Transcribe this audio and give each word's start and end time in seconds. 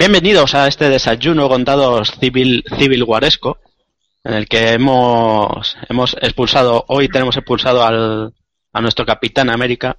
Bienvenidos 0.00 0.54
a 0.54 0.66
este 0.66 0.88
desayuno 0.88 1.46
con 1.46 1.62
dados 1.62 2.12
civil, 2.18 2.64
civil 2.78 3.04
guaresco, 3.04 3.58
en 4.24 4.32
el 4.32 4.48
que 4.48 4.70
hemos, 4.70 5.76
hemos 5.90 6.16
expulsado, 6.22 6.86
hoy 6.88 7.10
tenemos 7.10 7.36
expulsado 7.36 7.84
al, 7.84 8.32
a 8.72 8.80
nuestro 8.80 9.04
capitán 9.04 9.50
América, 9.50 9.98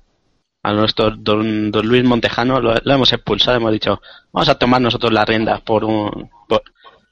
a 0.63 0.73
nuestro 0.73 1.11
don, 1.11 1.69
don 1.69 1.87
Luis 1.87 2.03
Montejano, 2.03 2.59
lo, 2.59 2.73
hemos 2.83 3.13
expulsado, 3.13 3.57
hemos 3.57 3.73
dicho, 3.73 4.01
vamos 4.31 4.49
a 4.49 4.57
tomar 4.57 4.81
nosotros 4.81 5.13
la 5.13 5.23
rienda 5.23 5.59
por 5.59 5.83
un, 5.83 6.31
por, 6.47 6.63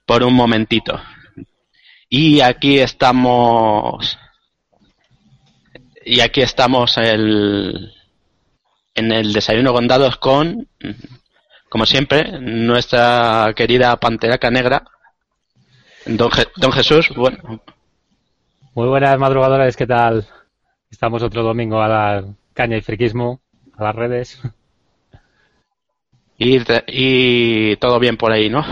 por 0.08 0.24
un 0.24 0.34
momentito. 0.34 1.00
Y 2.10 2.42
aquí 2.42 2.80
estamos, 2.80 4.18
y 6.04 6.22
aquí 6.22 6.42
estamos 6.42 6.98
el, 6.98 7.94
en 8.96 9.12
el 9.12 9.32
desayuno 9.32 9.74
con 9.74 9.88
dados 9.88 10.18
con, 10.18 10.68
como 11.70 11.86
siempre, 11.86 12.40
nuestra 12.42 13.54
querida 13.56 13.96
Panteraca 13.98 14.50
Negra, 14.50 14.84
don, 16.06 16.32
Je 16.32 16.48
don 16.58 16.72
Jesús. 16.72 17.10
Bueno. 17.16 17.62
Muy 18.74 18.88
buenas 18.88 19.18
madrugadores, 19.20 19.78
¿qué 19.78 19.86
tal? 19.86 20.28
Estamos 20.90 21.22
otro 21.22 21.44
domingo 21.44 21.82
a 21.82 21.88
dar 21.88 22.26
caña 22.54 22.78
y 22.78 22.82
friquismo 22.82 23.40
a 23.78 23.84
las 23.84 23.96
redes. 23.96 24.42
Y, 26.38 26.58
y 26.88 27.76
todo 27.78 28.00
bien 28.00 28.18
por 28.18 28.32
ahí, 28.32 28.50
¿no? 28.50 28.64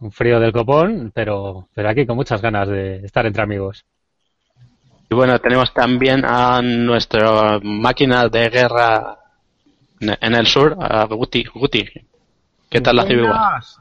Un 0.00 0.10
frío 0.10 0.40
del 0.40 0.52
copón, 0.52 1.12
pero, 1.14 1.68
pero 1.72 1.88
aquí 1.88 2.04
con 2.04 2.16
muchas 2.16 2.42
ganas 2.42 2.68
de 2.68 2.96
estar 3.06 3.24
entre 3.26 3.42
amigos. 3.42 3.84
Y 5.08 5.14
bueno, 5.14 5.38
tenemos 5.38 5.72
también 5.72 6.24
a 6.24 6.60
nuestra 6.62 7.60
máquina 7.62 8.28
de 8.28 8.50
guerra 8.50 9.18
en 10.00 10.34
el 10.34 10.46
sur, 10.46 10.76
a 10.78 11.04
Guti. 11.04 11.44
Guti, 11.44 11.84
¿qué 12.68 12.80
tal 12.80 12.96
la 12.96 13.06
civil 13.06 13.30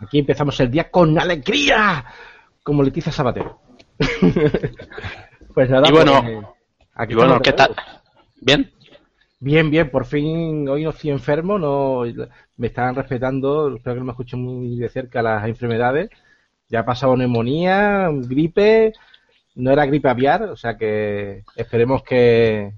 Aquí 0.02 0.20
empezamos 0.20 0.60
el 0.60 0.72
día 0.72 0.90
con 0.90 1.20
alegría, 1.20 2.06
como 2.62 2.84
Leticia 2.84 3.12
Sabatero. 3.12 3.60
pues 5.54 5.70
nada, 5.70 5.88
y 5.88 5.92
bueno, 5.92 6.22
pues, 6.22 6.46
aquí 6.96 7.14
y 7.14 7.16
bueno 7.16 7.40
¿qué 7.42 7.54
tal? 7.54 7.76
¿Bien? 8.42 8.72
Bien, 9.40 9.70
bien, 9.70 9.90
por 9.90 10.06
fin 10.06 10.68
hoy 10.70 10.84
no 10.84 10.92
estoy 10.92 11.12
enfermo, 11.12 11.60
no 11.60 12.04
me 12.58 12.68
están 12.68 12.96
respetando, 12.96 13.76
espero 13.76 13.96
que 13.96 14.00
no 14.00 14.06
me 14.06 14.12
escuchen 14.12 14.42
muy 14.42 14.78
de 14.78 14.90
cerca 14.90 15.22
las 15.22 15.46
enfermedades. 15.48 16.10
Ya 16.70 16.80
ha 16.80 16.86
pasado 16.86 17.16
neumonía, 17.18 18.10
gripe, 18.12 18.94
no 19.56 19.72
era 19.72 19.86
gripe 19.86 20.10
aviar, 20.10 20.44
o 20.44 20.56
sea 20.56 20.78
que 20.78 21.44
esperemos 21.56 22.04
que, 22.04 22.74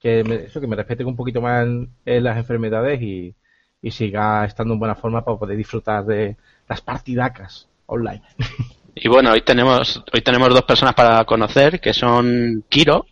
que 0.00 0.24
me, 0.24 0.36
eso, 0.36 0.60
que 0.60 0.66
me 0.66 0.76
respeten 0.76 1.06
un 1.06 1.16
poquito 1.16 1.40
más 1.40 1.64
en, 1.64 1.90
en 2.04 2.24
las 2.24 2.36
enfermedades 2.36 3.00
y, 3.02 3.34
y, 3.82 3.90
siga 3.90 4.44
estando 4.44 4.74
en 4.74 4.80
buena 4.80 4.94
forma 4.94 5.24
para 5.24 5.38
poder 5.38 5.56
disfrutar 5.56 6.04
de 6.04 6.36
las 6.68 6.80
partidacas 6.80 7.68
online. 7.86 8.22
Y 8.98 9.08
bueno, 9.08 9.30
hoy 9.30 9.42
tenemos, 9.42 10.02
hoy 10.10 10.22
tenemos 10.22 10.48
dos 10.48 10.62
personas 10.62 10.94
para 10.94 11.22
conocer, 11.26 11.82
que 11.82 11.92
son 11.92 12.64
Kiro. 12.66 13.04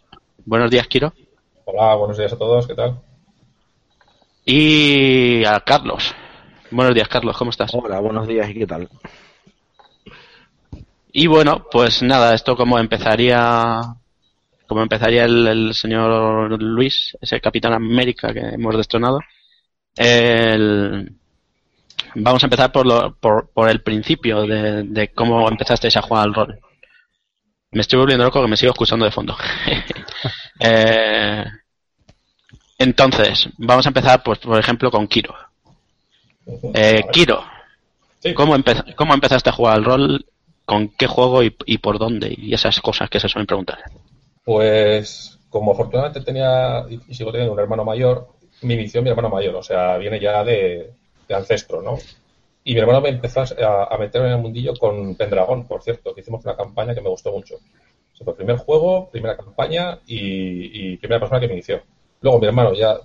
Buenos 0.46 0.70
días, 0.70 0.86
Kiro. 0.88 1.12
Hola, 1.66 1.94
buenos 1.96 2.16
días 2.16 2.32
a 2.32 2.38
todos, 2.38 2.66
¿qué 2.66 2.74
tal? 2.74 3.02
Y 4.46 5.44
a 5.44 5.60
Carlos. 5.60 6.14
Buenos 6.70 6.94
días, 6.94 7.06
Carlos, 7.06 7.36
¿cómo 7.36 7.50
estás? 7.50 7.70
Hola, 7.74 8.00
buenos 8.00 8.27
días, 8.27 8.48
¿y 8.48 8.55
qué 8.55 8.66
tal? 8.66 8.88
Y 11.12 11.27
bueno, 11.27 11.66
pues 11.70 12.02
nada, 12.02 12.34
esto 12.34 12.56
como 12.56 12.78
empezaría 12.78 13.82
como 14.75 14.83
empezaría 14.83 15.25
el, 15.25 15.47
el, 15.47 15.72
señor 15.72 16.61
Luis, 16.61 17.17
ese 17.20 17.41
Capitán 17.41 17.75
América 17.75 18.34
que 18.34 18.41
hemos 18.41 18.77
destronado. 18.77 19.20
El... 19.94 21.12
Vamos 22.17 22.42
a 22.42 22.47
empezar 22.47 22.72
por, 22.72 22.84
lo, 22.84 23.14
por, 23.14 23.50
por 23.50 23.69
el 23.69 23.83
principio 23.83 24.42
de, 24.42 24.83
de, 24.83 25.12
cómo 25.12 25.48
empezasteis 25.48 25.97
a 25.97 26.02
jugar 26.02 26.25
al 26.25 26.34
rol. 26.34 26.58
Me 27.70 27.83
estoy 27.83 28.00
volviendo 28.00 28.25
loco 28.25 28.42
que 28.42 28.48
me 28.48 28.56
sigo 28.56 28.72
escuchando 28.72 29.05
de 29.05 29.12
fondo. 29.12 29.36
eh, 30.58 31.45
entonces, 32.77 33.48
vamos 33.56 33.86
a 33.86 33.91
empezar, 33.91 34.24
pues, 34.24 34.41
por 34.41 34.58
ejemplo, 34.58 34.91
con 34.91 35.06
Kiro. 35.06 35.36
Eh, 36.74 37.05
Kiro, 37.12 37.45
sí. 38.18 38.35
¿cómo, 38.35 38.56
empe 38.56 38.74
¿cómo 38.96 39.14
empezaste 39.14 39.51
a 39.51 39.52
jugar 39.52 39.77
al 39.77 39.85
rol? 39.85 40.27
¿Con 40.64 40.89
qué 40.89 41.06
juego 41.06 41.45
y, 41.45 41.56
y 41.64 41.79
por 41.79 42.01
dónde? 42.01 42.35
Y 42.36 42.52
esas 42.55 42.80
cosas 42.80 43.08
que 43.08 43.20
se 43.20 43.29
suelen 43.29 43.46
preguntar. 43.46 43.79
Pues 44.44 45.38
como 45.48 45.72
afortunadamente 45.72 46.20
tenía 46.20 46.84
y 46.88 47.14
sigo 47.14 47.30
teniendo 47.30 47.52
un 47.55 47.60
hermano 47.60 47.84
mayor, 47.84 48.28
me 48.62 48.74
inició 48.74 49.02
mi 49.02 49.10
hermano 49.10 49.28
mayor, 49.28 49.55
o 49.55 49.62
sea, 49.62 49.96
viene 49.98 50.20
ya 50.20 50.42
de, 50.44 50.92
de 51.28 51.34
ancestro, 51.34 51.82
¿no? 51.82 51.96
Y 52.64 52.74
mi 52.74 52.80
hermano 52.80 53.00
me 53.00 53.10
empezó 53.10 53.40
a, 53.40 53.94
a, 53.94 53.98
meter 53.98 54.22
en 54.22 54.32
el 54.32 54.38
mundillo 54.38 54.74
con 54.74 55.14
Pendragon, 55.16 55.66
por 55.66 55.82
cierto, 55.82 56.14
que 56.14 56.22
hicimos 56.22 56.44
una 56.44 56.56
campaña 56.56 56.94
que 56.94 57.02
me 57.02 57.10
gustó 57.10 57.30
mucho. 57.30 57.56
O 57.56 58.16
sea, 58.16 58.24
fue 58.24 58.32
el 58.32 58.36
primer 58.38 58.56
juego, 58.56 59.10
primera 59.10 59.36
campaña 59.36 59.98
y, 60.06 60.92
y, 60.92 60.96
primera 60.96 61.20
persona 61.20 61.40
que 61.40 61.48
me 61.48 61.55
inició. 61.55 61.82
Luego 62.22 62.38
mi 62.38 62.46
hermano 62.46 62.72
ya, 62.72 62.96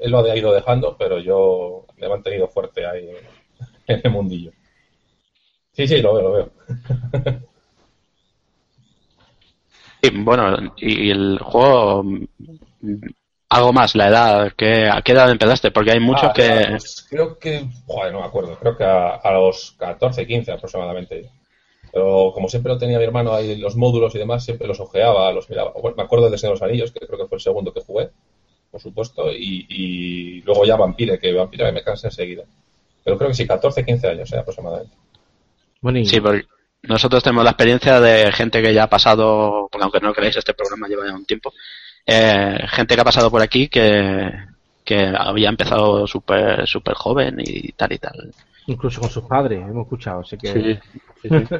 él 0.00 0.10
lo 0.10 0.18
ha 0.18 0.36
ido 0.36 0.52
dejando, 0.52 0.96
pero 0.98 1.18
yo 1.18 1.86
me 1.96 2.06
he 2.06 2.10
mantenido 2.10 2.48
fuerte 2.48 2.86
ahí 2.86 3.08
en 3.86 4.00
el 4.04 4.10
mundillo. 4.10 4.52
Sí, 5.72 5.88
sí, 5.88 6.02
lo 6.02 6.14
veo, 6.14 6.22
lo 6.22 6.32
veo. 6.32 6.50
Sí, 10.02 10.10
bueno, 10.14 10.74
y 10.76 11.10
el 11.10 11.38
juego 11.40 12.04
algo 13.50 13.72
más, 13.72 13.94
la 13.94 14.08
edad, 14.08 14.52
¿qué, 14.56 14.88
¿a 14.88 15.00
qué 15.02 15.12
edad 15.12 15.30
empezaste? 15.30 15.70
Porque 15.70 15.92
hay 15.92 16.00
muchos 16.00 16.30
ah, 16.30 16.32
que... 16.34 16.66
Pues 16.68 17.06
creo 17.08 17.38
que, 17.38 17.66
joder, 17.86 18.12
no 18.12 18.20
me 18.20 18.26
acuerdo, 18.26 18.58
creo 18.58 18.76
que 18.76 18.84
a, 18.84 19.14
a, 19.14 19.32
los 19.32 19.74
14, 19.78 20.26
15 20.26 20.52
aproximadamente. 20.52 21.30
Pero 21.90 22.30
como 22.34 22.48
siempre 22.48 22.72
lo 22.72 22.78
tenía 22.78 22.98
mi 22.98 23.04
hermano 23.04 23.32
ahí, 23.32 23.56
los 23.56 23.74
módulos 23.74 24.14
y 24.14 24.18
demás, 24.18 24.44
siempre 24.44 24.68
los 24.68 24.80
ojeaba, 24.80 25.32
los 25.32 25.48
miraba. 25.48 25.72
Bueno, 25.80 25.96
me 25.96 26.02
acuerdo 26.02 26.28
del 26.28 26.38
Señor 26.38 26.56
de 26.56 26.60
los 26.60 26.68
Anillos, 26.68 26.92
que 26.92 27.06
creo 27.06 27.18
que 27.18 27.26
fue 27.26 27.36
el 27.36 27.42
segundo 27.42 27.72
que 27.72 27.80
jugué, 27.80 28.10
por 28.70 28.80
supuesto, 28.80 29.32
y, 29.32 29.66
y 29.68 30.42
luego 30.42 30.66
ya 30.66 30.76
Vampire, 30.76 31.18
que 31.18 31.32
Vampire 31.32 31.72
me 31.72 31.82
cansé 31.82 32.08
enseguida. 32.08 32.44
Pero 33.02 33.16
creo 33.16 33.30
que 33.30 33.34
sí, 33.34 33.46
14, 33.46 33.86
15 33.86 34.08
años 34.08 34.32
eh, 34.32 34.38
aproximadamente. 34.38 34.94
Bueno, 35.80 36.04
sí, 36.04 36.20
porque 36.20 36.44
nosotros 36.82 37.22
tenemos 37.22 37.44
la 37.44 37.50
experiencia 37.50 38.00
de 38.00 38.32
gente 38.32 38.62
que 38.62 38.72
ya 38.72 38.84
ha 38.84 38.90
pasado, 38.90 39.68
porque 39.70 39.84
aunque 39.84 40.00
no 40.00 40.12
creáis, 40.12 40.36
este 40.36 40.54
programa 40.54 40.88
lleva 40.88 41.06
ya 41.06 41.14
un 41.14 41.26
tiempo, 41.26 41.52
eh, 42.06 42.58
gente 42.68 42.94
que 42.94 43.00
ha 43.00 43.04
pasado 43.04 43.30
por 43.30 43.42
aquí 43.42 43.68
que, 43.68 44.30
que 44.84 45.12
había 45.16 45.48
empezado 45.48 46.06
súper 46.06 46.66
super 46.66 46.94
joven 46.94 47.36
y 47.38 47.72
tal 47.72 47.92
y 47.92 47.98
tal. 47.98 48.32
Incluso 48.66 49.00
con 49.00 49.10
sus 49.10 49.24
padres, 49.24 49.60
hemos 49.60 49.84
escuchado, 49.84 50.20
así 50.20 50.36
que... 50.36 50.52
Sí, 50.52 50.78
sí, 51.22 51.28
sí. 51.28 51.56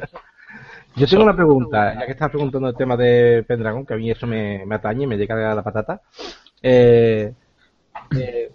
Yo 0.95 1.07
tengo 1.07 1.23
una 1.23 1.35
pregunta, 1.35 1.93
ya 1.93 2.05
que 2.05 2.11
estás 2.11 2.29
preguntando 2.29 2.67
el 2.67 2.75
tema 2.75 2.97
de 2.97 3.43
Pendragon, 3.47 3.85
que 3.85 3.93
a 3.93 3.97
mí 3.97 4.09
eso 4.09 4.25
me, 4.25 4.65
me 4.65 4.75
atañe, 4.75 5.05
me 5.05 5.17
llega 5.17 5.51
a 5.51 5.55
la 5.55 5.63
patata. 5.63 6.01
Eh, 6.61 7.33
eh, 8.17 8.51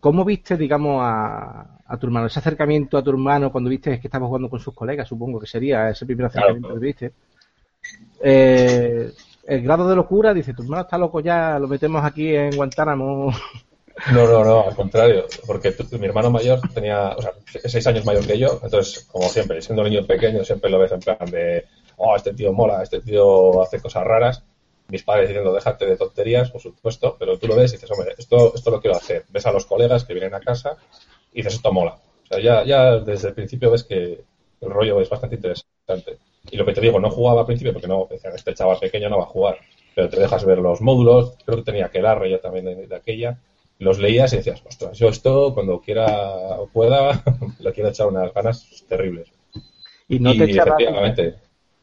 ¿Cómo 0.00 0.24
viste, 0.24 0.56
digamos, 0.56 1.00
a, 1.02 1.73
a 1.86 1.96
tu 1.98 2.06
hermano, 2.06 2.26
ese 2.26 2.38
acercamiento 2.38 2.96
a 2.96 3.02
tu 3.02 3.10
hermano 3.10 3.52
cuando 3.52 3.70
viste 3.70 4.00
que 4.00 4.06
estaba 4.06 4.26
jugando 4.26 4.48
con 4.48 4.60
sus 4.60 4.74
colegas, 4.74 5.08
supongo 5.08 5.38
que 5.38 5.46
sería 5.46 5.90
ese 5.90 6.06
primer 6.06 6.26
acercamiento 6.26 6.68
claro. 6.68 6.80
que 6.80 6.86
viste. 6.86 7.12
Eh, 8.22 9.12
el 9.46 9.62
grado 9.62 9.88
de 9.88 9.96
locura, 9.96 10.32
dice, 10.32 10.54
tu 10.54 10.62
hermano 10.62 10.82
está 10.82 10.96
loco 10.96 11.20
ya, 11.20 11.58
lo 11.58 11.68
metemos 11.68 12.02
aquí 12.04 12.34
en 12.34 12.56
Guantánamo. 12.56 13.32
No, 14.12 14.26
no, 14.26 14.44
no, 14.44 14.66
al 14.66 14.74
contrario, 14.74 15.26
porque 15.46 15.70
tu, 15.70 15.98
mi 15.98 16.06
hermano 16.06 16.30
mayor 16.30 16.60
tenía, 16.74 17.10
o 17.10 17.22
sea, 17.22 17.32
seis 17.64 17.86
años 17.86 18.04
mayor 18.04 18.26
que 18.26 18.38
yo, 18.38 18.58
entonces, 18.62 19.04
como 19.04 19.28
siempre, 19.28 19.62
siendo 19.62 19.82
un 19.82 19.88
niño 19.88 20.04
pequeño, 20.04 20.44
siempre 20.44 20.68
lo 20.68 20.80
ves 20.80 20.92
en 20.92 21.00
plan 21.00 21.30
de, 21.30 21.64
oh, 21.96 22.16
este 22.16 22.34
tío 22.34 22.52
mola, 22.52 22.82
este 22.82 23.00
tío 23.00 23.62
hace 23.62 23.80
cosas 23.80 24.04
raras. 24.04 24.42
Mis 24.88 25.02
padres 25.02 25.28
diciendo, 25.28 25.54
déjate 25.54 25.86
de 25.86 25.96
tonterías, 25.96 26.50
por 26.50 26.60
supuesto, 26.60 27.16
pero 27.18 27.38
tú 27.38 27.46
lo 27.46 27.56
ves 27.56 27.72
y 27.72 27.76
dices, 27.76 27.90
hombre, 27.90 28.14
esto, 28.18 28.52
esto 28.54 28.70
lo 28.70 28.80
quiero 28.80 28.96
hacer. 28.96 29.24
Ves 29.30 29.46
a 29.46 29.52
los 29.52 29.64
colegas 29.64 30.04
que 30.04 30.12
vienen 30.12 30.34
a 30.34 30.40
casa 30.40 30.76
y 31.34 31.38
dices, 31.38 31.54
esto 31.54 31.72
mola. 31.72 31.98
O 32.22 32.26
sea, 32.26 32.40
ya, 32.40 32.64
ya 32.64 32.98
desde 32.98 33.28
el 33.28 33.34
principio 33.34 33.70
ves 33.70 33.84
que 33.84 34.24
el 34.60 34.70
rollo 34.70 35.00
es 35.00 35.10
bastante 35.10 35.36
interesante. 35.36 36.18
Y 36.50 36.56
lo 36.56 36.64
que 36.64 36.72
te 36.72 36.80
digo, 36.80 36.98
no 36.98 37.10
jugaba 37.10 37.40
al 37.40 37.46
principio 37.46 37.72
porque 37.72 37.88
no, 37.88 38.08
este 38.10 38.54
chaval 38.54 38.78
pequeño 38.78 39.08
no 39.08 39.18
va 39.18 39.24
a 39.24 39.28
jugar, 39.28 39.58
pero 39.94 40.08
te 40.08 40.18
dejas 40.18 40.44
ver 40.44 40.58
los 40.58 40.80
módulos, 40.80 41.36
creo 41.44 41.58
que 41.58 41.64
tenía 41.64 41.90
que 41.90 42.00
darle 42.00 42.30
yo 42.30 42.40
también 42.40 42.64
de, 42.64 42.86
de, 42.86 42.96
aquella, 42.96 43.38
los 43.78 43.98
leías 43.98 44.32
y 44.32 44.36
decías, 44.36 44.62
ostras, 44.66 44.96
yo 44.98 45.08
esto 45.08 45.52
cuando 45.52 45.80
quiera 45.80 46.06
o 46.58 46.68
pueda, 46.68 47.22
le 47.58 47.72
quiero 47.72 47.90
echar 47.90 48.06
unas 48.06 48.32
ganas 48.32 48.84
terribles. 48.88 49.28
Y 50.08 50.18
no 50.18 50.32
te 50.32 50.44
echaba... 50.44 50.76
efectivamente. 50.76 51.34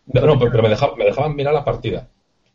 No, 0.07 0.21
no, 0.21 0.39
pero 0.39 0.63
me 0.63 0.69
dejaban, 0.69 0.97
me 0.97 1.05
dejaban 1.05 1.35
mirar 1.35 1.53
la 1.53 1.65
partida. 1.65 2.07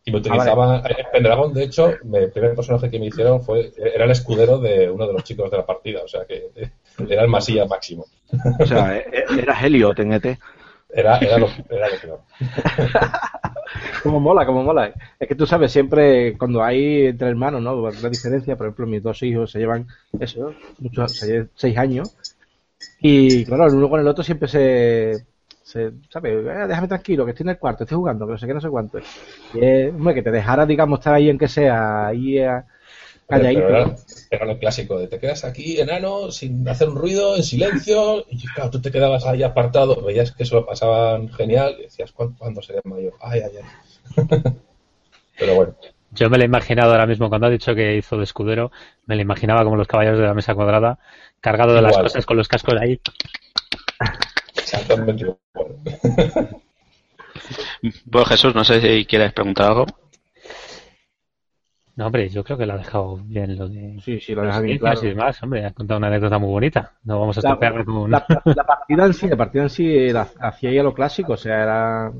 Y 0.04 0.12
me 0.12 0.18
utilizaban. 0.18 0.70
Ah, 0.70 0.82
vale. 0.82 0.96
En 1.00 1.06
Pendragon, 1.12 1.52
de 1.52 1.64
hecho, 1.64 1.88
el 1.88 2.30
primer 2.30 2.54
personaje 2.54 2.90
que 2.90 2.98
me 2.98 3.06
hicieron 3.06 3.42
fue. 3.42 3.72
Era 3.76 4.04
el 4.04 4.10
escudero 4.10 4.58
de 4.58 4.88
uno 4.88 5.06
de 5.06 5.12
los 5.12 5.24
chicos 5.24 5.50
de 5.50 5.56
la 5.56 5.66
partida. 5.66 6.02
O 6.04 6.08
sea 6.08 6.24
que 6.24 6.50
era 7.08 7.22
el 7.22 7.28
masilla 7.28 7.66
máximo. 7.66 8.06
O 8.58 8.66
sea, 8.66 8.98
era 8.98 9.60
Heliot 9.60 9.98
en 10.00 10.12
ET. 10.12 10.38
Era, 10.88 11.18
era, 11.18 11.38
lo, 11.38 11.48
era 11.68 11.88
lo 11.88 12.00
peor. 12.00 12.20
como 14.02 14.20
mola, 14.20 14.46
como 14.46 14.62
mola. 14.62 14.92
Es 15.18 15.28
que 15.28 15.34
tú 15.34 15.46
sabes, 15.46 15.72
siempre 15.72 16.36
cuando 16.38 16.62
hay 16.62 17.06
entre 17.06 17.28
hermanos, 17.28 17.60
¿no? 17.60 17.90
La 17.90 18.08
diferencia, 18.08 18.56
por 18.56 18.66
ejemplo, 18.66 18.86
mis 18.86 19.02
dos 19.02 19.22
hijos 19.22 19.50
se 19.50 19.58
llevan 19.58 19.86
eso, 20.18 20.54
muchos, 20.78 21.22
seis 21.54 21.76
años. 21.76 22.16
Y 23.00 23.44
claro, 23.44 23.66
el 23.66 23.74
uno 23.74 23.90
con 23.90 24.00
el 24.00 24.08
otro 24.08 24.24
siempre 24.24 24.48
se, 24.48 25.26
se 25.62 25.92
¿sabes? 26.08 26.32
Eh, 26.32 26.66
déjame 26.68 26.88
tranquilo, 26.88 27.24
que 27.24 27.32
estoy 27.32 27.44
en 27.44 27.50
el 27.50 27.58
cuarto, 27.58 27.84
estoy 27.84 27.96
jugando, 27.96 28.24
pero 28.24 28.38
sé 28.38 28.46
que 28.46 28.54
no 28.54 28.60
sé 28.60 28.68
cuánto. 28.68 28.98
Y 29.54 29.64
es, 29.64 29.94
hombre, 29.94 30.14
que 30.14 30.22
te 30.22 30.30
dejara, 30.30 30.64
digamos, 30.64 31.00
estar 31.00 31.14
ahí 31.14 31.28
en 31.28 31.38
que 31.38 31.48
sea, 31.48 32.06
ahí 32.06 32.38
a, 32.38 32.64
calladito. 33.26 33.62
Pero 33.66 33.78
era, 33.78 33.96
era 34.30 34.46
lo 34.46 34.58
clásico 34.58 34.98
de 34.98 35.08
te 35.08 35.18
quedas 35.18 35.44
aquí, 35.44 35.80
enano, 35.80 36.30
sin 36.30 36.68
hacer 36.68 36.88
un 36.88 36.96
ruido, 36.96 37.36
en 37.36 37.42
silencio, 37.42 38.24
y 38.30 38.44
claro, 38.46 38.70
tú 38.70 38.80
te 38.80 38.90
quedabas 38.90 39.24
ahí 39.26 39.42
apartado, 39.42 40.02
veías 40.02 40.32
que 40.32 40.44
eso 40.44 40.56
lo 40.56 40.66
pasaban 40.66 41.28
genial, 41.32 41.76
y 41.78 41.82
decías, 41.84 42.12
¿cuándo, 42.12 42.36
¿cuándo 42.38 42.62
seré 42.62 42.80
mayor? 42.84 43.14
Ay, 43.20 43.40
ay, 43.40 43.52
ay. 43.62 44.26
pero 45.38 45.54
bueno. 45.54 45.74
Yo 46.12 46.30
me 46.30 46.38
lo 46.38 46.44
he 46.44 46.46
imaginado 46.46 46.92
ahora 46.92 47.06
mismo, 47.06 47.28
cuando 47.28 47.46
ha 47.46 47.50
dicho 47.50 47.74
que 47.74 47.96
hizo 47.96 48.16
de 48.16 48.24
escudero, 48.24 48.70
me 49.06 49.16
lo 49.16 49.22
imaginaba 49.22 49.64
como 49.64 49.76
los 49.76 49.88
caballeros 49.88 50.18
de 50.18 50.26
la 50.26 50.34
mesa 50.34 50.54
cuadrada, 50.54 50.98
cargado 51.40 51.74
de 51.74 51.82
las 51.82 51.96
cosas 51.96 52.24
con 52.24 52.36
los 52.36 52.48
cascos 52.48 52.74
ahí. 52.80 53.00
Exactamente 54.56 55.24
igual. 55.24 55.76
Pues 58.10 58.28
Jesús, 58.28 58.54
no 58.54 58.64
sé 58.64 58.80
si 58.80 59.04
quieres 59.04 59.32
preguntar 59.32 59.68
algo. 59.68 59.86
No, 61.96 62.06
hombre, 62.06 62.28
yo 62.28 62.44
creo 62.44 62.58
que 62.58 62.66
lo 62.66 62.74
ha 62.74 62.78
dejado 62.78 63.16
bien 63.24 63.56
lo 63.56 63.68
de... 63.68 63.98
Sí, 64.04 64.20
sí, 64.20 64.34
lo 64.34 64.42
deja 64.42 64.60
Sí, 64.60 64.66
bien 64.66 64.78
claro. 64.78 65.00
y 65.02 65.08
demás, 65.08 65.42
hombre, 65.42 65.64
ha 65.64 65.72
contado 65.72 65.98
una 65.98 66.08
anécdota 66.08 66.38
muy 66.38 66.50
bonita. 66.50 66.92
No 67.04 67.20
vamos 67.20 67.38
a 67.38 67.42
La, 67.42 67.58
con... 67.84 68.10
la- 68.10 68.26
la 68.54 68.64
partida 68.64 69.06
en 69.06 69.14
sí, 69.14 69.28
la 69.28 69.36
partida 69.36 69.62
en 69.64 69.70
sí 69.70 70.08
la 70.10 70.28
hacía 70.40 70.72
ya 70.72 70.82
lo 70.82 70.94
clásico, 70.94 71.34
o 71.34 71.36
sea, 71.36 71.62
era, 71.62 72.12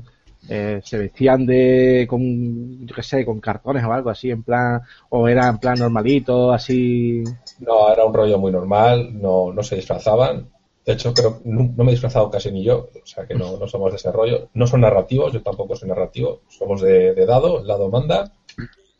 eh, 0.47 0.79
se 0.83 0.97
vestían 0.97 1.45
de 1.45 2.05
con, 2.09 2.85
yo 2.85 2.95
qué 2.95 3.03
sé, 3.03 3.25
con 3.25 3.39
cartones 3.39 3.83
o 3.83 3.91
algo 3.93 4.09
así, 4.09 4.29
en 4.31 4.43
plan, 4.43 4.81
o 5.09 5.27
era 5.27 5.47
en 5.49 5.57
plan 5.59 5.79
normalito, 5.79 6.51
así. 6.53 7.23
No, 7.59 7.91
era 7.91 8.05
un 8.05 8.13
rollo 8.13 8.37
muy 8.37 8.51
normal, 8.51 9.09
no, 9.19 9.51
no 9.53 9.63
se 9.63 9.75
disfrazaban. 9.75 10.49
De 10.85 10.93
hecho, 10.93 11.13
creo 11.13 11.41
no, 11.43 11.73
no 11.75 11.83
me 11.83 11.91
he 11.91 11.95
disfrazado 11.95 12.29
casi 12.31 12.51
ni 12.51 12.63
yo, 12.63 12.89
o 13.03 13.05
sea 13.05 13.25
que 13.27 13.35
no, 13.35 13.57
no 13.57 13.67
somos 13.67 13.91
de 13.91 13.97
ese 13.97 14.11
rollo. 14.11 14.49
No 14.53 14.67
son 14.67 14.81
narrativos, 14.81 15.33
yo 15.33 15.41
tampoco 15.43 15.75
soy 15.75 15.89
narrativo. 15.89 16.41
Somos 16.47 16.81
de, 16.81 17.13
de 17.13 17.25
dado, 17.25 17.59
el 17.59 17.67
dado 17.67 17.89
manda 17.89 18.31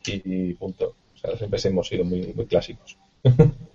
y, 0.08 0.54
punto. 0.54 0.94
O 1.14 1.18
sea, 1.18 1.36
siempre 1.36 1.60
hemos 1.64 1.88
sido 1.88 2.04
muy, 2.04 2.32
muy 2.34 2.46
clásicos. 2.46 2.96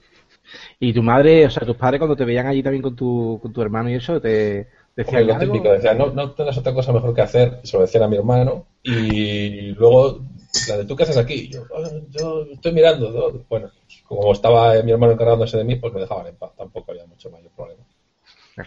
Y 0.80 0.94
tu 0.94 1.02
madre, 1.02 1.46
o 1.46 1.50
sea, 1.50 1.66
tus 1.66 1.78
padres 1.78 2.00
cuando 2.00 2.16
te 2.16 2.26
veían 2.26 2.48
allí 2.48 2.62
también 2.62 2.82
con 2.82 2.96
tu, 2.96 3.40
con 3.42 3.54
tu 3.54 3.62
hermano 3.62 3.90
y 3.90 3.94
eso, 3.94 4.20
te 4.20 4.68
decían 4.96 5.28
lo 5.28 5.36
algo? 5.36 5.54
típico, 5.54 5.72
decía, 5.72 5.94
no, 5.94 6.08
no 6.12 6.32
tengas 6.32 6.58
otra 6.58 6.74
cosa 6.74 6.92
mejor 6.92 7.14
que 7.14 7.22
hacer, 7.22 7.60
se 7.64 7.78
lo 7.78 7.82
decían 7.84 8.04
a 8.04 8.08
mi 8.08 8.18
hermano, 8.18 8.66
y 8.84 9.72
luego, 9.72 10.22
la 10.68 10.78
de 10.78 10.86
tú 10.86 10.96
qué 10.96 11.04
haces 11.04 11.18
aquí, 11.18 11.50
yo, 11.50 11.64
"Ah, 11.76 11.90
yo 12.10 12.46
estoy 12.52 12.74
mirando, 12.74 13.12
¿no?". 13.12 13.46
bueno, 13.50 13.72
como 14.06 14.32
estaba 14.34 14.82
mi 14.84 14.92
hermano 14.92 15.14
encargándose 15.14 15.58
de 15.58 15.64
mí, 15.64 15.76
pues 15.76 15.94
me 15.94 16.02
dejaban 16.02 16.28
en 16.28 16.36
paz, 16.36 16.52
tampoco 16.58 16.92
había 16.92 17.06
mucho 17.06 17.30
mayor 17.30 17.52
problema. 17.56 17.84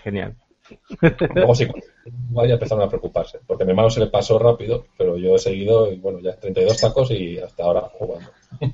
Genial. 0.03 0.35
Luego 1.35 1.55
sí, 1.55 1.67
ya 2.47 2.55
empezaron 2.55 2.85
a 2.85 2.89
preocuparse, 2.89 3.41
porque 3.47 3.63
a 3.63 3.67
mi 3.67 3.71
hermano 3.73 3.91
se 3.91 4.01
le 4.01 4.07
pasó 4.07 4.39
rápido, 4.39 4.87
pero 4.97 5.17
yo 5.17 5.35
he 5.37 5.39
seguido, 5.39 5.93
y 5.93 5.97
bueno, 5.97 6.19
ya 6.21 6.35
32 6.37 6.81
tacos 6.81 7.11
y 7.11 7.39
hasta 7.39 7.63
ahora 7.65 7.83
jugando. 7.93 8.31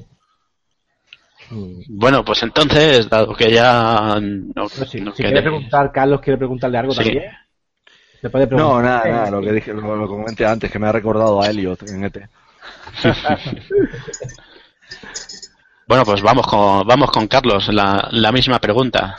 Bueno, 1.89 2.25
pues 2.25 2.43
entonces, 2.45 3.11
dado 3.11 3.35
que 3.35 3.51
ya 3.53 4.19
no, 4.21 4.69
Pues 4.75 4.89
sí, 4.89 5.01
no 5.03 5.11
si 5.13 5.23
quede- 5.23 5.33
quiere 5.33 5.43
preguntar, 5.43 5.93
Carlos 5.93 6.21
quiere 6.23 6.39
preguntarle 6.39 6.79
algo 6.79 6.93
Sí. 6.93 7.03
también. 7.05 7.25
Le 8.23 8.31
puede 8.31 8.47
preguntar. 8.47 8.75
No, 8.75 8.81
nada, 8.83 9.05
nada, 9.11 9.31
lo 9.31 9.43
que 9.43 9.53
dije, 9.53 9.75
lo, 9.75 9.95
lo 9.97 10.09
comenté 10.09 10.47
antes, 10.47 10.71
que 10.71 10.79
me 10.79 10.87
ha 10.87 10.93
recordado 10.93 11.43
a 11.43 11.49
Elliot 11.51 11.83
en 11.91 12.05
ET. 12.05 12.17
Bueno, 15.87 16.05
pues 16.05 16.23
vamos 16.23 16.47
con, 16.47 16.87
vamos 16.87 17.11
con 17.11 17.27
Carlos, 17.27 17.69
la, 17.69 18.09
la 18.13 18.33
misma 18.33 18.59
pregunta. 18.59 19.19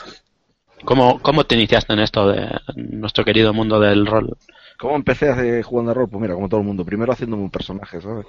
¿Cómo, 0.86 1.20
¿Cómo 1.22 1.46
te 1.46 1.56
iniciaste 1.56 1.94
en 1.94 2.00
esto 2.00 2.28
de 2.28 2.50
nuestro 2.76 3.24
querido 3.26 3.54
mundo 3.54 3.80
del 3.80 4.06
rol? 4.06 4.38
¿Cómo 4.80 4.96
empecé 4.96 5.30
hace- 5.30 5.64
jugando 5.64 5.92
a 5.92 5.94
rol? 5.94 6.10
Pues 6.10 6.22
mira, 6.22 6.34
como 6.34 6.50
todo 6.50 6.60
el 6.60 6.66
mundo, 6.66 6.86
primero 6.86 7.14
haciéndome 7.14 7.44
un 7.44 7.52
personaje, 7.52 8.02
¿sabes? 8.02 8.26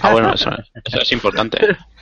Ah, 0.00 0.12
bueno, 0.12 0.32
eso, 0.34 0.50
eso 0.84 1.00
es 1.00 1.12
importante. 1.12 1.58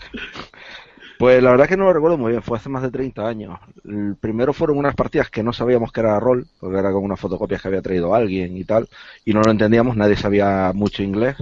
Pues 1.19 1.41
la 1.43 1.53
verdad 1.53 1.69
que 1.69 1.77
no 1.77 1.85
lo 1.85 1.93
recuerdo 1.93 2.19
muy 2.19 2.33
bien, 2.33 2.43
fue 2.43 2.59
hace 2.59 2.69
más 2.69 2.83
de 2.83 2.91
30 2.91 3.29
años. 3.29 3.59
El 3.85 4.17
primero 4.21 4.53
fueron 4.53 4.79
unas 4.79 4.95
partidas 4.97 5.31
que 5.31 5.43
no 5.43 5.53
sabíamos 5.53 5.93
que 5.93 6.01
era 6.01 6.19
rol, 6.19 6.47
porque 6.59 6.79
era 6.79 6.91
como 6.91 7.05
unas 7.07 7.21
fotocopias 7.21 7.63
que 7.63 7.69
había 7.69 7.83
traído 7.83 8.15
alguien 8.15 8.57
y 8.57 8.65
tal, 8.65 8.89
y 9.25 9.33
no 9.33 9.41
lo 9.43 9.51
entendíamos, 9.53 9.97
nadie 9.97 10.17
sabía 10.17 10.73
mucho 10.75 11.03
inglés, 11.03 11.37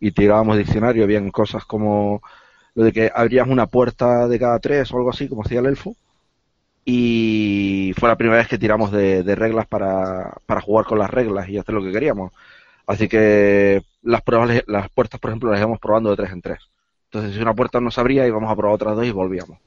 y 0.00 0.12
tirábamos 0.12 0.56
diccionario, 0.56 1.04
habían 1.04 1.30
cosas 1.30 1.64
como 1.66 2.22
lo 2.74 2.84
de 2.84 2.92
que 2.92 3.12
abrías 3.14 3.48
una 3.48 3.66
puerta 3.66 4.28
de 4.28 4.38
cada 4.38 4.58
tres 4.60 4.92
o 4.92 4.98
algo 4.98 5.10
así, 5.10 5.28
como 5.28 5.42
hacía 5.42 5.60
el 5.60 5.66
elfo, 5.66 5.96
y 6.86 7.94
fue 7.98 8.08
la 8.10 8.16
primera 8.18 8.38
vez 8.38 8.48
que 8.48 8.58
tiramos 8.58 8.92
de, 8.92 9.24
de 9.24 9.36
reglas 9.36 9.66
para, 9.68 10.34
para 10.46 10.62
jugar 10.62 10.86
con 10.86 11.00
las 11.00 11.10
reglas 11.10 11.48
y 11.50 11.58
hacer 11.58 11.74
lo 11.74 11.82
que 11.84 11.92
queríamos. 11.92 12.32
Así 12.86 13.08
que 13.08 13.82
las 14.02 14.22
pruebas, 14.22 14.64
las 14.68 14.90
puertas, 14.90 15.20
por 15.20 15.30
ejemplo, 15.30 15.50
las 15.50 15.60
íbamos 15.60 15.80
probando 15.80 16.10
de 16.10 16.16
tres 16.16 16.32
en 16.32 16.42
tres. 16.42 16.60
Entonces, 17.06 17.34
si 17.36 17.42
una 17.42 17.54
puerta 17.54 17.80
no 17.80 17.90
se 17.90 18.00
abría, 18.00 18.26
íbamos 18.28 18.50
a 18.52 18.56
probar 18.56 18.74
otras 18.76 18.96
dos 18.96 19.06
y 19.06 19.12
volvíamos. 19.12 19.58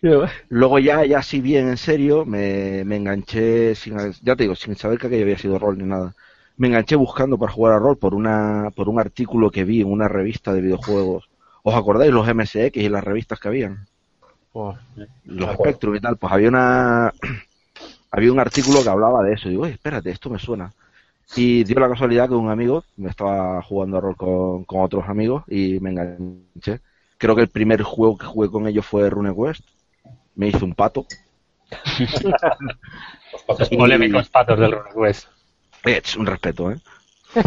Luego 0.48 0.78
ya, 0.78 1.04
ya 1.04 1.18
así 1.18 1.40
bien 1.40 1.68
en 1.68 1.76
serio, 1.76 2.24
me, 2.24 2.84
me 2.84 2.96
enganché, 2.96 3.74
sin, 3.74 3.96
ya 4.22 4.36
te 4.36 4.44
digo, 4.44 4.54
sin 4.56 4.76
saber 4.76 4.98
que 4.98 5.06
aquello 5.08 5.22
había 5.24 5.38
sido 5.38 5.58
rol 5.58 5.78
ni 5.78 5.84
nada. 5.84 6.14
Me 6.56 6.68
enganché 6.68 6.96
buscando 6.96 7.38
para 7.38 7.52
jugar 7.52 7.74
a 7.74 7.78
rol 7.78 7.98
por 7.98 8.14
una, 8.14 8.70
por 8.74 8.88
un 8.88 9.00
artículo 9.00 9.50
que 9.50 9.64
vi 9.64 9.80
en 9.82 9.90
una 9.90 10.08
revista 10.08 10.52
de 10.52 10.60
videojuegos. 10.62 11.30
¿Os 11.62 11.74
acordáis 11.74 12.12
los 12.12 12.28
MSX 12.28 12.82
y 12.84 12.88
las 12.88 13.04
revistas 13.04 13.40
que 13.40 13.48
habían? 13.48 13.86
Pues, 14.52 14.78
Los. 15.24 15.54
Spectrum 15.54 15.96
y 15.96 16.00
tal. 16.00 16.16
Pues 16.16 16.32
había 16.32 16.48
una, 16.48 17.12
había 18.10 18.32
un 18.32 18.40
artículo 18.40 18.82
que 18.82 18.88
hablaba 18.90 19.22
de 19.22 19.34
eso. 19.34 19.48
Y 19.48 19.52
digo, 19.52 19.62
oye, 19.64 19.72
espérate, 19.72 20.10
esto 20.10 20.30
me 20.30 20.38
suena. 20.38 20.72
Y 21.34 21.64
dio 21.64 21.80
la 21.80 21.88
casualidad 21.88 22.28
que 22.28 22.34
un 22.34 22.50
amigo 22.50 22.84
me 22.96 23.08
estaba 23.08 23.62
jugando 23.62 23.96
a 23.96 24.00
rol 24.00 24.16
con, 24.16 24.64
con 24.64 24.82
otros 24.82 25.08
amigos 25.08 25.44
y 25.48 25.80
me 25.80 25.90
enganché. 25.90 26.80
Creo 27.16 27.34
que 27.34 27.42
el 27.42 27.48
primer 27.48 27.82
juego 27.82 28.18
que 28.18 28.26
jugué 28.26 28.50
con 28.50 28.66
ellos 28.66 28.84
fue 28.84 29.08
RuneQuest. 29.08 29.62
Me 30.34 30.48
hice 30.48 30.64
un 30.64 30.74
pato. 30.74 31.06
Los 33.32 33.42
patos 33.44 33.58
Los 33.60 33.68
polémicos 33.70 34.28
patos 34.28 34.58
del 34.58 34.72
RuneQuest. 34.72 35.28
Eh, 35.84 36.00
es 36.04 36.16
un 36.16 36.26
respeto, 36.26 36.70
¿eh? 36.70 36.76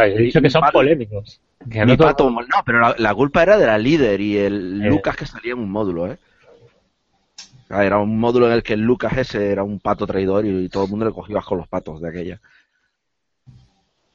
He 0.00 0.18
dicho 0.22 0.40
que 0.40 0.48
son 0.50 0.62
pato- 0.62 0.72
polémicos. 0.78 1.40
Que 1.70 1.84
Mi 1.84 1.96
no 1.96 1.98
pato, 1.98 2.30
no, 2.30 2.38
pero 2.64 2.80
la, 2.80 2.94
la 2.98 3.14
culpa 3.14 3.42
era 3.42 3.58
de 3.58 3.66
la 3.66 3.76
líder 3.78 4.20
y 4.20 4.38
el 4.38 4.82
Eh. 4.84 4.88
Lucas 4.88 5.16
que 5.16 5.26
salía 5.26 5.52
en 5.52 5.58
un 5.58 5.70
módulo, 5.70 6.06
¿eh? 6.10 6.16
Era 7.70 7.98
un 7.98 8.18
módulo 8.18 8.46
en 8.46 8.52
el 8.52 8.62
que 8.62 8.76
Lucas 8.76 9.16
ese 9.16 9.50
era 9.52 9.62
un 9.62 9.78
pato 9.80 10.06
traidor 10.06 10.46
y, 10.46 10.68
todo 10.68 10.84
el 10.84 10.90
mundo 10.90 11.06
le 11.06 11.12
cogió 11.12 11.40
con 11.42 11.58
los 11.58 11.68
patos 11.68 12.00
de 12.00 12.08
aquella. 12.08 12.40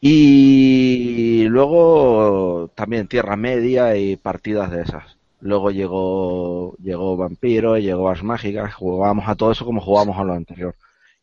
Y 0.02 1.46
luego 1.48 2.70
también 2.76 3.08
Tierra 3.08 3.36
Media 3.38 3.96
y 3.96 4.18
partidas 4.18 4.72
de 4.72 4.82
esas. 4.82 5.18
Luego 5.40 5.72
llegó 5.72 6.76
llegó 6.78 7.16
Vampiro, 7.18 7.78
llegó 7.78 8.10
Ars 8.10 8.24
Mágicas, 8.24 8.74
jugábamos 8.74 9.28
a 9.28 9.36
todo 9.36 9.52
eso 9.52 9.66
como 9.66 9.82
jugábamos 9.82 10.18
a 10.18 10.24
lo 10.24 10.34
anterior. 10.34 10.76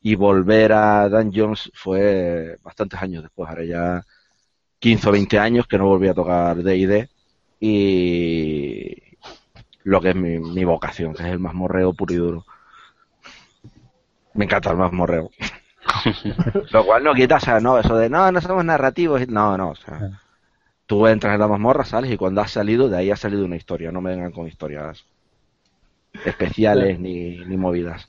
Y 0.02 0.14
volver 0.14 0.72
a 0.72 1.08
Dungeons 1.08 1.70
fue 1.74 2.56
bastantes 2.62 3.02
años 3.02 3.22
después, 3.22 3.50
ahora 3.50 3.64
ya 3.64 4.02
15 4.80 5.08
o 5.08 5.12
20 5.12 5.38
años 5.38 5.66
que 5.66 5.78
no 5.78 5.86
volví 5.86 6.08
a 6.08 6.14
tocar 6.14 6.56
D&D 6.62 7.08
y 7.60 9.09
lo 9.84 10.00
que 10.00 10.10
es 10.10 10.16
mi, 10.16 10.38
mi 10.38 10.64
vocación, 10.64 11.14
que 11.14 11.22
es 11.22 11.28
el 11.28 11.38
mazmorreo 11.38 11.92
puro 11.92 12.14
y 12.14 12.16
duro. 12.16 12.46
Me 14.34 14.44
encanta 14.44 14.70
el 14.70 14.76
mazmorreo. 14.76 15.30
lo 16.72 16.84
cual 16.84 17.04
no 17.04 17.14
quita, 17.14 17.36
o 17.36 17.40
sea, 17.40 17.60
no, 17.60 17.78
eso 17.78 17.96
de 17.96 18.08
no, 18.08 18.30
no 18.30 18.40
somos 18.40 18.64
narrativos, 18.64 19.26
no, 19.28 19.56
no, 19.56 19.70
o 19.70 19.74
sea, 19.74 20.20
tú 20.86 21.06
entras 21.06 21.34
en 21.34 21.40
la 21.40 21.48
mazmorra, 21.48 21.84
sales 21.84 22.10
y 22.10 22.16
cuando 22.16 22.40
has 22.40 22.50
salido, 22.50 22.88
de 22.88 22.98
ahí 22.98 23.10
ha 23.10 23.16
salido 23.16 23.44
una 23.44 23.56
historia, 23.56 23.90
no 23.90 24.00
me 24.00 24.10
vengan 24.10 24.32
con 24.32 24.46
historias 24.46 25.04
especiales 26.24 26.98
ni, 26.98 27.38
ni 27.38 27.56
movidas. 27.56 28.08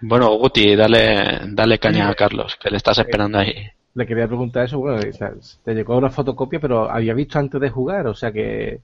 Bueno, 0.00 0.30
Guti, 0.36 0.76
dale, 0.76 1.40
dale 1.48 1.78
caña 1.78 2.08
a 2.08 2.14
Carlos, 2.14 2.56
que 2.56 2.70
le 2.70 2.76
estás 2.76 2.98
esperando 2.98 3.38
ahí. 3.38 3.68
le 3.94 4.06
quería 4.06 4.26
preguntar 4.26 4.64
eso, 4.64 4.78
bueno, 4.78 5.00
o 5.08 5.12
sea, 5.12 5.32
te 5.64 5.74
llegó 5.74 5.96
una 5.96 6.10
fotocopia, 6.10 6.60
pero 6.60 6.90
había 6.90 7.14
visto 7.14 7.38
antes 7.38 7.60
de 7.60 7.70
jugar, 7.70 8.06
o 8.06 8.14
sea 8.14 8.32
que 8.32 8.80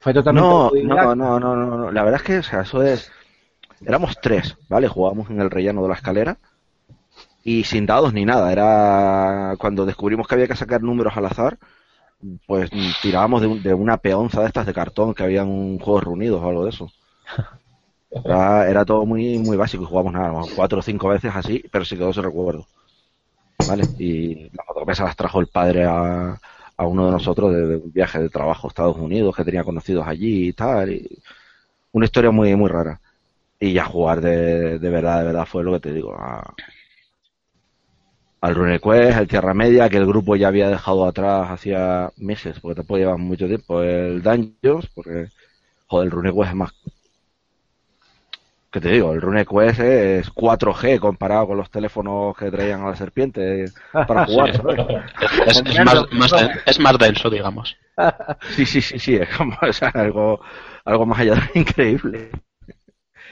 fue 0.00 0.12
totalmente 0.14 0.54
No, 0.54 0.70
no, 0.80 1.14
no, 1.14 1.38
no, 1.40 1.56
no, 1.56 1.76
no. 1.76 1.92
La 1.92 2.02
verdad 2.04 2.20
es 2.20 2.26
que, 2.26 2.38
o 2.38 2.42
sea, 2.42 2.62
eso 2.62 2.82
es. 2.82 3.12
Éramos 3.84 4.20
tres, 4.20 4.58
¿vale? 4.68 4.88
Jugábamos 4.88 5.30
en 5.30 5.40
el 5.40 5.50
relleno 5.50 5.82
de 5.82 5.88
la 5.88 5.94
escalera 5.96 6.38
y 7.42 7.64
sin 7.64 7.86
dados 7.86 8.12
ni 8.12 8.24
nada. 8.24 8.52
Era 8.52 9.56
cuando 9.58 9.86
descubrimos 9.86 10.26
que 10.28 10.34
había 10.34 10.48
que 10.48 10.56
sacar 10.56 10.82
números 10.82 11.16
al 11.16 11.26
azar, 11.26 11.58
pues 12.46 12.70
tirábamos 13.00 13.42
de, 13.42 13.48
un- 13.48 13.62
de 13.62 13.74
una 13.74 13.98
peonza 13.98 14.42
de 14.42 14.48
estas 14.48 14.66
de 14.66 14.74
cartón 14.74 15.14
que 15.14 15.24
había 15.24 15.42
en 15.42 15.48
un 15.50 15.78
Juegos 15.80 16.04
Reunidos 16.04 16.42
o 16.42 16.48
algo 16.48 16.64
de 16.64 16.70
eso. 16.70 16.92
Era, 18.24 18.68
era 18.70 18.84
todo 18.84 19.06
muy, 19.06 19.38
muy 19.38 19.56
básico 19.56 19.82
y 19.84 19.86
jugamos 19.86 20.12
nada, 20.12 20.32
más, 20.32 20.50
cuatro 20.52 20.78
o 20.80 20.82
cinco 20.82 21.08
veces 21.08 21.32
así, 21.34 21.62
pero 21.72 21.84
sí 21.84 21.96
quedó 21.96 22.10
ese 22.10 22.22
recuerdo. 22.22 22.68
¿Vale? 23.64 23.90
Y 23.98 24.50
las 24.56 24.66
fotocopias 24.66 25.00
las 25.00 25.16
trajo 25.16 25.40
el 25.40 25.48
padre 25.48 25.84
a, 25.86 26.40
a 26.80 26.86
uno 26.86 27.06
de 27.06 27.12
nosotros 27.12 27.54
de, 27.54 27.76
un 27.76 27.92
viaje 27.92 28.18
de 28.20 28.30
trabajo 28.30 28.66
a 28.66 28.70
Estados 28.70 28.96
Unidos 28.96 29.36
que 29.36 29.44
tenía 29.44 29.64
conocidos 29.64 30.06
allí 30.06 30.48
y 30.48 30.52
tal. 30.54 30.90
y 30.92 31.22
una 31.92 32.06
historia 32.06 32.30
muy, 32.30 32.56
muy 32.56 32.70
rara. 32.70 33.00
y 33.60 33.74
ya 33.74 33.84
jugar 33.84 34.20
de, 34.22 34.78
de 34.78 34.90
verdad, 34.90 35.20
de 35.20 35.26
verdad 35.26 35.46
fue 35.46 35.64
lo 35.64 35.72
que 35.74 35.80
te 35.80 35.92
digo. 35.94 36.16
al 38.40 38.54
RuneQuest, 38.54 39.18
el 39.18 39.28
Tierra 39.28 39.54
Media, 39.54 39.88
que 39.88 39.98
el 39.98 40.06
grupo 40.06 40.36
ya 40.36 40.48
había 40.48 40.70
dejado 40.70 41.04
atrás 41.06 41.50
hacía 41.50 42.10
meses, 42.16 42.58
porque 42.60 42.76
tampoco 42.76 42.98
lleva 42.98 43.16
mucho 43.18 43.46
tiempo, 43.46 43.82
el 43.82 44.22
Dungeons, 44.22 44.86
porque, 44.94 45.28
joder, 45.86 46.06
el 46.06 46.10
RuneQuest 46.12 46.50
es 46.50 46.56
más 46.56 46.72
que 48.70 48.80
te 48.80 48.90
digo, 48.90 49.12
el 49.12 49.20
RuneQuest 49.20 49.80
es 49.80 50.32
4G 50.32 51.00
comparado 51.00 51.48
con 51.48 51.56
los 51.56 51.70
teléfonos 51.70 52.36
que 52.36 52.50
traían 52.50 52.82
a 52.82 52.90
la 52.90 52.96
serpiente 52.96 53.64
para 53.92 54.26
jugar. 54.26 54.50
es, 55.46 55.62
es, 56.66 56.78
más, 56.78 56.98
denso, 56.98 57.28
digamos. 57.30 57.76
Sí, 58.54 58.64
sí, 58.64 58.80
sí, 58.80 58.98
sí, 58.98 59.16
es 59.16 59.28
como 59.36 59.54
algo, 59.92 60.40
algo 60.86 61.04
más 61.04 61.18
allá 61.18 61.34
de 61.34 61.60
increíble. 61.60 62.30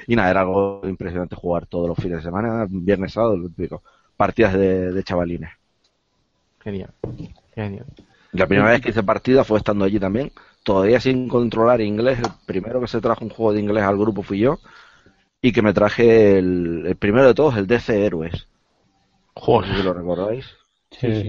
Y 0.07 0.14
nada, 0.14 0.30
era 0.30 0.40
algo 0.40 0.83
impresionante 0.85 1.37
jugar 1.37 1.64
todos 1.64 1.88
los 1.88 1.97
fines 1.97 2.18
de 2.18 2.25
semana, 2.25 2.66
viernes, 2.68 3.14
sábado, 3.14 3.38
partidas 4.14 4.52
de, 4.52 4.92
de 4.92 5.04
chavalines. 5.04 5.50
Genial, 6.61 6.90
genial. 7.54 7.87
La 8.33 8.47
primera 8.47 8.71
vez 8.71 8.83
que 8.83 8.90
hice 8.90 9.02
partida 9.02 9.42
fue 9.42 9.57
estando 9.57 9.87
allí 9.87 9.99
también, 9.99 10.33
todavía 10.64 11.00
sin 11.00 11.28
controlar 11.28 11.80
inglés. 11.80 12.18
El 12.18 12.30
primero 12.45 12.78
que 12.80 12.88
se 12.88 13.00
trajo 13.00 13.25
un 13.25 13.30
juego 13.30 13.54
de 13.54 13.61
inglés 13.61 13.85
al 13.85 13.97
grupo 13.97 14.23
fui 14.23 14.40
yo 14.40 14.59
y 15.40 15.52
que 15.52 15.62
me 15.62 15.73
traje 15.73 16.38
el, 16.38 16.97
primero 16.99 17.26
de 17.26 17.35
todos, 17.35 17.57
el 17.57 17.66
DC 17.66 18.04
Héroes. 18.04 18.49
Joder. 19.35 19.76
si 19.76 19.83
lo 19.83 19.92
recordáis. 19.92 20.47
Sí, 20.90 21.23
sí. 21.23 21.28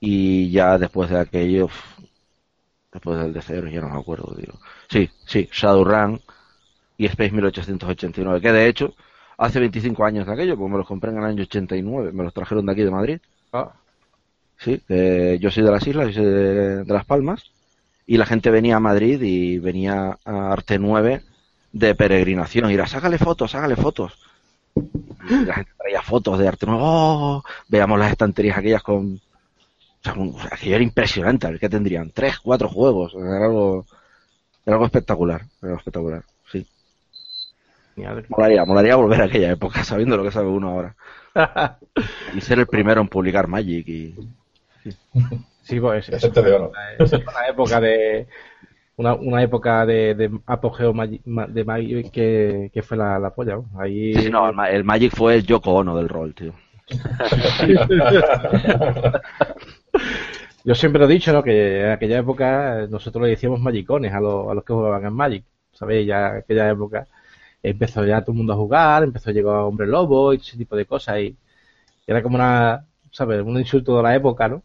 Y 0.00 0.50
ya 0.50 0.78
después 0.78 1.10
de 1.10 1.20
aquello, 1.20 1.68
después 2.92 3.20
del 3.20 3.32
DC 3.32 3.56
Héroes, 3.56 3.72
ya 3.72 3.80
no 3.80 3.90
me 3.90 4.00
acuerdo, 4.00 4.34
digo. 4.36 4.58
Sí, 4.88 5.08
sí, 5.24 5.48
Shadowrun 5.52 6.20
y 6.98 7.06
Space 7.06 7.30
1889, 7.30 8.40
que 8.40 8.52
de 8.52 8.66
hecho, 8.66 8.94
hace 9.38 9.60
25 9.60 10.04
años 10.04 10.26
de 10.26 10.32
aquello, 10.32 10.56
pues 10.56 10.70
me 10.70 10.78
los 10.78 10.86
compré 10.86 11.10
en 11.10 11.18
el 11.18 11.24
año 11.24 11.42
89, 11.42 12.10
me 12.12 12.24
los 12.24 12.34
trajeron 12.34 12.66
de 12.66 12.72
aquí 12.72 12.82
de 12.82 12.90
Madrid. 12.90 13.20
Ah. 13.52 13.72
Sí, 14.58 14.80
yo 15.40 15.50
soy 15.50 15.64
de 15.64 15.70
las 15.70 15.86
islas, 15.86 16.08
yo 16.08 16.22
soy 16.22 16.24
de, 16.24 16.84
de 16.84 16.92
Las 16.92 17.04
Palmas, 17.04 17.50
y 18.06 18.16
la 18.16 18.26
gente 18.26 18.50
venía 18.50 18.76
a 18.76 18.80
Madrid 18.80 19.20
y 19.20 19.58
venía 19.58 20.18
a 20.24 20.52
Arte 20.52 20.78
9 20.78 21.22
de 21.72 21.94
peregrinación. 21.94 22.70
Y 22.70 22.74
era, 22.74 22.86
sácale 22.86 23.18
fotos, 23.18 23.50
sácale 23.50 23.76
fotos. 23.76 24.18
la 24.74 25.54
gente 25.54 25.72
traía 25.78 26.02
fotos 26.02 26.38
de 26.38 26.48
arte 26.48 26.66
nuevo. 26.66 26.82
Oh, 26.84 27.44
veamos 27.68 27.98
las 27.98 28.12
estanterías 28.12 28.58
aquellas 28.58 28.82
con. 28.82 29.20
O 30.04 30.40
sea, 30.40 30.50
aquello 30.52 30.76
era 30.76 30.84
impresionante. 30.84 31.46
A 31.46 31.50
ver 31.50 31.60
qué 31.60 31.68
tendrían. 31.68 32.10
Tres, 32.10 32.38
cuatro 32.38 32.68
juegos. 32.68 33.14
Era 33.14 33.46
algo, 33.46 33.86
era 34.66 34.74
algo 34.74 34.86
espectacular. 34.86 35.42
Era 35.60 35.68
algo 35.68 35.78
espectacular, 35.78 36.22
sí. 36.50 36.66
Molaría, 38.28 38.64
molaría 38.64 38.96
volver 38.96 39.22
a 39.22 39.24
aquella 39.24 39.52
época 39.52 39.84
sabiendo 39.84 40.16
lo 40.16 40.24
que 40.24 40.32
sabe 40.32 40.48
uno 40.48 40.68
ahora. 40.70 40.96
y 42.34 42.40
ser 42.40 42.58
el 42.58 42.66
primero 42.66 43.00
en 43.00 43.08
publicar 43.08 43.48
Magic 43.48 43.88
y. 43.88 44.14
Sí, 45.62 45.78
pues 45.78 46.08
es, 46.08 46.24
es, 46.24 46.32
una 46.34 47.46
época 47.48 47.80
de, 47.80 48.26
una, 49.02 49.14
una 49.14 49.42
época 49.42 49.84
de, 49.84 50.14
de 50.14 50.30
apogeo 50.46 50.94
de 50.94 51.64
Magic 51.64 52.10
que, 52.10 52.70
que 52.72 52.82
fue 52.82 52.96
la, 52.96 53.18
la 53.18 53.34
polla. 53.34 53.58
Ahí... 53.78 54.14
no, 54.30 54.48
el, 54.64 54.84
Magic 54.84 55.14
fue 55.14 55.36
el 55.36 55.46
Yoko 55.46 55.72
Ono 55.72 55.96
del 55.96 56.08
rol, 56.08 56.34
tío. 56.34 56.52
Yo 60.64 60.74
siempre 60.74 61.00
lo 61.00 61.06
he 61.06 61.12
dicho, 61.12 61.32
¿no? 61.32 61.42
Que 61.42 61.84
en 61.84 61.90
aquella 61.90 62.18
época 62.18 62.86
nosotros 62.88 63.24
le 63.24 63.30
decíamos 63.30 63.60
magicones 63.60 64.12
a, 64.12 64.20
los, 64.20 64.50
a 64.50 64.54
los 64.54 64.64
que 64.64 64.72
jugaban 64.72 65.04
en 65.04 65.12
Magic. 65.12 65.44
¿Sabéis? 65.72 66.06
Ya 66.06 66.28
en 66.28 66.36
aquella 66.36 66.70
época 66.70 67.06
empezó 67.62 68.04
ya 68.04 68.20
todo 68.20 68.32
el 68.32 68.38
mundo 68.38 68.52
a 68.52 68.56
jugar, 68.56 69.04
empezó 69.04 69.30
a 69.30 69.32
llegar 69.32 69.56
Hombre 69.56 69.86
Lobo 69.86 70.34
y 70.34 70.36
ese 70.36 70.56
tipo 70.56 70.76
de 70.76 70.86
cosas. 70.86 71.18
Y 71.20 71.36
era 72.06 72.22
como 72.22 72.36
una, 72.36 72.86
¿sabes? 73.10 73.42
Un 73.42 73.58
insulto 73.58 73.96
de 73.96 74.02
la 74.02 74.14
época, 74.14 74.48
¿no? 74.48 74.62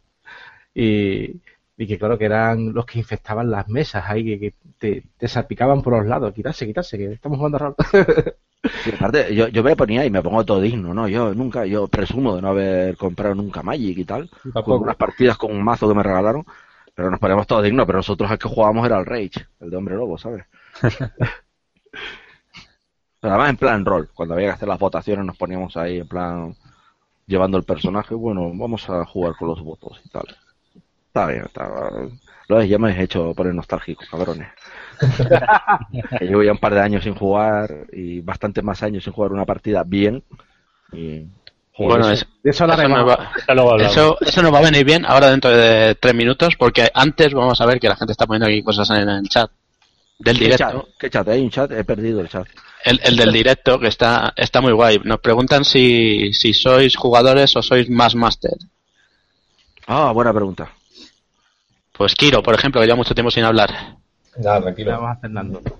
Y, 0.75 1.41
y 1.77 1.85
que 1.85 1.99
claro 1.99 2.17
que 2.17 2.25
eran 2.25 2.73
los 2.73 2.85
que 2.87 2.97
infectaban 2.97 3.51
las 3.51 3.67
mesas 3.69 4.03
ahí, 4.07 4.39
que, 4.39 4.53
te, 4.79 5.03
te, 5.15 5.27
salpicaban 5.27 5.83
por 5.83 5.95
los 5.95 6.07
lados, 6.07 6.33
quitarse, 6.33 6.65
quitarse, 6.65 6.97
que 6.97 7.13
estamos 7.13 7.37
jugando 7.37 7.59
raro. 7.59 7.75
aparte, 8.95 9.35
yo, 9.35 9.47
yo 9.49 9.63
me 9.63 9.75
ponía 9.75 10.03
y 10.03 10.09
me 10.09 10.23
pongo 10.23 10.43
todo 10.43 10.59
digno, 10.59 10.95
¿no? 10.95 11.07
Yo 11.07 11.35
nunca, 11.35 11.67
yo 11.67 11.87
presumo 11.87 12.35
de 12.35 12.41
no 12.41 12.47
haber 12.49 12.97
comprado 12.97 13.35
nunca 13.35 13.61
Magic 13.61 13.95
y 13.99 14.05
tal, 14.05 14.27
con 14.65 14.81
unas 14.81 14.95
partidas 14.95 15.37
con 15.37 15.51
un 15.51 15.63
mazo 15.63 15.87
que 15.87 15.93
me 15.93 16.01
regalaron, 16.01 16.43
pero 16.95 17.11
nos 17.11 17.19
ponemos 17.19 17.45
todos 17.45 17.63
dignos, 17.63 17.85
pero 17.85 17.99
nosotros 17.99 18.31
el 18.31 18.39
que 18.39 18.49
jugábamos 18.49 18.83
era 18.87 18.97
el 18.97 19.05
Rage, 19.05 19.45
el 19.59 19.69
de 19.69 19.77
Hombre 19.77 19.95
Lobo, 19.95 20.17
¿sabes? 20.17 20.45
pero 23.19 23.33
además 23.33 23.51
en 23.51 23.57
plan 23.57 23.85
rol, 23.85 24.09
cuando 24.15 24.33
había 24.33 24.47
que 24.47 24.53
hacer 24.53 24.67
las 24.67 24.79
votaciones 24.79 25.23
nos 25.23 25.37
poníamos 25.37 25.77
ahí 25.77 25.99
en 25.99 26.07
plan 26.07 26.55
llevando 27.27 27.59
el 27.59 27.65
personaje, 27.65 28.15
bueno, 28.15 28.51
vamos 28.55 28.89
a 28.89 29.05
jugar 29.05 29.35
con 29.37 29.49
los 29.49 29.61
votos 29.61 30.01
y 30.03 30.09
tal. 30.09 30.25
Está 31.17 31.31
bien, 31.31 31.45
está 31.45 31.67
Lo 32.47 32.63
ya 32.63 32.77
me 32.77 32.91
he 32.91 33.03
hecho 33.03 33.33
poner 33.33 33.55
nostálgico, 33.55 34.03
cabrones. 34.09 34.49
llevo 36.21 36.43
ya 36.43 36.51
un 36.51 36.59
par 36.59 36.75
de 36.75 36.81
años 36.81 37.03
sin 37.03 37.15
jugar 37.15 37.87
y 37.91 38.21
bastante 38.21 38.61
más 38.61 38.83
años 38.83 39.03
sin 39.03 39.13
jugar 39.13 39.31
una 39.31 39.45
partida 39.45 39.83
bien. 39.83 40.23
Y 40.93 41.25
bueno, 41.75 42.07
eso, 42.11 42.25
eso, 42.43 42.67
nos 42.67 42.77
va, 42.77 43.31
eso, 43.79 44.17
eso, 44.21 44.41
nos 44.43 44.53
va 44.53 44.59
a 44.59 44.61
venir 44.61 44.85
bien 44.85 45.05
ahora 45.05 45.31
dentro 45.31 45.49
de 45.49 45.95
tres 45.95 46.13
minutos, 46.13 46.55
porque 46.55 46.87
antes 46.93 47.33
vamos 47.33 47.59
a 47.59 47.65
ver 47.65 47.79
que 47.79 47.89
la 47.89 47.95
gente 47.95 48.11
está 48.11 48.27
poniendo 48.27 48.47
aquí 48.47 48.61
cosas 48.61 48.87
en 48.91 49.09
el 49.09 49.27
chat 49.27 49.49
del 50.19 50.37
directo. 50.37 50.89
¿Qué 50.99 51.09
chat? 51.09 51.27
¿Hay 51.29 51.41
un 51.41 51.49
chat? 51.49 51.71
He 51.71 51.83
perdido 51.83 52.21
el 52.21 52.29
chat. 52.29 52.47
El, 52.83 52.99
el 53.03 53.17
del 53.17 53.33
directo, 53.33 53.79
que 53.79 53.87
está, 53.87 54.33
está 54.35 54.61
muy 54.61 54.71
guay. 54.71 54.99
Nos 55.03 55.19
preguntan 55.19 55.65
si, 55.65 56.31
si 56.33 56.53
sois 56.53 56.95
jugadores 56.95 57.55
o 57.55 57.63
sois 57.63 57.89
más 57.89 58.13
máster. 58.13 58.53
Ah, 59.87 60.11
buena 60.11 60.33
pregunta. 60.33 60.69
Pues 61.97 62.13
Kiro, 62.13 62.43
por 62.43 62.53
ejemplo, 62.53 62.79
que 62.79 62.87
lleva 62.87 62.95
mucho 62.95 63.15
tiempo 63.15 63.31
sin 63.31 63.43
hablar. 63.43 63.97
Nada, 64.37 64.61
tranquilo. 64.61 65.17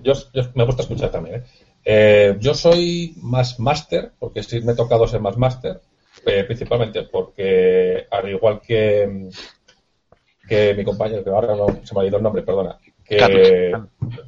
Yo, 0.02 0.14
me 0.54 0.64
gusta 0.64 0.82
escuchar 0.82 1.10
también. 1.10 1.36
¿eh? 1.36 1.44
¿eh? 1.84 2.36
yo 2.40 2.54
soy 2.54 3.14
más 3.22 3.60
máster, 3.60 4.10
porque 4.18 4.42
sí 4.42 4.60
me 4.60 4.72
he 4.72 4.76
tocado 4.76 5.06
ser 5.06 5.20
más 5.20 5.36
máster, 5.36 5.80
eh, 6.26 6.42
principalmente 6.44 7.04
porque, 7.04 8.06
al 8.10 8.28
igual 8.28 8.60
que, 8.60 9.30
que 10.48 10.74
mi 10.74 10.84
compañero, 10.84 11.22
que 11.22 11.30
ahora 11.30 11.54
no 11.54 11.66
se 11.84 11.94
me 11.94 12.00
ha 12.00 12.06
ido 12.06 12.16
el 12.16 12.22
nombre, 12.22 12.42
perdona, 12.42 12.78
que 13.04 13.72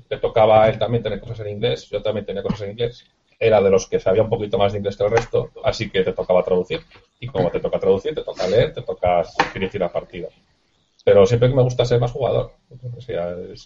le 0.09 0.17
tocaba 0.19 0.65
a 0.65 0.69
él 0.69 0.79
también 0.79 1.03
tener 1.03 1.21
cosas 1.21 1.41
en 1.41 1.49
inglés, 1.49 1.89
yo 1.91 2.01
también 2.03 2.25
tenía 2.25 2.43
cosas 2.43 2.63
en 2.63 2.71
inglés, 2.71 3.05
era 3.41 3.61
de 3.61 3.71
los 3.71 3.89
que 3.89 3.99
sabía 3.99 4.23
un 4.23 4.29
poquito 4.31 4.59
más 4.59 4.73
de 4.73 4.79
inglés 4.79 4.97
que 4.97 5.05
el 5.05 5.11
resto, 5.11 5.51
así 5.65 5.91
que 5.91 6.05
te 6.05 6.13
tocaba 6.13 6.45
traducir. 6.45 6.81
Y 7.19 7.27
como 7.27 7.51
te 7.51 7.59
toca 7.59 7.81
traducir, 7.81 8.15
te 8.15 8.23
toca 8.23 8.47
leer, 8.47 8.75
te 8.75 8.83
toca 8.83 9.25
dirigir 9.55 9.81
la 9.81 9.91
partida. 9.91 10.29
Pero 11.05 11.27
siempre 11.27 11.49
que 11.49 11.55
me 11.55 11.63
gusta 11.63 11.85
ser 11.85 12.01
más 12.01 12.13
jugador. 12.13 12.53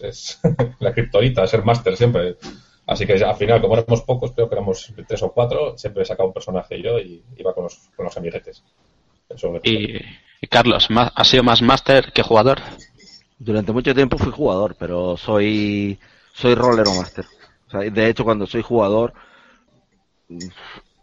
es, 0.01 0.39
la 0.79 0.93
criptonita, 0.93 1.47
ser 1.47 1.63
máster 1.63 1.97
siempre. 1.97 2.37
Así 2.87 3.05
que 3.05 3.13
al 3.23 3.35
final, 3.35 3.61
como 3.61 3.75
éramos 3.75 4.03
pocos, 4.03 4.31
creo 4.31 4.47
que 4.47 4.55
éramos 4.55 4.93
tres 5.07 5.23
o 5.23 5.31
cuatro, 5.31 5.77
siempre 5.77 6.03
he 6.03 6.05
sacado 6.05 6.27
un 6.27 6.33
personaje 6.33 6.81
yo 6.81 6.99
y 6.99 7.23
iba 7.37 7.53
con 7.53 7.63
los, 7.63 7.89
con 7.95 8.05
los 8.05 8.17
amiguetes. 8.17 8.63
y, 9.63 10.47
Carlos, 10.47 10.87
¿has 11.15 11.27
sido 11.27 11.43
más 11.43 11.61
máster 11.61 12.11
que 12.13 12.21
jugador? 12.21 12.59
Durante 13.37 13.71
mucho 13.71 13.93
tiempo 13.93 14.17
fui 14.17 14.31
jugador, 14.31 14.75
pero 14.77 15.17
soy 15.17 15.99
soy 16.33 16.53
roller 16.53 16.87
o 16.87 16.93
máster. 16.93 17.25
de 17.91 18.09
hecho, 18.09 18.23
cuando 18.23 18.45
soy 18.45 18.61
jugador, 18.61 19.13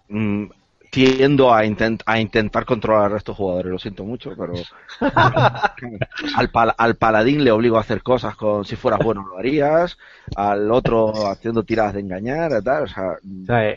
mm, 0.09 0.47
tiendo 0.93 1.55
a, 1.55 1.65
intent, 1.65 2.03
a 2.05 2.21
intentar 2.21 2.67
controlar 2.67 3.15
a 3.15 3.17
estos 3.17 3.35
jugadores, 3.35 3.73
lo 3.73 3.79
siento 3.79 4.05
mucho, 4.05 4.35
pero 4.37 4.53
al, 6.37 6.51
al 6.77 6.97
paladín 6.97 7.43
le 7.43 7.51
obligo 7.51 7.79
a 7.79 7.81
hacer 7.81 8.03
cosas 8.03 8.37
con 8.37 8.67
si 8.67 8.77
fueras 8.77 9.01
bueno 9.03 9.27
lo 9.27 9.39
harías, 9.39 9.97
al 10.37 10.71
otro 10.71 11.29
haciendo 11.29 11.63
tiradas 11.63 11.95
de 11.95 12.01
engañar, 12.01 12.63
tal, 12.63 12.83
o 12.83 12.87
sea, 12.89 13.17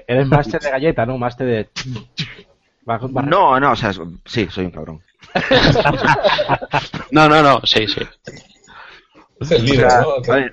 eres 0.06 0.28
máster 0.28 0.60
de 0.60 0.70
galleta, 0.70 1.06
¿no? 1.06 1.18
Máster 1.18 1.48
de... 1.48 1.70
No, 3.24 3.62
no, 3.62 3.72
o 3.72 3.76
sea, 3.78 3.94
sí, 4.26 4.48
soy 4.50 4.66
un 4.66 4.72
cabrón. 4.72 5.02
no, 7.12 7.30
no, 7.30 7.42
no, 7.42 7.62
sí, 7.64 7.88
sí. 7.88 8.02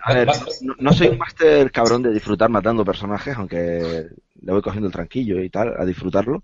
A 0.04 0.14
ver, 0.14 0.28
no, 0.78 0.92
soy 0.92 1.09
un 1.09 1.19
máster 1.19 1.73
cabrón 1.73 2.04
de 2.04 2.12
disfrutar 2.12 2.49
matando 2.50 2.85
personajes, 2.85 3.37
aunque 3.37 4.07
le 4.43 4.53
voy 4.53 4.63
cogiendo 4.63 4.89
el 4.89 4.93
tranquillo 4.93 5.41
y 5.41 5.51
tal, 5.51 5.75
a 5.79 5.85
disfrutarlo. 5.85 6.43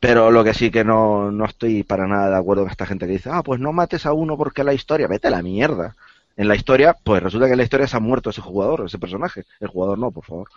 Pero 0.00 0.30
lo 0.30 0.42
que 0.44 0.54
sí 0.54 0.70
que 0.70 0.84
no, 0.84 1.30
no 1.30 1.44
estoy 1.44 1.82
para 1.82 2.06
nada 2.06 2.30
de 2.30 2.36
acuerdo 2.36 2.62
con 2.62 2.70
esta 2.70 2.86
gente 2.86 3.06
que 3.06 3.12
dice, 3.12 3.30
ah, 3.32 3.42
pues 3.42 3.60
no 3.60 3.72
mates 3.72 4.06
a 4.06 4.12
uno 4.14 4.36
porque 4.36 4.64
la 4.64 4.72
historia, 4.74 5.08
vete 5.08 5.28
a 5.28 5.30
la 5.30 5.42
mierda. 5.42 5.96
En 6.36 6.48
la 6.48 6.54
historia, 6.56 6.96
pues 7.04 7.22
resulta 7.22 7.46
que 7.46 7.52
en 7.52 7.58
la 7.58 7.64
historia 7.64 7.86
se 7.86 7.96
ha 7.96 8.00
muerto 8.00 8.30
ese 8.30 8.40
jugador, 8.40 8.84
ese 8.86 8.98
personaje. 8.98 9.44
El 9.60 9.68
jugador 9.68 9.98
no, 9.98 10.10
por 10.10 10.24
favor. 10.24 10.48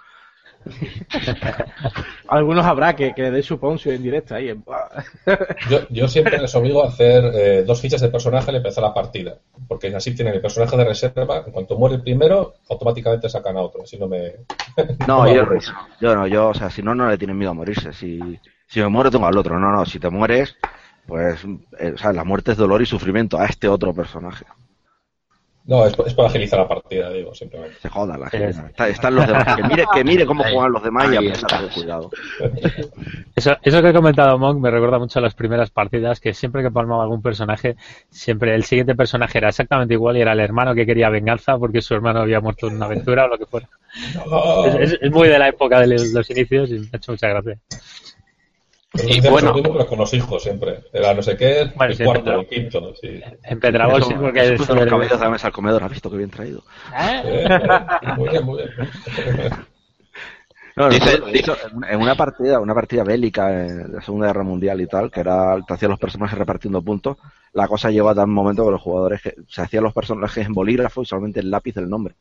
Algunos 2.27 2.65
habrá 2.65 2.95
que, 2.95 3.13
que 3.13 3.31
dé 3.31 3.43
su 3.43 3.59
poncio 3.59 3.91
en 3.91 4.03
directo 4.03 4.35
ahí. 4.35 4.53
yo, 5.69 5.79
yo, 5.89 6.07
siempre 6.07 6.37
les 6.37 6.53
obligo 6.55 6.83
a 6.83 6.87
hacer 6.87 7.23
eh, 7.33 7.63
dos 7.63 7.81
fichas 7.81 8.01
de 8.01 8.09
personaje 8.09 8.49
al 8.49 8.57
empezar 8.57 8.83
la 8.83 8.93
partida. 8.93 9.37
porque 9.67 9.93
así 9.95 10.15
tienen 10.15 10.33
el 10.35 10.41
personaje 10.41 10.77
de 10.77 10.85
reserva. 10.85 11.43
En 11.45 11.51
cuanto 11.51 11.77
muere 11.77 11.95
el 11.95 12.01
primero, 12.01 12.55
automáticamente 12.69 13.29
sacan 13.29 13.57
a 13.57 13.61
otro. 13.61 13.83
Así 13.83 13.97
no 13.97 14.07
me. 14.07 14.33
no, 15.07 15.27
yo, 15.31 15.45
yo, 15.99 16.15
no, 16.15 16.27
yo, 16.27 16.49
o 16.49 16.53
sea, 16.53 16.69
si 16.69 16.81
no, 16.81 16.95
no 16.95 17.09
le 17.09 17.17
tienen 17.17 17.37
miedo 17.37 17.51
a 17.51 17.55
morirse. 17.55 17.93
Si, 17.93 18.19
si 18.67 18.79
me 18.79 18.87
muero, 18.89 19.11
tengo 19.11 19.27
al 19.27 19.37
otro. 19.37 19.59
No, 19.59 19.71
no, 19.71 19.85
si 19.85 19.99
te 19.99 20.09
mueres, 20.09 20.55
pues, 21.05 21.43
eh, 21.79 21.93
o 21.93 21.97
sea, 21.97 22.13
la 22.13 22.23
muerte 22.23 22.51
es 22.51 22.57
dolor 22.57 22.81
y 22.81 22.85
sufrimiento 22.85 23.37
a 23.39 23.45
este 23.45 23.67
otro 23.67 23.93
personaje. 23.93 24.45
No, 25.65 25.85
es, 25.85 25.95
para 25.95 26.27
agilizar 26.27 26.59
la 26.59 26.67
partida, 26.67 27.09
digo, 27.09 27.33
simplemente. 27.33 27.77
Se 27.79 27.87
joda 27.87 28.17
la 28.17 28.29
gente. 28.29 28.53
están 28.89 29.15
los 29.15 29.25
demás. 29.25 29.55
Que 29.55 29.63
mire, 29.63 29.85
que 29.93 30.03
mire 30.03 30.25
cómo 30.25 30.43
juegan 30.43 30.73
los 30.73 30.83
demás 30.83 31.11
y 31.13 31.15
a 31.15 31.19
pesar 31.21 31.61
de 31.61 31.69
cuidado. 31.69 32.11
Eso, 33.35 33.57
eso 33.63 33.81
que 33.81 33.87
ha 33.87 33.93
comentado 33.93 34.37
Monk 34.37 34.61
me 34.61 34.69
recuerda 34.69 34.99
mucho 34.99 35.17
a 35.17 35.21
las 35.21 35.33
primeras 35.33 35.71
partidas, 35.71 36.19
que 36.19 36.35
siempre 36.35 36.61
que 36.61 36.69
palmaba 36.69 37.01
algún 37.01 37.21
personaje, 37.21 37.75
siempre 38.09 38.53
el 38.53 38.63
siguiente 38.63 38.93
personaje 38.93 39.39
era 39.39 39.49
exactamente 39.49 39.95
igual 39.95 40.17
y 40.17 40.21
era 40.21 40.33
el 40.33 40.39
hermano 40.39 40.75
que 40.75 40.85
quería 40.85 41.09
venganza 41.09 41.57
porque 41.57 41.81
su 41.81 41.95
hermano 41.95 42.19
había 42.19 42.39
muerto 42.41 42.67
en 42.67 42.75
una 42.75 42.85
aventura 42.85 43.25
o 43.25 43.27
lo 43.29 43.39
que 43.39 43.47
fuera. 43.47 43.67
Es, 44.79 44.97
es 45.01 45.11
muy 45.11 45.27
de 45.27 45.39
la 45.39 45.49
época 45.49 45.79
de 45.79 45.87
los 45.87 46.29
inicios 46.29 46.69
y 46.69 46.79
me 46.79 46.89
ha 46.93 46.97
hecho 46.97 47.13
mucha 47.13 47.27
gracia 47.27 47.57
y 48.93 49.27
bueno, 49.27 49.53
pero 49.53 49.87
con 49.87 49.99
los 49.99 50.13
hijos 50.13 50.43
siempre. 50.43 50.83
Era 50.93 51.13
no 51.13 51.23
sé 51.23 51.35
qué, 51.35 51.61
el 51.61 51.73
cuarto, 51.73 52.39
el 52.39 52.47
quinto. 52.47 52.93
Sí. 53.01 53.21
En 53.43 53.59
Pedragol 53.59 54.03
sí, 54.03 54.13
porque 54.13 54.53
es 54.53 54.59
los 54.59 54.85
cabellos 54.85 55.19
de 55.19 55.25
la 55.25 55.31
mesa 55.31 55.47
al 55.47 55.53
comedor, 55.53 55.83
has 55.83 55.89
visto 55.89 56.11
que 56.11 56.17
bien 56.17 56.29
traído. 56.29 56.63
¿Eh? 56.95 57.47
muy 58.17 58.29
bien, 58.29 58.45
muy 58.45 58.61
bien. 58.61 59.51
No, 60.75 60.89
dice, 60.89 61.21
en 61.87 62.01
una 62.01 62.15
partida, 62.15 62.59
una 62.59 62.73
partida 62.73 63.03
bélica 63.03 63.47
de 63.47 63.89
la 63.89 64.01
Segunda 64.01 64.25
Guerra 64.25 64.41
Mundial 64.41 64.81
y 64.81 64.87
tal, 64.87 65.11
que 65.11 65.19
era 65.19 65.55
te 65.67 65.71
hacían 65.71 65.91
los 65.91 65.99
personajes 65.99 66.35
repartiendo 66.35 66.81
puntos, 66.81 67.17
la 67.53 67.67
cosa 67.67 67.91
lleva 67.91 68.09
a 68.11 68.15
tal 68.15 68.25
momento 68.25 68.65
que 68.65 68.71
los 68.71 68.81
jugadores 68.81 69.21
se 69.47 69.61
hacían 69.61 69.83
los 69.83 69.93
personajes 69.93 70.43
en 70.43 70.53
bolígrafo 70.53 71.03
y 71.03 71.05
solamente 71.05 71.41
el 71.41 71.51
lápiz 71.51 71.75
del 71.75 71.87
nombre. 71.89 72.15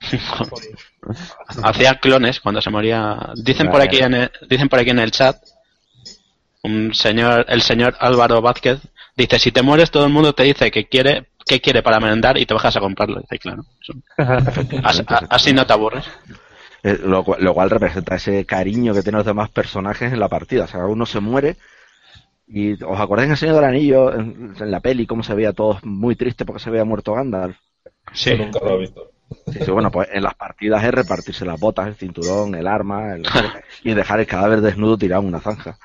Hacía 1.62 1.98
clones 1.98 2.40
cuando 2.40 2.60
se 2.60 2.70
moría. 2.70 3.32
Dicen 3.36 3.70
por 3.70 3.80
aquí 3.80 3.98
en 3.98 4.30
dicen 4.48 4.68
por 4.68 4.78
aquí 4.80 4.90
en 4.90 4.98
el 4.98 5.10
chat 5.10 5.36
un 6.64 6.94
señor, 6.94 7.44
el 7.48 7.62
señor 7.62 7.94
Álvaro 8.00 8.40
Vázquez, 8.40 8.80
dice, 9.16 9.38
si 9.38 9.52
te 9.52 9.62
mueres 9.62 9.90
todo 9.90 10.06
el 10.06 10.12
mundo 10.12 10.32
te 10.32 10.44
dice 10.44 10.70
que 10.70 10.86
quiere, 10.86 11.26
qué 11.46 11.60
quiere 11.60 11.82
para 11.82 12.00
merendar 12.00 12.38
y 12.38 12.46
te 12.46 12.54
bajas 12.54 12.76
a 12.76 12.80
comprarlo. 12.80 13.20
Dice, 13.20 13.38
claro. 13.38 13.64
así, 15.28 15.52
no 15.52 15.66
te 15.66 15.72
aburres. 15.72 16.06
Eh, 16.82 16.98
lo, 17.02 17.22
cual 17.24 17.70
representa 17.70 18.16
ese 18.16 18.44
cariño 18.44 18.94
que 18.94 19.02
tienen 19.02 19.18
los 19.18 19.26
demás 19.26 19.50
personajes 19.50 20.12
en 20.12 20.18
la 20.18 20.28
partida. 20.28 20.64
O 20.64 20.68
sea, 20.68 20.86
uno 20.86 21.04
se 21.06 21.20
muere 21.20 21.56
y 22.48 22.82
os 22.82 22.98
acordáis 22.98 23.26
en 23.26 23.32
el 23.32 23.38
Señor 23.38 23.56
del 23.56 23.64
Anillo, 23.64 24.14
en, 24.14 24.54
la 24.58 24.80
peli, 24.80 25.06
cómo 25.06 25.22
se 25.22 25.34
veía 25.34 25.52
todo 25.52 25.78
muy 25.82 26.16
triste 26.16 26.46
porque 26.46 26.62
se 26.62 26.70
había 26.70 26.84
muerto 26.84 27.12
Gandalf. 27.12 27.56
Sí. 28.12 28.34
nunca 28.36 28.60
lo 28.60 28.76
he 28.76 28.80
visto. 28.80 29.10
Sí, 29.52 29.70
bueno, 29.70 29.90
pues 29.90 30.08
en 30.12 30.22
las 30.22 30.34
partidas 30.34 30.82
es 30.84 30.92
repartirse 30.92 31.44
las 31.44 31.58
botas, 31.58 31.88
el 31.88 31.94
cinturón, 31.94 32.54
el 32.54 32.66
arma 32.66 33.16
y 33.82 33.92
dejar 33.92 34.20
el 34.20 34.26
cadáver 34.26 34.60
desnudo 34.60 34.96
tirado 34.96 35.22
en 35.22 35.28
una 35.28 35.40
zanja. 35.40 35.78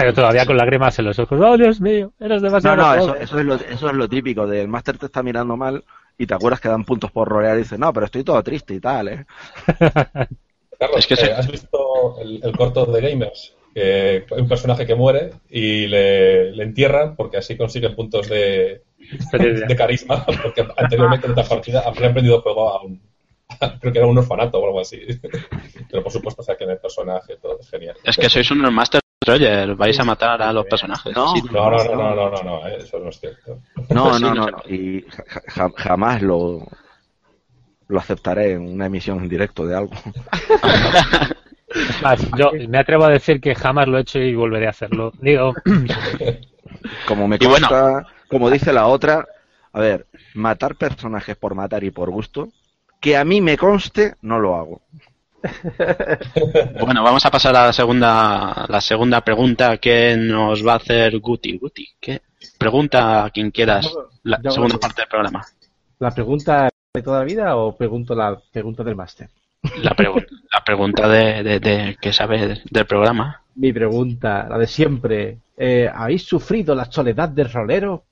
Pero 0.00 0.14
todavía 0.14 0.46
con 0.46 0.56
lágrimas 0.56 0.98
en 0.98 1.04
los 1.06 1.18
ojos. 1.18 1.40
¡Oh, 1.40 1.56
Dios 1.56 1.80
mío! 1.80 2.12
Eres 2.18 2.42
demasiado. 2.42 2.76
No, 2.76 2.96
no, 2.96 3.14
eso, 3.14 3.38
es 3.38 3.44
lo, 3.44 3.54
eso 3.54 3.90
es 3.90 3.94
lo 3.94 4.08
típico. 4.08 4.46
Del 4.46 4.68
máster 4.68 4.98
te 4.98 5.06
está 5.06 5.22
mirando 5.22 5.56
mal 5.56 5.84
y 6.18 6.26
te 6.26 6.34
acuerdas 6.34 6.60
que 6.60 6.68
dan 6.68 6.84
puntos 6.84 7.10
por 7.10 7.28
rolear 7.28 7.56
y 7.56 7.60
dices, 7.60 7.78
no, 7.78 7.92
pero 7.92 8.06
estoy 8.06 8.24
todo 8.24 8.42
triste 8.42 8.74
y 8.74 8.80
tal, 8.80 9.08
¿eh? 9.08 9.26
Carlos, 10.78 10.98
es 10.98 11.06
que 11.06 11.14
eh, 11.14 11.32
¿has 11.32 11.50
visto 11.50 12.16
el, 12.20 12.56
corto 12.56 12.86
de 12.86 13.00
Gamers? 13.00 13.54
Que 13.74 14.24
hay 14.30 14.40
un 14.40 14.48
personaje 14.48 14.86
que 14.86 14.94
muere 14.94 15.30
y 15.50 15.86
le, 15.86 16.52
le 16.52 16.62
entierran 16.62 17.16
porque 17.16 17.36
así 17.36 17.56
consiguen 17.56 17.94
puntos 17.94 18.28
de, 18.28 18.82
de 19.32 19.76
carisma, 19.76 20.24
porque 20.42 20.66
anteriormente 20.76 21.26
en 21.26 21.32
otra 21.32 21.44
partida 21.44 21.82
habría 21.86 22.08
aprendido 22.08 22.40
juego 22.40 22.70
a 22.70 22.82
un, 22.82 23.00
creo 23.80 23.92
que 23.92 23.98
era 23.98 24.08
un 24.08 24.18
orfanato 24.18 24.58
o 24.58 24.66
algo 24.66 24.80
así. 24.80 25.00
Pero 25.90 26.02
por 26.02 26.12
supuesto 26.12 26.42
saquen 26.42 26.70
el 26.70 26.78
personaje, 26.78 27.36
todo 27.36 27.58
es 27.60 27.68
genial. 27.68 27.96
Es 28.04 28.16
que 28.16 28.28
sois 28.28 28.50
unos 28.50 28.72
Vais 29.76 30.00
a 30.00 30.04
matar 30.04 30.40
a 30.40 30.50
los 30.50 30.64
personajes. 30.64 31.14
No, 31.14 31.34
no, 31.34 31.52
no, 31.52 31.94
no, 31.94 32.14
no, 32.14 32.30
no, 32.30 32.42
no, 32.42 32.66
eso 32.68 32.98
no 32.98 33.10
es 33.10 33.20
cierto. 33.20 33.58
No, 33.90 34.18
no, 34.18 34.34
no, 34.34 34.46
y 34.66 35.04
jamás 35.76 36.22
lo, 36.22 36.66
lo 37.88 37.98
aceptaré 37.98 38.52
en 38.52 38.62
una 38.62 38.86
emisión 38.86 39.18
en 39.18 39.28
directo 39.28 39.66
de 39.66 39.76
algo. 39.76 39.92
yo 42.38 42.52
me 42.66 42.78
atrevo 42.78 43.04
a 43.04 43.10
decir 43.10 43.42
que 43.42 43.54
jamás 43.54 43.88
lo 43.88 43.98
he 43.98 44.00
hecho 44.00 44.18
y 44.18 44.34
volveré 44.34 44.66
a 44.66 44.70
hacerlo. 44.70 45.12
Digo. 45.20 45.52
Como 47.06 47.28
me 47.28 47.38
consta, 47.38 48.06
como 48.26 48.48
dice 48.48 48.72
la 48.72 48.86
otra, 48.86 49.26
a 49.74 49.80
ver, 49.80 50.06
matar 50.32 50.76
personajes 50.76 51.36
por 51.36 51.54
matar 51.54 51.84
y 51.84 51.90
por 51.90 52.10
gusto 52.10 52.48
que 53.00 53.16
a 53.16 53.24
mí 53.24 53.40
me 53.40 53.56
conste, 53.56 54.14
no 54.22 54.38
lo 54.38 54.56
hago. 54.56 54.82
Bueno, 56.80 57.02
vamos 57.02 57.24
a 57.24 57.30
pasar 57.30 57.56
a 57.56 57.66
la 57.66 57.72
segunda, 57.72 58.66
la 58.68 58.80
segunda 58.80 59.20
pregunta 59.22 59.78
que 59.78 60.16
nos 60.16 60.66
va 60.66 60.74
a 60.74 60.76
hacer 60.76 61.18
Guti. 61.18 61.58
Guti, 61.58 61.88
¿qué? 62.00 62.22
Pregunta 62.58 63.24
a 63.24 63.30
quien 63.30 63.50
quieras 63.50 63.90
la 64.22 64.40
segunda 64.50 64.78
parte 64.78 65.02
del 65.02 65.08
programa. 65.08 65.44
¿La 65.98 66.10
pregunta 66.10 66.68
de 66.94 67.02
toda 67.02 67.20
la 67.20 67.24
vida 67.24 67.56
o 67.56 67.76
pregunto 67.76 68.14
la 68.14 68.38
pregunta 68.52 68.82
del 68.82 68.96
máster? 68.96 69.28
La, 69.82 69.94
la 70.52 70.64
pregunta 70.64 71.08
de, 71.08 71.60
de, 71.60 71.96
que 72.00 72.12
sabe 72.12 72.62
del 72.70 72.86
programa. 72.86 73.42
Mi 73.56 73.72
pregunta, 73.72 74.46
la 74.48 74.58
de 74.58 74.66
siempre. 74.66 75.38
Eh, 75.56 75.90
¿Habéis 75.92 76.22
sufrido 76.22 76.74
la 76.74 76.86
soledad 76.86 77.28
del 77.28 77.52
rolero? 77.52 78.04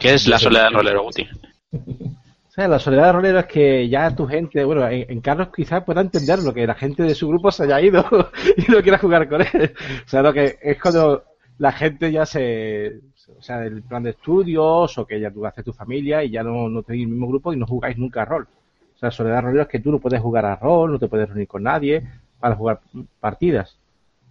¿Qué 0.00 0.14
es 0.14 0.26
la 0.26 0.38
soledad 0.38 0.64
del 0.64 0.74
rolero, 0.74 1.02
Guti? 1.04 1.28
O 2.54 2.56
sea, 2.56 2.68
la 2.68 2.78
soledad 2.78 3.06
de 3.06 3.12
rolero 3.12 3.38
es 3.40 3.46
que 3.46 3.88
ya 3.88 4.14
tu 4.14 4.28
gente, 4.28 4.62
bueno, 4.62 4.88
en, 4.88 5.20
Carlos 5.20 5.48
quizás 5.52 5.82
pueda 5.82 6.02
entender 6.02 6.38
lo 6.38 6.54
que 6.54 6.64
la 6.64 6.76
gente 6.76 7.02
de 7.02 7.12
su 7.12 7.26
grupo 7.26 7.50
se 7.50 7.64
haya 7.64 7.80
ido 7.80 8.04
y 8.56 8.70
no 8.70 8.80
quiera 8.80 8.96
jugar 8.96 9.28
con 9.28 9.40
él. 9.40 9.74
O 10.06 10.08
sea, 10.08 10.22
lo 10.22 10.32
que 10.32 10.56
es 10.62 10.80
cuando 10.80 11.24
la 11.58 11.72
gente 11.72 12.12
ya 12.12 12.24
se, 12.24 13.00
o 13.36 13.42
sea, 13.42 13.58
del 13.58 13.82
plan 13.82 14.04
de 14.04 14.10
estudios 14.10 14.96
o 14.96 15.04
que 15.04 15.18
ya 15.18 15.32
tú 15.32 15.44
haces 15.44 15.64
tu 15.64 15.72
familia 15.72 16.22
y 16.22 16.30
ya 16.30 16.44
no, 16.44 16.68
no 16.68 16.84
tenéis 16.84 17.06
el 17.06 17.10
mismo 17.10 17.26
grupo 17.26 17.52
y 17.52 17.56
no 17.56 17.66
jugáis 17.66 17.98
nunca 17.98 18.22
a 18.22 18.26
rol. 18.26 18.46
O 18.94 18.98
sea, 19.00 19.08
la 19.08 19.10
soledad 19.10 19.34
de 19.38 19.40
rolero 19.40 19.62
es 19.62 19.68
que 19.68 19.80
tú 19.80 19.90
no 19.90 19.98
puedes 19.98 20.20
jugar 20.20 20.46
a 20.46 20.54
rol, 20.54 20.92
no 20.92 21.00
te 21.00 21.08
puedes 21.08 21.26
reunir 21.26 21.48
con 21.48 21.64
nadie 21.64 22.04
para 22.38 22.54
jugar 22.54 22.78
partidas. 23.18 23.76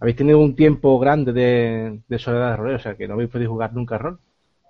Habéis 0.00 0.16
tenido 0.16 0.38
un 0.38 0.56
tiempo 0.56 0.98
grande 0.98 1.34
de, 1.34 2.00
de 2.08 2.18
soledad 2.18 2.52
de 2.52 2.56
rolero, 2.56 2.76
o 2.76 2.80
sea, 2.80 2.94
que 2.94 3.06
no 3.06 3.14
habéis 3.14 3.28
podido 3.28 3.50
jugar 3.50 3.74
nunca 3.74 3.96
a 3.96 3.98
rol. 3.98 4.18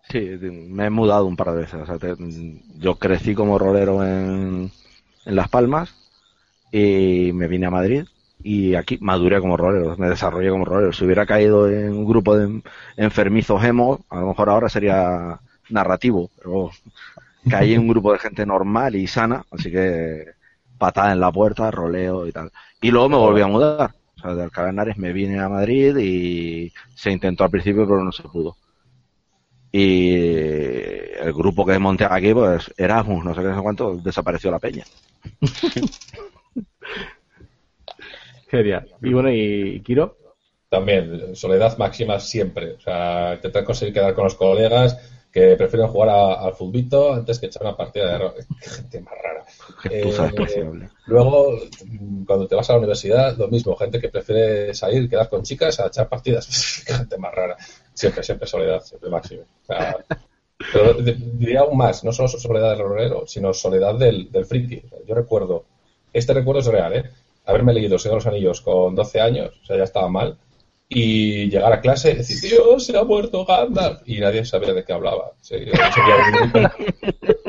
Sí, 0.08 0.20
me 0.20 0.86
he 0.86 0.90
mudado 0.90 1.26
un 1.26 1.36
par 1.36 1.52
de 1.52 1.62
veces. 1.62 1.80
yo 2.78 2.96
crecí 2.96 3.34
como 3.34 3.58
rolero 3.58 4.04
en, 4.04 4.70
Las 5.24 5.48
Palmas 5.48 5.94
y 6.70 7.30
me 7.32 7.48
vine 7.48 7.66
a 7.66 7.70
Madrid 7.70 8.04
y 8.42 8.74
aquí 8.74 8.98
maduré 9.00 9.40
como 9.40 9.56
rolero, 9.56 9.96
me 9.96 10.08
desarrollé 10.08 10.50
como 10.50 10.64
rolero. 10.66 10.92
Si 10.92 11.04
hubiera 11.04 11.26
caído 11.26 11.68
en 11.68 11.92
un 11.92 12.04
grupo 12.04 12.36
de 12.36 12.62
enfermizos 12.96 13.64
emo, 13.64 14.04
a 14.10 14.20
lo 14.20 14.28
mejor 14.28 14.50
ahora 14.50 14.68
sería 14.68 15.40
narrativo, 15.70 16.30
pero 16.36 16.70
caí 17.48 17.74
en 17.74 17.80
un 17.80 17.88
grupo 17.88 18.12
de 18.12 18.18
gente 18.18 18.44
normal 18.44 18.96
y 18.96 19.06
sana, 19.06 19.44
así 19.50 19.70
que 19.70 20.26
patada 20.78 21.12
en 21.12 21.20
la 21.20 21.32
puerta, 21.32 21.70
roleo 21.70 22.26
y 22.26 22.32
tal. 22.32 22.50
Y 22.82 22.90
luego 22.90 23.08
me 23.08 23.16
volví 23.16 23.40
a 23.40 23.46
mudar. 23.46 23.94
O 24.16 24.20
sea, 24.20 24.34
de 24.34 24.42
Alcalá 24.42 24.72
me 24.96 25.12
vine 25.12 25.40
a 25.40 25.48
Madrid 25.48 25.96
y 25.96 26.72
se 26.94 27.10
intentó 27.10 27.44
al 27.44 27.50
principio, 27.50 27.86
pero 27.86 28.04
no 28.04 28.12
se 28.12 28.22
pudo. 28.24 28.56
Y 29.76 30.14
el 30.14 31.32
grupo 31.32 31.66
que 31.66 31.80
monté 31.80 32.06
aquí, 32.08 32.32
pues 32.32 32.72
Erasmus, 32.76 33.24
no 33.24 33.34
sé 33.34 33.40
qué, 33.40 33.48
no 33.48 33.56
sé 33.56 33.60
cuánto, 33.60 33.96
desapareció 33.96 34.52
la 34.52 34.60
peña. 34.60 34.84
Genial. 38.48 38.88
Y 39.02 39.12
bueno, 39.12 39.32
¿y 39.32 39.80
Kiro? 39.80 40.16
También, 40.68 41.34
soledad 41.34 41.76
máxima 41.76 42.20
siempre. 42.20 42.74
O 42.74 42.80
sea, 42.80 43.34
intentar 43.34 43.64
conseguir 43.64 43.94
quedar 43.94 44.14
con 44.14 44.22
los 44.22 44.36
colegas 44.36 44.96
que 45.32 45.56
prefieren 45.56 45.88
jugar 45.88 46.10
al 46.10 46.54
futbito 46.54 47.12
antes 47.12 47.40
que 47.40 47.46
echar 47.46 47.62
una 47.62 47.76
partida 47.76 48.10
de 48.10 48.14
error. 48.14 48.34
Qué 48.62 48.70
gente 48.70 49.00
más 49.00 49.14
rara. 49.20 49.44
Eh, 49.90 50.14
luego, 51.06 51.58
cuando 52.24 52.46
te 52.46 52.54
vas 52.54 52.70
a 52.70 52.74
la 52.74 52.78
universidad, 52.78 53.36
lo 53.36 53.48
mismo, 53.48 53.74
gente 53.74 54.00
que 54.00 54.08
prefiere 54.08 54.72
salir, 54.72 55.10
quedar 55.10 55.28
con 55.28 55.42
chicas 55.42 55.80
a 55.80 55.88
echar 55.88 56.08
partidas. 56.08 56.82
Qué 56.86 56.94
gente 56.94 57.18
más 57.18 57.34
rara. 57.34 57.56
Siempre, 57.94 58.22
siempre 58.22 58.46
soledad, 58.46 58.82
siempre 58.82 59.08
máximo. 59.08 59.42
pero 60.72 60.94
diría 60.94 61.60
aún 61.60 61.78
más, 61.78 62.04
no 62.04 62.12
solo 62.12 62.28
soledad 62.28 62.70
del 62.70 62.86
rolero, 62.86 63.26
sino 63.26 63.54
soledad 63.54 63.94
del, 63.94 64.30
del 64.30 64.44
friki. 64.44 64.82
yo 65.06 65.14
recuerdo, 65.14 65.64
este 66.12 66.34
recuerdo 66.34 66.60
es 66.60 66.66
real, 66.66 66.92
¿eh? 66.92 67.10
Haberme 67.46 67.74
leído 67.74 67.98
Señor 67.98 68.14
de 68.14 68.24
los 68.24 68.26
Anillos 68.26 68.60
con 68.60 68.94
12 68.94 69.20
años, 69.20 69.52
o 69.62 69.66
sea, 69.66 69.76
ya 69.76 69.84
estaba 69.84 70.08
mal, 70.08 70.38
y 70.88 71.50
llegar 71.50 71.72
a 71.72 71.80
clase 71.80 72.12
y 72.12 72.16
decir, 72.16 72.40
Dios, 72.40 72.84
se 72.84 72.96
ha 72.96 73.04
muerto 73.04 73.44
Gandalf. 73.44 74.02
Y 74.06 74.20
nadie 74.20 74.44
sabía 74.44 74.72
de 74.72 74.84
qué 74.84 74.92
hablaba. 74.92 75.32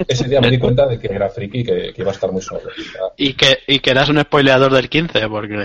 Ese 0.08 0.27
día 0.27 0.41
me 0.41 0.51
di 0.51 0.60
cuenta 0.60 0.86
de 0.88 0.99
que 0.99 1.08
era 1.08 1.29
friki 1.29 1.60
y 1.60 1.63
que, 1.63 1.93
iba 1.95 2.12
a 2.12 2.13
estar 2.13 2.31
muy 2.31 2.41
solo. 2.41 2.69
Y 3.17 3.34
que, 3.34 3.60
y 3.67 3.79
que 3.79 3.91
eras 3.91 4.10
un 4.10 4.19
spoileador 4.19 4.73
del 4.73 4.89
15, 4.89 5.29
porque 5.29 5.55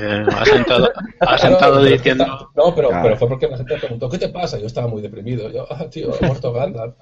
has 1.21 1.45
entrado 1.45 1.83
diciendo... 1.83 2.51
No, 2.55 2.75
pero, 2.75 2.90
pero 3.03 3.16
fue 3.16 3.29
porque 3.29 3.49
la 3.49 3.57
gente 3.57 3.75
me 3.75 3.81
preguntó, 3.81 4.09
¿qué 4.09 4.19
te 4.19 4.29
pasa? 4.29 4.59
Yo 4.59 4.66
estaba 4.66 4.87
muy 4.87 5.03
deprimido. 5.03 5.51
Yo, 5.51 5.66
ah, 5.71 5.88
tío, 5.90 6.11
he 6.14 6.27
muerto 6.27 6.53
Gandalf. 6.53 6.95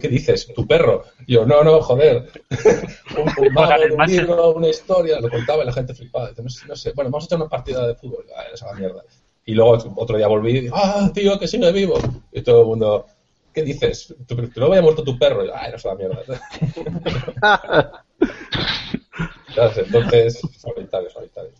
¿Qué 0.00 0.08
dices? 0.08 0.52
¿Tu 0.54 0.66
perro? 0.66 1.04
yo, 1.26 1.44
no, 1.44 1.62
no, 1.62 1.80
joder. 1.80 2.30
un, 3.16 3.46
un 3.46 3.52
mago, 3.52 3.74
un 3.96 4.06
libro, 4.06 4.52
una 4.52 4.68
historia. 4.68 5.20
Lo 5.20 5.28
contaba 5.28 5.62
y 5.62 5.66
la 5.66 5.72
gente 5.72 5.94
flipaba. 5.94 6.30
no, 6.42 6.48
sé, 6.48 6.66
no 6.66 6.76
sé, 6.76 6.92
bueno, 6.92 7.10
vamos 7.10 7.24
a 7.24 7.26
echar 7.26 7.38
una 7.38 7.48
partida 7.48 7.86
de 7.86 7.94
fútbol. 7.94 8.24
Ah, 8.36 8.44
esa 8.52 8.72
mierda. 8.74 9.02
Y 9.44 9.54
luego 9.54 9.78
otro 9.96 10.16
día 10.16 10.28
volví 10.28 10.50
y 10.50 10.60
digo, 10.60 10.76
ah, 10.76 11.10
tío, 11.12 11.38
que 11.38 11.48
sigue 11.48 11.72
vivo. 11.72 11.98
Y 12.32 12.42
todo 12.42 12.60
el 12.60 12.66
mundo, 12.66 13.06
¿qué 13.58 13.64
dices? 13.64 14.14
¿Tú, 14.26 14.36
tú 14.36 14.60
no 14.60 14.66
había 14.66 14.82
muerto 14.82 15.02
tu 15.02 15.18
perro? 15.18 15.44
Y, 15.44 15.50
Ay, 15.52 15.70
no 15.70 15.76
es 15.76 15.84
la 15.84 15.94
mierda. 15.96 16.22
Entonces, 19.48 20.40
solitario, 20.56 21.10
solitario. 21.10 21.50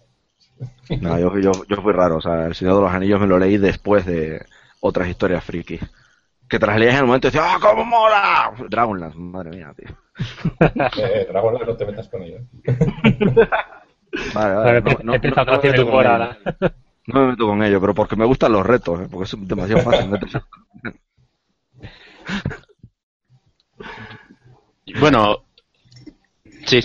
No, 1.00 1.18
yo, 1.18 1.37
yo, 1.38 1.52
yo 1.68 1.82
fui 1.82 1.92
raro. 1.92 2.18
O 2.18 2.20
sea, 2.20 2.46
El 2.46 2.54
Señor 2.54 2.76
de 2.76 2.80
los 2.82 2.92
Anillos 2.92 3.20
me 3.20 3.26
lo 3.26 3.38
leí 3.38 3.58
después 3.58 4.06
de 4.06 4.44
otras 4.80 5.08
historias 5.08 5.42
friki. 5.42 5.80
Que 6.48 6.58
tras 6.58 6.78
leías 6.78 6.94
en 6.94 7.00
el 7.00 7.06
momento 7.06 7.26
y 7.26 7.30
decías, 7.30 7.46
¡ah, 7.46 7.58
cómo 7.61 7.84
mola! 7.84 8.52
Dragonlance, 8.68 9.18
madre 9.18 9.50
mía, 9.50 9.74
tío. 9.76 9.88
Eh, 10.98 11.26
Dragonlance 11.28 11.66
no 11.66 11.76
te 11.76 11.87
metas 11.87 12.08
con 12.08 12.22
ellos. 12.22 12.42
Vale, 14.34 14.54
vale. 14.54 14.80
No, 14.80 14.90
no, 14.90 14.98
no, 14.98 15.04
no, 15.04 15.12
me 15.12 15.18
meto 15.18 15.90
con 15.90 16.06
ello. 16.06 16.37
no 17.06 17.20
me 17.20 17.26
meto 17.26 17.46
con 17.46 17.62
ello, 17.62 17.80
pero 17.80 17.94
porque 17.94 18.16
me 18.16 18.24
gustan 18.24 18.52
los 18.52 18.64
retos, 18.64 19.00
¿eh? 19.02 19.08
porque 19.11 19.24
es 19.24 19.48
demasiado 19.48 19.82
fácil 19.82 20.08
meterse. 20.08 20.40
Bueno, 25.00 25.44
sí, 26.66 26.80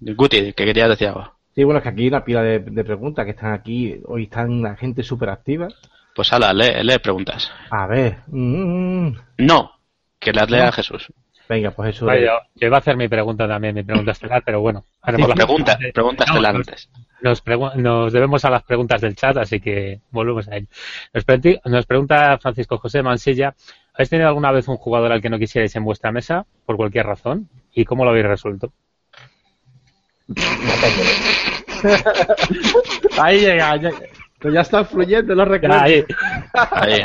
Guti, 0.00 0.52
que 0.52 0.64
querías 0.64 0.88
decir 0.88 1.08
algo. 1.08 1.32
Sí, 1.54 1.64
bueno, 1.64 1.78
es 1.78 1.82
que 1.82 1.90
aquí 1.90 2.08
una 2.08 2.24
pila 2.24 2.42
de, 2.42 2.60
de 2.60 2.84
preguntas 2.84 3.24
que 3.24 3.32
están 3.32 3.52
aquí, 3.52 4.00
hoy 4.06 4.24
están 4.24 4.62
la 4.62 4.74
gente 4.76 5.02
súper 5.02 5.28
activa. 5.28 5.68
Pues 6.14 6.32
ala, 6.32 6.52
lee, 6.52 6.82
lee 6.82 6.98
preguntas. 6.98 7.50
A 7.70 7.86
ver. 7.86 8.18
Mm. 8.28 9.12
No, 9.38 9.72
que 10.18 10.32
las 10.32 10.50
lea 10.50 10.72
Jesús. 10.72 11.12
Venga, 11.48 11.70
pues 11.72 11.96
eso. 11.96 12.06
Vale, 12.06 12.22
yo, 12.24 12.38
yo, 12.54 12.66
iba 12.66 12.76
a 12.76 12.80
hacer 12.80 12.96
mi 12.96 13.08
pregunta 13.08 13.46
también, 13.46 13.74
mi 13.74 13.82
pregunta 13.82 14.12
estelar, 14.12 14.42
pero 14.44 14.60
bueno. 14.60 14.84
Sí, 15.04 15.22
pregunta, 15.34 15.78
pregunta 15.92 16.24
estelar 16.24 16.56
antes. 16.56 16.88
Nos, 17.20 17.42
nos, 17.76 18.12
debemos 18.12 18.44
a 18.44 18.50
las 18.50 18.62
preguntas 18.62 19.00
del 19.00 19.16
chat, 19.16 19.36
así 19.36 19.60
que 19.60 20.00
volvemos 20.10 20.48
a 20.48 20.56
ello. 20.56 20.66
Nos, 21.12 21.24
pre 21.24 21.60
nos 21.64 21.86
pregunta 21.86 22.38
Francisco 22.38 22.78
José 22.78 23.02
Mansilla, 23.02 23.54
¿habéis 23.94 24.10
tenido 24.10 24.28
alguna 24.28 24.52
vez 24.52 24.68
un 24.68 24.76
jugador 24.76 25.12
al 25.12 25.20
que 25.20 25.30
no 25.30 25.38
quisierais 25.38 25.74
en 25.76 25.84
vuestra 25.84 26.12
mesa, 26.12 26.46
por 26.66 26.76
cualquier 26.76 27.06
razón? 27.06 27.48
¿Y 27.74 27.84
cómo 27.84 28.04
lo 28.04 28.10
habéis 28.10 28.26
resuelto? 28.26 28.72
Ahí 33.20 33.40
llega, 33.40 33.76
ya, 33.76 33.90
ya 34.52 34.60
está 34.60 34.84
fluyendo 34.84 35.34
los 35.34 35.48
recuerdos. 35.48 35.82
Ahí, 35.82 36.04
ahí. 36.54 37.02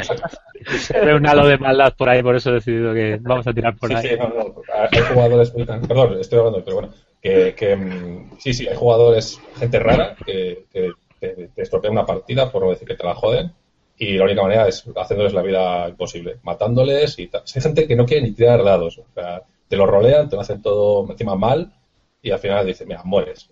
Se 0.66 1.00
ve 1.00 1.16
un 1.16 1.28
halo 1.28 1.48
de 1.48 1.58
maldad 1.58 1.94
por 1.98 2.10
ahí, 2.10 2.22
por 2.22 2.36
eso 2.36 2.50
he 2.52 2.54
decidido 2.56 2.94
que 2.94 3.18
vamos 3.22 3.48
a 3.48 3.54
tirar 3.54 3.76
por 3.78 3.90
sí, 3.90 3.96
ahí. 3.96 4.10
Sí, 4.10 4.16
no, 4.18 4.28
no, 4.30 4.56
hay 4.92 5.02
jugadores, 5.02 5.52
perdón, 5.52 6.20
estoy 6.20 6.40
hablando, 6.40 6.64
pero 6.64 6.78
bueno, 6.78 6.94
que, 7.22 7.56
que 7.56 7.76
mm, 7.76 8.38
sí, 8.40 8.54
sí, 8.54 8.68
hay 8.68 8.76
jugadores, 8.76 9.42
gente 9.58 9.80
rara 9.80 10.16
que, 10.26 10.66
que 10.72 10.92
te, 11.20 11.50
te 11.50 11.62
estropea 11.62 11.92
una 11.92 12.06
partida, 12.06 12.52
por 12.52 12.64
no 12.64 12.70
decir 12.70 12.88
que 12.88 12.96
te 12.96 13.04
la 13.04 13.16
joden, 13.16 13.52
y 13.98 14.18
la 14.18 14.26
única 14.26 14.44
manera 14.44 14.68
es 14.68 14.86
haciéndoles 14.96 15.34
la 15.34 15.42
vida 15.42 15.90
imposible, 15.90 16.38
matándoles 16.44 17.18
y 17.20 17.28
tal. 17.28 17.44
Hay 17.54 17.62
gente 17.62 17.88
que 17.88 17.96
no 17.96 18.06
quiere 18.06 18.24
ni 18.24 18.32
tirar 18.32 18.64
dados, 18.64 19.00
o 19.00 19.06
sea, 19.14 19.42
te 19.68 19.76
lo 19.76 19.86
rolean, 19.86 20.30
te 20.30 20.36
lo 20.36 20.42
hacen 20.42 20.62
todo 20.62 21.10
encima 21.10 21.36
mal 21.36 21.74
y 22.22 22.32
al 22.32 22.40
final 22.40 22.66
dices, 22.66 22.88
mira, 22.88 23.04
mueres. 23.04 23.50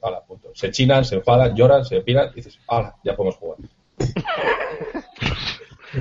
Se 0.54 0.72
chinan, 0.72 1.06
se 1.06 1.16
enfadan, 1.16 1.56
lloran, 1.56 1.86
se 1.86 2.02
piran 2.02 2.30
y 2.34 2.36
dices, 2.36 2.60
ala, 2.68 2.96
ya 3.04 3.16
podemos 3.16 3.36
jugar. 3.38 3.58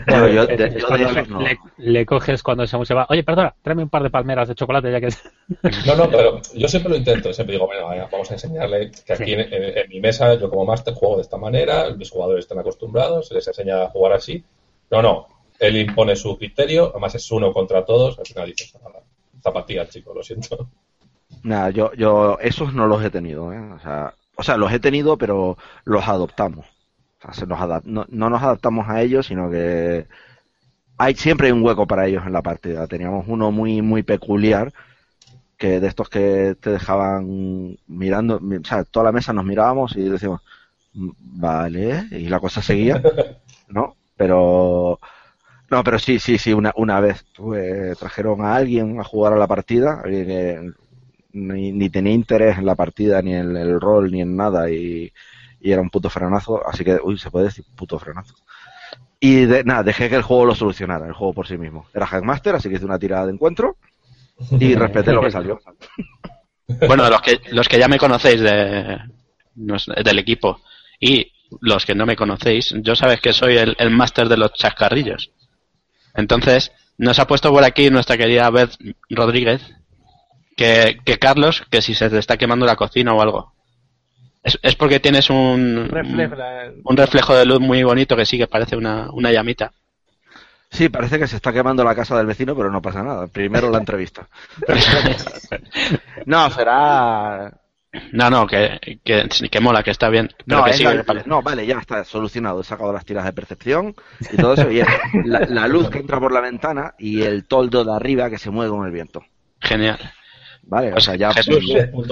Bueno, 0.07 0.29
yo, 0.29 0.47
de, 0.47 0.57
yo 0.57 0.89
de 0.89 0.99
le, 0.99 1.27
no. 1.27 1.41
le, 1.41 1.59
le, 1.79 2.07
coges 2.07 2.43
cuando 2.43 2.67
se 2.67 2.95
va. 2.95 3.07
Oye, 3.09 3.23
perdona, 3.23 3.55
tráeme 3.63 3.83
un 3.83 3.89
par 3.89 4.03
de 4.03 4.11
palmeras 4.11 4.49
de 4.49 4.55
chocolate 4.55 4.91
ya 4.91 5.01
que. 5.01 5.09
No, 5.87 5.97
no, 5.97 6.11
pero 6.11 6.41
yo 6.55 6.69
siempre 6.69 6.91
lo 6.91 6.97
intento. 6.97 7.33
Siempre 7.33 7.55
digo, 7.55 7.67
bueno, 7.67 8.09
vamos 8.11 8.31
a 8.31 8.35
enseñarle 8.35 8.91
que 8.91 9.13
aquí 9.13 9.25
sí. 9.25 9.33
en, 9.33 9.41
en, 9.41 9.79
en, 9.79 9.89
mi 9.89 10.01
mesa, 10.01 10.35
yo 10.35 10.51
como 10.51 10.65
máster 10.65 10.95
juego 10.95 11.17
de 11.17 11.23
esta 11.23 11.37
manera, 11.37 11.91
mis 11.91 12.11
jugadores 12.11 12.45
están 12.45 12.59
acostumbrados, 12.59 13.29
se 13.29 13.35
les 13.35 13.47
enseña 13.47 13.83
a 13.83 13.91
jugar 13.91 14.13
así. 14.13 14.45
No, 14.91 15.03
no, 15.03 15.29
él 15.59 15.77
impone 15.77 16.17
su 16.17 16.37
criterio, 16.37 16.91
además 16.91 17.15
es 17.15 17.31
uno 17.31 17.53
contra 17.53 17.85
todos. 17.85 18.19
Al 18.19 18.27
final 18.27 18.47
dices, 18.49 18.75
zapatillas, 19.43 19.91
chicos, 19.91 20.15
lo 20.15 20.23
siento. 20.23 20.69
Nada, 21.43 21.71
yo, 21.71 21.93
yo 21.95 22.39
esos 22.41 22.73
no 22.73 22.87
los 22.87 23.05
he 23.05 23.11
tenido, 23.11 23.53
¿eh? 23.53 23.61
O 23.61 23.79
sea, 23.79 24.15
o 24.37 24.43
sea, 24.43 24.57
los 24.57 24.73
he 24.73 24.81
tenido, 24.81 25.17
pero 25.17 25.57
los 25.85 26.07
adoptamos. 26.09 26.67
O 27.25 27.33
sea, 27.33 27.35
se 27.35 27.47
nos 27.47 27.61
adap 27.61 27.85
no, 27.85 28.07
no, 28.09 28.31
nos 28.31 28.43
adaptamos 28.43 28.89
a 28.89 29.03
ellos, 29.03 29.27
sino 29.27 29.51
que 29.51 30.07
hay 30.99 31.15
siempre 31.15 31.49
hay 31.49 31.53
un 31.53 31.63
hueco 31.63 31.87
para 31.87 32.07
ellos 32.07 32.25
en 32.27 32.33
la 32.33 32.43
partida. 32.43 32.87
Teníamos 32.87 33.27
uno 33.29 33.51
muy 33.51 33.83
muy 33.83 34.03
peculiar 34.03 34.73
que 35.57 35.81
de 35.81 35.87
estos 35.89 36.09
que 36.09 36.57
te 36.61 36.71
dejaban 36.71 37.77
mirando, 37.87 38.37
o 38.37 38.65
sea, 38.65 38.85
toda 38.85 39.07
la 39.07 39.13
mesa 39.13 39.33
nos 39.33 39.45
mirábamos 39.45 39.97
y 39.97 40.09
decíamos, 40.09 40.43
vale, 40.95 42.05
y 42.11 42.29
la 42.29 42.41
cosa 42.41 42.61
seguía, 42.63 43.03
¿no? 43.69 43.97
Pero 44.17 45.01
no, 45.71 45.85
pero 45.85 45.99
sí, 45.99 46.19
sí, 46.19 46.39
sí, 46.39 46.53
una, 46.53 46.73
una 46.77 47.01
vez 47.01 47.25
tuve, 47.33 47.95
trajeron 47.97 48.43
a 48.45 48.57
alguien 48.57 49.01
a 49.01 49.05
jugar 49.05 49.33
a 49.33 49.37
la 49.37 49.47
partida, 49.47 50.01
alguien 50.05 50.27
que 50.27 50.73
ni, 51.33 51.73
ni 51.73 51.91
tenía 51.91 52.13
interés 52.13 52.59
en 52.59 52.67
la 52.67 52.77
partida, 52.77 53.23
ni 53.23 53.35
en 53.35 53.57
el 53.57 53.81
rol, 53.81 54.13
ni 54.13 54.21
en 54.23 54.37
nada, 54.37 54.71
y, 54.71 55.13
y 55.65 55.73
era 55.73 55.81
un 55.81 55.89
puto 55.89 56.11
frenazo, 56.11 56.61
así 56.69 56.85
que, 56.85 56.99
uy, 57.03 57.17
se 57.17 57.31
puede 57.31 57.47
decir 57.47 57.65
puto 57.75 57.99
frenazo. 57.99 58.35
Y 59.19 59.47
de, 59.47 59.65
nada, 59.65 59.83
dejé 59.83 60.11
que 60.11 60.17
el 60.17 60.23
juego 60.23 60.45
lo 60.45 60.55
solucionara, 60.55 61.07
el 61.07 61.15
juego 61.15 61.33
por 61.33 61.49
sí 61.49 61.57
mismo. 61.57 61.87
Era 61.95 62.07
Hackmaster, 62.07 62.55
así 62.55 62.69
que 62.69 62.75
hice 62.75 62.85
una 62.85 62.99
tirada 62.99 63.25
de 63.25 63.33
encuentro 63.33 63.79
y 64.61 64.75
respeté 64.75 65.13
lo 65.13 65.23
que 65.23 65.31
salió. 65.33 65.59
Bueno, 66.67 67.11
los 67.11 67.21
que, 67.21 67.43
los 67.51 67.69
que 67.69 67.79
ya 67.79 67.89
me 67.89 67.99
conocéis 67.99 68.41
de, 68.41 68.99
del 69.55 70.19
equipo 70.19 70.63
y 70.99 71.31
los 71.61 71.85
que 71.85 71.95
no 71.95 72.07
me 72.07 72.17
conocéis, 72.17 72.75
yo 72.79 72.97
sabes 72.97 73.21
que 73.21 73.35
soy 73.35 73.59
el, 73.59 73.77
el 73.79 73.91
máster 73.91 74.31
de 74.31 74.39
los 74.39 74.55
chascarrillos. 74.55 75.31
Entonces, 76.15 76.73
nos 76.97 77.19
ha 77.19 77.27
puesto 77.27 77.51
por 77.51 77.65
aquí 77.65 77.91
nuestra 77.91 78.17
querida 78.17 78.49
Beth 78.49 78.79
Rodríguez 79.11 79.61
que, 80.57 80.97
que 81.05 81.19
Carlos, 81.19 81.65
que 81.71 81.83
si 81.83 81.95
se 81.95 82.09
te 82.09 82.17
está 82.17 82.39
quemando 82.39 82.65
la 82.65 82.77
cocina 82.77 83.13
o 83.13 83.21
algo. 83.21 83.54
Es, 84.45 84.59
es 84.63 84.77
porque 84.77 85.01
tienes 85.01 85.31
un, 85.31 85.89
reflejo, 85.91 86.37
un 86.85 86.97
reflejo 86.97 87.35
de 87.35 87.47
luz 87.47 87.61
muy 87.61 87.83
bonito 87.83 88.15
que 88.15 88.27
sí 88.27 88.37
que 88.37 88.47
parece 88.47 88.77
una, 88.77 89.11
una 89.11 89.33
llamita. 89.33 89.73
Sí, 90.71 90.91
parece 90.91 91.19
que 91.19 91.27
se 91.27 91.37
está 91.37 91.53
quemando 91.53 91.83
la 91.83 91.95
casa 91.95 92.17
del 92.17 92.27
vecino, 92.27 92.55
pero 92.55 92.71
no 92.71 92.83
pasa 92.83 93.03
nada. 93.03 93.27
Primero 93.29 93.71
la 93.71 93.79
entrevista. 93.79 94.29
no, 96.27 96.51
será. 96.51 97.53
No, 98.13 98.29
no, 98.29 98.47
que, 98.47 98.99
que, 99.05 99.29
que 99.29 99.61
mola, 99.61 99.83
que 99.85 99.93
está 99.93 100.09
bien. 100.09 100.29
Pero 100.45 100.59
no, 100.59 100.65
que 100.65 100.73
sigue, 100.73 100.95
la, 100.95 101.23
no, 101.27 101.43
vale, 101.43 101.65
ya 101.65 101.79
está 101.79 102.05
solucionado. 102.05 102.61
He 102.61 102.65
sacado 102.65 102.93
las 102.93 103.05
tiras 103.05 103.25
de 103.25 103.33
percepción 103.33 103.95
y 104.33 104.37
todo 104.37 104.55
eso. 104.55 104.69
Y 104.71 104.81
es 104.81 104.89
la, 105.25 105.41
la 105.41 105.69
luz 105.69 105.89
que 105.91 105.99
entra 105.99 106.19
por 106.19 106.33
la 106.33 106.41
ventana 106.41 106.95
y 106.99 107.23
el 107.23 107.47
toldo 107.47 107.85
de 107.85 107.95
arriba 107.95 108.29
que 108.29 108.39
se 108.39 108.51
mueve 108.51 108.73
con 108.73 108.85
el 108.85 108.93
viento. 108.93 109.25
Genial. 109.61 109.99
Vale, 110.67 110.93
o 110.93 111.01
sea, 111.01 111.15
ya. 111.15 111.33
Jesús, 111.33 111.65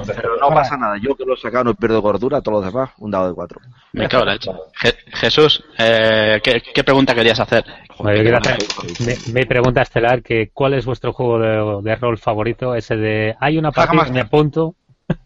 pero 0.06 0.36
no 0.36 0.48
pasa 0.48 0.76
nada. 0.76 0.96
Yo 1.00 1.16
que 1.16 1.24
lo 1.24 1.34
he 1.34 1.36
sacado 1.36 1.64
no 1.64 1.74
pierdo 1.74 2.02
gordura, 2.02 2.40
todos 2.40 2.62
los 2.62 2.72
demás, 2.72 2.90
un 2.98 3.10
dado 3.10 3.28
de 3.28 3.34
cuatro. 3.34 3.60
Me 3.92 4.08
cago 4.08 4.24
en 4.24 4.28
la. 4.28 4.38
Je 4.74 4.94
Jesús, 5.12 5.64
eh, 5.78 6.40
¿qué, 6.42 6.62
¿qué, 6.74 6.84
pregunta 6.84 7.14
querías 7.14 7.40
hacer? 7.40 7.64
Joder, 7.96 8.26
yo 8.26 8.36
hacer 8.36 8.58
mi, 9.00 9.32
mi, 9.32 9.44
pregunta 9.46 9.82
estelar, 9.82 10.22
que 10.22 10.50
¿cuál 10.52 10.74
es 10.74 10.84
vuestro 10.84 11.12
juego 11.12 11.38
de, 11.38 11.90
de 11.90 11.96
rol 11.96 12.18
favorito? 12.18 12.74
Ese 12.74 12.96
de, 12.96 13.36
hay 13.40 13.58
una 13.58 13.72
partida, 13.72 14.04
me 14.04 14.20
apunto. 14.20 14.74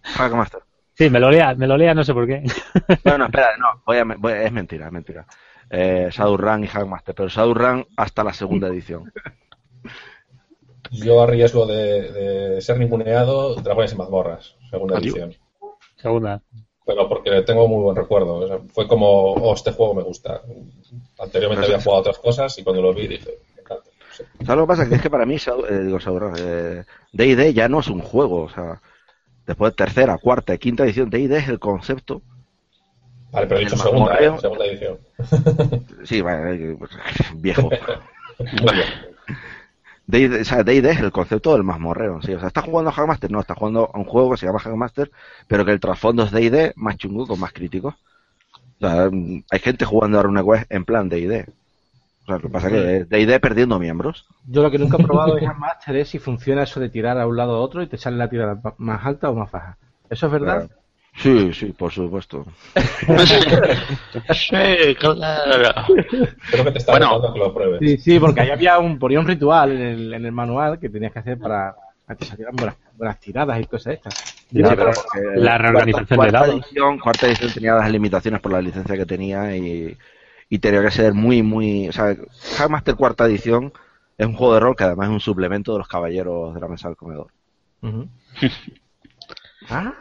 Hackmaster. 0.02 0.60
Sí, 0.94 1.10
me 1.10 1.20
lo 1.20 1.30
lea, 1.30 1.54
me 1.54 1.66
lo 1.66 1.76
lea, 1.76 1.94
no 1.94 2.04
sé 2.04 2.14
por 2.14 2.26
qué. 2.26 2.42
No, 3.04 3.18
no, 3.18 3.26
espera, 3.26 3.56
no, 3.58 3.82
voy 3.84 3.98
a, 3.98 4.04
voy 4.04 4.32
a, 4.32 4.42
es 4.44 4.52
mentira, 4.52 4.86
es 4.86 4.92
mentira. 4.92 5.26
Eh, 5.68 6.08
Shadowrun 6.10 6.64
y 6.64 6.68
Hackmaster, 6.68 7.14
pero 7.14 7.28
Shadowrun 7.28 7.86
hasta 7.96 8.24
la 8.24 8.32
segunda 8.32 8.68
edición. 8.68 9.12
Yo 10.90 11.22
a 11.22 11.26
riesgo 11.26 11.66
de, 11.66 12.12
de 12.12 12.60
ser 12.60 12.78
ninguneado, 12.78 13.54
Dragones 13.56 13.92
y 13.92 13.96
mazmorras, 13.96 14.54
segunda 14.70 14.98
Adiós. 14.98 15.14
edición. 15.14 15.34
Segunda. 15.96 16.42
Pero 16.84 17.08
porque 17.08 17.42
tengo 17.42 17.66
muy 17.66 17.82
buen 17.82 17.96
recuerdo. 17.96 18.36
O 18.36 18.46
sea, 18.46 18.58
fue 18.72 18.86
como, 18.86 19.32
oh, 19.32 19.54
este 19.54 19.72
juego 19.72 19.94
me 19.94 20.02
gusta. 20.02 20.42
Anteriormente 21.18 21.66
había 21.66 21.80
jugado 21.80 22.00
otras 22.00 22.18
cosas 22.18 22.56
y 22.58 22.62
cuando 22.62 22.80
lo 22.80 22.94
vi 22.94 23.08
dije, 23.08 23.38
me 23.56 23.62
encanta. 23.62 23.90
Sí. 24.12 24.22
¿Sabes 24.44 24.56
lo 24.56 24.62
que 24.62 24.68
pasa? 24.68 24.88
Que 24.88 24.94
es 24.94 25.02
que 25.02 25.10
para 25.10 25.26
mí, 25.26 25.34
eh, 25.34 25.78
digo, 25.82 25.98
D&D 27.12 27.48
eh, 27.48 27.54
ya 27.54 27.68
no 27.68 27.80
es 27.80 27.88
un 27.88 28.00
juego. 28.00 28.42
O 28.42 28.48
sea, 28.48 28.80
después 29.46 29.72
de 29.72 29.76
tercera, 29.76 30.16
cuarta 30.18 30.54
y 30.54 30.58
quinta 30.58 30.84
edición, 30.84 31.10
D&D 31.10 31.36
es 31.36 31.48
el 31.48 31.58
concepto 31.58 32.22
Vale, 33.32 33.46
pero 33.48 33.60
he 33.60 33.64
dicho 33.64 33.76
segunda, 33.76 34.14
eh, 34.14 34.32
segunda 34.40 34.64
edición. 34.64 34.98
Sí, 36.04 36.22
vale, 36.22 36.78
viejo. 37.34 37.68
D&D, 40.06 40.40
o 40.40 40.44
sea, 40.44 40.60
es 40.60 41.00
el 41.00 41.12
concepto 41.12 41.52
del 41.52 41.64
mazmorreo, 41.64 42.22
sí. 42.22 42.32
O 42.32 42.38
sea, 42.38 42.48
¿estás 42.48 42.64
jugando 42.64 42.90
a 42.90 42.92
Hackmaster? 42.92 43.30
No, 43.30 43.40
estás 43.40 43.58
jugando 43.58 43.90
a 43.92 43.98
un 43.98 44.04
juego 44.04 44.30
que 44.30 44.36
se 44.36 44.46
llama 44.46 44.60
Hackmaster, 44.60 45.10
pero 45.48 45.64
que 45.64 45.72
el 45.72 45.80
trasfondo 45.80 46.22
es 46.22 46.30
D&D 46.30 46.72
más 46.76 46.96
chungo 46.96 47.26
con 47.26 47.40
más 47.40 47.52
críticos. 47.52 47.94
O 48.80 48.86
sea, 48.86 49.10
hay 49.50 49.58
gente 49.58 49.84
jugando 49.84 50.18
a 50.18 50.22
RuneQuest 50.22 50.70
en 50.70 50.84
plan 50.84 51.08
D&D. 51.08 51.46
O 52.22 52.26
sea, 52.26 52.34
lo 52.36 52.40
que 52.40 52.48
pasa 52.48 52.68
es 52.68 52.72
que 52.72 53.04
D&D 53.04 53.40
perdiendo 53.40 53.78
miembros. 53.78 54.26
Yo 54.46 54.62
lo 54.62 54.70
que 54.70 54.78
nunca 54.78 54.96
he 54.98 55.04
probado 55.04 55.38
en 55.38 55.58
Master 55.58 55.96
es 55.96 56.08
si 56.08 56.18
funciona 56.18 56.62
eso 56.62 56.80
de 56.80 56.88
tirar 56.88 57.18
a 57.18 57.26
un 57.26 57.36
lado 57.36 57.56
a 57.56 57.60
otro 57.60 57.82
y 57.82 57.86
te 57.86 57.98
sale 57.98 58.16
la 58.16 58.28
tirada 58.28 58.60
más 58.78 59.04
alta 59.04 59.30
o 59.30 59.34
más 59.34 59.50
baja. 59.50 59.78
¿Eso 60.10 60.26
es 60.26 60.32
verdad? 60.32 60.70
Sí, 61.18 61.52
sí, 61.54 61.66
por 61.72 61.90
supuesto. 61.92 62.44
sí, 64.34 64.94
claro. 64.98 65.82
Creo 66.50 66.64
que 66.64 66.70
te 66.72 66.78
está 66.78 66.92
Bueno. 66.92 67.32
que 67.32 67.38
lo 67.38 67.54
pruebes. 67.54 67.78
Sí, 67.80 67.96
sí, 67.98 68.18
porque 68.20 68.40
ahí 68.42 68.50
había 68.50 68.78
un, 68.78 68.98
ponía 68.98 69.20
un 69.20 69.26
ritual 69.26 69.72
en 69.72 69.80
el, 69.80 70.14
en 70.14 70.24
el 70.26 70.32
manual 70.32 70.78
que 70.78 70.88
tenías 70.88 71.12
que 71.12 71.20
hacer 71.20 71.38
para, 71.38 71.74
para 72.06 72.18
que 72.18 72.24
salieran 72.24 72.54
buenas, 72.56 72.76
buenas 72.96 73.18
tiradas 73.20 73.60
y 73.60 73.64
cosas 73.64 73.94
estas. 73.94 74.14
Sí, 74.14 74.58
Yo- 74.58 74.68
pero 74.68 74.92
porque 74.92 75.40
La 75.40 75.58
reorganización 75.58 76.06
de 76.08 76.16
cuarta 76.16 76.46
edición, 76.46 76.98
cuarta 76.98 77.26
edición 77.26 77.52
tenía 77.52 77.74
las 77.74 77.90
limitaciones 77.90 78.40
por 78.40 78.52
la 78.52 78.60
licencia 78.62 78.96
que 78.96 79.06
tenía 79.06 79.56
y, 79.56 79.96
y 80.48 80.58
tenía 80.58 80.82
que 80.82 80.90
ser 80.90 81.14
muy, 81.14 81.42
muy... 81.42 81.88
O 81.88 81.92
sea, 81.92 82.14
Hackmaster 82.58 82.94
cuarta 82.94 83.24
edición 83.26 83.72
es 84.18 84.26
un 84.26 84.34
juego 84.34 84.54
de 84.54 84.60
rol 84.60 84.76
que 84.76 84.84
además 84.84 85.08
es 85.08 85.12
un 85.14 85.20
suplemento 85.20 85.72
de 85.72 85.78
los 85.78 85.88
caballeros 85.88 86.54
de 86.54 86.60
la 86.60 86.68
mesa 86.68 86.88
del 86.88 86.96
comedor. 86.96 87.28
Ujú. 87.82 88.08
Ah, 89.70 89.92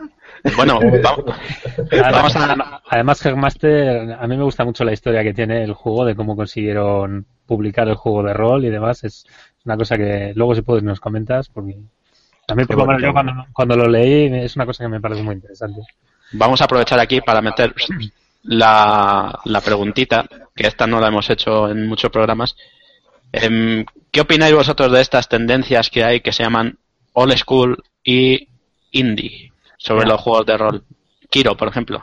Bueno, 0.55 0.79
va- 1.05 2.11
vamos 2.11 2.35
a... 2.35 2.81
Además, 2.89 3.21
Hackmaster, 3.21 4.13
a 4.19 4.27
mí 4.27 4.37
me 4.37 4.43
gusta 4.43 4.63
mucho 4.65 4.83
la 4.83 4.93
historia 4.93 5.23
que 5.23 5.33
tiene 5.33 5.63
el 5.63 5.73
juego 5.73 6.05
de 6.05 6.15
cómo 6.15 6.35
consiguieron 6.35 7.25
publicar 7.45 7.87
el 7.87 7.95
juego 7.95 8.23
de 8.23 8.33
rol 8.33 8.65
y 8.65 8.69
demás. 8.69 9.03
Es 9.03 9.25
una 9.65 9.77
cosa 9.77 9.97
que 9.97 10.33
luego 10.35 10.55
si 10.55 10.61
puedes 10.61 10.83
nos 10.83 10.99
comentas 10.99 11.49
porque 11.49 11.75
a 12.47 12.53
mí 12.55 12.65
por 12.65 12.77
lo 12.77 12.85
menos 12.85 13.01
yo 13.01 13.11
cuando, 13.11 13.33
cuando 13.53 13.75
lo 13.75 13.87
leí 13.87 14.25
es 14.33 14.55
una 14.55 14.65
cosa 14.65 14.83
que 14.83 14.89
me 14.89 15.01
parece 15.01 15.23
muy 15.23 15.35
interesante. 15.35 15.81
Vamos 16.33 16.61
a 16.61 16.65
aprovechar 16.65 16.99
aquí 16.99 17.21
para 17.21 17.41
meter 17.41 17.73
la, 18.43 19.39
la 19.45 19.61
preguntita, 19.61 20.25
que 20.55 20.67
esta 20.67 20.85
no 20.87 20.99
la 20.99 21.07
hemos 21.07 21.29
hecho 21.29 21.69
en 21.69 21.87
muchos 21.87 22.11
programas. 22.11 22.55
Em, 23.31 23.85
¿Qué 24.11 24.21
opináis 24.21 24.53
vosotros 24.53 24.91
de 24.91 25.01
estas 25.01 25.27
tendencias 25.27 25.89
que 25.89 26.03
hay 26.03 26.21
que 26.21 26.31
se 26.31 26.43
llaman 26.43 26.77
old 27.13 27.35
school 27.37 27.83
y 28.03 28.47
indie 28.91 29.51
sobre 29.85 30.07
los 30.07 30.19
juegos 30.21 30.45
de 30.45 30.57
rol? 30.57 30.83
Kiro, 31.29 31.55
por 31.55 31.67
ejemplo. 31.67 32.01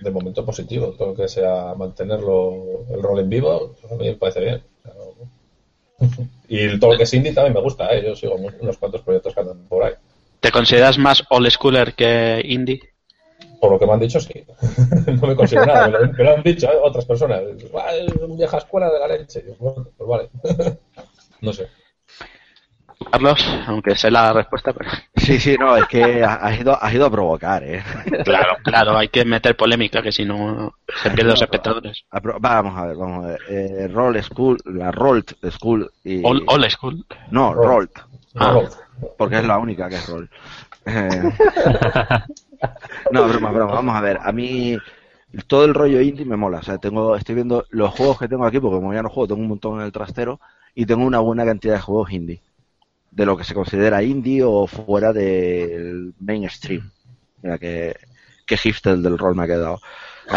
De 0.00 0.10
momento 0.10 0.44
positivo, 0.46 0.92
todo 0.96 1.08
lo 1.08 1.14
que 1.14 1.28
sea 1.28 1.74
mantenerlo 1.76 2.86
el 2.90 3.02
rol 3.02 3.20
en 3.20 3.28
vivo, 3.28 3.76
a 3.90 3.94
mí 3.96 4.06
me 4.08 4.14
parece 4.14 4.40
bien. 4.40 4.62
Y 6.48 6.80
todo 6.80 6.92
lo 6.92 6.96
que 6.96 7.04
es 7.04 7.12
indie 7.14 7.32
también 7.34 7.52
me 7.54 7.60
gusta, 7.60 7.94
¿eh? 7.94 8.02
yo 8.04 8.16
sigo 8.16 8.34
unos 8.34 8.78
cuantos 8.78 9.02
proyectos 9.02 9.34
que 9.34 9.40
andan 9.40 9.58
por 9.68 9.84
ahí. 9.84 9.92
¿Te 10.40 10.50
consideras 10.50 10.96
más 10.98 11.22
old 11.28 11.48
schooler 11.50 11.94
que 11.94 12.40
indie? 12.44 12.80
Por 13.60 13.70
lo 13.72 13.78
que 13.78 13.86
me 13.86 13.92
han 13.92 14.00
dicho, 14.00 14.18
sí. 14.18 14.32
no 15.06 15.26
me 15.28 15.36
considero 15.36 15.66
nada, 15.66 15.86
me 15.88 15.98
lo, 15.98 16.12
me 16.12 16.24
lo 16.24 16.34
han 16.34 16.42
dicho 16.42 16.66
¿eh? 16.72 16.76
otras 16.82 17.04
personas. 17.04 17.42
"Ah, 17.74 17.94
Es 17.94 18.12
una 18.14 18.34
vieja 18.34 18.56
escuela 18.58 18.90
de 18.90 18.98
la 18.98 19.06
leche. 19.08 19.44
Bueno, 19.58 19.86
pues 19.96 20.08
vale. 20.08 20.30
no 21.42 21.52
sé. 21.52 21.68
Carlos, 23.10 23.44
aunque 23.66 23.96
sé 23.96 24.10
la 24.10 24.32
respuesta, 24.32 24.72
pero... 24.72 24.90
Sí, 25.16 25.40
sí, 25.40 25.56
no, 25.58 25.76
es 25.76 25.86
que 25.86 26.22
has 26.22 26.60
ido, 26.60 26.80
has 26.82 26.94
ido 26.94 27.06
a 27.06 27.10
provocar, 27.10 27.62
¿eh? 27.64 27.82
Claro, 28.24 28.56
claro, 28.62 28.96
hay 28.98 29.08
que 29.08 29.24
meter 29.24 29.56
polémica, 29.56 30.02
que 30.02 30.12
si 30.12 30.24
no 30.24 30.74
se 31.02 31.08
pierden 31.10 31.28
los 31.28 31.42
espectadores. 31.42 32.04
A 32.10 32.20
pro- 32.20 32.36
Vamos 32.38 32.76
a 32.78 32.86
ver, 32.86 32.96
vamos 32.96 33.24
a 33.24 33.28
ver. 33.28 33.40
Eh, 33.48 33.88
Roll 33.88 34.22
School, 34.22 34.58
la 34.66 34.92
Rolt 34.92 35.32
School 35.50 35.90
y... 36.04 36.22
Old 36.24 36.70
school. 36.70 37.04
No, 37.30 37.54
Roll. 37.54 37.66
Rolt, 37.66 37.98
Ah. 38.36 38.60
Porque 39.18 39.38
es 39.38 39.44
la 39.46 39.58
única 39.58 39.88
que 39.88 39.96
es 39.96 40.08
Roll. 40.08 40.30
Eh, 40.86 41.08
No, 43.10 43.26
broma, 43.26 43.50
broma. 43.50 43.72
Vamos 43.72 43.96
a 43.96 44.00
ver. 44.02 44.18
A 44.22 44.30
mí 44.32 44.76
todo 45.46 45.64
el 45.64 45.74
rollo 45.74 46.00
indie 46.00 46.26
me 46.26 46.36
mola. 46.36 46.58
O 46.58 46.62
sea, 46.62 46.78
tengo, 46.78 47.16
estoy 47.16 47.34
viendo 47.34 47.64
los 47.70 47.90
juegos 47.94 48.18
que 48.18 48.28
tengo 48.28 48.44
aquí, 48.44 48.60
porque 48.60 48.76
como 48.76 48.92
ya 48.92 49.02
no 49.02 49.08
juego, 49.08 49.28
tengo 49.28 49.40
un 49.40 49.48
montón 49.48 49.80
en 49.80 49.86
el 49.86 49.92
trastero 49.92 50.40
y 50.74 50.86
tengo 50.86 51.04
una 51.04 51.18
buena 51.20 51.44
cantidad 51.44 51.74
de 51.74 51.80
juegos 51.80 52.12
indie. 52.12 52.40
De 53.10 53.26
lo 53.26 53.36
que 53.36 53.44
se 53.44 53.54
considera 53.54 54.02
indie 54.02 54.42
o 54.44 54.66
fuera 54.66 55.12
del 55.12 56.14
mainstream. 56.20 56.90
Mira 57.42 57.58
que, 57.58 57.94
que 58.46 58.56
hipster 58.56 58.96
del 58.98 59.18
rol 59.18 59.34
me 59.34 59.44
ha 59.44 59.46
quedado. 59.46 59.80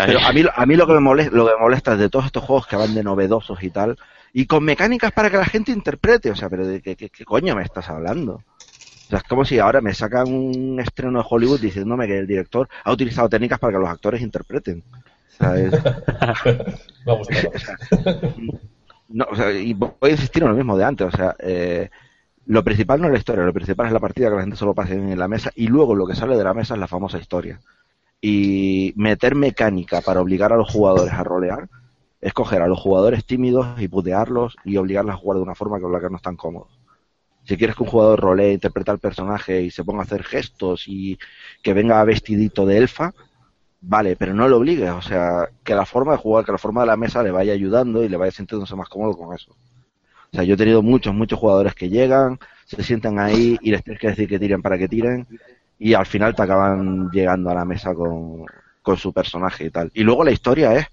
Pero 0.05 0.19
a 0.19 0.33
mí, 0.33 0.43
a 0.53 0.65
mí 0.65 0.75
lo 0.75 0.87
que 0.87 0.93
me 0.93 0.99
molesta, 0.99 1.35
lo 1.35 1.45
que 1.45 1.53
me 1.53 1.59
molesta 1.61 1.93
es 1.93 1.99
de 1.99 2.09
todos 2.09 2.25
estos 2.25 2.43
juegos 2.43 2.65
que 2.67 2.75
van 2.75 2.93
de 2.95 3.03
novedosos 3.03 3.61
y 3.63 3.69
tal, 3.69 3.95
y 4.33 4.47
con 4.47 4.63
mecánicas 4.63 5.11
para 5.11 5.29
que 5.29 5.37
la 5.37 5.45
gente 5.45 5.71
interprete. 5.71 6.31
O 6.31 6.35
sea, 6.35 6.49
pero 6.49 6.65
¿de 6.65 6.81
qué, 6.81 6.95
qué- 6.95 7.09
qué 7.09 7.25
coño 7.25 7.55
me 7.55 7.63
estás 7.63 7.89
hablando? 7.89 8.33
O 8.35 9.09
sea, 9.09 9.19
es 9.19 9.23
como 9.25 9.45
si 9.45 9.59
ahora 9.59 9.81
me 9.81 9.93
sacan 9.93 10.27
un 10.33 10.79
estreno 10.79 11.19
de 11.19 11.25
Hollywood 11.29 11.59
diciéndome 11.61 12.07
que 12.07 12.17
el 12.19 12.27
director 12.27 12.67
ha 12.83 12.91
utilizado 12.91 13.29
técnicas 13.29 13.59
para 13.59 13.73
que 13.73 13.79
los 13.79 13.89
actores 13.89 14.21
interpreten. 14.21 14.83
O 15.33 15.35
sea, 15.37 15.57
es- 15.57 15.83
me 17.05 17.11
ha 17.11 17.15
gustado. 17.15 17.77
no, 19.09 19.25
o 19.29 19.35
sea, 19.35 19.51
y 19.51 19.73
voy 19.73 19.91
a 20.01 20.09
insistir 20.09 20.43
en 20.43 20.49
lo 20.49 20.55
mismo 20.55 20.77
de 20.77 20.85
antes. 20.85 21.07
O 21.07 21.11
sea, 21.11 21.35
eh, 21.39 21.89
lo 22.45 22.63
principal 22.63 22.99
no 22.99 23.07
es 23.07 23.13
la 23.13 23.19
historia, 23.19 23.43
lo 23.43 23.53
principal 23.53 23.87
es 23.87 23.93
la 23.93 23.99
partida 23.99 24.29
que 24.29 24.35
la 24.35 24.41
gente 24.41 24.57
solo 24.57 24.73
pase 24.73 24.93
en 24.93 25.17
la 25.17 25.27
mesa 25.27 25.51
y 25.55 25.67
luego 25.67 25.95
lo 25.95 26.05
que 26.05 26.15
sale 26.15 26.37
de 26.37 26.43
la 26.43 26.53
mesa 26.53 26.73
es 26.73 26.79
la 26.79 26.87
famosa 26.87 27.17
historia. 27.17 27.59
Y 28.21 28.93
meter 28.95 29.35
mecánica 29.35 30.01
para 30.01 30.21
obligar 30.21 30.53
a 30.53 30.57
los 30.57 30.71
jugadores 30.71 31.13
a 31.13 31.23
rolear 31.23 31.69
es 32.21 32.33
coger 32.33 32.61
a 32.61 32.67
los 32.67 32.79
jugadores 32.79 33.25
tímidos 33.25 33.81
y 33.81 33.87
putearlos 33.87 34.55
y 34.63 34.77
obligarlos 34.77 35.15
a 35.15 35.17
jugar 35.17 35.37
de 35.37 35.43
una 35.43 35.55
forma 35.55 35.79
con 35.79 35.91
la 35.91 35.99
que 35.99 36.09
no 36.09 36.17
están 36.17 36.37
cómodos. 36.37 36.79
Si 37.43 37.57
quieres 37.57 37.75
que 37.75 37.83
un 37.83 37.89
jugador 37.89 38.21
rolee, 38.21 38.53
interprete 38.53 38.91
al 38.91 38.99
personaje 38.99 39.61
y 39.61 39.71
se 39.71 39.83
ponga 39.83 40.01
a 40.01 40.03
hacer 40.05 40.23
gestos 40.23 40.85
y 40.87 41.19
que 41.61 41.73
venga 41.73 42.03
vestidito 42.05 42.65
de 42.65 42.77
elfa, 42.77 43.13
vale, 43.81 44.15
pero 44.15 44.33
no 44.33 44.47
lo 44.47 44.57
obligues. 44.57 44.91
O 44.91 45.01
sea, 45.01 45.49
que 45.63 45.75
la 45.75 45.85
forma 45.85 46.13
de 46.13 46.19
jugar, 46.19 46.45
que 46.45 46.53
la 46.53 46.57
forma 46.57 46.81
de 46.81 46.87
la 46.87 46.97
mesa 46.97 47.21
le 47.23 47.31
vaya 47.31 47.51
ayudando 47.53 48.03
y 48.03 48.09
le 48.09 48.17
vaya 48.17 48.31
sintiéndose 48.31 48.75
más 48.75 48.87
cómodo 48.87 49.17
con 49.17 49.35
eso. 49.35 49.53
O 50.33 50.37
sea, 50.37 50.43
yo 50.45 50.55
he 50.55 50.57
tenido 50.57 50.81
muchos, 50.81 51.13
muchos 51.13 51.39
jugadores 51.39 51.75
que 51.75 51.89
llegan, 51.89 52.39
se 52.65 52.81
sientan 52.83 53.19
ahí 53.19 53.57
y 53.61 53.71
les 53.71 53.83
tienes 53.83 54.01
que 54.01 54.07
decir 54.09 54.27
que 54.27 54.39
tiren 54.39 54.61
para 54.61 54.77
que 54.77 54.87
tiren 54.87 55.27
y 55.79 55.93
al 55.93 56.05
final 56.07 56.35
te 56.35 56.43
acaban 56.43 57.09
llegando 57.11 57.49
a 57.51 57.55
la 57.55 57.65
mesa 57.65 57.93
con, 57.93 58.45
con 58.81 58.97
su 58.97 59.13
personaje 59.13 59.65
y 59.65 59.69
tal. 59.69 59.91
Y 59.93 60.03
luego 60.03 60.23
la 60.23 60.31
historia 60.31 60.73
es 60.75 60.87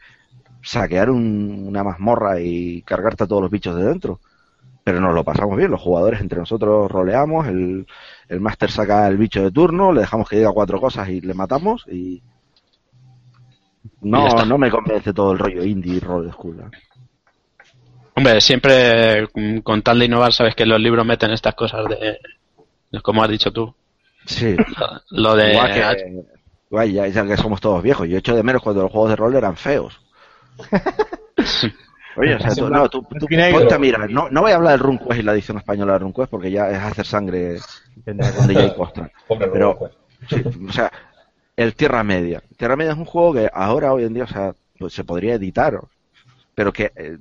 saquear 0.63 1.11
un- 1.11 1.65
una 1.69 1.85
mazmorra 1.85 2.41
y 2.41 2.83
cargarte 2.83 3.25
a 3.25 3.27
todos 3.27 3.43
los 3.43 3.51
bichos 3.51 3.77
de 3.77 3.85
dentro. 3.85 4.21
Pero 4.85 5.01
nos 5.01 5.15
lo 5.15 5.25
pasamos 5.25 5.57
bien, 5.59 5.71
los 5.71 5.81
jugadores 5.81 6.21
entre 6.21 6.39
nosotros 6.41 6.91
roleamos, 6.91 7.47
el, 7.49 7.87
el 8.29 8.41
máster 8.41 8.71
saca 8.71 9.09
el 9.09 9.19
bicho 9.19 9.43
de 9.43 9.51
turno, 9.53 9.93
le 9.93 10.01
dejamos 10.03 10.29
que 10.29 10.39
diga 10.39 10.53
cuatro 10.53 10.81
cosas 10.81 11.09
y 11.11 11.21
le 11.23 11.35
matamos 11.35 11.87
y... 11.91 12.23
No, 14.03 14.45
no 14.45 14.59
me 14.59 14.71
convence 14.71 15.13
todo 15.15 15.33
el 15.33 15.39
rollo 15.39 15.65
indie 15.65 15.95
y 15.95 16.01
roll 16.01 16.31
school. 16.33 16.61
¿eh? 16.61 16.71
Hombre, 18.15 18.41
siempre 18.41 19.29
mm, 19.35 19.59
con 19.59 19.83
tal 19.83 19.99
de 19.99 20.07
innovar, 20.07 20.33
sabes 20.33 20.55
que 20.55 20.67
los 20.67 20.81
libros 20.81 21.07
meten 21.07 21.31
estas 21.31 21.55
cosas 21.55 21.87
de, 21.89 22.19
como 23.03 23.23
has 23.23 23.31
dicho 23.31 23.53
tú. 23.53 23.75
Sí, 24.27 24.57
Lo 25.11 25.35
de... 25.35 25.53
igual 25.53 25.73
que, 25.73 26.25
igual 26.71 26.93
ya, 26.93 27.07
ya 27.09 27.27
que 27.27 27.37
somos 27.37 27.61
todos 27.61 27.83
viejos. 27.83 28.09
Yo 28.09 28.19
echo 28.19 28.37
de 28.37 28.43
menos 28.43 28.63
cuando 28.63 28.83
los 28.83 28.93
juegos 28.93 29.11
de 29.11 29.17
rol 29.17 29.35
eran 29.35 29.57
feos. 29.57 30.01
Oye, 32.17 32.35
o 32.35 32.41
sea, 32.41 32.55
tú, 32.55 32.69
no, 32.69 32.89
tú, 32.89 33.07
tú 33.19 33.27
Negro. 33.31 33.61
ponte 33.61 33.75
a 33.75 33.79
mirar. 33.79 34.11
No, 34.11 34.29
no 34.31 34.43
voy 34.43 34.53
a 34.53 34.57
hablar 34.57 34.73
del 34.73 34.81
RunQuest 34.81 35.21
y 35.21 35.23
la 35.23 35.33
edición 35.33 35.59
española 35.59 35.95
de 35.95 36.01
RunQuest 36.01 36.31
porque 36.31 36.51
ya 36.51 36.69
es 36.69 36.79
hacer 36.79 37.07
sangre 37.07 37.59
donde 38.05 38.55
ya 38.55 38.61
hay 38.61 38.75
costra. 38.75 39.11
Pero-. 39.29 39.91
Sí, 40.29 40.43
o 40.69 40.73
sea, 40.73 40.93
el 41.57 41.75
Tierra 41.75 42.03
Media. 42.05 42.43
Tierra 42.57 42.77
Media 42.77 42.93
es 42.93 42.99
un 42.99 43.07
juego 43.07 43.35
que 43.35 43.51
ahora, 43.53 43.93
hoy 43.93 44.05
en 44.05 44.13
día, 44.13 44.25
o 44.25 44.29
sea, 44.29 44.55
pues 44.79 44.93
se 44.93 45.05
podría 45.05 45.35
editar, 45.35 45.81
pero 46.55 46.73
que 46.73 46.93
eh, 46.95 47.19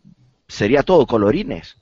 sería 0.49 0.83
todo 0.83 1.07
colorines. 1.07 1.77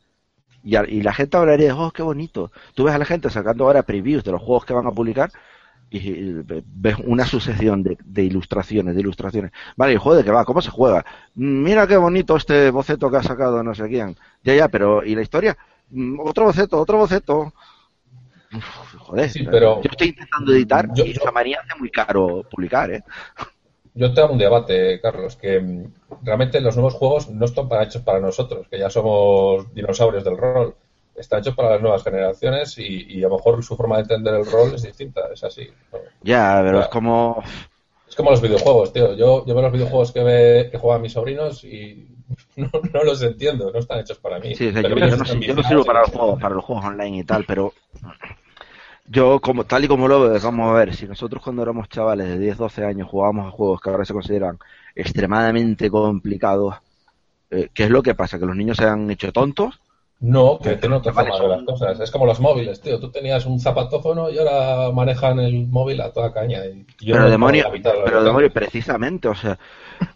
Y, 0.63 0.75
a- 0.75 0.85
y 0.87 1.01
la 1.01 1.13
gente 1.13 1.37
hablaría, 1.37 1.75
oh, 1.75 1.91
qué 1.91 2.03
bonito. 2.03 2.51
Tú 2.75 2.83
ves 2.83 2.93
a 2.93 2.99
la 2.99 3.05
gente 3.05 3.29
sacando 3.31 3.65
ahora 3.65 3.83
previews 3.83 4.23
de 4.23 4.33
los 4.33 4.41
juegos 4.43 4.65
que 4.65 4.73
van 4.73 4.85
a 4.87 4.91
publicar 4.91 5.31
y, 5.89 5.99
ves 6.65 6.97
una 7.05 7.25
sucesión 7.25 7.81
de, 7.83 7.97
de 8.03 8.23
ilustraciones, 8.23 8.93
de 8.95 9.01
ilustraciones. 9.01 9.51
Vale, 9.77 9.93
¿y 9.93 10.15
de 10.17 10.23
qué 10.23 10.31
va? 10.31 10.43
¿Cómo 10.45 10.61
se 10.61 10.69
juega? 10.69 11.05
"Mm, 11.35 11.63
Mira 11.63 11.87
qué 11.87 11.97
bonito 11.97 12.35
este 12.35 12.69
boceto 12.71 13.09
que 13.09 13.17
ha 13.17 13.23
sacado 13.23 13.63
no 13.63 13.73
sé 13.73 13.87
quién. 13.87 14.17
Ya, 14.43 14.55
ya, 14.55 14.67
pero 14.67 15.03
¿y 15.05 15.15
la 15.15 15.21
historia? 15.21 15.57
"Mm, 15.91 16.19
Otro 16.19 16.45
boceto, 16.45 16.79
otro 16.79 16.97
boceto. 16.97 17.53
Uf, 18.53 18.95
joder, 18.99 19.29
Sí, 19.29 19.45
pero- 19.49 19.81
yo 19.81 19.89
estoy 19.91 20.07
intentando 20.09 20.53
editar 20.53 20.87
Yo- 20.93 21.05
y 21.05 21.13
yo- 21.13 21.21
esa 21.21 21.31
manía 21.31 21.59
hace 21.63 21.77
muy 21.79 21.89
caro 21.89 22.43
publicar, 22.49 22.91
¿eh? 22.91 23.03
Yo 23.97 24.13
te 24.13 24.21
hago 24.21 24.33
un 24.33 24.37
debate, 24.37 25.01
Carlos, 25.01 25.35
que 25.35 25.59
mm, 25.59 25.91
realmente 26.21 26.61
los 26.61 26.75
nuevos 26.75 26.93
juegos 26.93 27.29
no 27.29 27.45
están 27.45 27.67
para, 27.67 27.83
hechos 27.83 28.03
para 28.03 28.19
nosotros, 28.19 28.67
que 28.69 28.77
ya 28.77 28.91
somos 28.91 29.73
dinosaurios 29.73 30.23
del 30.23 30.37
rol. 30.37 30.75
Están 31.15 31.39
hechos 31.39 31.55
para 31.55 31.71
las 31.71 31.81
nuevas 31.81 32.03
generaciones 32.03 32.77
y, 32.77 33.07
y 33.09 33.23
a 33.23 33.27
lo 33.27 33.37
mejor 33.37 33.63
su 33.63 33.75
forma 33.75 33.95
de 33.95 34.03
entender 34.03 34.35
el 34.35 34.45
rol 34.45 34.75
es 34.75 34.83
distinta, 34.83 35.21
es 35.33 35.43
así. 35.43 35.67
¿no? 35.91 35.99
Ya, 36.21 36.61
pero 36.63 36.81
es 36.81 36.87
como... 36.89 37.43
Es 38.07 38.15
como 38.15 38.29
los 38.29 38.41
videojuegos, 38.41 38.93
tío. 38.93 39.15
Yo, 39.15 39.43
yo 39.45 39.53
veo 39.55 39.63
los 39.63 39.71
videojuegos 39.71 40.11
que, 40.11 40.23
ve, 40.23 40.69
que 40.71 40.77
juegan 40.77 41.01
mis 41.01 41.13
sobrinos 41.13 41.63
y 41.63 42.07
no, 42.55 42.69
no 42.93 43.03
los 43.03 43.21
entiendo, 43.23 43.71
no 43.71 43.79
están 43.79 43.99
hechos 43.99 44.19
para 44.19 44.39
mí. 44.39 44.53
Sí, 44.53 44.67
o 44.67 44.73
sea, 44.73 44.83
yo, 44.83 44.89
no, 44.89 45.07
yo 45.07 45.55
no 45.55 45.63
sirvo 45.63 45.83
para 45.83 46.01
los 46.01 46.11
juegos, 46.11 46.39
para 46.39 46.53
los 46.55 46.63
juegos 46.63 46.85
online 46.85 47.17
y 47.17 47.23
tal, 47.23 47.45
pero 47.45 47.73
yo 49.07 49.39
como 49.39 49.63
tal 49.63 49.85
y 49.85 49.87
como 49.87 50.07
lo 50.07 50.21
veo, 50.21 50.39
vamos 50.41 50.69
a 50.69 50.73
ver, 50.73 50.95
si 50.95 51.07
nosotros 51.07 51.41
cuando 51.41 51.63
éramos 51.63 51.89
chavales 51.89 52.27
de 52.27 52.39
10, 52.39 52.57
12 52.57 52.85
años 52.85 53.07
jugábamos 53.09 53.47
a 53.47 53.51
juegos 53.51 53.81
que 53.81 53.89
ahora 53.89 54.05
se 54.05 54.13
consideran 54.13 54.57
extremadamente 54.95 55.89
complicados, 55.89 56.75
eh, 57.49 57.69
¿qué 57.73 57.85
es 57.85 57.89
lo 57.89 58.03
que 58.03 58.15
pasa? 58.15 58.37
¿Que 58.37 58.45
los 58.45 58.55
niños 58.55 58.77
se 58.77 58.85
han 58.85 59.09
hecho 59.09 59.31
tontos? 59.31 59.79
No, 60.19 60.57
que 60.57 60.77
tienen 60.77 60.97
otra 60.97 61.13
forma 61.13 61.39
de 61.39 61.47
las 61.47 61.63
cosas. 61.63 61.99
Es 61.99 62.09
como 62.09 62.25
los 62.25 62.39
móviles, 62.39 62.81
tío. 62.81 62.99
Tú 62.99 63.11
tenías 63.11 63.45
un 63.45 63.59
zapatófono 63.59 64.31
y 64.31 64.39
ahora 64.39 64.91
manejan 64.91 65.39
el 65.39 65.67
móvil 65.67 66.01
a 66.01 66.11
toda 66.11 66.33
caña. 66.33 66.65
Y 66.65 66.87
yo 66.99 67.13
pero 67.13 67.25
no 67.25 67.29
demonio, 67.29 67.65
pero 68.03 68.23
demonio, 68.23 68.51
precisamente, 68.51 69.27
o 69.27 69.35
sea, 69.35 69.59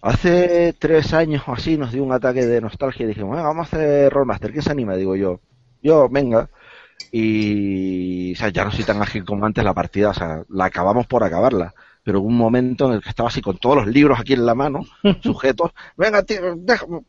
hace 0.02 0.74
tres 0.74 1.14
años 1.14 1.44
o 1.48 1.54
así 1.54 1.78
nos 1.78 1.92
dio 1.92 2.04
un 2.04 2.14
ataque 2.14 2.48
de 2.48 2.62
nostalgia 2.62 3.04
y 3.04 3.08
dijimos, 3.10 3.32
"Venga, 3.32 3.44
vamos 3.44 3.72
a 3.72 3.78
hacer 3.78 4.12
Rollmaster, 4.12 4.52
¿quién 4.52 4.64
se 4.64 4.72
anima? 4.72 4.96
Digo 4.96 5.16
yo, 5.16 5.40
yo, 5.84 6.10
venga. 6.10 6.50
Y, 7.12 8.34
o 8.34 8.36
sea, 8.38 8.50
ya 8.50 8.64
no 8.66 8.72
soy 8.72 8.84
tan 8.86 9.02
ágil 9.02 9.26
como 9.26 9.46
antes 9.46 9.64
la 9.64 9.74
partida, 9.74 10.10
o 10.10 10.14
sea, 10.14 10.44
la 10.50 10.66
acabamos 10.66 11.08
por 11.08 11.24
acabarla. 11.24 11.74
Pero 12.04 12.20
hubo 12.22 12.28
un 12.30 12.38
momento 12.38 12.88
en 12.88 12.94
el 12.94 13.02
que 13.04 13.10
estaba 13.10 13.30
así 13.30 13.42
con 13.42 13.58
todos 13.58 13.76
los 13.76 13.88
libros 13.88 14.20
aquí 14.20 14.34
en 14.34 14.46
la 14.46 14.56
mano, 14.56 14.82
sujetos, 15.24 15.72
venga, 15.98 16.24
tío, 16.24 16.56
déjame. 16.58 17.02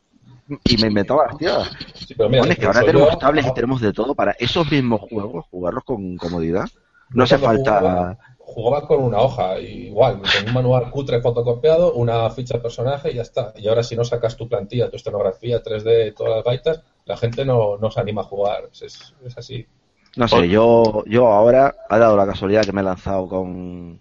Y 0.65 0.77
me 0.77 0.87
inventaba 0.89 1.27
las 1.27 1.37
tiradas. 1.37 1.69
Sí, 1.95 2.13
pero 2.15 2.29
mira, 2.29 2.41
Bueno, 2.41 2.53
es 2.53 2.59
que 2.59 2.65
ahora 2.65 2.81
tenemos 2.83 3.11
yo- 3.11 3.17
tablets 3.17 3.47
y 3.47 3.53
tenemos 3.53 3.81
de 3.81 3.93
todo 3.93 4.13
para 4.13 4.33
esos 4.33 4.69
mismos 4.69 5.01
juegos, 5.09 5.45
jugarlos 5.49 5.83
con 5.85 6.17
comodidad. 6.17 6.67
No 7.11 7.23
hace 7.23 7.37
falta. 7.37 7.79
Jugaba, 7.79 8.17
jugaba 8.39 8.87
con 8.87 9.01
una 9.03 9.19
hoja, 9.19 9.57
igual, 9.59 10.19
con 10.21 10.47
un 10.49 10.53
manual 10.53 10.91
cutre 10.91 11.21
fotocopiado, 11.21 11.93
una 11.93 12.29
ficha 12.29 12.55
de 12.55 12.59
personaje 12.59 13.11
y 13.11 13.15
ya 13.15 13.21
está. 13.21 13.53
Y 13.55 13.67
ahora 13.69 13.83
si 13.83 13.95
no 13.95 14.03
sacas 14.03 14.35
tu 14.35 14.47
plantilla, 14.49 14.89
tu 14.89 14.97
escenografía 14.97 15.63
3D, 15.63 16.13
todas 16.13 16.35
las 16.35 16.43
baitas, 16.43 16.81
la 17.05 17.15
gente 17.17 17.45
no, 17.45 17.77
no 17.77 17.89
se 17.89 18.01
anima 18.01 18.21
a 18.21 18.25
jugar. 18.25 18.65
Es, 18.73 18.83
es 19.25 19.37
así. 19.37 19.65
No 20.15 20.27
sé, 20.27 20.47
yo, 20.47 21.03
yo 21.05 21.27
ahora 21.27 21.75
ha 21.89 21.97
dado 21.97 22.15
la 22.15 22.25
casualidad 22.25 22.63
que 22.63 22.71
me 22.71 22.81
he 22.81 22.83
lanzado 22.83 23.27
con. 23.27 23.99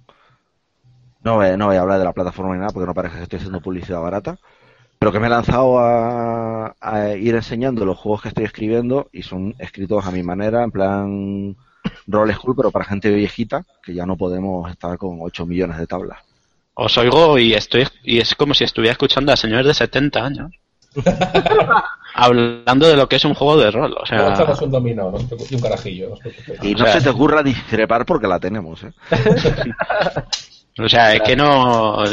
No 1.25 1.37
voy, 1.37 1.57
no 1.57 1.67
voy 1.67 1.77
a 1.77 1.81
hablar 1.81 1.99
de 1.99 2.05
la 2.05 2.13
plataforma 2.13 2.55
ni 2.55 2.61
nada 2.61 2.73
porque 2.73 2.87
no 2.87 2.95
parece 2.95 3.17
que 3.17 3.23
estoy 3.23 3.39
haciendo 3.39 3.61
publicidad 3.61 4.01
barata. 4.01 4.39
Pero 4.99 5.11
que 5.11 5.19
me 5.19 5.27
he 5.27 5.31
lanzado 5.31 5.79
a, 5.79 6.77
a 6.81 7.09
ir 7.15 7.35
enseñando 7.35 7.85
los 7.85 7.99
juegos 7.99 8.23
que 8.23 8.29
estoy 8.29 8.45
escribiendo 8.45 9.09
y 9.13 9.23
son 9.23 9.55
escritos 9.59 10.07
a 10.07 10.13
mi 10.13 10.23
manera, 10.23 10.63
en 10.63 10.71
plan 10.71 11.57
role 12.07 12.35
school, 12.35 12.55
pero 12.57 12.71
para 12.71 12.85
gente 12.85 13.11
viejita, 13.11 13.65
que 13.83 13.95
ya 13.95 14.07
no 14.07 14.17
podemos 14.17 14.71
estar 14.71 14.97
con 14.99 15.19
8 15.21 15.47
millones 15.47 15.79
de 15.79 15.87
tablas. 15.87 16.21
Os 16.75 16.97
oigo 16.99 17.39
y 17.39 17.55
estoy 17.55 17.87
y 18.03 18.19
es 18.19 18.35
como 18.35 18.55
si 18.55 18.65
estuviera 18.65 18.93
escuchando 18.93 19.33
a 19.33 19.37
señores 19.37 19.67
de 19.67 19.75
70 19.75 20.25
años. 20.25 20.53
hablando 22.15 22.89
de 22.89 22.97
lo 22.97 23.09
que 23.09 23.17
es 23.17 23.25
un 23.25 23.35
juego 23.35 23.57
de 23.59 23.71
rol. 23.71 23.93
O 23.93 23.95
Luego 23.95 24.07
sea, 24.07 24.33
echamos 24.35 24.61
un 24.63 24.71
dominó 24.71 25.11
¿no? 25.11 25.19
y 25.51 25.55
un 25.55 25.61
carajillo. 25.61 26.11
no. 26.11 26.69
Y 26.69 26.75
O 26.75 26.79
no 26.79 26.85
sea- 26.85 26.95
se 26.95 27.01
te 27.03 27.09
ocurra 27.11 27.43
discrepar 27.43 28.05
porque 28.05 28.27
la 28.27 28.39
tenemos, 28.39 28.83
¿eh? 28.85 28.93
o 30.79 30.89
sea, 30.89 31.15
es 31.15 31.23
que 31.23 31.37
no. 31.37 32.05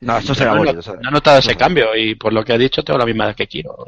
No, 0.00 0.18
eso 0.18 0.34
será 0.34 0.52
no, 0.52 0.58
bonito. 0.58 0.80
no- 0.94 1.08
he 1.08 1.12
notado 1.12 1.38
ese 1.38 1.56
cambio 1.56 1.94
y 1.96 2.14
por 2.16 2.32
lo 2.32 2.44
que 2.44 2.54
he 2.54 2.58
dicho 2.58 2.82
tengo 2.82 2.98
la 2.98 3.06
misma 3.06 3.24
edad 3.26 3.34
que 3.36 3.46
quiero. 3.46 3.86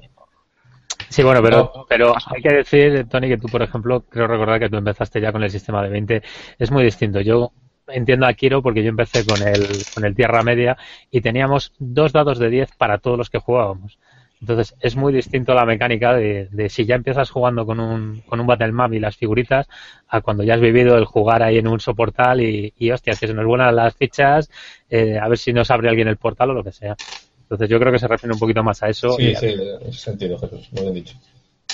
Sí, 1.10 1.22
bueno, 1.22 1.40
pero, 1.42 1.86
pero 1.88 2.14
hay 2.34 2.42
que 2.42 2.54
decir, 2.54 3.06
Tony, 3.08 3.28
que 3.28 3.38
tú, 3.38 3.46
por 3.48 3.62
ejemplo, 3.62 4.02
creo 4.02 4.26
recordar 4.26 4.60
que 4.60 4.68
tú 4.68 4.76
empezaste 4.76 5.20
ya 5.20 5.32
con 5.32 5.42
el 5.42 5.50
sistema 5.50 5.82
de 5.82 5.88
20. 5.88 6.22
Es 6.58 6.70
muy 6.70 6.84
distinto. 6.84 7.20
Yo 7.20 7.52
entiendo 7.88 8.26
a 8.26 8.32
Kiro 8.34 8.62
porque 8.62 8.82
yo 8.82 8.88
empecé 8.90 9.24
con 9.24 9.42
el, 9.42 9.86
con 9.92 10.04
el 10.04 10.14
Tierra 10.14 10.42
Media 10.42 10.76
y 11.10 11.20
teníamos 11.20 11.72
dos 11.78 12.12
dados 12.12 12.38
de 12.38 12.50
10 12.50 12.72
para 12.72 12.98
todos 12.98 13.18
los 13.18 13.30
que 13.30 13.38
jugábamos. 13.38 13.98
Entonces, 14.40 14.76
es 14.80 14.94
muy 14.94 15.12
distinto 15.12 15.52
la 15.52 15.66
mecánica 15.66 16.14
de, 16.14 16.46
de 16.52 16.68
si 16.68 16.86
ya 16.86 16.94
empiezas 16.94 17.28
jugando 17.30 17.66
con 17.66 17.80
un, 17.80 18.20
con 18.22 18.38
un 18.38 18.46
Battle 18.46 18.70
Map 18.70 18.92
y 18.92 19.00
las 19.00 19.16
figuritas 19.16 19.66
a 20.06 20.20
cuando 20.20 20.44
ya 20.44 20.54
has 20.54 20.60
vivido 20.60 20.96
el 20.96 21.06
jugar 21.06 21.42
ahí 21.42 21.58
en 21.58 21.66
un 21.66 21.80
soportal 21.80 22.40
y, 22.40 22.72
y 22.76 22.90
hostia, 22.92 23.16
que 23.16 23.26
se 23.26 23.34
nos 23.34 23.44
vuelan 23.46 23.74
las 23.74 23.96
fichas, 23.96 24.48
eh, 24.90 25.18
a 25.18 25.26
ver 25.28 25.38
si 25.38 25.52
nos 25.52 25.70
abre 25.72 25.88
alguien 25.88 26.06
el 26.06 26.18
portal 26.18 26.50
o 26.50 26.54
lo 26.54 26.62
que 26.62 26.70
sea. 26.72 26.96
Entonces, 27.42 27.68
yo 27.68 27.80
creo 27.80 27.92
que 27.92 27.98
se 27.98 28.06
refiere 28.06 28.32
un 28.32 28.38
poquito 28.38 28.62
más 28.62 28.80
a 28.82 28.88
eso. 28.88 29.16
Sí, 29.16 29.30
y- 29.30 29.34
sí, 29.34 29.46
en 29.46 29.88
ese 29.88 29.98
sentido, 29.98 30.38
Jesús, 30.38 30.68
muy 30.72 30.82
bien 30.82 30.94
dicho. 30.94 31.16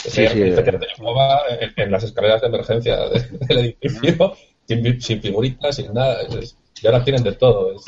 Sí, 0.07 0.27
Sí, 0.29 0.29
sí, 0.29 0.53
jugaba 0.99 1.41
en, 1.61 1.73
en 1.77 1.91
las 1.91 2.05
escaleras 2.05 2.41
de 2.41 2.47
emergencia 2.49 2.97
de- 3.09 3.21
del 3.49 3.59
edificio, 3.59 4.35
sin, 4.67 5.01
sin 5.01 5.21
figuritas, 5.23 5.77
sin 5.77 5.93
nada. 5.93 6.23
es- 6.23 6.35
es- 6.35 6.57
y 6.83 6.87
ahora 6.87 7.05
tienen 7.05 7.23
de 7.23 7.33
todo. 7.33 7.73
es- 7.75 7.85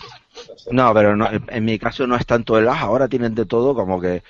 es- 0.66 0.72
No, 0.72 0.92
pero 0.94 1.16
no, 1.16 1.28
en 1.30 1.64
mi 1.64 1.78
caso 1.78 2.06
no 2.06 2.16
es 2.16 2.26
tanto 2.26 2.58
el 2.58 2.68
as, 2.68 2.80
ahora 2.82 3.08
tienen 3.08 3.34
de 3.34 3.46
todo 3.46 3.74
como 3.74 4.00
que, 4.00 4.22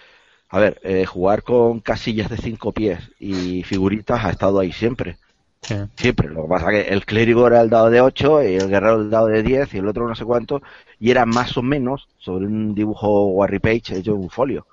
a 0.48 0.58
ver, 0.60 0.80
eh, 0.84 1.04
jugar 1.04 1.42
con 1.42 1.80
casillas 1.80 2.30
de 2.30 2.36
cinco 2.36 2.72
pies 2.72 3.00
y 3.18 3.62
figuritas 3.64 4.24
ha 4.24 4.30
estado 4.30 4.60
ahí 4.60 4.72
siempre, 4.72 5.18
sí. 5.62 5.74
siempre. 5.96 6.28
Lo 6.28 6.42
que 6.42 6.48
pasa 6.48 6.72
es 6.72 6.84
que 6.86 6.92
el 6.94 7.04
clérigo 7.04 7.46
era 7.48 7.60
el 7.60 7.68
dado 7.70 7.90
de 7.90 8.00
8 8.00 8.42
y 8.42 8.54
el 8.54 8.68
guerrero 8.68 9.00
el 9.00 9.10
dado 9.10 9.26
de 9.26 9.42
10 9.42 9.74
y 9.74 9.78
el 9.78 9.88
otro 9.88 10.08
no 10.08 10.14
sé 10.14 10.24
cuánto, 10.24 10.62
y 11.00 11.10
era 11.10 11.26
más 11.26 11.56
o 11.56 11.62
menos 11.62 12.08
sobre 12.18 12.46
un 12.46 12.74
dibujo 12.74 13.26
Warry 13.26 13.58
Page 13.58 13.98
hecho 13.98 14.12
en 14.12 14.18
un 14.18 14.30
folio. 14.30 14.66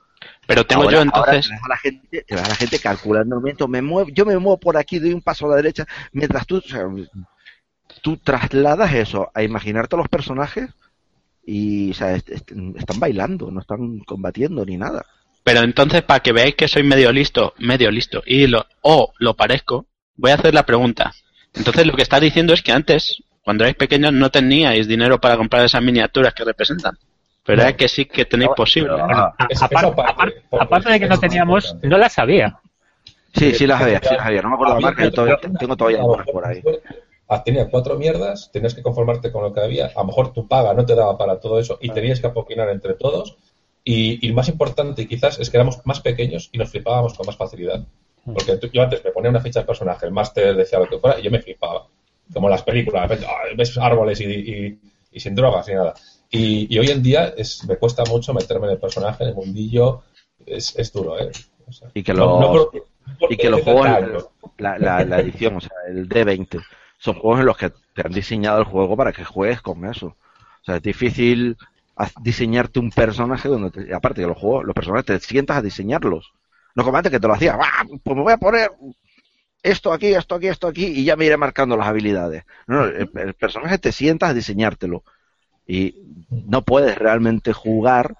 Pero 0.48 0.66
tengo 0.66 0.84
Ahora- 0.84 0.96
yo 0.98 1.02
entonces. 1.02 1.50
ahora 1.52 1.60
te 1.60 1.66
a 1.66 1.68
la 1.68 1.78
gente, 1.78 2.26
te 2.26 2.34
a 2.36 2.48
la 2.48 2.56
gente 2.56 2.80
calculando 2.80 3.36
el 3.36 3.42
momento, 3.42 3.68
me 3.68 3.82
muevo, 3.82 4.10
yo 4.12 4.26
me 4.26 4.38
muevo 4.38 4.58
por 4.58 4.78
aquí, 4.78 5.00
doy 5.00 5.14
un 5.14 5.22
paso 5.22 5.48
a 5.48 5.50
la 5.50 5.56
derecha, 5.58 5.86
mientras 6.14 6.46
tú, 6.48 6.58
o 6.58 6.62
sea, 6.62 6.86
tú 8.02 8.18
trasladas 8.18 8.94
eso 8.94 9.30
a 9.34 9.44
imaginarte 9.44 9.96
a 9.96 10.00
los 10.00 10.10
personajes 10.10 10.70
y 11.46 11.92
o 11.92 11.94
sea, 11.94 12.16
est- 12.16 12.30
est- 12.30 12.52
están 12.78 13.00
bailando, 13.00 13.52
no 13.52 13.62
están 13.62 14.00
combatiendo 14.00 14.66
ni 14.66 14.78
nada. 14.78 15.06
Pero 15.44 15.60
entonces, 15.62 16.02
para 16.04 16.22
que 16.22 16.32
veáis 16.32 16.56
que 16.56 16.68
soy 16.70 16.84
medio 16.84 17.12
listo, 17.12 17.54
medio 17.60 17.92
listo, 17.92 18.24
y 18.26 18.48
lo, 18.48 18.66
o 18.82 19.12
lo 19.20 19.34
parezco, 19.36 19.86
voy 20.16 20.32
a 20.32 20.36
hacer 20.36 20.54
la 20.54 20.64
pregunta. 20.66 21.12
Entonces, 21.54 21.86
lo 21.86 21.94
que 21.94 22.02
está 22.04 22.20
diciendo 22.20 22.54
es 22.54 22.62
que 22.62 22.72
antes, 22.72 23.22
cuando 23.44 23.66
erais 23.66 23.76
pequeños, 23.76 24.14
no 24.14 24.30
teníais 24.32 24.88
dinero 24.88 25.20
para 25.20 25.36
comprar 25.36 25.66
esas 25.66 25.82
miniaturas 25.84 26.34
que 26.34 26.46
representan. 26.46 26.98
Pero 27.46 27.62
No. 27.64 27.68
es 27.68 27.76
que 27.76 27.90
sí 27.90 28.06
que 28.06 28.24
tenéis 28.24 28.52
posible. 28.56 28.92
pero- 28.94 29.06
Bueno, 29.06 29.20
a- 29.38 29.48
Es- 29.50 29.62
aparte, 29.62 30.02
aparte, 30.02 30.44
aparte- 30.58 30.90
de 30.92 31.00
que 31.02 31.08
no 31.10 31.20
teníamos, 31.20 31.76
no 31.84 31.98
las 31.98 32.14
sabía. 32.14 32.58
Sí, 33.36 33.54
sí 33.54 33.68
las 33.68 33.82
había, 33.82 34.00
sí 34.00 34.14
las 34.16 34.26
había, 34.26 34.42
no 34.44 34.50
me 34.50 34.56
acuerdo 34.56 34.74
la 34.74 34.78
Había 34.78 34.88
marca, 34.88 35.04
yo 35.04 35.12
todavía- 35.12 35.36
cuatro- 35.42 35.60
tengo 35.60 35.76
todavía 35.76 36.00
algunas 36.00 36.28
por 36.28 36.48
ahí. 36.48 36.62
Tenía 37.46 37.70
cuatro 37.70 37.98
mierdas, 37.98 38.52
tenías 38.52 38.76
que 38.76 38.84
conformarte 38.84 39.32
con 39.32 39.44
lo 39.44 39.54
que 39.54 39.62
había. 39.62 39.88
A 39.88 40.02
lo 40.02 40.06
mejor 40.06 40.34
tu 40.34 40.48
paga 40.48 40.74
no 40.74 40.86
te 40.86 40.94
daba 40.96 41.18
para 41.18 41.40
todo 41.40 41.60
eso 41.60 41.78
y 41.82 41.90
tenías 41.90 42.20
que 42.20 42.28
apoquinar 42.28 42.70
entre 42.70 42.94
todos. 42.94 43.38
Y, 43.84 44.24
y 44.26 44.30
lo 44.30 44.36
más 44.36 44.50
importante, 44.50 45.08
quizás, 45.08 45.40
es 45.40 45.50
que 45.50 45.58
éramos 45.58 45.80
más 45.86 46.00
pequeños 46.00 46.50
y 46.52 46.58
nos 46.58 46.70
flipábamos 46.70 47.16
con 47.16 47.26
más 47.26 47.36
facilidad. 47.36 47.84
Porque 48.26 48.56
tú- 48.58 48.70
yo 48.72 48.84
antes 48.84 49.04
me 49.04 49.12
ponía 49.12 49.30
una 49.32 49.42
ficha 49.42 49.62
de 49.62 49.66
personaje, 49.66 50.06
el 50.06 50.12
máster 50.12 50.56
decía 50.56 50.80
lo 50.80 50.88
que 50.88 51.00
fuera, 51.00 51.20
y 51.20 51.24
yo 51.24 51.32
me 51.32 51.42
flipaba. 51.42 51.88
Como 52.34 52.48
en 52.48 52.52
las 52.52 52.64
películas, 52.64 53.02
de 53.04 53.08
repente, 53.16 53.28
ah, 53.30 53.54
ves 53.58 53.78
árboles 53.78 54.22
y, 54.22 54.26
y- 54.26 54.80
y 55.12 55.20
sin 55.20 55.34
drogas 55.36 55.68
ni 55.68 55.74
nada. 55.74 55.94
Y, 56.30 56.74
y 56.74 56.80
hoy 56.80 56.88
en 56.90 57.02
día 57.04 57.34
es, 57.36 57.66
me 57.68 57.76
cuesta 57.78 58.04
mucho 58.06 58.34
meterme 58.34 58.68
en 58.68 58.74
el 58.74 58.80
personaje, 58.80 59.24
en 59.24 59.30
el 59.32 59.36
mundillo. 59.36 60.04
Es, 60.46 60.78
es 60.78 60.92
duro, 60.94 61.20
¿eh? 61.20 61.32
O 61.68 61.72
sea, 61.72 61.90
Y 61.94 62.04
que 62.04 62.14
los- 62.14 62.28
no 62.28 62.54
no 62.54 62.70
por 63.20 63.34
y 63.34 63.38
que 63.38 63.50
los 63.50 63.64
tener 63.64 63.80
juegos, 63.82 63.98
años. 64.04 64.30
la, 64.60 64.78
la, 64.80 65.04
la 65.04 65.20
edición, 65.20 65.58
o 65.58 65.62
sea, 65.62 65.72
el 65.90 66.08
D20, 66.08 66.62
son 67.04 67.16
juegos 67.16 67.42
en 67.42 67.46
los 67.48 67.58
que 67.58 67.70
te 67.94 68.02
han 68.06 68.12
diseñado 68.14 68.60
el 68.60 68.66
juego 68.66 68.96
para 68.98 69.12
que 69.12 69.26
juegues 69.26 69.62
con 69.62 69.86
eso. 69.86 70.08
O 70.08 70.66
sea, 70.66 70.78
es 70.78 70.82
difícil 70.84 71.58
diseñarte 72.22 72.80
un 72.80 72.92
personaje 72.92 73.50
donde, 73.50 73.72
te- 73.72 73.94
aparte 73.94 74.22
de 74.22 74.28
los 74.28 74.38
juegos, 74.38 74.66
los 74.66 74.74
personajes 74.74 75.06
te 75.06 75.20
sientas 75.20 75.58
a 75.58 75.62
diseñarlos. 75.62 76.34
No 76.76 76.84
como 76.84 76.98
antes 76.98 77.12
que 77.12 77.20
te 77.20 77.28
lo 77.28 77.34
hacía, 77.34 77.58
"Ah, 77.62 77.84
pues 78.04 78.16
me 78.18 78.24
voy 78.24 78.34
a 78.34 78.38
poner 78.38 78.72
esto 79.64 79.94
aquí, 79.94 80.08
esto 80.14 80.36
aquí, 80.36 80.48
esto 80.48 80.68
aquí, 80.68 80.86
y 80.86 81.06
ya 81.06 81.16
me 81.16 81.26
iré 81.26 81.38
marcando 81.38 81.78
las 81.78 81.88
habilidades. 81.88 82.44
No, 82.68 82.78
no, 82.82 82.86
el, 82.86 83.10
el 83.16 83.34
personaje 83.34 83.78
te 83.78 83.92
sientas 83.92 84.30
a 84.30 84.34
diseñártelo. 84.34 85.04
Y 85.68 85.96
no 86.30 86.64
puedes 86.64 86.98
realmente 86.98 87.54
jugar 87.54 88.18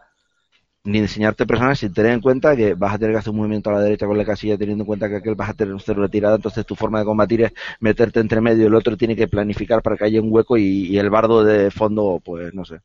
ni 0.86 1.00
diseñarte 1.00 1.46
personajes 1.46 1.80
sin 1.80 1.94
tener 1.94 2.12
en 2.12 2.20
cuenta 2.22 2.56
que 2.58 2.74
vas 2.74 2.94
a 2.94 2.98
tener 2.98 3.14
que 3.14 3.20
hacer 3.20 3.32
un 3.32 3.38
movimiento 3.38 3.70
a 3.70 3.74
la 3.74 3.80
derecha 3.80 4.06
con 4.06 4.18
la 4.18 4.26
casilla 4.26 4.58
teniendo 4.58 4.82
en 4.84 4.86
cuenta 4.88 5.08
que 5.08 5.16
aquel 5.18 5.36
vas 5.36 5.50
a 5.50 5.54
tener 5.54 5.74
un 5.74 5.80
cero 5.80 6.02
retirada, 6.02 6.36
entonces 6.36 6.66
tu 6.66 6.76
forma 6.76 7.00
de 7.00 7.06
combatir 7.06 7.42
es 7.44 7.54
meterte 7.80 8.20
entre 8.20 8.42
medio 8.42 8.64
y 8.64 8.68
el 8.68 8.76
otro 8.76 8.98
tiene 8.98 9.16
que 9.16 9.28
planificar 9.30 9.82
para 9.82 9.96
que 9.96 10.04
haya 10.06 10.22
un 10.22 10.28
hueco 10.32 10.58
y, 10.58 10.88
y 10.88 10.98
el 10.98 11.10
bardo 11.10 11.44
de 11.44 11.72
fondo, 11.72 12.22
pues 12.24 12.54
no 12.54 12.66
sé, 12.66 12.80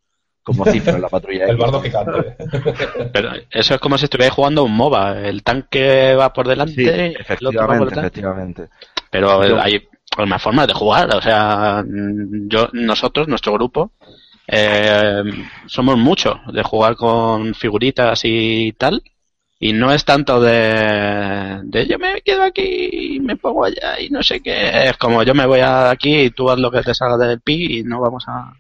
como 0.45 0.65
cifra 0.65 0.95
en 0.95 1.03
la 1.03 1.09
patrulla. 1.09 1.45
El 1.49 1.51
X. 1.57 1.59
bardo 1.61 1.81
gigante. 1.83 2.37
Pero 3.13 3.31
eso 3.51 3.75
es 3.75 3.81
como 3.81 3.99
si 3.99 4.05
estuvierais 4.05 4.33
jugando 4.35 4.63
un 4.65 4.75
MOBA. 4.77 5.21
El 5.29 5.43
tanque 5.43 6.15
va 6.15 6.33
por 6.33 6.47
delante, 6.47 6.75
Sí, 6.75 6.89
el 6.89 7.47
otro 7.47 7.67
va 7.67 7.79
por 7.79 7.89
efectivamente, 7.93 8.01
efectivamente. 8.01 8.69
Pero 9.11 9.45
Yo- 9.47 9.61
hay 9.61 9.89
más 10.27 10.43
formas 10.43 10.67
de 10.69 10.73
jugar. 10.75 11.15
O 11.15 11.21
sea, 11.21 11.85
yo, 11.85 12.69
nosotros, 12.73 13.29
nuestro 13.29 13.53
grupo, 13.55 13.91
eh, 14.49 15.23
somos 15.67 15.97
muchos 15.99 16.37
de 16.53 16.63
jugar 16.63 16.97
con 16.97 17.55
figuritas 17.55 18.21
y 18.25 18.73
tal. 18.73 19.03
Y 19.61 19.73
no 19.73 19.93
es 19.93 20.05
tanto 20.05 20.41
de, 20.41 21.61
de 21.65 21.87
yo 21.87 21.99
me 21.99 22.21
quedo 22.23 22.43
aquí 22.45 23.17
y 23.17 23.21
me 23.21 23.37
pongo 23.37 23.65
allá 23.65 24.01
y 24.01 24.09
no 24.11 24.23
sé 24.23 24.41
qué. 24.41 24.89
Es 24.89 24.97
como 24.99 25.23
yo 25.25 25.35
me 25.35 25.47
voy 25.47 25.61
a 25.61 25.91
aquí 25.91 26.17
y 26.23 26.31
tú 26.31 26.49
haz 26.51 26.59
lo 26.59 26.71
que 26.71 26.83
te 26.83 26.95
salga 26.95 27.17
del 27.27 27.41
pi 27.41 27.79
y 27.81 27.83
no 27.85 28.01
vamos 28.01 28.25
a... 28.29 28.53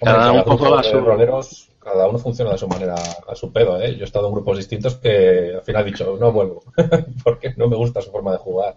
Hombre, 0.00 0.14
Cada 0.16 0.32
un 0.32 0.44
poco 0.44 0.74
a 0.74 0.82
su- 0.82 1.00
roleros 1.00 1.66
cada 1.80 2.08
uno 2.08 2.18
funciona 2.18 2.52
de 2.52 2.58
su 2.58 2.68
manera, 2.68 2.94
a 2.94 3.34
su 3.34 3.52
pedo, 3.52 3.80
¿eh? 3.80 3.96
Yo 3.96 4.02
he 4.02 4.04
estado 4.04 4.28
en 4.28 4.34
grupos 4.34 4.58
distintos 4.58 4.96
que 4.96 5.52
al 5.56 5.62
final 5.62 5.82
he 5.82 5.90
dicho, 5.90 6.16
no 6.20 6.30
vuelvo, 6.30 6.62
porque 7.24 7.54
no 7.56 7.68
me 7.68 7.76
gusta 7.76 8.02
su 8.02 8.10
forma 8.10 8.32
de 8.32 8.38
jugar. 8.38 8.76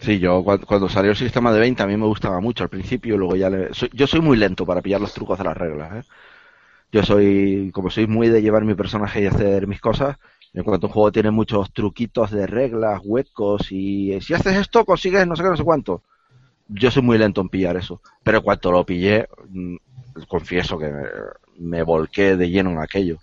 Sí, 0.00 0.18
yo 0.18 0.42
cuando, 0.44 0.88
salió 0.88 1.10
el 1.10 1.16
sistema 1.16 1.52
de 1.52 1.60
20 1.60 1.82
a 1.82 1.86
mí 1.86 1.96
me 1.96 2.06
gustaba 2.06 2.40
mucho 2.40 2.64
al 2.64 2.70
principio, 2.70 3.16
luego 3.16 3.36
ya 3.36 3.50
le... 3.50 3.70
yo 3.92 4.06
soy 4.06 4.20
muy 4.20 4.36
lento 4.36 4.66
para 4.66 4.82
pillar 4.82 5.00
los 5.00 5.14
trucos 5.14 5.38
de 5.38 5.44
las 5.44 5.56
reglas, 5.56 6.04
¿eh? 6.04 6.08
Yo 6.92 7.02
soy, 7.02 7.70
como 7.72 7.90
soy 7.90 8.06
muy 8.06 8.28
de 8.28 8.40
llevar 8.40 8.64
mi 8.64 8.74
personaje 8.74 9.22
y 9.22 9.26
hacer 9.26 9.66
mis 9.66 9.80
cosas, 9.80 10.16
en 10.54 10.62
cuanto 10.62 10.86
un 10.86 10.92
juego 10.92 11.12
tiene 11.12 11.30
muchos 11.30 11.72
truquitos 11.72 12.30
de 12.30 12.46
reglas, 12.46 13.00
huecos 13.04 13.72
y 13.72 14.18
si 14.20 14.34
haces 14.34 14.56
esto 14.56 14.84
consigues 14.84 15.26
no 15.26 15.36
sé 15.36 15.42
qué, 15.42 15.50
no 15.50 15.56
sé 15.56 15.64
cuánto. 15.64 16.02
Yo 16.68 16.90
soy 16.90 17.02
muy 17.02 17.18
lento 17.18 17.40
en 17.40 17.48
pillar 17.48 17.76
eso, 17.76 18.00
pero 18.22 18.42
cuando 18.42 18.72
lo 18.72 18.86
pillé, 18.86 19.28
mm, 19.48 19.76
confieso 20.28 20.78
que 20.78 20.92
me 21.58 21.82
volqué 21.82 22.36
de 22.36 22.50
lleno 22.50 22.70
en 22.70 22.78
aquello. 22.78 23.18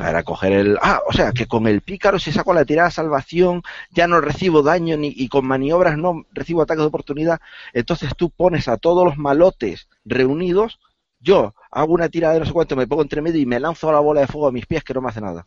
Sea, 0.00 0.10
era 0.10 0.22
coger 0.22 0.52
el... 0.52 0.78
Ah, 0.80 1.00
o 1.06 1.12
sea, 1.12 1.32
que 1.32 1.46
con 1.46 1.66
el 1.66 1.82
pícaro 1.82 2.18
si 2.18 2.32
saco 2.32 2.54
la 2.54 2.64
tirada 2.64 2.88
de 2.88 2.94
salvación 2.94 3.62
ya 3.90 4.06
no 4.06 4.20
recibo 4.20 4.62
daño 4.62 4.96
ni, 4.96 5.12
y 5.14 5.28
con 5.28 5.46
maniobras 5.46 5.98
no 5.98 6.24
recibo 6.32 6.62
ataques 6.62 6.82
de 6.82 6.88
oportunidad. 6.88 7.40
Entonces 7.72 8.10
tú 8.16 8.30
pones 8.30 8.68
a 8.68 8.76
todos 8.76 9.04
los 9.04 9.18
malotes 9.18 9.88
reunidos, 10.04 10.80
yo 11.20 11.54
hago 11.70 11.92
una 11.92 12.08
tirada 12.08 12.34
de 12.34 12.40
no 12.40 12.46
sé 12.46 12.52
cuánto, 12.52 12.76
me 12.76 12.86
pongo 12.86 13.02
entre 13.02 13.22
medio 13.22 13.40
y 13.40 13.46
me 13.46 13.60
lanzo 13.60 13.92
la 13.92 14.00
bola 14.00 14.22
de 14.22 14.26
fuego 14.26 14.48
a 14.48 14.52
mis 14.52 14.66
pies 14.66 14.82
que 14.82 14.94
no 14.94 15.02
me 15.02 15.10
hace 15.10 15.20
nada. 15.20 15.46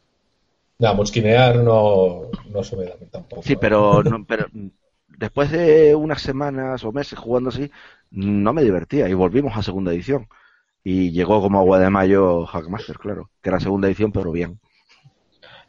No, 0.80 0.94
mosquinear 0.94 1.58
no, 1.58 2.24
no 2.50 2.64
se 2.64 2.76
me 2.76 2.86
da 2.86 2.96
tampoco. 3.12 3.42
Sí, 3.44 3.56
pero, 3.56 4.04
no, 4.04 4.24
pero 4.26 4.48
después 5.08 5.52
de 5.52 5.96
unas 5.96 6.22
semanas 6.22 6.84
o 6.84 6.92
meses 6.92 7.18
jugando 7.18 7.50
así, 7.50 7.72
no 8.12 8.54
me 8.54 8.64
divertía 8.64 9.10
y 9.10 9.14
volvimos 9.14 9.58
a 9.58 9.64
segunda 9.64 9.92
edición. 9.92 10.28
Y 10.84 11.12
llegó 11.12 11.42
como 11.42 11.60
agua 11.60 11.80
de 11.80 11.90
mayo 11.90 12.46
Hackmaster, 12.46 12.98
claro, 12.98 13.30
que 13.42 13.50
era 13.50 13.60
segunda 13.60 13.88
edición, 13.88 14.12
pero 14.12 14.32
bien. 14.32 14.60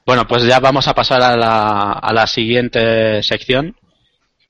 Bueno, 0.05 0.27
pues 0.27 0.45
ya 0.45 0.61
vamos 0.61 0.87
a 0.89 0.95
pasar 0.95 1.23
a 1.23 1.37
la, 1.37 1.93
a 1.93 2.13
la 2.13 2.27
siguiente 2.27 3.23
sección, 3.23 3.77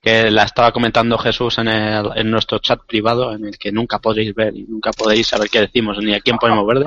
que 0.03 0.31
la 0.31 0.43
estaba 0.43 0.73
comentando 0.73 1.17
Jesús 1.17 1.59
en, 1.59 1.69
el, 1.69 2.11
en 2.17 2.31
nuestro 2.31 2.59
chat 2.59 2.81
privado, 2.87 3.33
en 3.33 3.47
el 3.47 3.59
que 3.59 3.73
nunca 3.73 3.99
podéis 3.99 4.35
ver 4.35 4.55
y 4.57 4.65
nunca 4.65 4.91
podéis 4.93 5.29
saber 5.29 5.49
qué 5.49 5.61
decimos 5.61 5.97
ni 5.99 6.15
a 6.15 6.21
quién 6.21 6.39
ponemos 6.39 6.67
verde. 6.67 6.87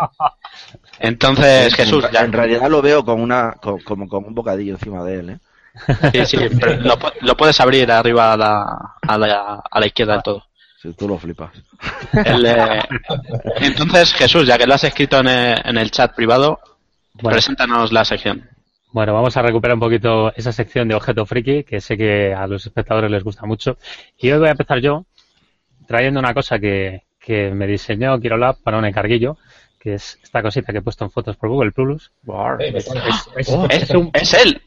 Entonces, 1.00 1.74
Jesús. 1.74 2.06
Ya... 2.12 2.22
En 2.22 2.34
realidad 2.34 2.70
lo 2.70 2.82
veo 2.82 3.06
con 3.06 3.22
una, 3.22 3.54
con, 3.54 3.80
como 3.80 4.08
con 4.08 4.26
un 4.26 4.36
bocadillo 4.36 4.74
encima 4.74 5.04
de 5.04 5.20
él, 5.20 5.30
¿eh? 5.30 5.40
Sí, 6.12 6.26
sí, 6.26 6.38
pero 6.60 6.76
lo, 6.82 6.98
lo, 7.22 7.38
puedes 7.38 7.60
abrir 7.60 7.92
arriba 7.92 8.34
a 8.34 8.38
la, 8.38 8.96
a 9.02 9.18
la, 9.18 9.64
a 9.70 9.80
la 9.80 9.86
izquierda 9.86 10.14
del 10.14 10.24
todo. 10.24 10.47
Si 10.82 10.94
tú 10.94 11.08
lo 11.08 11.18
flipas. 11.18 11.52
Entonces, 13.60 14.14
Jesús, 14.14 14.46
ya 14.46 14.58
que 14.58 14.68
lo 14.68 14.76
has 14.76 14.84
escrito 14.84 15.20
en 15.20 15.28
el, 15.28 15.62
en 15.66 15.78
el 15.78 15.90
chat 15.90 16.14
privado, 16.16 16.60
preséntanos 17.22 17.92
la 17.92 18.06
sección. 18.06 18.48
Bueno, 18.92 19.14
vamos 19.14 19.36
a 19.36 19.42
recuperar 19.42 19.74
un 19.74 19.82
poquito 19.82 20.32
esa 20.36 20.52
sección 20.52 20.88
de 20.88 20.96
objeto 20.96 21.26
friki, 21.26 21.64
que 21.64 21.82
sé 21.82 21.98
que 21.98 22.34
a 22.34 22.46
los 22.46 22.66
espectadores 22.66 23.10
les 23.10 23.24
gusta 23.24 23.46
mucho. 23.48 23.78
Y 24.18 24.32
hoy 24.32 24.40
voy 24.40 24.48
a 24.50 24.52
empezar 24.52 24.80
yo 24.80 25.06
trayendo 25.88 26.20
una 26.20 26.34
cosa 26.34 26.60
que, 26.60 27.04
que 27.20 27.50
me 27.50 27.66
diseñó 27.66 28.20
Kirolab 28.20 28.62
para 28.62 28.78
un 28.78 28.86
encarguillo, 28.86 29.38
que 29.80 29.96
es 29.96 30.20
esta 30.22 30.44
cosita 30.44 30.72
que 30.72 30.80
he 30.80 30.82
puesto 30.84 31.06
en 31.06 31.12
fotos 31.12 31.38
por 31.38 31.50
Google 31.50 31.72
Plus. 31.72 32.12
Es, 32.60 32.88
es, 32.88 33.30
es, 33.36 33.90
un, 33.90 34.12
es 34.14 34.34
él 34.34 34.62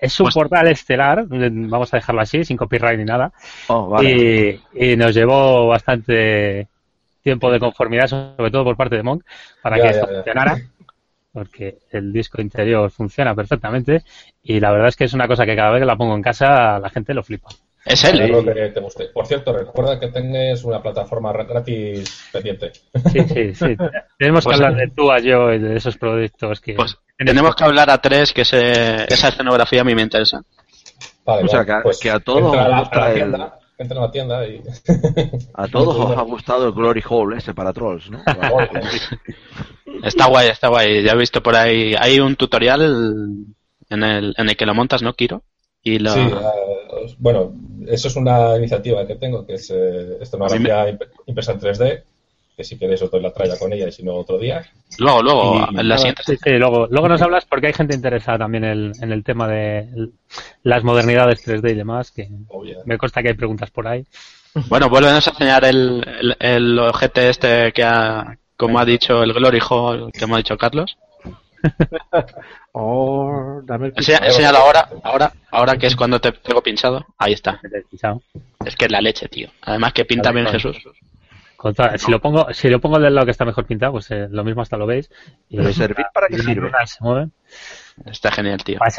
es 0.00 0.18
un 0.20 0.24
pues- 0.24 0.34
portal 0.34 0.68
estelar, 0.68 1.24
vamos 1.26 1.92
a 1.92 1.96
dejarlo 1.96 2.20
así, 2.20 2.44
sin 2.44 2.56
copyright 2.56 2.98
ni 2.98 3.04
nada. 3.04 3.32
Oh, 3.68 4.00
y, 4.02 4.60
nos 4.96 5.14
llevó 5.14 5.68
bastante 5.68 6.68
tiempo 7.22 7.50
de 7.50 7.58
conformidad, 7.58 8.06
sobre 8.06 8.50
todo 8.50 8.64
por 8.64 8.76
parte 8.76 8.96
de 8.96 9.02
Monk, 9.02 9.24
para 9.62 9.80
que 9.80 9.88
esto 9.88 10.06
funcionara. 10.06 10.58
Porque 11.30 11.78
el 11.92 12.12
disco 12.12 12.40
interior 12.40 12.90
funciona 12.90 13.34
perfectamente 13.34 14.02
y 14.42 14.58
la 14.60 14.72
verdad 14.72 14.88
es 14.88 14.96
que 14.96 15.04
es 15.04 15.12
una 15.12 15.28
cosa 15.28 15.44
que 15.44 15.54
cada 15.54 15.70
vez 15.70 15.80
que 15.80 15.86
la 15.86 15.96
pongo 15.96 16.14
en 16.14 16.22
casa 16.22 16.78
la 16.78 16.90
gente 16.90 17.12
lo 17.14 17.22
flipa. 17.22 17.50
Es 17.88 18.04
él. 18.04 18.30
Por 19.14 19.26
cierto, 19.26 19.52
recuerda 19.52 19.98
que 19.98 20.08
tenés 20.08 20.62
una 20.64 20.82
plataforma 20.82 21.32
gratis 21.32 22.28
pendiente. 22.32 22.72
Sí, 23.12 23.20
sí, 23.28 23.54
sí. 23.54 23.76
Tenemos 24.18 24.44
que 24.44 24.50
pues 24.50 24.60
hablar 24.60 24.76
de 24.76 24.88
tú 24.88 25.10
a 25.10 25.18
yo 25.18 25.52
y 25.52 25.58
de 25.58 25.76
esos 25.76 25.96
productos 25.96 26.60
que... 26.60 26.74
Pues 26.74 26.98
tenemos 27.16 27.56
que 27.56 27.64
hablar 27.64 27.90
a 27.90 27.98
tres, 27.98 28.32
que 28.32 28.42
esa 28.42 29.04
escenografía 29.06 29.80
a 29.80 29.84
mí 29.84 29.94
me 29.94 30.02
interesa. 30.02 30.42
Vale, 31.24 31.44
o 31.44 31.48
sea, 31.48 31.64
que, 31.64 31.74
pues 31.82 32.06
a 32.06 32.20
todos 32.20 32.54
entra 32.54 32.64
a 32.64 32.68
la, 32.68 33.14
tienda, 33.14 33.58
entra 33.76 33.98
a 33.98 34.02
la 34.02 34.10
tienda 34.10 34.46
y... 34.46 34.62
A 35.54 35.66
todos 35.66 35.96
os 36.10 36.16
ha 36.16 36.22
gustado 36.22 36.66
el 36.66 36.72
Glory 36.72 37.02
Hole 37.06 37.38
ese 37.38 37.54
para 37.54 37.72
trolls, 37.72 38.10
¿no? 38.10 38.22
está 40.04 40.26
guay, 40.26 40.48
está 40.48 40.68
guay. 40.68 41.02
Ya 41.02 41.12
he 41.12 41.18
visto 41.18 41.42
por 41.42 41.56
ahí, 41.56 41.94
hay 41.98 42.20
un 42.20 42.36
tutorial 42.36 42.82
en 43.90 44.02
el, 44.02 44.34
en 44.38 44.48
el 44.48 44.56
que 44.56 44.66
lo 44.66 44.74
montas, 44.74 45.02
¿no, 45.02 45.12
Kiro? 45.14 45.42
Y. 45.82 45.98
Sí, 45.98 46.20
uh, 46.20 47.14
bueno, 47.18 47.52
eso 47.86 48.08
es 48.08 48.16
una 48.16 48.56
iniciativa 48.56 49.06
que 49.06 49.16
tengo, 49.16 49.46
que 49.46 49.54
es 49.54 49.70
eh, 49.70 50.18
escenografía 50.20 50.84
me... 50.84 50.98
impresa 51.26 51.52
en 51.52 51.60
3D, 51.60 52.02
que 52.56 52.64
si 52.64 52.78
queréis 52.78 53.02
os 53.02 53.10
doy 53.10 53.22
la 53.22 53.32
tralla 53.32 53.56
con 53.56 53.72
ella 53.72 53.88
y 53.88 53.92
si 53.92 54.02
no 54.02 54.14
otro 54.14 54.38
día. 54.38 54.64
Luego, 54.98 55.22
luego, 55.22 55.68
en 55.78 55.88
la 55.88 55.96
siguiente. 55.96 56.22
Sí, 56.26 56.36
sí, 56.42 56.50
luego, 56.50 56.86
luego 56.90 57.08
nos 57.08 57.22
hablas 57.22 57.44
porque 57.44 57.68
hay 57.68 57.72
gente 57.72 57.94
interesada 57.94 58.38
también 58.38 58.64
el, 58.64 58.92
en 59.00 59.12
el 59.12 59.22
tema 59.22 59.46
de 59.46 60.10
las 60.64 60.82
modernidades 60.82 61.46
3D 61.46 61.70
y 61.70 61.74
demás, 61.74 62.10
que 62.10 62.28
oh, 62.48 62.64
yeah. 62.64 62.78
me 62.84 62.98
consta 62.98 63.22
que 63.22 63.28
hay 63.28 63.34
preguntas 63.34 63.70
por 63.70 63.86
ahí. 63.86 64.04
Bueno, 64.68 64.88
vuelvenos 64.88 65.26
a 65.26 65.30
enseñar 65.30 65.64
el, 65.64 66.04
el, 66.20 66.36
el 66.40 66.78
objeto 66.80 67.20
este 67.20 67.72
que 67.72 67.84
ha, 67.84 68.38
como 68.56 68.78
ha 68.80 68.84
dicho 68.84 69.22
el 69.22 69.32
Glory 69.32 69.60
Hall, 69.68 70.10
que 70.12 70.26
me 70.26 70.34
ha 70.34 70.38
dicho 70.38 70.58
Carlos. 70.58 70.98
oh, 72.72 73.60
dame 73.64 73.92
Enseña, 73.96 74.18
enséñalo 74.18 74.58
ahora, 74.58 74.88
ahora, 75.02 75.32
ahora 75.50 75.76
que 75.76 75.86
es 75.86 75.96
cuando 75.96 76.20
te 76.20 76.32
tengo 76.32 76.62
pinchado. 76.62 77.06
Ahí 77.16 77.32
está. 77.32 77.60
Es 78.64 78.76
que 78.76 78.86
es 78.86 78.92
la 78.92 79.00
leche, 79.00 79.28
tío. 79.28 79.50
Además 79.62 79.92
que 79.92 80.04
pinta 80.04 80.30
bien 80.32 80.46
Jesús. 80.46 80.76
Contra, 81.56 81.98
si 81.98 82.10
lo 82.10 82.20
pongo, 82.20 82.52
si 82.54 82.68
lo 82.68 82.80
pongo 82.80 83.00
del 83.00 83.14
lado 83.14 83.24
que 83.24 83.32
está 83.32 83.44
mejor 83.44 83.66
pintado, 83.66 83.92
pues 83.92 84.08
eh, 84.12 84.28
lo 84.30 84.44
mismo 84.44 84.62
hasta 84.62 84.76
lo 84.76 84.86
veis. 84.86 85.10
Y 85.48 85.56
¿Pero 85.56 85.72
servir 85.72 86.06
para 86.14 86.28
qué 86.28 86.38
sirve? 86.38 86.70
Se 86.86 87.02
mueven. 87.02 87.32
Está 88.06 88.30
genial, 88.30 88.62
tío. 88.62 88.78
Para, 88.78 88.92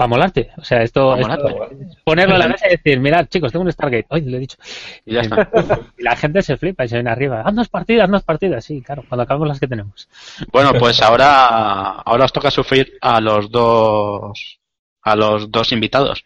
para 0.00 0.08
molarte. 0.08 0.50
O 0.56 0.64
sea, 0.64 0.82
esto, 0.82 1.14
esto 1.14 1.68
ponerlo 2.04 2.34
a 2.34 2.38
la 2.38 2.48
mesa 2.48 2.66
y 2.68 2.70
decir, 2.70 2.98
mirad, 2.98 3.26
chicos, 3.26 3.52
tengo 3.52 3.66
un 3.66 3.70
Stargate. 3.70 4.06
Hoy 4.08 4.22
lo 4.22 4.38
he 4.38 4.40
dicho. 4.40 4.56
Y 5.04 5.12
ya 5.12 5.20
está. 5.20 5.50
y 5.98 6.02
la 6.02 6.16
gente 6.16 6.40
se 6.40 6.56
flipa 6.56 6.86
y 6.86 6.88
se 6.88 6.96
viene 6.96 7.10
arriba. 7.10 7.42
Haznos 7.42 7.68
partidas, 7.68 8.04
haznos 8.04 8.22
partidas. 8.22 8.64
Sí, 8.64 8.80
claro, 8.80 9.04
cuando 9.06 9.24
acabemos 9.24 9.48
las 9.48 9.60
que 9.60 9.68
tenemos. 9.68 10.08
Bueno, 10.50 10.72
pues 10.72 11.02
ahora, 11.02 11.96
ahora 11.96 12.24
os 12.24 12.32
toca 12.32 12.50
sufrir 12.50 12.96
a 13.02 13.20
los 13.20 13.50
dos, 13.50 14.60
a 15.02 15.16
los 15.16 15.50
dos 15.50 15.70
invitados. 15.70 16.24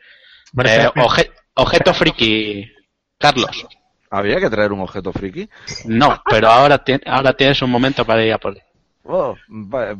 Eh, 0.64 0.88
obje, 0.94 1.32
objeto 1.54 1.92
friki, 1.94 2.70
Carlos. 3.18 3.66
¿Había 4.08 4.38
que 4.38 4.50
traer 4.50 4.70
un 4.70 4.82
objeto 4.82 5.12
friki? 5.12 5.48
No, 5.86 6.22
pero 6.30 6.48
ahora, 6.48 6.80
ahora 7.06 7.32
tienes 7.32 7.60
un 7.60 7.70
momento 7.70 8.04
para 8.04 8.24
ir 8.24 8.34
a 8.34 8.38
por 8.38 8.56
él. 8.56 8.62
Oh, 9.06 9.36
va, 9.50 9.94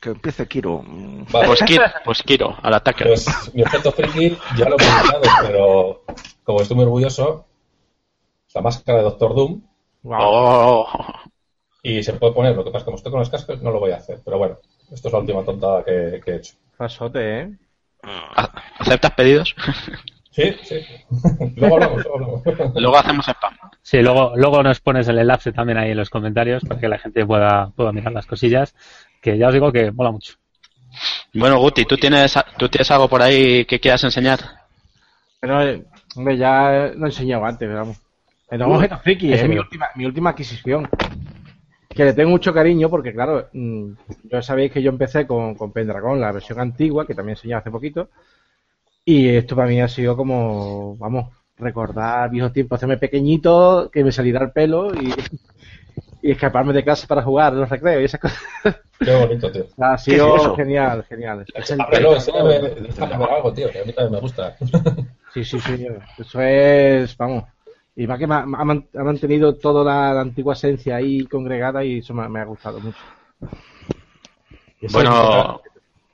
que 0.00 0.10
empiece 0.10 0.46
Kiro. 0.46 0.84
Vale. 0.84 1.46
Pues, 1.48 1.62
Kiro 1.62 1.84
pues 2.04 2.22
Kiro, 2.22 2.56
al 2.62 2.74
ataque. 2.74 3.04
Pues 3.04 3.52
mi 3.52 3.62
objeto 3.62 3.90
friki 3.90 4.38
ya 4.56 4.68
lo 4.68 4.76
he 4.76 4.78
comentado, 4.78 5.22
pero 5.42 6.04
como 6.44 6.60
estoy 6.60 6.76
muy 6.76 6.84
orgulloso, 6.84 7.46
la 8.54 8.62
máscara 8.62 8.98
de 8.98 9.04
Doctor 9.04 9.34
Doom. 9.34 9.60
Wow. 10.02 10.18
Oh. 10.20 10.86
Y 11.82 12.02
se 12.02 12.12
puede 12.12 12.32
poner, 12.32 12.54
lo 12.54 12.64
que 12.64 12.70
pasa 12.70 12.78
es 12.78 12.82
que 12.82 12.86
como 12.86 12.96
estoy 12.96 13.12
con 13.12 13.20
los 13.20 13.30
cascos 13.30 13.62
no 13.62 13.70
lo 13.70 13.80
voy 13.80 13.90
a 13.90 13.96
hacer. 13.96 14.20
Pero 14.24 14.38
bueno, 14.38 14.58
esto 14.92 15.08
es 15.08 15.12
la 15.12 15.20
última 15.20 15.44
tontada 15.44 15.84
que, 15.84 16.20
que 16.24 16.30
he 16.30 16.36
hecho. 16.36 16.54
Pasote, 16.76 17.40
¿eh? 17.40 17.58
¿Aceptas 18.78 19.12
pedidos? 19.12 19.54
Sí, 20.30 20.54
sí. 20.62 20.76
luego 21.56 21.76
hablamos, 21.76 22.04
luego 22.04 22.14
hablamos. 22.14 22.74
Luego 22.76 22.96
hacemos 22.96 23.26
spam. 23.28 23.54
Sí, 23.82 24.00
luego, 24.02 24.32
luego 24.36 24.62
nos 24.62 24.80
pones 24.80 25.08
el 25.08 25.18
enlace 25.18 25.52
también 25.52 25.78
ahí 25.78 25.90
en 25.90 25.96
los 25.96 26.10
comentarios 26.10 26.62
para 26.64 26.80
que 26.80 26.88
la 26.88 26.98
gente 26.98 27.26
pueda, 27.26 27.70
pueda 27.70 27.92
mirar 27.92 28.12
las 28.12 28.26
cosillas, 28.26 28.74
que 29.20 29.36
ya 29.38 29.48
os 29.48 29.54
digo 29.54 29.72
que 29.72 29.90
mola 29.90 30.12
mucho. 30.12 30.34
Bueno, 31.34 31.58
Guti, 31.58 31.84
¿tú 31.84 31.96
tienes, 31.96 32.34
¿tú 32.56 32.68
tienes 32.68 32.90
algo 32.90 33.08
por 33.08 33.22
ahí 33.22 33.64
que 33.64 33.80
quieras 33.80 34.04
enseñar? 34.04 34.40
Pero, 35.40 35.58
hombre, 36.16 36.36
ya 36.36 36.92
lo 36.94 37.06
he 37.06 37.08
enseñado 37.08 37.44
antes, 37.44 37.72
vamos. 37.72 38.00
El 38.50 38.62
objeto 38.62 38.98
friki 38.98 39.32
es 39.32 39.46
mi 39.48 39.58
última, 39.58 39.88
mi 39.94 40.04
última 40.06 40.30
adquisición. 40.30 40.88
Que 41.88 42.04
le 42.04 42.12
tengo 42.12 42.30
mucho 42.30 42.52
cariño 42.52 42.88
porque, 42.88 43.12
claro, 43.12 43.48
mm, 43.52 43.90
ya 44.24 44.42
sabéis 44.42 44.72
que 44.72 44.82
yo 44.82 44.90
empecé 44.90 45.26
con, 45.26 45.54
con 45.54 45.72
Pendragon, 45.72 46.20
la 46.20 46.32
versión 46.32 46.60
antigua, 46.60 47.06
que 47.06 47.14
también 47.14 47.36
enseñé 47.36 47.54
hace 47.54 47.70
poquito. 47.70 48.10
Y 49.10 49.26
esto 49.30 49.56
para 49.56 49.68
mí 49.68 49.80
ha 49.80 49.88
sido 49.88 50.14
como, 50.14 50.94
vamos, 50.98 51.32
recordar 51.56 52.28
viejos 52.28 52.52
tiempos, 52.52 52.76
hacerme 52.76 52.98
pequeñito, 52.98 53.88
que 53.90 54.04
me 54.04 54.12
saliera 54.12 54.44
el 54.44 54.52
pelo 54.52 54.92
y, 54.94 55.10
y 56.22 56.32
escaparme 56.32 56.74
de 56.74 56.84
casa 56.84 57.06
para 57.06 57.22
jugar 57.22 57.54
en 57.54 57.60
los 57.60 57.70
recreos 57.70 58.02
y 58.02 58.04
esas 58.04 58.20
cosas. 58.20 58.38
Qué 58.98 59.16
bonito, 59.16 59.50
tío. 59.50 59.64
Ha 59.78 59.96
sido 59.96 60.54
genial, 60.54 61.06
genial. 61.08 61.46
Es 61.54 61.70
el 61.70 61.78
pelo, 61.90 62.16
enséñame, 62.16 62.56
algo, 63.30 63.50
tío, 63.54 63.70
que 63.70 63.80
a 63.80 63.84
mí 63.86 63.94
también 63.94 64.12
me 64.12 64.20
gusta. 64.20 64.54
Sí, 65.32 65.42
sí, 65.42 65.58
sí. 65.58 65.86
Eso 66.18 66.40
es, 66.42 67.16
vamos. 67.16 67.44
Y 67.96 68.06
más 68.06 68.18
que 68.18 68.26
me 68.26 68.34
ha, 68.34 68.40
ha 68.40 69.04
mantenido 69.04 69.54
toda 69.54 69.84
la, 69.84 70.12
la, 70.12 70.20
antigua 70.20 70.52
esencia 70.52 70.96
ahí 70.96 71.26
congregada 71.26 71.82
y 71.82 71.98
eso 72.00 72.12
me, 72.12 72.28
me 72.28 72.40
ha 72.40 72.44
gustado 72.44 72.78
mucho. 72.80 72.98
Bueno, 74.92 75.62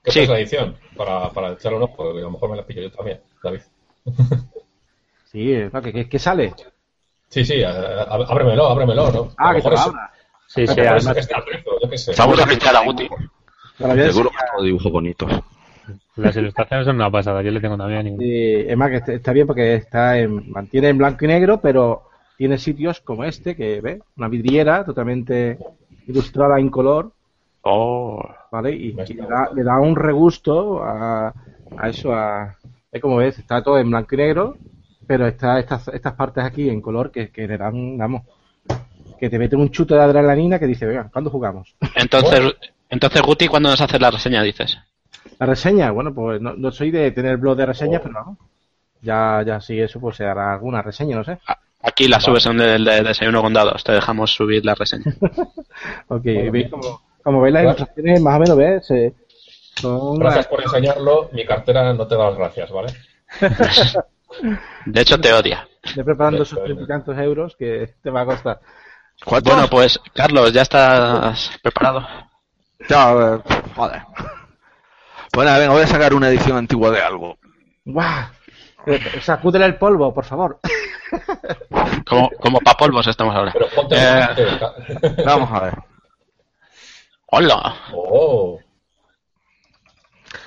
¿Qué 0.04 0.12
Sí. 0.12 0.20
es 0.20 0.28
la 0.28 0.38
edición? 0.38 0.76
Para, 0.96 1.30
para 1.30 1.52
echarle 1.52 1.78
un 1.78 1.84
ojo, 1.84 2.12
que 2.12 2.18
a 2.18 2.22
lo 2.22 2.30
mejor 2.30 2.50
me 2.50 2.56
la 2.56 2.66
pillo 2.66 2.82
yo 2.82 2.90
también, 2.92 3.20
David. 3.42 3.60
Sí, 5.26 5.52
no, 5.72 5.82
¿qué, 5.82 5.92
qué, 5.92 6.08
qué 6.08 6.18
sale? 6.20 6.54
Sí, 7.28 7.44
sí, 7.44 7.60
a- 7.64 7.70
a- 7.72 8.04
ábremelo, 8.28 8.66
ábremelo, 8.68 9.10
¿no? 9.10 9.28
Ah, 9.36 9.50
A 9.50 9.54
que 9.56 9.62
te 9.62 9.68
lo 9.68 9.74
es- 9.74 9.80
abra. 9.80 10.10
Sí, 10.46 10.64
sí, 10.66 10.80
además 10.80 11.16
está 11.16 11.38
el 11.38 11.44
precio, 11.44 11.72
yo 11.82 11.90
qué 11.90 11.98
sé. 11.98 12.12
Vamos 12.16 12.40
a 12.40 12.46
pinchar 12.46 12.76
a 12.76 12.84
Guti. 12.84 13.08
Seguro 13.78 14.30
que 14.30 14.36
todo 14.54 14.64
dibujos 14.64 14.92
bonitos. 14.92 15.32
las 16.14 16.36
ilustraciones 16.36 16.86
son 16.86 16.94
una 16.96 17.10
pasada. 17.10 17.42
Yo 17.42 17.50
le 17.50 17.60
tengo 17.60 17.76
también. 17.76 18.16
Sí, 18.16 18.64
es 18.68 18.76
más 18.76 18.90
que 18.90 18.96
está- 18.98 19.12
está 19.14 19.32
bien 19.32 19.48
porque 19.48 19.74
está 19.74 20.16
en, 20.18 20.48
mantiene 20.52 20.90
en 20.90 20.98
blanco 20.98 21.24
y 21.24 21.28
negro, 21.28 21.60
pero 21.60 22.02
tiene 22.38 22.56
sitios 22.56 23.00
como 23.00 23.24
este 23.24 23.56
que 23.56 23.80
ve, 23.80 24.00
una 24.16 24.28
vidriera 24.28 24.84
totalmente 24.84 25.58
ilustrada 26.06 26.60
en 26.60 26.68
color, 26.70 27.10
Oh, 27.64 28.22
¿vale? 28.52 28.72
Y, 28.72 28.92
le, 28.92 29.04
da, 29.26 29.50
le 29.54 29.62
da 29.62 29.80
un 29.80 29.96
regusto 29.96 30.82
a, 30.82 31.32
a 31.76 31.88
eso, 31.88 32.12
a 32.12 32.56
es 32.92 33.00
como 33.00 33.16
ves, 33.16 33.38
está 33.38 33.62
todo 33.62 33.78
en 33.78 33.90
blanco 33.90 34.14
y 34.14 34.18
negro, 34.18 34.56
pero 35.06 35.26
está 35.26 35.58
estas 35.58 35.88
estas 35.88 36.12
partes 36.12 36.44
aquí 36.44 36.68
en 36.68 36.80
color 36.80 37.10
que, 37.10 37.30
que 37.30 37.48
le 37.48 37.56
dan, 37.58 37.98
vamos, 37.98 38.22
que 39.18 39.30
te 39.30 39.38
meten 39.38 39.60
un 39.60 39.70
chute 39.70 39.94
de 39.94 40.02
adrenalina 40.02 40.58
que 40.58 40.66
dice, 40.66 40.86
venga, 40.86 41.08
¿cuándo 41.12 41.30
jugamos? 41.30 41.74
entonces, 41.96 42.54
entonces 42.88 43.22
Guti, 43.22 43.48
¿cuándo 43.48 43.70
nos 43.70 43.80
haces 43.80 44.00
la 44.00 44.10
reseña, 44.10 44.42
dices? 44.42 44.78
La 45.38 45.46
reseña, 45.46 45.90
bueno, 45.90 46.14
pues 46.14 46.40
no, 46.40 46.54
no 46.54 46.70
soy 46.70 46.90
de 46.90 47.10
tener 47.10 47.38
blog 47.38 47.56
de 47.56 47.66
reseñas, 47.66 48.00
pero 48.02 48.14
vamos. 48.14 48.38
Ya, 49.02 49.42
ya 49.44 49.60
sí, 49.60 49.80
eso 49.80 50.00
pues 50.00 50.16
se 50.16 50.24
hará 50.24 50.54
alguna 50.54 50.82
reseña, 50.82 51.16
no 51.16 51.24
sé. 51.24 51.38
Aquí 51.82 52.08
la 52.08 52.20
subes 52.20 52.46
en 52.46 52.60
el 52.60 52.84
de 52.84 53.02
Desayuno 53.02 53.42
con 53.42 53.52
Dados, 53.52 53.84
te 53.84 53.92
dejamos 53.92 54.32
subir 54.32 54.64
la 54.64 54.74
reseña. 54.74 55.04
Ok, 56.08 56.22
Bueno, 56.24 56.52
veis 56.52 56.70
como, 56.70 57.02
como 57.24 57.40
veis 57.40 57.54
las 57.54 57.62
Gracias. 57.64 57.80
ilustraciones 57.88 58.20
más 58.22 58.36
o 58.36 58.38
menos, 58.40 58.56
¿ves? 58.56 58.90
Eh, 58.92 59.14
son 59.76 60.18
Gracias 60.18 60.46
por 60.46 60.62
enseñarlo, 60.62 61.28
mi 61.32 61.44
cartera 61.44 61.92
no 61.92 62.06
te 62.06 62.16
da 62.16 62.26
las 62.30 62.38
gracias, 62.38 62.70
¿vale? 62.70 62.92
De 64.86 65.00
hecho, 65.00 65.20
te 65.20 65.32
odia. 65.32 65.66
de 65.94 66.04
preparando 66.04 66.42
Eso, 66.42 66.54
esos 66.54 66.58
eso. 66.58 66.64
treinta 66.64 66.82
y 66.84 66.86
tantos 66.86 67.18
euros 67.18 67.56
que 67.56 67.94
te 68.02 68.10
va 68.10 68.22
a 68.22 68.26
costar. 68.26 68.60
Bueno, 69.44 69.68
pues, 69.70 69.98
Carlos, 70.12 70.52
¿ya 70.52 70.62
estás 70.62 71.50
preparado? 71.62 72.06
Ya, 72.88 73.12
eh, 73.12 73.38
joder. 73.76 74.02
Bueno, 75.32 75.52
venga, 75.58 75.72
voy 75.72 75.82
a 75.82 75.86
sacar 75.86 76.14
una 76.14 76.28
edición 76.28 76.56
antigua 76.56 76.90
de 76.90 77.00
algo. 77.00 77.38
¡Guau! 77.84 78.24
Eh, 78.86 79.00
Sacúdele 79.20 79.64
el 79.66 79.76
polvo, 79.76 80.12
por 80.12 80.24
favor. 80.24 80.58
Como, 82.06 82.28
como 82.40 82.58
pa' 82.60 82.74
polvos 82.76 83.06
estamos 83.06 83.34
ahora. 83.34 83.52
Pero 83.52 83.66
ponte 83.74 83.94
Eh. 83.96 84.26
Vamos 85.24 85.48
a 85.52 85.60
ver. 85.60 85.74
¡Hola! 87.26 87.74
Oh, 87.92 88.60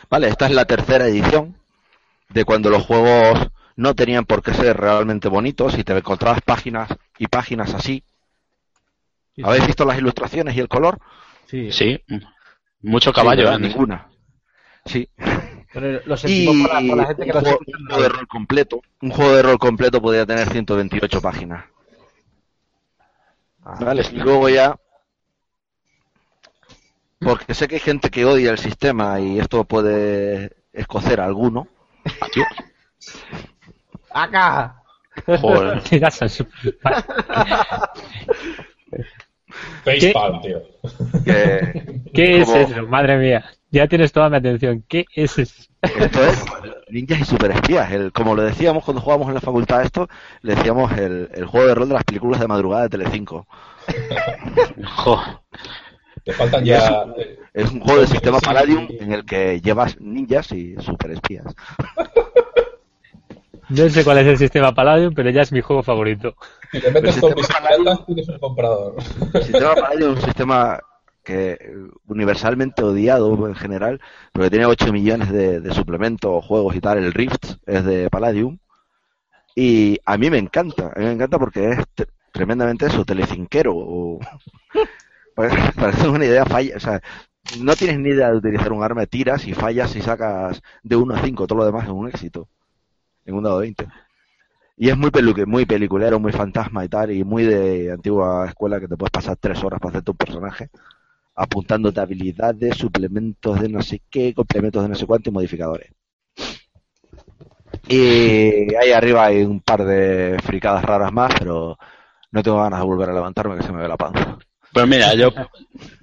Vale, 0.10 0.30
esta 0.30 0.46
es 0.46 0.52
la 0.52 0.66
tercera 0.66 1.08
edición 1.08 1.58
de 2.30 2.46
cuando 2.46 2.70
los 2.70 2.86
juegos 2.86 3.50
no 3.76 3.94
tenían 3.94 4.26
por 4.26 4.42
qué 4.42 4.54
ser 4.54 4.78
realmente 4.78 5.28
bonitos 5.28 5.78
y 5.78 5.84
te 5.84 5.96
encontrabas 5.98 6.42
páginas 6.42 6.90
y 7.18 7.28
páginas 7.28 7.74
así. 7.74 8.04
¿Habéis 9.44 9.68
visto 9.68 9.86
las 9.86 9.98
ilustraciones 9.98 10.56
y 10.56 10.60
el 10.60 10.68
color? 10.68 11.00
Sí. 11.46 11.72
Sí, 11.72 12.04
mucho 12.82 13.14
caballo, 13.14 13.50
Sí, 13.50 13.54
¿eh? 13.56 13.60
ninguna. 13.60 14.08
Sí. 14.86 15.10
Pero 15.74 16.02
lo 16.06 16.16
Y 16.16 16.18
sentimos 16.18 16.68
por 16.70 16.74
la, 16.82 16.88
por 16.90 16.98
la 16.98 17.06
gente 17.08 17.26
que 17.26 17.32
un, 17.38 17.44
juego, 17.44 17.60
un 17.68 17.86
juego 17.88 18.02
de 18.02 18.10
rol 18.10 18.28
completo, 18.28 18.82
un 19.02 19.12
juego 19.12 19.36
de 19.36 19.42
rol 19.44 19.60
completo 19.60 20.02
podía 20.02 20.26
tener 20.26 20.50
128 20.50 21.22
páginas. 21.22 21.66
Ah, 23.64 23.78
Vale, 23.82 24.04
y 24.12 24.16
luego 24.16 24.48
ya 24.50 24.76
porque 27.20 27.54
sé 27.54 27.68
que 27.68 27.76
hay 27.76 27.82
gente 27.82 28.10
que 28.10 28.26
odia 28.26 28.52
el 28.52 28.58
sistema 28.58 29.20
y 29.20 29.40
esto 29.40 29.64
puede 29.66 30.58
escocer 30.74 31.20
a 31.20 31.26
alguno. 31.26 31.68
Adiós. 32.22 32.48
¡Acá! 34.12 34.84
Joder. 35.26 35.82
Facepalm, 39.84 40.42
tío. 40.42 40.62
¿Qué 42.14 42.42
es 42.42 42.50
eso? 42.50 42.86
Madre 42.88 43.18
mía. 43.18 43.46
Ya 43.72 43.88
tienes 43.88 44.12
toda 44.12 44.30
mi 44.30 44.38
atención. 44.38 44.84
¿Qué 44.88 45.06
es 45.14 45.38
eso? 45.38 45.64
esto 45.82 46.24
es 46.24 46.46
ninjas 46.90 47.22
y 47.22 47.26
superespías. 47.26 47.92
El, 47.92 48.12
como 48.12 48.36
lo 48.36 48.44
decíamos 48.44 48.84
cuando 48.84 49.02
jugábamos 49.02 49.28
en 49.30 49.34
la 49.36 49.42
facultad 49.42 49.82
esto, 49.84 50.08
le 50.42 50.56
decíamos 50.56 50.92
el, 50.98 51.30
el 51.34 51.46
juego 51.46 51.68
de 51.68 51.76
rol 51.76 51.88
de 51.90 51.96
las 51.96 52.04
películas 52.04 52.40
de 52.40 52.48
madrugada 52.48 52.84
de 52.84 52.90
Telecinco. 52.90 53.48
Jo. 54.86 55.22
Te 56.28 56.34
faltan 56.34 56.64
Y 56.64 56.68
ya. 56.70 56.78
eso- 56.78 57.16
Es 57.54 57.72
un 57.72 57.80
juego 57.80 58.06
Sí, 58.06 58.12
sistema 58.12 58.40
Palladium 58.40 58.88
en 59.00 59.14
el 59.14 59.26
que 59.26 59.60
llevas 59.62 60.00
ninjas 60.00 60.52
y 60.52 60.76
superespías. 60.80 61.46
No 63.70 63.90
sé 63.90 64.04
cuál 64.06 64.20
es 64.20 64.28
el 64.28 64.38
sistema 64.38 64.74
Palladium, 64.74 65.14
pero 65.14 65.30
ya 65.30 65.42
es 65.42 65.52
mi 65.52 65.60
juego 65.62 65.84
favorito. 65.84 66.36
Si 66.72 66.80
te 66.80 66.90
metes 66.92 67.16
Pero 67.16 67.34
con 67.36 67.44
si 67.44 67.50
te 67.50 67.54
bicicleta, 67.54 68.06
tienes 68.06 68.30
un 68.30 68.40
comprador. 68.40 68.96
El 69.34 69.44
sistema 69.44 69.76
Palladium 69.76 70.12
es 70.14 70.18
un 70.20 70.24
sistema 70.26 70.80
que 71.24 71.52
eh, 71.52 71.60
universalmente 72.08 72.82
odiado 72.84 73.46
en 73.48 73.56
general, 73.56 74.00
porque 74.32 74.50
tiene 74.50 74.66
8 74.66 74.94
millones 74.94 75.30
de, 75.34 75.60
de 75.60 75.74
suplementos, 75.74 76.46
juegos 76.46 76.76
y 76.78 76.80
tal. 76.80 76.98
El 77.00 77.12
Rift 77.14 77.56
es 77.66 77.84
de 77.84 78.10
Palladium. 78.10 78.58
Y 79.56 79.98
a 80.06 80.18
mí 80.18 80.30
me 80.30 80.38
encanta, 80.38 80.94
a 80.96 81.00
mí 81.00 81.06
me 81.06 81.12
encanta 81.12 81.38
porque 81.38 81.72
es 81.72 81.78
tre- 81.96 82.08
tremendamente 82.32 82.86
eso, 82.86 83.04
telecinquero. 83.04 83.74
O... 83.76 84.20
Para 85.38 85.50
para 85.80 85.92
que 85.94 86.08
una 86.08 86.26
idea, 86.26 86.46
falla, 86.46 86.76
o 86.78 86.80
sea, 86.80 87.02
no 87.60 87.76
tienes 87.76 88.00
ni 88.00 88.10
idea 88.10 88.32
de 88.32 88.38
utilizar 88.38 88.72
un 88.74 88.84
arma, 88.84 89.06
tiras 89.06 89.48
y 89.48 89.54
fallas 89.54 89.96
y 89.96 90.02
sacas 90.02 90.62
de 90.84 90.96
1 90.96 91.16
a 91.16 91.20
5, 91.24 91.48
todo 91.48 91.60
lo 91.60 91.66
demás 91.66 91.86
es 91.86 91.92
un 91.92 92.08
éxito. 92.10 92.50
En 93.26 93.36
un 93.36 93.44
dado 93.44 93.60
20. 93.60 93.88
Y 94.78 94.90
es 94.90 94.98
muy, 94.98 95.12
pelu- 95.12 95.46
muy 95.48 95.66
peliculero, 95.66 96.20
muy 96.20 96.34
fantasma 96.34 96.86
y 96.86 96.90
tal, 96.90 97.12
y 97.12 97.24
muy 97.26 97.46
de 97.46 97.92
antigua 97.94 98.48
escuela 98.48 98.80
que 98.82 98.88
te 98.90 98.98
puedes 98.98 99.12
pasar 99.12 99.38
tres 99.38 99.64
horas 99.64 99.80
para 99.82 99.92
hacerte 99.92 100.12
un 100.12 100.18
personaje, 100.18 100.70
apuntándote 101.36 102.02
habilidades, 102.02 102.78
suplementos 102.78 103.62
de 103.62 103.70
no 103.70 103.82
sé 103.84 104.02
qué, 104.12 104.34
complementos 104.36 104.84
de 104.84 104.90
no 104.90 104.96
sé 104.96 105.08
cuánto 105.08 105.30
y 105.32 105.34
modificadores. 105.34 105.92
Y 107.90 108.74
ahí 108.76 108.92
arriba 108.92 109.26
hay 109.26 109.44
un 109.44 109.62
par 109.62 109.84
de 109.86 110.38
fricadas 110.44 110.84
raras 110.84 111.12
más, 111.12 111.34
pero 111.38 111.78
no 112.32 112.44
tengo 112.44 112.62
ganas 112.62 112.80
de 112.82 112.86
volver 112.88 113.10
a 113.10 113.14
levantarme 113.14 113.58
que 113.58 113.64
se 113.64 113.72
me 113.74 113.82
ve 113.82 113.88
la 113.90 113.98
panza. 113.98 114.38
Pues 114.78 114.88
mira, 114.90 115.16
yo, 115.16 115.32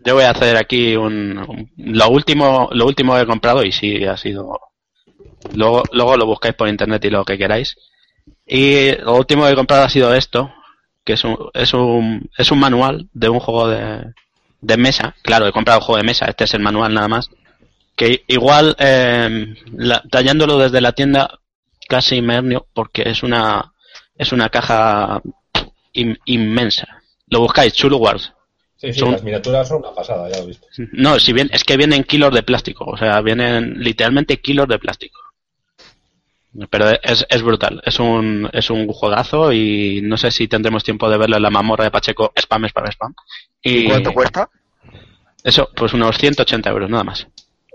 yo 0.04 0.14
voy 0.14 0.24
a 0.24 0.30
hacer 0.30 0.56
aquí 0.56 0.96
un, 0.96 1.68
lo 1.76 2.08
último, 2.08 2.68
lo 2.72 2.86
último 2.86 3.14
que 3.14 3.20
he 3.20 3.26
comprado 3.26 3.62
y 3.62 3.70
sí 3.70 4.04
ha 4.04 4.16
sido. 4.16 4.58
Luego, 5.54 5.84
luego 5.92 6.16
lo 6.16 6.26
buscáis 6.26 6.56
por 6.56 6.66
internet 6.68 7.04
y 7.04 7.10
lo 7.10 7.24
que 7.24 7.38
queráis. 7.38 7.76
Y 8.44 8.90
lo 8.96 9.14
último 9.14 9.44
que 9.44 9.52
he 9.52 9.54
comprado 9.54 9.84
ha 9.84 9.88
sido 9.88 10.12
esto, 10.12 10.52
que 11.04 11.12
es 11.12 11.22
un, 11.22 11.36
es 11.54 11.72
un, 11.72 12.28
es 12.36 12.50
un 12.50 12.58
manual 12.58 13.08
de 13.12 13.28
un 13.28 13.38
juego 13.38 13.68
de, 13.68 14.12
de 14.60 14.76
mesa. 14.76 15.14
Claro, 15.22 15.46
he 15.46 15.52
comprado 15.52 15.78
un 15.78 15.84
juego 15.86 15.98
de 15.98 16.06
mesa, 16.06 16.26
este 16.26 16.42
es 16.42 16.54
el 16.54 16.60
manual 16.60 16.92
nada 16.94 17.06
más. 17.06 17.30
Que 17.94 18.24
igual, 18.26 18.74
eh, 18.80 19.54
la- 19.72 20.02
tallándolo 20.10 20.58
desde 20.58 20.80
la 20.80 20.90
tienda, 20.90 21.30
casi 21.88 22.20
me 22.22 22.34
hernio, 22.34 22.66
porque 22.74 23.02
es 23.08 23.22
una, 23.22 23.72
es 24.16 24.32
una 24.32 24.48
caja 24.48 25.22
in- 25.92 26.18
inmensa. 26.24 26.88
Lo 27.28 27.38
buscáis, 27.38 27.72
Chulu 27.72 27.98
Wars. 27.98 28.32
Sí, 28.76 28.92
sí, 28.92 29.00
Son- 29.00 29.12
las 29.12 29.22
miniaturas 29.22 29.68
son 29.68 29.78
una 29.78 29.94
pasada, 29.94 30.28
ya 30.30 30.38
lo 30.38 30.44
he 30.44 30.46
visto. 30.48 30.66
No, 30.92 31.18
si 31.18 31.32
bien, 31.32 31.48
es 31.52 31.64
que 31.64 31.76
vienen 31.76 32.04
kilos 32.04 32.34
de 32.34 32.42
plástico, 32.42 32.84
o 32.84 32.96
sea, 32.96 33.20
vienen 33.20 33.74
literalmente 33.82 34.40
kilos 34.40 34.68
de 34.68 34.78
plástico. 34.78 35.18
Pero 36.70 36.88
es, 37.02 37.26
es 37.28 37.42
brutal, 37.42 37.82
es 37.84 37.98
un, 37.98 38.48
es 38.52 38.70
un 38.70 38.86
juegazo 38.86 39.52
y 39.52 40.00
no 40.04 40.16
sé 40.16 40.30
si 40.30 40.46
tendremos 40.46 40.84
tiempo 40.84 41.10
de 41.10 41.18
verlo 41.18 41.36
en 41.36 41.42
la 41.42 41.50
mamorra 41.50 41.84
de 41.84 41.90
Pacheco, 41.90 42.32
spam, 42.36 42.64
spam, 42.66 42.86
spam. 42.92 43.14
Y 43.60 43.88
¿Cuánto 43.88 44.12
cuesta? 44.12 44.48
eso, 45.42 45.68
pues 45.74 45.92
unos 45.94 46.16
180 46.16 46.70
euros, 46.70 46.88
nada 46.88 47.02
más. 47.02 47.26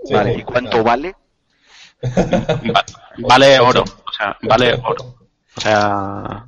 Sí, 0.02 0.14
vale, 0.14 0.34
¿y 0.38 0.42
cuánto 0.42 0.70
claro. 0.70 0.84
vale? 0.84 1.14
Va- 2.74 2.84
vale 3.18 3.60
oro, 3.60 3.84
o 3.84 4.12
sea, 4.12 4.38
vale 4.42 4.72
oro. 4.82 5.16
O 5.56 5.60
sea, 5.60 6.46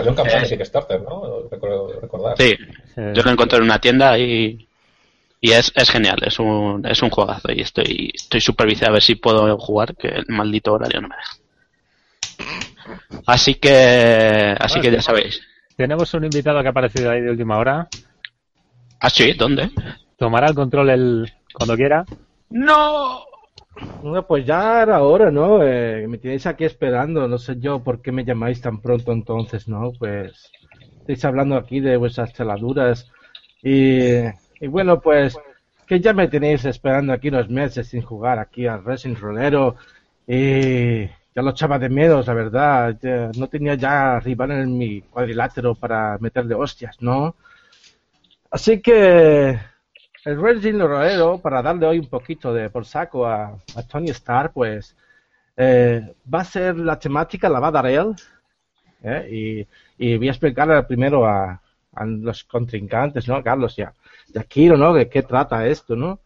Salió 0.00 0.10
un 0.12 0.16
campeón 0.16 0.44
Eh. 0.44 0.48
de 0.48 0.56
Kickstarter, 0.56 1.02
¿no? 1.02 1.48
Recuerdo 1.50 2.00
recordar. 2.00 2.36
sí, 2.38 2.56
yo 2.96 3.22
lo 3.22 3.30
encontré 3.30 3.58
en 3.58 3.64
una 3.64 3.78
tienda 3.78 4.18
y, 4.18 4.66
y 5.40 5.52
es, 5.52 5.72
es 5.74 5.90
genial, 5.90 6.18
es 6.26 6.38
un, 6.38 6.84
es 6.86 7.02
un 7.02 7.10
juegazo 7.10 7.52
y 7.52 7.60
estoy, 7.60 8.10
estoy 8.14 8.40
súper 8.40 8.66
viciado 8.66 8.90
a 8.90 8.94
ver 8.94 9.02
si 9.02 9.14
puedo 9.16 9.56
jugar, 9.58 9.94
que 9.96 10.08
el 10.08 10.24
maldito 10.28 10.72
horario 10.72 11.00
no 11.00 11.08
me 11.08 11.16
deja. 11.16 11.36
Así 13.26 13.54
que, 13.56 14.56
así 14.58 14.80
que 14.80 14.90
ya 14.90 15.02
sabéis. 15.02 15.40
Tenemos 15.76 16.12
un 16.14 16.24
invitado 16.24 16.60
que 16.62 16.68
ha 16.68 16.70
aparecido 16.70 17.10
ahí 17.10 17.20
de 17.20 17.30
última 17.30 17.58
hora. 17.58 17.88
Ah, 19.00 19.10
sí, 19.10 19.32
¿dónde? 19.32 19.70
Tomará 20.16 20.48
el 20.48 20.54
control 20.54 20.90
el, 20.90 21.32
cuando 21.54 21.76
quiera. 21.76 22.04
¡No! 22.50 23.24
Bueno, 23.76 24.26
pues 24.26 24.44
ya 24.46 24.82
era 24.82 25.02
hora, 25.02 25.30
¿no? 25.30 25.62
Eh, 25.62 26.06
me 26.08 26.18
tenéis 26.18 26.46
aquí 26.46 26.64
esperando, 26.64 27.28
no 27.28 27.38
sé 27.38 27.56
yo 27.58 27.82
por 27.82 28.00
qué 28.02 28.12
me 28.12 28.24
llamáis 28.24 28.60
tan 28.60 28.80
pronto 28.80 29.12
entonces, 29.12 29.68
¿no? 29.68 29.92
Pues 29.98 30.50
estáis 31.00 31.24
hablando 31.24 31.56
aquí 31.56 31.80
de 31.80 31.96
vuestras 31.96 32.32
teladuras 32.32 33.10
y, 33.62 34.08
y 34.60 34.66
bueno, 34.68 35.00
pues 35.00 35.36
que 35.86 36.00
ya 36.00 36.12
me 36.12 36.28
tenéis 36.28 36.64
esperando 36.64 37.12
aquí 37.12 37.28
unos 37.28 37.48
meses 37.50 37.88
sin 37.88 38.02
jugar 38.02 38.38
aquí 38.38 38.66
al 38.66 38.84
Racing 38.84 39.14
Rolero 39.16 39.76
y 40.26 41.06
ya 41.06 41.42
lo 41.42 41.50
echaba 41.50 41.78
de 41.78 41.88
menos, 41.90 42.26
la 42.26 42.34
verdad. 42.34 42.96
no 43.36 43.48
tenía 43.48 43.74
ya 43.74 44.18
rival 44.20 44.50
en 44.52 44.76
mi 44.78 45.02
cuadrilátero 45.02 45.74
para 45.74 46.16
meterle 46.18 46.54
hostias, 46.54 46.96
¿no? 47.00 47.36
Así 48.50 48.80
que 48.82 49.58
el 50.24 50.40
Racing 50.40 50.78
Rolero, 50.78 51.38
para 51.38 51.62
darle 51.62 51.86
hoy 51.86 51.98
un 51.98 52.08
poquito 52.08 52.52
de 52.52 52.70
por 52.70 52.84
saco 52.84 53.26
a, 53.26 53.56
Tony 53.88 54.10
Starr, 54.10 54.52
pues 54.52 54.96
eh, 55.56 56.14
va 56.32 56.40
a 56.40 56.44
ser 56.44 56.76
la 56.76 56.98
temática 56.98 57.48
la 57.48 57.60
va 57.60 57.68
a 57.68 57.72
dar 57.72 57.86
él. 57.86 58.14
¿eh? 59.02 59.66
Y, 59.98 60.16
voy 60.16 60.28
a 60.28 60.32
explicarle 60.32 60.82
primero 60.84 61.26
a, 61.26 61.60
a 61.94 62.04
los 62.06 62.44
contrincantes, 62.44 63.28
¿no? 63.28 63.42
Carlos 63.42 63.76
ya 63.76 63.94
de 64.28 64.40
Akiro, 64.40 64.76
¿no? 64.76 64.92
¿De 64.94 65.08
qué 65.08 65.22
trata 65.22 65.66
esto, 65.66 65.96
no? 65.96 66.20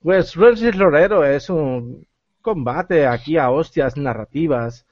Pues 0.00 0.34
Racing 0.36 0.78
Lorero 0.78 1.24
es 1.24 1.50
un 1.50 2.06
combate 2.40 3.06
aquí 3.06 3.36
a 3.36 3.50
hostias 3.50 3.96
narrativas 3.96 4.86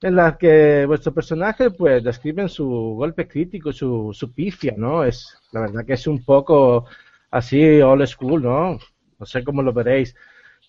en 0.00 0.16
las 0.16 0.36
que 0.36 0.84
vuestro 0.86 1.12
personaje 1.12 1.70
pues 1.70 2.02
describen 2.04 2.48
su 2.48 2.66
golpe 2.96 3.28
crítico, 3.28 3.72
su, 3.72 4.10
su 4.12 4.32
pifia, 4.32 4.74
¿no? 4.76 5.04
Es 5.04 5.38
la 5.52 5.60
verdad 5.60 5.84
que 5.86 5.94
es 5.94 6.06
un 6.06 6.24
poco 6.24 6.86
así 7.30 7.80
old 7.82 8.06
school, 8.06 8.42
¿no? 8.42 8.78
No 9.18 9.26
sé 9.26 9.44
cómo 9.44 9.62
lo 9.62 9.72
veréis, 9.72 10.14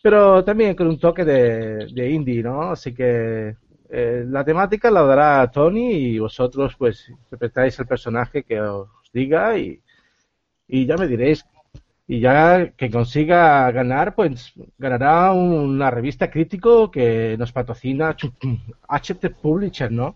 pero 0.02 0.44
también 0.44 0.76
con 0.76 0.88
un 0.88 1.00
toque 1.00 1.26
de, 1.26 1.88
de 1.94 2.10
indie, 2.12 2.44
¿no? 2.44 2.72
Así 2.72 2.94
que 2.94 3.56
eh, 3.90 4.26
la 4.28 4.44
temática 4.44 4.92
la 4.92 5.04
dará 5.04 5.50
Tony 5.52 5.92
y 5.94 6.20
vosotros 6.20 6.76
pues 6.78 7.10
interpretáis 7.10 7.80
el 7.80 7.88
personaje 7.88 8.44
que 8.44 8.60
os 8.62 8.90
diga 9.14 9.58
y, 9.58 9.82
y 10.68 10.86
ya 10.86 10.98
me 10.98 11.08
diréis. 11.08 11.46
Y 12.10 12.22
ya 12.22 12.72
que 12.78 12.90
consiga 12.90 13.70
ganar, 13.72 14.16
pues 14.16 14.54
ganará 14.78 15.34
una 15.34 15.92
revista 15.92 16.32
crítico 16.32 16.90
que 16.90 17.36
nos 17.38 17.52
patrocina 17.52 18.16
HT 18.88 19.30
Publisher, 19.42 19.92
¿no? 19.92 20.16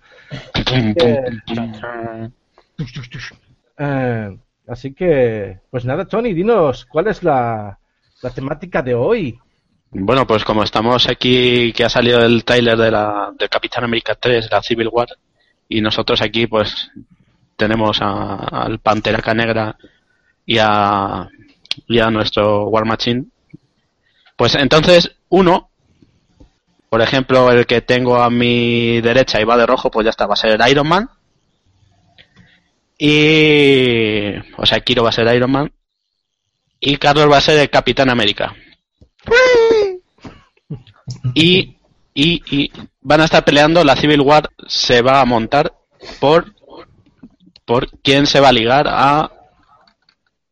Eh, 3.78 4.38
así 4.72 4.94
que, 4.94 5.60
pues 5.70 5.86
nada, 5.86 6.06
Tony, 6.06 6.34
dinos, 6.34 6.86
¿cuál 6.86 7.08
es 7.08 7.24
la, 7.24 7.78
la 8.22 8.30
temática 8.30 8.82
de 8.82 8.96
hoy? 8.96 9.40
Bueno, 9.92 10.26
pues 10.26 10.46
como 10.46 10.64
estamos 10.64 11.08
aquí, 11.10 11.74
que 11.74 11.84
ha 11.84 11.90
salido 11.90 12.22
el 12.22 12.46
trailer 12.46 12.78
de 12.78 12.92
la, 12.92 13.32
de 13.38 13.50
Capitán 13.50 13.84
América 13.84 14.16
3, 14.16 14.50
la 14.50 14.64
Civil 14.64 14.90
War, 14.92 15.10
y 15.68 15.82
nosotros 15.82 16.22
aquí, 16.22 16.48
pues, 16.48 16.90
tenemos 17.62 18.00
al 18.02 18.80
Panteraca 18.80 19.34
Negra 19.34 19.76
y 20.46 20.58
a, 20.58 21.30
nuestro 22.10 22.68
War 22.70 22.86
Machine. 22.86 23.26
Pues 24.36 24.56
entonces, 24.56 25.12
uno, 25.30 25.70
por 26.90 27.02
ejemplo, 27.02 27.52
el 27.52 27.68
que 27.68 27.82
tengo 27.82 28.16
a 28.16 28.30
mi 28.30 29.00
derecha 29.02 29.40
y 29.40 29.44
va 29.44 29.58
de 29.58 29.68
rojo, 29.68 29.92
pues 29.92 30.06
ya 30.06 30.10
está, 30.10 30.26
va 30.26 30.34
a 30.34 30.38
ser 30.38 30.60
Iron 30.70 30.88
Man. 30.88 31.10
Y. 33.04 34.38
O 34.58 34.66
sea, 34.68 34.80
Kiro 34.82 35.02
va 35.02 35.10
a 35.10 35.14
ser 35.14 35.34
Iron 35.36 35.52
Man. 35.52 35.74
Y 36.80 36.98
Carlos 36.98 37.32
va 37.32 37.38
a 37.38 37.42
ser 37.42 37.58
el 37.60 37.70
Capitán 37.70 38.12
América. 38.12 38.56
Y, 41.34 41.78
y, 42.14 42.44
y 42.56 42.72
van 43.02 43.22
a 43.22 43.26
estar 43.26 43.44
peleando, 43.44 43.84
la 43.84 43.96
Civil 43.96 44.22
War 44.22 44.52
se 44.68 45.02
va 45.02 45.20
a 45.20 45.26
montar 45.26 45.74
por, 46.20 46.54
por 47.66 47.90
quién 48.02 48.28
se 48.28 48.40
va 48.40 48.50
a 48.50 48.54
ligar 48.54 48.88
a 48.88 49.32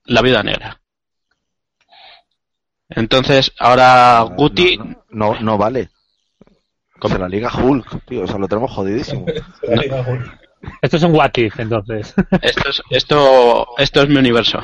la 0.05 0.21
vida 0.23 0.41
negra. 0.41 0.81
Entonces, 2.89 3.51
ahora 3.59 4.21
Guti. 4.21 4.79
No, 5.09 5.39
no, 5.39 5.55
vale. 5.57 5.89
Como 6.99 7.17
la 7.19 7.29
Liga 7.29 7.51
Hulk, 7.55 8.05
tío, 8.05 8.23
o 8.23 8.27
sea, 8.27 8.39
lo 8.39 8.47
tenemos 8.47 8.71
jodidísimo. 8.71 9.27
Esto 10.81 10.97
es 10.97 11.03
un 11.03 11.15
what 11.15 11.31
entonces. 11.35 12.13
Esto 12.41 12.69
es, 12.69 12.81
esto, 12.89 13.67
esto 13.77 14.01
es 14.03 14.09
mi 14.09 14.17
universo. 14.17 14.59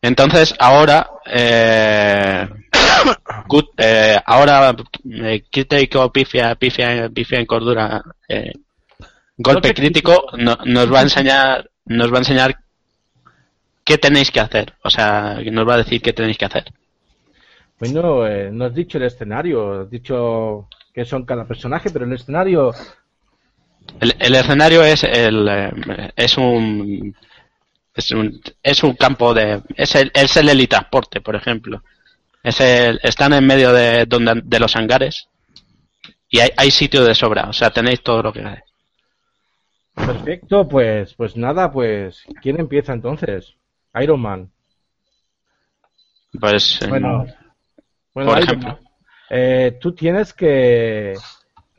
Entonces, 0.00 0.54
ahora, 0.58 1.10
eh, 1.26 2.48
eh, 3.78 4.20
ahora, 4.24 4.76
eh, 5.10 5.44
crítico, 5.50 6.12
pifia, 6.12 6.54
pifia, 6.54 7.08
pifia 7.08 7.40
en 7.40 7.46
cordura, 7.46 8.02
eh, 8.28 8.52
golpe 9.36 9.74
crítico, 9.74 10.26
nos 10.36 10.92
va 10.92 11.00
a 11.00 11.02
enseñar, 11.02 11.70
nos 11.86 12.12
va 12.12 12.16
a 12.16 12.20
enseñar 12.20 12.56
qué 13.84 13.98
tenéis 13.98 14.30
que 14.30 14.40
hacer. 14.40 14.74
O 14.82 14.90
sea, 14.90 15.38
nos 15.50 15.68
va 15.68 15.74
a 15.74 15.78
decir 15.78 16.00
qué 16.02 16.12
tenéis 16.12 16.38
que 16.38 16.44
hacer. 16.44 16.64
Bueno, 17.78 18.26
eh, 18.26 18.50
no 18.50 18.66
has 18.66 18.74
dicho 18.74 18.98
el 18.98 19.04
escenario, 19.04 19.82
has 19.82 19.90
dicho 19.90 20.68
que 20.94 21.04
son 21.04 21.24
cada 21.24 21.46
personaje, 21.46 21.90
pero 21.90 22.04
el 22.04 22.12
escenario... 22.12 22.72
El, 24.00 24.34
escenario 24.34 24.82
es 24.82 25.04
el 25.04 25.48
eh, 25.48 26.12
es 26.16 26.36
un 26.36 27.14
es 27.94 28.10
un, 28.10 28.40
es 28.62 28.82
un 28.82 28.94
campo 28.94 29.32
de 29.32 29.62
es 29.74 29.94
el, 29.94 30.10
es 30.14 30.36
el 30.36 30.48
helitransporte, 30.48 31.20
por 31.20 31.34
ejemplo. 31.34 31.82
Es 32.42 32.60
el, 32.60 33.00
están 33.02 33.32
en 33.32 33.46
medio 33.46 33.72
de, 33.72 34.04
donde, 34.06 34.40
de 34.44 34.60
los 34.60 34.76
hangares 34.76 35.28
y 36.28 36.40
hay, 36.40 36.50
hay 36.56 36.70
sitio 36.70 37.04
de 37.04 37.14
sobra, 37.14 37.48
o 37.48 37.52
sea, 37.52 37.70
tenéis 37.70 38.02
todo 38.02 38.22
lo 38.22 38.32
que 38.32 38.62
Perfecto, 39.94 40.68
pues 40.68 41.14
pues 41.14 41.36
nada, 41.36 41.72
pues 41.72 42.22
¿quién 42.42 42.60
empieza 42.60 42.92
entonces? 42.92 43.54
Iron 43.94 44.20
Man. 44.20 44.50
Pues, 46.38 46.82
eh, 46.82 46.88
bueno, 46.88 47.26
por 48.12 48.38
ejemplo. 48.38 48.78
Eh, 49.30 49.78
tú 49.80 49.94
tienes 49.94 50.32
que, 50.32 51.14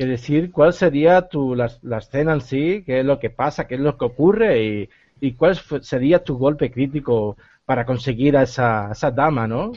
decir 0.06 0.52
cuál 0.52 0.74
sería 0.74 1.24
tu, 1.28 1.56
la, 1.56 1.72
escena 1.98 2.34
en 2.34 2.42
sí, 2.42 2.84
qué 2.86 3.00
es 3.00 3.06
lo 3.06 3.20
que 3.20 3.30
pasa, 3.30 3.68
qué 3.68 3.76
es 3.76 3.82
lo 3.82 3.98
que 3.98 4.06
ocurre 4.06 4.64
y, 4.64 4.90
y 5.20 5.34
cuál 5.34 5.56
sería 5.82 6.24
tu 6.24 6.38
golpe 6.38 6.72
crítico 6.72 7.38
para 7.66 7.86
conseguir 7.86 8.38
a 8.38 8.44
esa, 8.44 8.92
esa 8.92 9.12
dama, 9.12 9.48
¿no? 9.48 9.72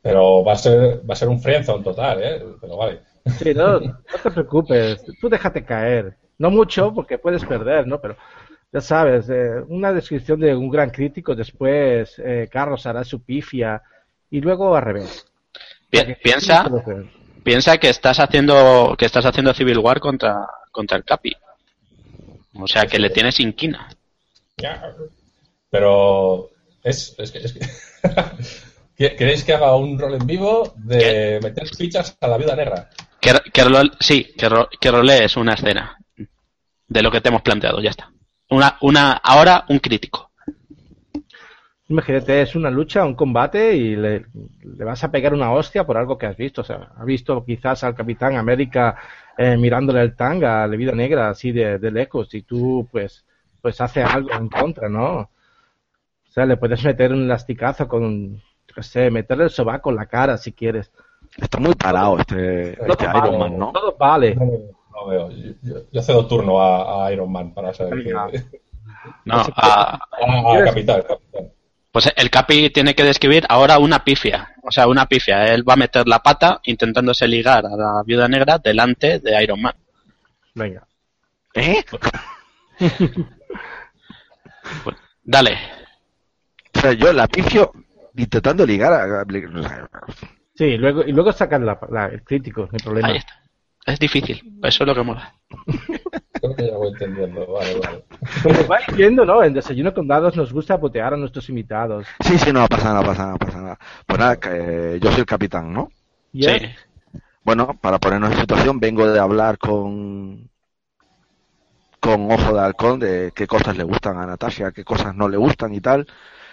Pero 0.00 0.42
va 0.42 0.54
a 0.54 0.56
ser, 0.56 1.08
va 1.08 1.12
a 1.12 1.16
ser 1.16 1.28
un 1.28 1.40
friendzone 1.40 1.84
total, 1.84 2.22
¿eh? 2.22 2.42
Pero 2.60 2.76
vale. 2.76 3.00
Sí, 3.38 3.54
no, 3.54 3.78
no 3.78 3.98
te 4.22 4.30
preocupes, 4.30 5.04
tú 5.20 5.28
déjate 5.28 5.64
caer. 5.64 6.16
No 6.38 6.50
mucho, 6.50 6.92
porque 6.92 7.18
puedes 7.18 7.44
perder, 7.44 7.86
¿no? 7.86 8.00
Pero 8.00 8.16
ya 8.72 8.80
sabes, 8.80 9.28
eh, 9.28 9.62
una 9.68 9.92
descripción 9.92 10.40
de 10.40 10.56
un 10.56 10.70
gran 10.70 10.90
crítico, 10.90 11.34
después 11.34 12.18
eh, 12.18 12.48
Carlos 12.50 12.86
hará 12.86 13.04
su 13.04 13.22
pifia 13.22 13.82
y 14.30 14.40
luego 14.40 14.74
al 14.74 14.82
revés. 14.82 15.26
piensa, 16.22 16.68
piensa 17.42 17.78
que 17.78 17.88
estás 17.88 18.18
haciendo 18.20 18.94
que 18.98 19.06
estás 19.06 19.24
haciendo 19.26 19.54
Civil 19.54 19.78
War 19.78 20.00
contra 20.00 20.46
contra 20.70 20.96
el 20.96 21.04
Capi. 21.04 21.34
O 22.54 22.66
sea 22.66 22.86
que 22.86 22.98
le 22.98 23.10
tienes 23.10 23.40
inquina. 23.40 23.88
Pero 25.70 26.50
es, 26.82 27.14
es 27.18 27.30
que, 27.30 27.38
es 27.38 27.52
que... 27.52 27.60
¿Queréis 29.16 29.42
que 29.42 29.54
haga 29.54 29.74
un 29.74 29.98
rol 29.98 30.14
en 30.14 30.26
vivo 30.26 30.74
de 30.76 31.40
meter 31.42 31.66
fichas 31.68 32.16
a 32.20 32.28
la 32.28 32.36
vida 32.36 32.54
negra? 32.54 32.90
Que, 33.20 33.32
sí, 34.00 34.32
que, 34.36 34.48
ro, 34.48 34.68
que 34.80 34.90
rolees 34.90 35.36
una 35.36 35.54
escena 35.54 35.96
de 36.86 37.02
lo 37.02 37.10
que 37.10 37.20
te 37.20 37.28
hemos 37.30 37.42
planteado, 37.42 37.80
ya 37.80 37.90
está. 37.90 38.12
Una, 38.50 38.76
una, 38.82 39.12
ahora 39.12 39.64
un 39.68 39.78
crítico. 39.78 40.31
Imagínate, 41.92 42.40
es 42.40 42.56
una 42.56 42.70
lucha, 42.70 43.04
un 43.04 43.14
combate 43.14 43.76
y 43.76 43.96
le, 43.96 44.24
vas 44.62 45.04
a 45.04 45.10
pegar 45.10 45.34
una 45.34 45.52
hostia 45.52 45.84
por 45.84 45.98
algo 45.98 46.16
que 46.16 46.24
has 46.24 46.38
visto. 46.38 46.62
O 46.62 46.64
sea, 46.64 46.88
has 46.96 47.04
visto 47.04 47.44
quizás 47.44 47.84
al 47.84 47.94
Capitán 47.94 48.36
América 48.36 48.96
eh, 49.36 49.58
mirándole 49.58 50.00
el 50.00 50.16
tanga 50.16 50.64
a 50.64 50.66
la 50.66 50.74
vida 50.74 50.92
negra 50.92 51.28
así 51.28 51.52
de, 51.52 51.78
lejos 51.90 52.32
y 52.34 52.42
tú 52.42 52.88
pues 52.90 53.26
pues 53.60 53.78
hace 53.82 54.02
algo 54.02 54.32
en 54.32 54.48
contra, 54.48 54.88
¿no? 54.88 55.18
O 55.20 55.28
sea, 56.30 56.46
le 56.46 56.56
puedes 56.56 56.82
meter 56.82 57.12
un 57.12 57.28
lasticazo 57.28 57.86
con, 57.86 58.36
no 58.76 58.82
sé, 58.82 59.10
meterle 59.10 59.44
el 59.44 59.50
sobaco 59.50 59.90
en 59.90 59.96
la 59.96 60.06
cara 60.06 60.38
si 60.38 60.52
quieres. 60.52 60.90
Está 61.36 61.58
muy 61.58 61.74
parado 61.74 62.18
este, 62.18 62.72
este 62.72 63.04
Iron 63.04 63.38
Man, 63.38 63.58
¿no? 63.58 63.70
Todo 63.72 63.94
vale. 63.98 64.34
No 64.34 65.06
veo. 65.06 65.28
Yo, 65.92 66.02
cedo 66.02 66.26
turno 66.26 66.58
a, 66.58 67.12
Iron 67.12 67.30
Man 67.30 67.52
para 67.52 67.74
saber 67.74 68.02
que... 68.02 68.12
No, 69.24 69.34
a, 69.56 69.98
Capital, 70.64 71.06
Pues 71.92 72.10
el 72.16 72.30
Capi 72.30 72.70
tiene 72.70 72.94
que 72.94 73.04
describir 73.04 73.44
ahora 73.50 73.78
una 73.78 74.02
pifia. 74.02 74.54
O 74.62 74.72
sea, 74.72 74.86
una 74.86 75.06
pifia. 75.06 75.52
Él 75.52 75.68
va 75.68 75.74
a 75.74 75.76
meter 75.76 76.08
la 76.08 76.20
pata 76.20 76.60
intentándose 76.64 77.28
ligar 77.28 77.66
a 77.66 77.76
la 77.76 78.02
viuda 78.04 78.28
negra 78.28 78.58
delante 78.58 79.18
de 79.18 79.42
Iron 79.42 79.60
Man. 79.60 79.74
Venga. 80.54 80.86
¿Eh? 81.54 81.84
Pues, 84.84 84.96
dale. 85.22 85.58
O 86.74 86.80
sea, 86.80 86.92
yo 86.92 87.12
la 87.12 87.26
pifio 87.26 87.72
intentando 88.16 88.64
ligar 88.64 88.92
a... 88.92 89.24
Sí, 90.54 90.76
luego, 90.76 91.02
y 91.02 91.12
luego 91.12 91.32
sacan 91.32 91.66
la, 91.66 91.78
el 92.12 92.22
crítico, 92.22 92.62
no 92.62 92.68
hay 92.72 92.78
problema. 92.78 93.08
Ahí 93.08 93.16
está. 93.16 93.42
Es 93.84 93.98
difícil, 93.98 94.40
eso 94.62 94.84
es 94.84 94.86
lo 94.86 94.94
que 94.94 95.02
mola. 95.02 95.34
Creo 96.54 96.56
que 96.56 96.72
ya 96.72 96.76
voy 96.76 96.88
entendiendo. 96.88 97.46
Vale, 97.46 97.80
vale. 97.80 98.04
Como 98.42 98.68
va 98.68 98.78
viendo, 98.94 99.24
¿no? 99.24 99.42
En 99.42 99.54
Desayuno 99.54 99.92
con 99.94 100.06
Dados 100.06 100.36
nos 100.36 100.52
gusta 100.52 100.78
putear 100.78 101.14
a 101.14 101.16
nuestros 101.16 101.48
invitados. 101.48 102.06
Sí, 102.20 102.38
sí, 102.38 102.52
no 102.52 102.66
pasa 102.66 102.92
nada, 102.92 103.02
pasa 103.02 103.26
nada, 103.26 103.36
pasa 103.38 103.60
nada. 103.60 103.78
Pues 104.06 104.18
nada, 104.18 104.36
que, 104.36 104.50
eh, 104.50 105.00
yo 105.00 105.10
soy 105.10 105.20
el 105.20 105.26
capitán, 105.26 105.72
¿no? 105.72 105.90
Yes. 106.32 106.62
Sí. 106.62 106.68
Bueno, 107.44 107.76
para 107.80 107.98
ponernos 107.98 108.32
en 108.32 108.40
situación, 108.40 108.78
vengo 108.78 109.06
de 109.06 109.18
hablar 109.18 109.58
con 109.58 110.48
con 112.02 112.32
Ojo 112.32 112.52
de 112.52 112.60
Halcón 112.60 112.98
de 112.98 113.32
qué 113.32 113.46
cosas 113.46 113.76
le 113.76 113.84
gustan 113.84 114.16
a 114.18 114.26
Natasha, 114.26 114.72
qué 114.72 114.82
cosas 114.84 115.14
no 115.14 115.28
le 115.28 115.36
gustan 115.36 115.72
y 115.72 115.80
tal. 115.80 116.08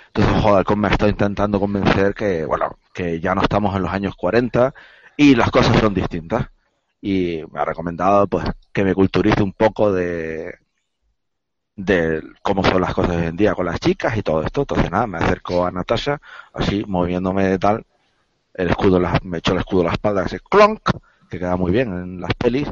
Entonces 0.07 0.35
Ojo 0.37 0.51
de 0.51 0.57
Halcón 0.59 0.79
me 0.79 0.87
ha 0.87 0.91
estado 0.91 1.09
intentando 1.09 1.59
convencer 1.59 2.13
que, 2.13 2.45
bueno, 2.45 2.77
que 2.93 3.19
ya 3.19 3.33
no 3.33 3.41
estamos 3.41 3.75
en 3.75 3.81
los 3.81 3.91
años 3.91 4.15
40 4.15 4.73
y 5.17 5.35
las 5.35 5.49
cosas 5.49 5.77
son 5.79 5.95
distintas. 5.95 6.49
Y 7.01 7.41
me 7.51 7.59
ha 7.61 7.65
recomendado, 7.65 8.27
pues, 8.27 8.45
que 8.73 8.83
me 8.83 8.93
culturice 8.93 9.41
un 9.43 9.53
poco 9.53 9.91
de 9.93 10.53
de 11.75 12.21
cómo 12.41 12.61
son 12.63 12.81
las 12.81 12.93
cosas 12.93 13.15
hoy 13.15 13.23
en 13.27 13.37
día 13.37 13.53
con 13.53 13.65
las 13.65 13.79
chicas 13.79 14.17
y 14.17 14.21
todo 14.21 14.43
esto. 14.43 14.61
Entonces 14.61 14.91
nada, 14.91 15.07
me 15.07 15.17
acerco 15.17 15.65
a 15.65 15.71
Natasha, 15.71 16.19
así, 16.53 16.83
moviéndome 16.85 17.45
de 17.47 17.57
tal, 17.57 17.85
el 18.53 18.69
escudo, 18.69 18.99
la- 18.99 19.19
me 19.23 19.37
echo 19.39 19.53
el 19.53 19.59
escudo 19.59 19.81
a 19.81 19.85
la 19.85 19.91
espalda, 19.93 20.25
ese 20.25 20.39
clonk, 20.41 20.81
que 21.29 21.39
queda 21.39 21.55
muy 21.55 21.71
bien 21.71 21.93
en 21.93 22.21
las 22.21 22.33
pelis, 22.33 22.67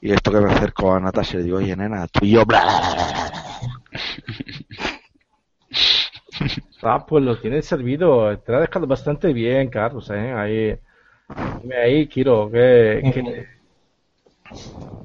y 0.00 0.12
esto 0.12 0.32
que 0.32 0.40
me 0.40 0.52
acerco 0.52 0.94
a 0.94 1.00
Natasha 1.00 1.34
y 1.34 1.38
le 1.38 1.44
digo, 1.44 1.58
oye 1.58 1.76
nena, 1.76 2.06
tú 2.08 2.24
y 2.24 2.32
yo, 2.32 2.44
bla, 2.44 2.62
bla, 2.64 2.80
bla, 2.80 2.94
bla, 2.94 3.12
bla". 3.12 4.10
Ah, 6.82 7.04
pues 7.06 7.22
lo 7.22 7.38
tienes 7.38 7.66
servido. 7.66 8.38
Te 8.38 8.52
lo 8.52 8.58
ha 8.58 8.60
dejado 8.62 8.86
bastante 8.86 9.32
bien, 9.34 9.68
Carlos, 9.68 10.08
¿eh? 10.10 10.32
Ahí, 10.32 10.78
dime 11.62 11.76
ahí, 11.76 12.08
Kiro, 12.08 12.50
que, 12.50 13.00
que- 13.12 13.59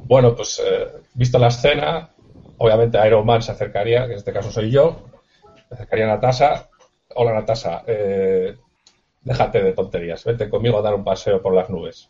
Bueno, 0.04 0.36
pues 0.36 0.62
eh, 0.64 0.88
visto 1.14 1.40
la 1.40 1.48
escena, 1.48 2.10
obviamente 2.58 3.00
Iron 3.08 3.26
Man 3.26 3.42
se 3.42 3.52
acercaría, 3.52 4.06
que 4.06 4.14
en 4.14 4.18
este 4.20 4.34
caso 4.34 4.52
soy 4.52 4.70
yo, 4.72 5.00
se 5.68 5.74
acercaría 5.76 6.06
a 6.06 6.16
Natasha. 6.16 6.70
Hola 7.16 7.34
Natasha, 7.34 7.84
eh, 7.88 8.56
déjate 9.22 9.64
de 9.64 9.74
tonterías, 9.74 10.24
vete 10.26 10.50
conmigo 10.50 10.78
a 10.78 10.82
dar 10.82 10.94
un 10.96 11.04
paseo 11.04 11.42
por 11.42 11.54
las 11.56 11.70
nubes. 11.70 12.10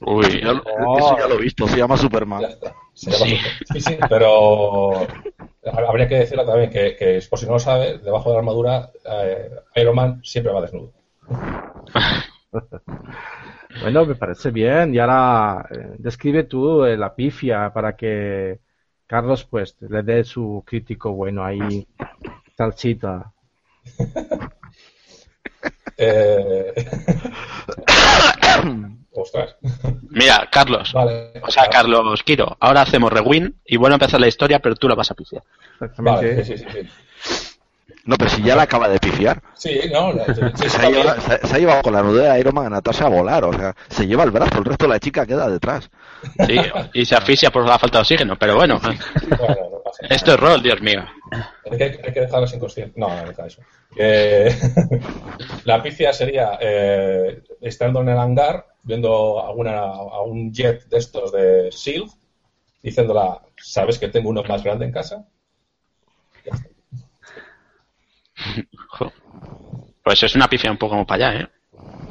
Uy, 0.00 0.40
Ya 0.42 0.52
lo- 0.52 0.98
Eso 0.98 1.18
ya 1.18 1.26
lo 1.28 1.34
he 1.34 1.42
visto, 1.42 1.66
se 1.68 1.76
llama 1.78 1.96
Superman. 1.96 2.40
Ya 2.42 2.48
está. 2.48 2.74
Se 2.94 3.10
llama 3.10 3.24
Sí. 3.26 3.36
Sí, 3.72 3.80
sí, 3.80 3.98
pero 4.08 5.06
habría 5.86 6.08
que 6.08 6.16
decirlo 6.16 6.44
también 6.44 6.70
que, 6.70 6.96
que, 6.96 7.20
por 7.30 7.38
si 7.38 7.46
no 7.46 7.52
lo 7.52 7.58
sabe, 7.58 7.98
debajo 7.98 8.30
de 8.30 8.34
la 8.34 8.38
armadura 8.40 8.90
eh, 9.04 9.50
Iron 9.76 9.94
Man 9.94 10.20
siempre 10.24 10.52
va 10.52 10.60
desnudo. 10.60 10.92
Bueno, 13.80 14.06
me 14.06 14.14
parece 14.14 14.50
bien. 14.50 14.94
Y 14.94 14.98
ahora 14.98 15.66
eh, 15.70 15.94
describe 15.98 16.44
tú 16.44 16.84
eh, 16.84 16.96
la 16.96 17.14
pifia 17.14 17.72
para 17.72 17.96
que 17.96 18.60
Carlos 19.06 19.44
pues 19.44 19.76
le 19.80 20.02
dé 20.02 20.24
su 20.24 20.62
crítico 20.66 21.12
bueno 21.12 21.44
ahí, 21.44 21.86
salsita. 22.56 23.32
Eh... 26.00 26.72
Ostras. 29.10 29.56
mira, 30.10 30.48
Carlos. 30.50 30.92
Vale. 30.92 31.32
O 31.42 31.50
sea, 31.50 31.68
Carlos 31.68 32.22
Quiro, 32.22 32.56
ahora 32.60 32.82
hacemos 32.82 33.12
rewind 33.12 33.54
y 33.64 33.76
vuelve 33.76 33.94
a 33.94 33.96
empezar 33.96 34.20
la 34.20 34.28
historia, 34.28 34.60
pero 34.60 34.76
tú 34.76 34.88
la 34.88 34.94
vas 34.94 35.10
a 35.10 35.14
pifiar. 35.14 35.42
Exactamente. 35.72 36.26
Vale, 36.26 36.44
sí, 36.44 36.58
sí, 36.58 36.64
sí. 36.70 36.88
No, 38.08 38.16
pero 38.16 38.30
si 38.30 38.42
ya 38.42 38.56
la 38.56 38.62
acaba 38.62 38.88
de 38.88 38.98
pifiar. 38.98 39.42
Sí, 39.52 39.78
no, 39.92 40.14
no, 40.14 40.24
Se 40.56 40.80
ha, 40.80 40.88
llevado, 40.88 41.20
se, 41.20 41.46
se 41.46 41.54
ha 41.54 41.58
llevado 41.58 41.82
con 41.82 41.92
la 41.92 42.02
nudez 42.02 42.32
de 42.32 42.40
Iron 42.40 42.54
Man 42.54 42.64
a 42.64 42.70
Natasha 42.70 43.04
a 43.04 43.10
volar, 43.10 43.44
o 43.44 43.52
sea, 43.52 43.74
se 43.90 44.06
lleva 44.06 44.24
el 44.24 44.30
brazo, 44.30 44.60
el 44.60 44.64
resto 44.64 44.86
de 44.86 44.92
la 44.94 44.98
chica 44.98 45.26
queda 45.26 45.46
detrás. 45.50 45.90
Sí, 46.46 46.56
y 46.94 47.04
se 47.04 47.16
asfixia 47.16 47.50
por 47.50 47.66
la 47.68 47.78
falta 47.78 47.98
de 47.98 48.00
oxígeno, 48.00 48.38
pero 48.38 48.56
bueno, 48.56 48.80
Bueno, 48.80 48.98
no 49.28 49.82
pasa 49.84 50.02
nada. 50.04 50.14
esto 50.14 50.32
es 50.32 50.40
rol, 50.40 50.62
Dios 50.62 50.80
mío. 50.80 51.04
Hay 51.70 51.76
que, 51.76 51.84
hay 52.02 52.12
que 52.14 52.20
dejarlos 52.20 52.54
inconscientes. 52.54 52.96
No, 52.96 53.08
no, 53.14 53.28
deja 53.28 53.46
eso. 53.46 53.60
La 55.64 55.82
picia 55.82 56.10
sería 56.14 56.58
eh, 56.62 57.42
estando 57.60 58.00
en 58.00 58.08
el 58.08 58.18
hangar, 58.18 58.68
viendo 58.84 59.46
alguna, 59.46 59.80
a 59.80 60.22
un 60.22 60.50
jet 60.50 60.88
de 60.88 60.96
estos 60.96 61.30
de 61.30 61.70
SEAL, 61.70 62.04
diciéndola, 62.82 63.42
¿sabes 63.58 63.98
que 63.98 64.08
tengo 64.08 64.30
uno 64.30 64.42
más 64.44 64.64
grande 64.64 64.86
en 64.86 64.92
casa? 64.92 65.26
Jo. 66.46 66.56
Pues 70.02 70.22
es 70.22 70.34
una 70.34 70.48
pifia 70.48 70.70
un 70.70 70.78
poco 70.78 70.92
como 70.92 71.06
para 71.06 71.28
allá, 71.28 71.40
¿eh? 71.42 71.48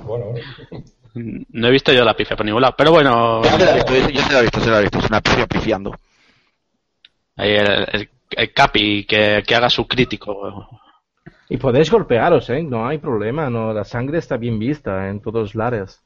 Bueno, 0.06 0.26
bueno. 0.28 0.46
No 1.50 1.68
he 1.68 1.72
visto 1.72 1.92
yo 1.92 2.06
la 2.06 2.16
pifia 2.16 2.38
por 2.38 2.46
ningún 2.46 2.62
lado, 2.62 2.76
pero 2.78 2.92
bueno, 2.92 3.42
Yo 3.44 3.50
se 3.58 3.66
la 3.66 3.72
he 3.72 3.76
visto, 3.76 3.94
yo 4.12 4.22
se 4.22 4.34
la 4.34 4.40
he 4.40 4.42
visto, 4.44 4.60
se 4.62 4.70
la 4.70 4.78
he 4.78 4.82
visto, 4.84 5.00
es 5.00 5.10
una 5.10 5.22
pifia 5.22 5.48
pifiando. 5.48 5.96
ahí 7.36 7.52
el, 7.56 7.88
el- 7.92 8.10
el 8.30 8.54
Capi 8.54 9.06
que, 9.06 9.42
que 9.48 9.56
haga 9.56 9.70
su 9.70 9.88
crítico. 9.88 10.68
Y 11.50 11.58
podéis 11.58 11.90
golpearos, 11.90 12.50
¿eh? 12.52 12.62
No 12.62 12.86
hay 12.88 12.98
problema, 13.00 13.50
no. 13.50 13.74
La 13.74 13.84
sangre 13.86 14.20
está 14.20 14.38
bien 14.38 14.60
vista 14.60 15.08
en 15.10 15.22
todos 15.22 15.56
lares. 15.56 16.04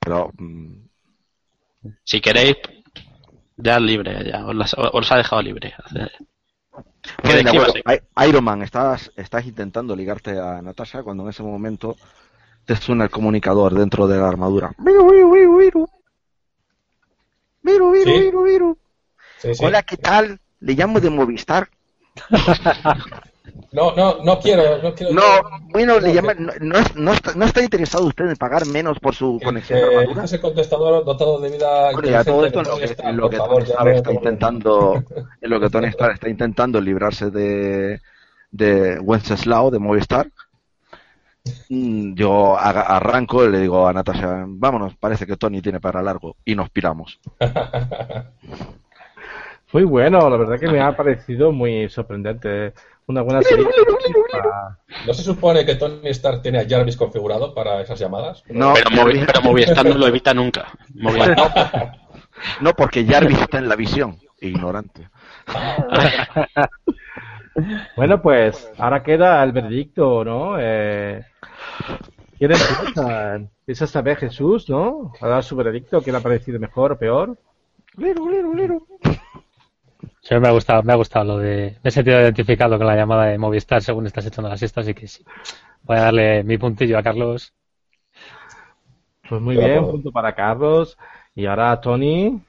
Pero 0.00 0.30
mm, 0.38 0.86
Si 2.02 2.20
queréis, 2.20 2.56
ya 3.56 3.78
libre, 3.78 4.24
ya 4.28 4.44
os, 4.46 4.54
las- 4.56 4.74
os 4.76 5.12
ha 5.12 5.16
dejado 5.18 5.42
libre. 5.42 5.74
Iron 8.28 8.44
Man, 8.44 8.62
estás, 8.62 9.12
estás 9.16 9.46
intentando 9.46 9.94
ligarte 9.96 10.38
a 10.38 10.60
Natasha 10.62 11.02
cuando 11.02 11.24
en 11.24 11.30
ese 11.30 11.42
momento 11.42 11.96
te 12.64 12.76
suena 12.76 13.04
el 13.04 13.10
comunicador 13.10 13.74
dentro 13.74 14.06
de 14.08 14.18
la 14.18 14.28
armadura. 14.28 14.72
Viru, 14.78 15.10
viru, 15.10 15.30
viru, 15.32 15.56
viru. 15.58 15.88
Viru, 17.62 17.90
viru, 17.90 18.78
Sí. 19.38 19.48
Sí, 19.48 19.54
sí. 19.54 19.64
Hola, 19.64 19.82
¿qué 19.82 19.96
tal? 19.96 20.40
Le 20.60 20.74
llamo 20.74 21.00
de 21.00 21.10
Movistar. 21.10 21.68
No, 23.72 23.94
no, 23.94 24.22
no 24.24 24.38
quiero, 24.40 24.82
no 24.82 24.94
quiero. 24.94 25.12
No, 25.12 25.22
bueno, 25.70 25.98
le 26.00 26.08
No, 26.08 26.14
llama, 26.14 26.34
que- 26.34 26.40
no, 26.40 26.52
no, 26.60 26.78
es- 26.78 26.96
no 26.96 27.12
está, 27.12 27.34
no 27.34 27.44
está 27.44 27.62
interesado 27.62 28.06
usted 28.06 28.26
en 28.28 28.36
pagar 28.36 28.66
menos 28.66 28.98
por 29.00 29.14
su 29.14 29.40
conexión 29.42 29.80
de 29.80 29.88
que 29.88 29.96
armadura. 29.96 30.24
ese 30.24 30.40
contestador 30.40 31.04
dotado 31.04 31.40
de 31.40 31.50
vida 31.50 31.92
Bueno, 31.92 32.08
ya 32.08 32.24
todo 32.24 32.46
esto 32.46 32.60
es 32.62 32.68
lo 32.68 33.28
que, 33.28 33.36
Tony 33.36 33.62
Stark 33.64 33.88
está 33.96 34.12
intentando, 34.12 35.02
en 35.40 35.50
lo 35.50 35.60
que 35.60 35.68
Tony 35.70 35.86
Stark 35.88 36.14
está 36.14 36.28
intentando 36.28 36.80
librarse 36.80 37.30
de, 37.30 38.00
de 38.50 38.98
Wenceslao 39.00 39.70
de 39.70 39.78
Movistar. 39.78 40.28
Mm, 41.68 42.14
Yo 42.14 42.58
arranco 42.58 43.44
y 43.44 43.50
le 43.50 43.60
digo 43.60 43.86
a 43.86 43.92
Natasha, 43.92 44.44
vámonos, 44.46 44.96
parece 44.96 45.26
que 45.26 45.36
Tony 45.36 45.60
tiene 45.60 45.80
para 45.80 46.02
largo 46.02 46.36
y 46.44 46.54
nos 46.54 46.70
piramos. 46.70 47.20
Muy 49.72 49.84
bueno, 49.84 50.30
la 50.30 50.36
verdad 50.36 50.58
que 50.58 50.68
me 50.68 50.80
ha 50.80 50.96
parecido 50.96 51.52
muy 51.52 51.88
sorprendente. 51.90 52.72
Una 53.08 53.22
buena 53.22 53.40
serie. 53.42 53.66
¿No 55.06 55.14
se 55.14 55.22
supone 55.22 55.64
que 55.64 55.76
Tony 55.76 56.08
Stark 56.08 56.42
tiene 56.42 56.58
a 56.60 56.68
Jarvis 56.68 56.96
configurado 56.96 57.54
para 57.54 57.80
esas 57.80 57.98
llamadas? 58.00 58.42
No, 58.48 58.74
Pero, 58.74 58.90
Movi- 58.90 59.12
Jarvis- 59.20 59.26
pero 59.26 59.42
Movistar 59.42 59.86
no 59.86 59.94
lo 59.94 60.06
evita 60.08 60.34
nunca. 60.34 60.66
Movistar- 60.94 62.00
no, 62.60 62.72
porque 62.74 63.06
Jarvis 63.06 63.40
está 63.40 63.58
en 63.58 63.68
la 63.68 63.76
visión, 63.76 64.18
ignorante. 64.40 65.08
Bueno, 67.96 68.20
pues 68.20 68.70
ahora 68.76 69.02
queda 69.02 69.42
el 69.42 69.52
veredicto, 69.52 70.22
¿no? 70.24 70.56
Eh, 70.60 71.24
¿Quién 72.38 72.52
empieza? 72.52 73.36
Empieza 73.36 73.84
esta 73.86 74.02
vez 74.02 74.18
Jesús, 74.18 74.68
¿no? 74.68 75.12
A 75.22 75.26
dar 75.26 75.42
su 75.42 75.56
veredicto, 75.56 76.02
¿qué 76.02 76.12
le 76.12 76.18
ha 76.18 76.20
parecido 76.20 76.60
mejor 76.60 76.92
o 76.92 76.98
peor? 76.98 77.38
Sí, 80.22 80.34
me 80.38 80.48
ha 80.48 80.52
gustado, 80.52 80.82
me 80.82 80.92
ha 80.92 80.96
gustado 80.96 81.24
lo 81.24 81.38
de. 81.38 81.76
Me 81.82 81.88
he 81.88 81.90
sentido 81.90 82.20
identificado 82.20 82.76
con 82.78 82.86
la 82.86 82.96
llamada 82.96 83.26
de 83.26 83.38
Movistar 83.38 83.82
según 83.82 84.06
estás 84.06 84.26
echando 84.26 84.48
la 84.50 84.56
siesta, 84.56 84.80
así 84.80 84.94
que 84.94 85.06
sí. 85.06 85.24
Voy 85.82 85.96
a 85.96 86.00
darle 86.02 86.42
mi 86.42 86.58
puntillo 86.58 86.98
a 86.98 87.02
Carlos. 87.02 87.52
Pues 89.28 89.40
muy 89.40 89.56
bien, 89.56 89.70
acuerdo. 89.72 89.90
punto 89.92 90.12
para 90.12 90.34
Carlos. 90.34 90.96
Y 91.34 91.46
ahora 91.46 91.80
Tony. 91.80 92.40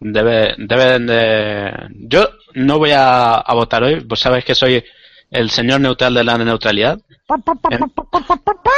Debe, 0.00 0.54
deben 0.58 1.06
de... 1.06 1.72
Yo 2.08 2.28
no 2.54 2.78
voy 2.78 2.90
a, 2.90 3.36
a 3.36 3.54
votar 3.54 3.82
hoy, 3.84 4.02
pues 4.02 4.20
sabes 4.20 4.44
que 4.44 4.54
soy 4.54 4.84
el 5.30 5.48
señor 5.48 5.80
neutral 5.80 6.12
de 6.12 6.24
la 6.24 6.36
neutralidad. 6.36 6.98
En- 7.70 7.90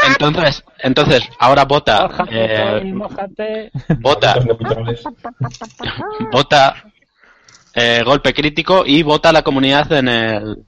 Entonces, 0.08 0.62
entonces 0.78 1.28
ahora 1.40 1.64
vota, 1.64 2.08
eh, 2.30 2.82
Mójate. 2.94 3.72
vota, 3.98 4.36
vota 6.30 6.84
eh, 7.76 8.02
golpe 8.04 8.32
crítico 8.32 8.84
y 8.84 9.02
vota 9.02 9.32
la 9.32 9.42
comunidad 9.42 9.92
en 9.92 10.08
el, 10.08 10.64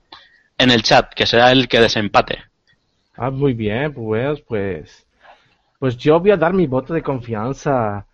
en 0.59 0.71
el 0.71 0.83
chat, 0.83 1.13
que 1.15 1.27
será 1.27 1.51
el 1.51 1.67
que 1.67 1.81
desempate. 1.81 2.39
Ah, 3.17 3.31
muy 3.31 3.55
bien, 3.55 3.93
pues, 3.95 4.41
pues, 4.43 5.07
pues 5.79 5.97
yo 5.97 6.21
voy 6.21 6.31
a 6.31 6.37
dar 6.37 6.53
mi 6.53 6.67
voto 6.67 6.95
de 6.95 7.03
confianza 7.03 8.07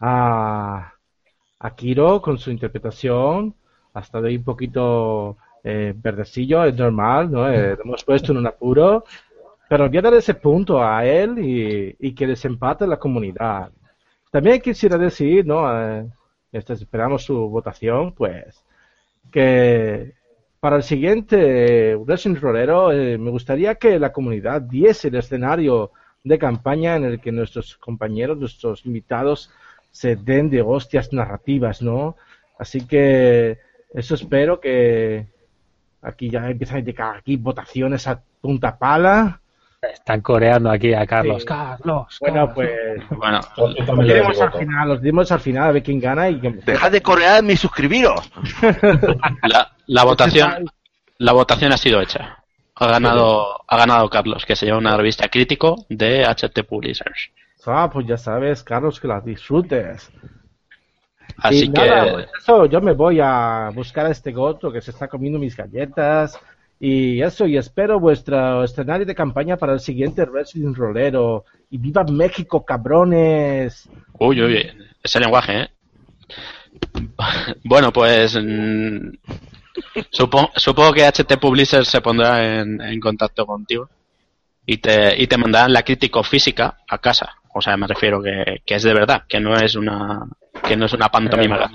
a, 0.00 0.92
a 1.58 1.74
Kiro 1.74 2.22
con 2.22 2.38
su 2.38 2.50
interpretación. 2.50 3.54
Ha 3.94 4.00
estado 4.00 4.26
ahí 4.26 4.36
un 4.36 4.44
poquito 4.44 5.36
eh, 5.64 5.92
verdecillo, 5.94 6.64
es 6.64 6.74
normal, 6.76 7.30
¿no? 7.30 7.50
Eh, 7.50 7.76
hemos 7.84 8.04
puesto 8.04 8.32
en 8.32 8.38
un 8.38 8.46
apuro. 8.46 9.04
Pero 9.68 9.88
voy 9.88 9.98
a 9.98 10.02
dar 10.02 10.14
ese 10.14 10.34
punto 10.34 10.82
a 10.82 11.04
él 11.04 11.38
y, 11.38 11.96
y 11.98 12.14
que 12.14 12.26
desempate 12.26 12.86
la 12.86 12.98
comunidad. 12.98 13.70
También 14.30 14.60
quisiera 14.60 14.96
decir, 14.96 15.44
¿no? 15.46 15.60
Eh, 15.78 16.06
esperamos 16.52 17.24
su 17.24 17.48
votación, 17.48 18.12
pues 18.14 18.64
que 19.30 20.14
para 20.60 20.76
el 20.76 20.82
siguiente 20.82 21.96
Wrestling 21.96 22.36
Rolero 22.36 22.92
eh, 22.92 23.18
me 23.18 23.30
gustaría 23.30 23.74
que 23.74 23.98
la 23.98 24.12
comunidad 24.12 24.62
diese 24.62 25.08
el 25.08 25.16
escenario 25.16 25.90
de 26.22 26.38
campaña 26.38 26.96
en 26.96 27.04
el 27.04 27.20
que 27.20 27.32
nuestros 27.32 27.76
compañeros, 27.78 28.38
nuestros 28.38 28.86
invitados 28.86 29.50
se 29.90 30.16
den 30.16 30.50
de 30.50 30.62
hostias 30.62 31.12
narrativas, 31.12 31.82
¿no? 31.82 32.16
Así 32.58 32.86
que 32.86 33.58
eso 33.92 34.14
espero 34.14 34.60
que 34.60 35.26
aquí 36.00 36.30
ya 36.30 36.48
empiezan 36.48 36.76
a 36.76 36.80
indicar 36.80 37.16
aquí 37.16 37.36
votaciones 37.36 38.06
a 38.06 38.22
punta 38.40 38.78
pala. 38.78 39.41
Están 39.82 40.20
coreando 40.20 40.70
aquí 40.70 40.94
a 40.94 41.06
Carlos. 41.06 41.44
Carlos. 41.44 42.16
Bueno, 42.20 42.52
pues 42.54 42.70
Bueno, 43.10 43.40
los 43.56 43.74
diremos 43.98 44.40
al 44.40 44.52
final, 44.52 44.88
los 44.88 45.02
diremos 45.02 45.32
al 45.32 45.40
final 45.40 45.68
a 45.68 45.72
ver 45.72 45.82
quién 45.82 46.00
gana 46.00 46.28
y. 46.30 46.40
Dejad 46.40 46.92
de 46.92 47.02
corear 47.02 47.44
y 47.44 47.56
suscribiros. 47.56 48.30
la, 49.42 49.72
la 49.86 50.04
votación 50.04 50.70
la 51.22 51.32
votación 51.32 51.72
ha 51.72 51.76
sido 51.76 52.00
hecha. 52.00 52.42
Ha 52.74 52.86
ganado, 52.88 53.60
ha 53.68 53.76
ganado 53.76 54.10
Carlos, 54.10 54.44
que 54.44 54.56
se 54.56 54.66
lleva 54.66 54.78
una 54.78 54.96
revista 54.96 55.28
crítico 55.28 55.86
de 55.88 56.24
HT 56.24 56.64
Publishers. 56.68 57.30
Ah, 57.64 57.88
pues 57.92 58.06
ya 58.06 58.16
sabes, 58.16 58.64
Carlos, 58.64 58.98
que 58.98 59.06
las 59.06 59.24
disfrutes. 59.24 60.10
Así 61.36 61.66
Y 61.66 61.72
que 61.72 61.86
nada, 61.86 62.12
pues 62.12 62.28
eso, 62.40 62.66
yo 62.66 62.80
me 62.80 62.92
voy 62.92 63.20
a 63.22 63.70
buscar 63.72 64.06
a 64.06 64.10
este 64.10 64.32
goto 64.32 64.72
que 64.72 64.80
se 64.80 64.90
está 64.90 65.06
comiendo 65.06 65.38
mis 65.38 65.56
galletas. 65.56 66.38
Y 66.84 67.22
eso, 67.22 67.46
y 67.46 67.56
espero 67.56 68.00
vuestro 68.00 68.64
escenario 68.64 69.06
de 69.06 69.14
campaña 69.14 69.56
para 69.56 69.72
el 69.72 69.78
siguiente 69.78 70.24
Wrestling 70.24 70.74
Rolero. 70.74 71.44
Y 71.70 71.78
viva 71.78 72.02
México, 72.02 72.64
cabrones. 72.64 73.88
Uy, 74.18 74.42
uy, 74.42 74.66
ese 75.00 75.20
lenguaje, 75.20 75.60
¿eh? 75.60 75.70
Bueno, 77.62 77.92
pues 77.92 78.34
mm, 78.34 79.12
supongo, 80.10 80.92
que 80.92 81.06
HT 81.06 81.38
Publishers 81.40 81.86
se 81.86 82.00
pondrá 82.00 82.60
en, 82.60 82.80
en 82.80 82.98
contacto 82.98 83.46
contigo 83.46 83.88
y 84.66 84.78
te, 84.78 85.22
y 85.22 85.28
te 85.28 85.36
mandarán 85.36 85.72
la 85.72 85.84
crítico 85.84 86.24
física 86.24 86.78
a 86.88 86.98
casa. 86.98 87.32
O 87.54 87.62
sea, 87.62 87.76
me 87.76 87.86
refiero 87.86 88.20
que, 88.20 88.60
que 88.66 88.74
es 88.74 88.82
de 88.82 88.92
verdad, 88.92 89.22
que 89.28 89.38
no 89.38 89.54
es 89.54 89.76
una 89.76 90.26
que 90.66 90.76
no 90.76 90.86
es 90.86 90.92
una 90.94 91.08
pantomima. 91.08 91.70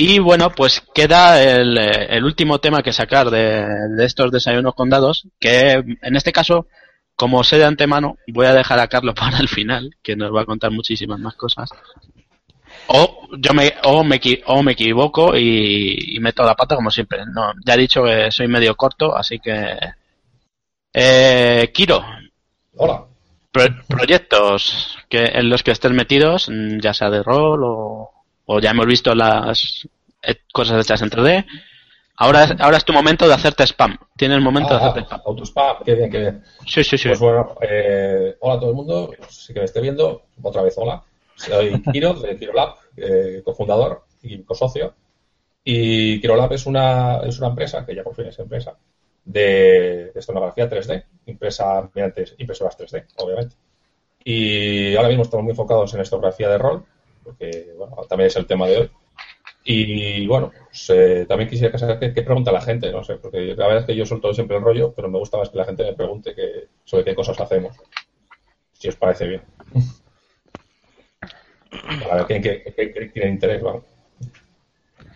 Y 0.00 0.20
bueno, 0.20 0.50
pues 0.50 0.80
queda 0.94 1.42
el, 1.42 1.76
eh, 1.76 2.06
el 2.10 2.24
último 2.24 2.60
tema 2.60 2.82
que 2.82 2.92
sacar 2.92 3.30
de, 3.30 3.66
de 3.96 4.04
estos 4.04 4.30
desayunos 4.30 4.74
con 4.74 4.88
dados, 4.88 5.26
que 5.40 5.72
en 5.72 6.14
este 6.16 6.30
caso, 6.30 6.68
como 7.16 7.42
sé 7.42 7.58
de 7.58 7.64
antemano, 7.64 8.16
voy 8.28 8.46
a 8.46 8.54
dejar 8.54 8.78
a 8.78 8.86
Carlos 8.86 9.14
para 9.18 9.38
el 9.38 9.48
final, 9.48 9.90
que 10.02 10.14
nos 10.14 10.32
va 10.32 10.42
a 10.42 10.46
contar 10.46 10.70
muchísimas 10.70 11.18
más 11.18 11.34
cosas. 11.34 11.68
O 12.86 13.28
yo 13.38 13.52
me, 13.54 13.74
o 13.82 14.04
me, 14.04 14.20
o 14.46 14.62
me 14.62 14.72
equivoco 14.72 15.36
y, 15.36 16.16
y 16.16 16.20
meto 16.20 16.44
la 16.44 16.54
pata 16.54 16.76
como 16.76 16.90
siempre. 16.92 17.24
No, 17.34 17.52
ya 17.66 17.74
he 17.74 17.78
dicho 17.78 18.04
que 18.04 18.30
soy 18.30 18.46
medio 18.46 18.76
corto, 18.76 19.16
así 19.16 19.40
que... 19.40 19.76
Eh, 20.94 21.70
Kiro, 21.74 22.04
Hola. 22.76 23.04
pro- 23.52 23.82
proyectos 23.88 24.96
que 25.08 25.24
en 25.24 25.48
los 25.50 25.62
que 25.62 25.72
estés 25.72 25.92
metidos, 25.92 26.48
ya 26.80 26.94
sea 26.94 27.10
de 27.10 27.22
rol 27.22 27.60
o, 27.64 28.10
o 28.50 28.58
ya 28.60 28.70
hemos 28.72 28.86
visto 28.86 29.14
las 29.14 29.86
eh, 30.22 30.36
cosas 30.52 30.84
hechas 30.84 31.02
en 31.02 31.10
3D. 31.10 31.46
Ahora, 32.16 32.44
es- 32.44 32.54
ahora 32.60 32.76
es 32.78 32.84
tu 32.84 32.92
momento 32.92 33.28
de 33.28 33.34
hacerte 33.34 33.62
spam. 33.64 33.96
Tienes 34.16 34.36
el 34.38 34.42
momento 34.42 34.70
de 34.70 34.76
Ah, 34.76 34.88
hacerte 34.88 35.00
spam. 35.06 35.20
autospam, 35.26 35.76
qué 35.84 35.94
bien, 35.94 36.10
qué 36.10 36.18
bien. 36.18 36.44
Sí, 36.66 36.82
sí, 36.82 36.98
sí. 36.98 37.08
Pues 37.08 37.20
bueno, 37.20 37.54
eh, 37.60 38.36
hola 38.40 38.54
a 38.54 38.60
todo 38.60 38.70
el 38.70 38.76
mundo, 38.76 39.10
si 39.28 39.52
que 39.54 39.60
me 39.60 39.66
esté 39.66 39.80
viendo, 39.80 40.22
otra 40.42 40.62
vez 40.62 40.74
hola. 40.78 41.02
Soy 41.36 41.80
Kiro 41.92 42.14
de 42.14 42.36
Kirolab, 42.36 42.74
eh, 42.96 43.42
cofundador 43.44 44.04
y 44.22 44.42
cosocio. 44.42 44.94
Y 45.62 46.20
Kirolab 46.20 46.52
es 46.54 46.66
una, 46.66 47.18
es 47.18 47.38
una 47.38 47.48
empresa, 47.48 47.84
que 47.86 47.94
ya 47.94 48.02
por 48.02 48.14
fin 48.16 48.26
es 48.26 48.38
empresa, 48.38 48.76
de, 49.24 50.10
de 50.12 50.18
escenografía 50.20 50.68
3D, 50.68 51.04
impresa 51.26 51.88
mediante 51.94 52.24
impresoras 52.38 52.76
3D, 52.78 53.04
obviamente. 53.18 53.54
Y 54.24 54.96
ahora 54.96 55.08
mismo 55.08 55.22
estamos 55.22 55.44
muy 55.44 55.52
enfocados 55.52 55.94
en 55.94 56.00
escenografía 56.00 56.48
de 56.48 56.58
rol, 56.58 56.84
porque 57.28 57.72
bueno, 57.76 57.94
también 58.08 58.28
es 58.28 58.36
el 58.36 58.46
tema 58.46 58.66
de 58.66 58.78
hoy. 58.78 58.90
Y 59.64 60.26
bueno, 60.26 60.50
pues, 60.68 60.88
eh, 60.90 61.26
también 61.28 61.50
quisiera 61.50 61.76
saber 61.76 61.98
qué, 61.98 62.12
qué 62.14 62.22
pregunta 62.22 62.50
la 62.52 62.60
gente, 62.60 62.90
no 62.90 63.02
sé, 63.04 63.16
porque 63.16 63.38
la 63.54 63.66
verdad 63.66 63.78
es 63.80 63.84
que 63.84 63.96
yo 63.96 64.06
suelto 64.06 64.32
siempre 64.32 64.56
el 64.56 64.62
rollo, 64.62 64.92
pero 64.94 65.08
me 65.08 65.18
gusta 65.18 65.36
más 65.36 65.50
que 65.50 65.58
la 65.58 65.64
gente 65.64 65.84
me 65.84 65.92
pregunte 65.94 66.34
que, 66.34 66.68
sobre 66.84 67.04
qué 67.04 67.14
cosas 67.14 67.38
hacemos. 67.40 67.76
Si 68.72 68.88
os 68.88 68.96
parece 68.96 69.26
bien. 69.26 69.42
Para 72.00 72.16
ver 72.16 72.26
quién, 72.26 72.42
quién- 72.42 72.62
quién- 72.74 72.92
quién 72.92 73.12
tiene 73.12 73.28
interés, 73.30 73.62
vamos. 73.62 73.82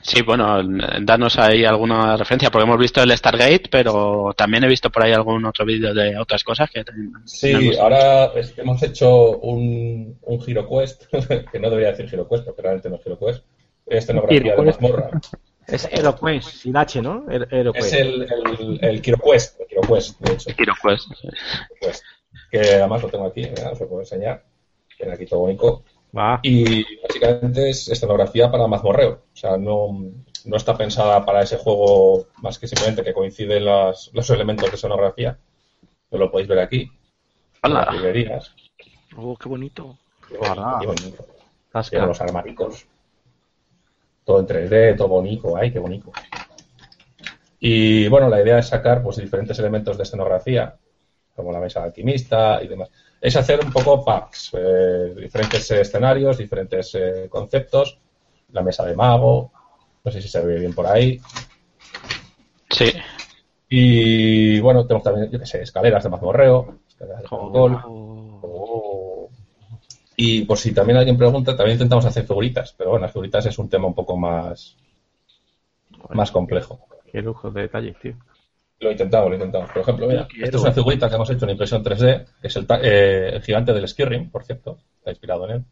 Sí, 0.03 0.21
bueno, 0.23 0.61
danos 1.03 1.39
ahí 1.39 1.65
alguna 1.65 2.17
referencia, 2.17 2.51
porque 2.51 2.65
hemos 2.67 2.79
visto 2.79 3.03
el 3.03 3.17
Stargate, 3.17 3.65
pero 3.71 4.35
también 4.37 4.65
he 4.65 4.69
visto 4.69 4.91
por 4.91 5.05
ahí 5.05 5.13
algún 5.13 5.45
otro 5.45 5.65
vídeo 5.65 5.95
de 5.95 6.19
otras 6.19 6.43
cosas 6.45 6.69
que 6.71 6.85
Sí, 7.25 7.77
ahora 7.79 8.27
es 8.35 8.53
que 8.53 8.63
hemos 8.63 8.83
hecho 8.83 9.39
un, 9.39 10.19
un 10.23 10.45
Hero 10.47 10.69
Quest, 10.69 11.05
que 11.53 11.59
no 11.61 11.71
debería 11.71 11.93
decir 11.93 12.09
Hero 12.13 12.29
Quest, 12.29 12.45
porque 12.45 12.63
realmente 12.63 12.91
no 12.91 12.97
es 12.97 13.07
Hero 13.07 13.19
Quest. 13.19 13.45
Es 13.87 13.99
escenografía 14.05 14.57
de 14.57 14.63
mazmorra. 14.63 15.11
Es 15.67 15.89
HeroQuest, 15.93 16.49
sin 16.49 16.77
H, 16.77 17.01
¿no? 17.01 17.25
Her- 17.29 17.47
HeroQuest. 17.51 17.87
Es 17.95 18.01
el, 18.01 18.23
el, 18.23 18.79
el 18.83 19.03
Hero 19.05 19.19
Quest, 19.19 19.61
el 19.61 19.67
Hero 19.71 19.83
Quest, 19.95 20.21
de 20.21 20.33
hecho. 20.33 20.51
Hero 20.59 20.75
Quest. 20.83 21.09
Quest, 21.81 22.05
que 22.51 22.59
además 22.59 23.03
lo 23.03 23.09
tengo 23.09 23.27
aquí, 23.27 23.43
mira, 23.43 23.71
os 23.71 23.81
lo 23.81 23.89
puedo 23.89 24.03
enseñar. 24.03 24.45
Tiene 24.97 25.13
aquí 25.15 25.27
todo 25.27 25.41
bonito. 25.41 25.85
Y 26.43 26.85
básicamente 27.03 27.71
es 27.71 27.89
escenografía 27.89 28.51
para 28.51 28.67
mazmorreo. 28.67 29.23
O 29.33 29.37
sea, 29.37 29.57
no, 29.57 29.89
no 30.45 30.57
está 30.57 30.77
pensada 30.77 31.25
para 31.25 31.43
ese 31.43 31.57
juego 31.57 32.27
más 32.43 32.59
que 32.59 32.69
simplemente 32.69 33.03
que 33.03 33.15
coinciden 33.15 33.65
las- 33.65 34.11
los 34.13 34.29
elementos 34.31 34.69
de 34.71 34.77
escenografía. 34.77 35.39
Que 36.11 36.19
lo 36.19 36.31
podéis 36.31 36.49
ver 36.49 36.59
aquí. 36.59 36.91
En 37.63 37.75
las. 37.75 38.55
Oh, 39.17 39.37
qué 39.37 39.47
bonito. 39.49 39.99
Qué 40.81 40.87
bonito. 40.87 41.25
Tiene 41.91 42.07
los 42.09 42.21
armaricos. 42.21 42.87
Todo 44.25 44.41
en 44.41 44.47
3D, 44.47 44.97
todo 44.97 45.09
bonito. 45.09 45.57
Ay, 45.57 45.73
qué 45.73 45.79
bonito. 45.79 46.13
Y 47.61 48.09
bueno, 48.09 48.29
la 48.29 48.43
idea 48.43 48.59
es 48.59 48.69
sacar 48.69 49.03
pues 49.03 49.17
diferentes 49.17 49.59
elementos 49.59 49.97
de 49.97 50.03
escenografía, 50.03 50.77
como 51.35 51.53
la 51.53 51.61
mesa 51.61 51.81
de 51.81 51.87
alquimista 51.87 52.63
y 52.63 52.69
demás. 52.69 52.91
Es 53.23 53.37
hacer 53.37 53.65
un 53.65 53.73
poco 53.73 54.05
packs, 54.05 54.51
eh, 54.55 55.15
diferentes 55.17 55.71
eh, 55.71 55.81
escenarios, 55.83 56.39
diferentes 56.39 56.93
eh, 56.97 57.29
conceptos, 57.31 58.01
la 58.51 58.63
mesa 58.63 58.85
de 58.85 58.97
mago, 58.97 59.53
no 60.05 60.11
sé 60.11 60.21
si 60.21 60.27
se 60.27 60.45
ve 60.45 60.59
bien 60.59 60.75
por 60.75 60.89
ahí. 60.89 61.21
Sí. 62.69 62.93
Y 63.69 64.59
bueno, 64.59 64.85
tenemos 64.85 65.05
también, 65.05 65.31
yo 65.31 65.39
qué 65.39 65.47
sé, 65.47 65.63
escaleras 65.63 66.03
de 66.03 66.11
mazmorreo, 66.11 66.81
escaleras 66.89 67.23
de 67.23 67.29
gol. 67.31 67.79
Oh. 67.85 69.31
Y 70.17 70.45
por 70.45 70.59
si 70.59 70.75
también 70.75 70.99
alguien 70.99 71.17
pregunta, 71.17 71.57
también 71.57 71.77
intentamos 71.77 72.05
hacer 72.05 72.27
figuritas, 72.27 72.75
pero 72.77 72.91
bueno, 72.91 73.05
las 73.05 73.13
figuritas 73.13 73.47
es 73.47 73.57
un 73.57 73.69
tema 73.69 73.87
un 73.87 73.95
poco 73.95 74.17
más, 74.17 74.77
más 76.11 76.33
complejo. 76.33 76.81
Qué 77.13 77.23
lujo 77.23 77.53
de 77.53 77.63
detalles, 77.63 77.97
tío. 78.01 78.17
Lo 78.83 78.91
intentamos, 78.91 79.29
lo 79.31 79.35
intentamos. 79.37 79.71
Por 79.71 79.83
ejemplo, 79.83 80.09
mira, 80.09 80.27
Quiero. 80.27 80.45
esta 80.45 80.57
es 80.57 80.63
una 80.65 80.73
figurita 80.73 81.09
que 81.09 81.15
hemos 81.15 81.31
hecho 81.31 81.45
en 81.45 81.51
impresión 81.53 81.85
3D, 81.85 82.25
que 82.41 82.47
es 82.49 82.57
el, 82.57 82.67
ta- 82.67 82.81
eh, 82.83 83.37
el 83.37 83.43
gigante 83.43 83.73
del 83.73 83.87
Skirrim, 83.87 84.29
por 84.29 84.43
cierto, 84.45 84.79
está 84.99 85.11
inspirado 85.11 85.45
en 85.49 85.51
él. 85.53 85.65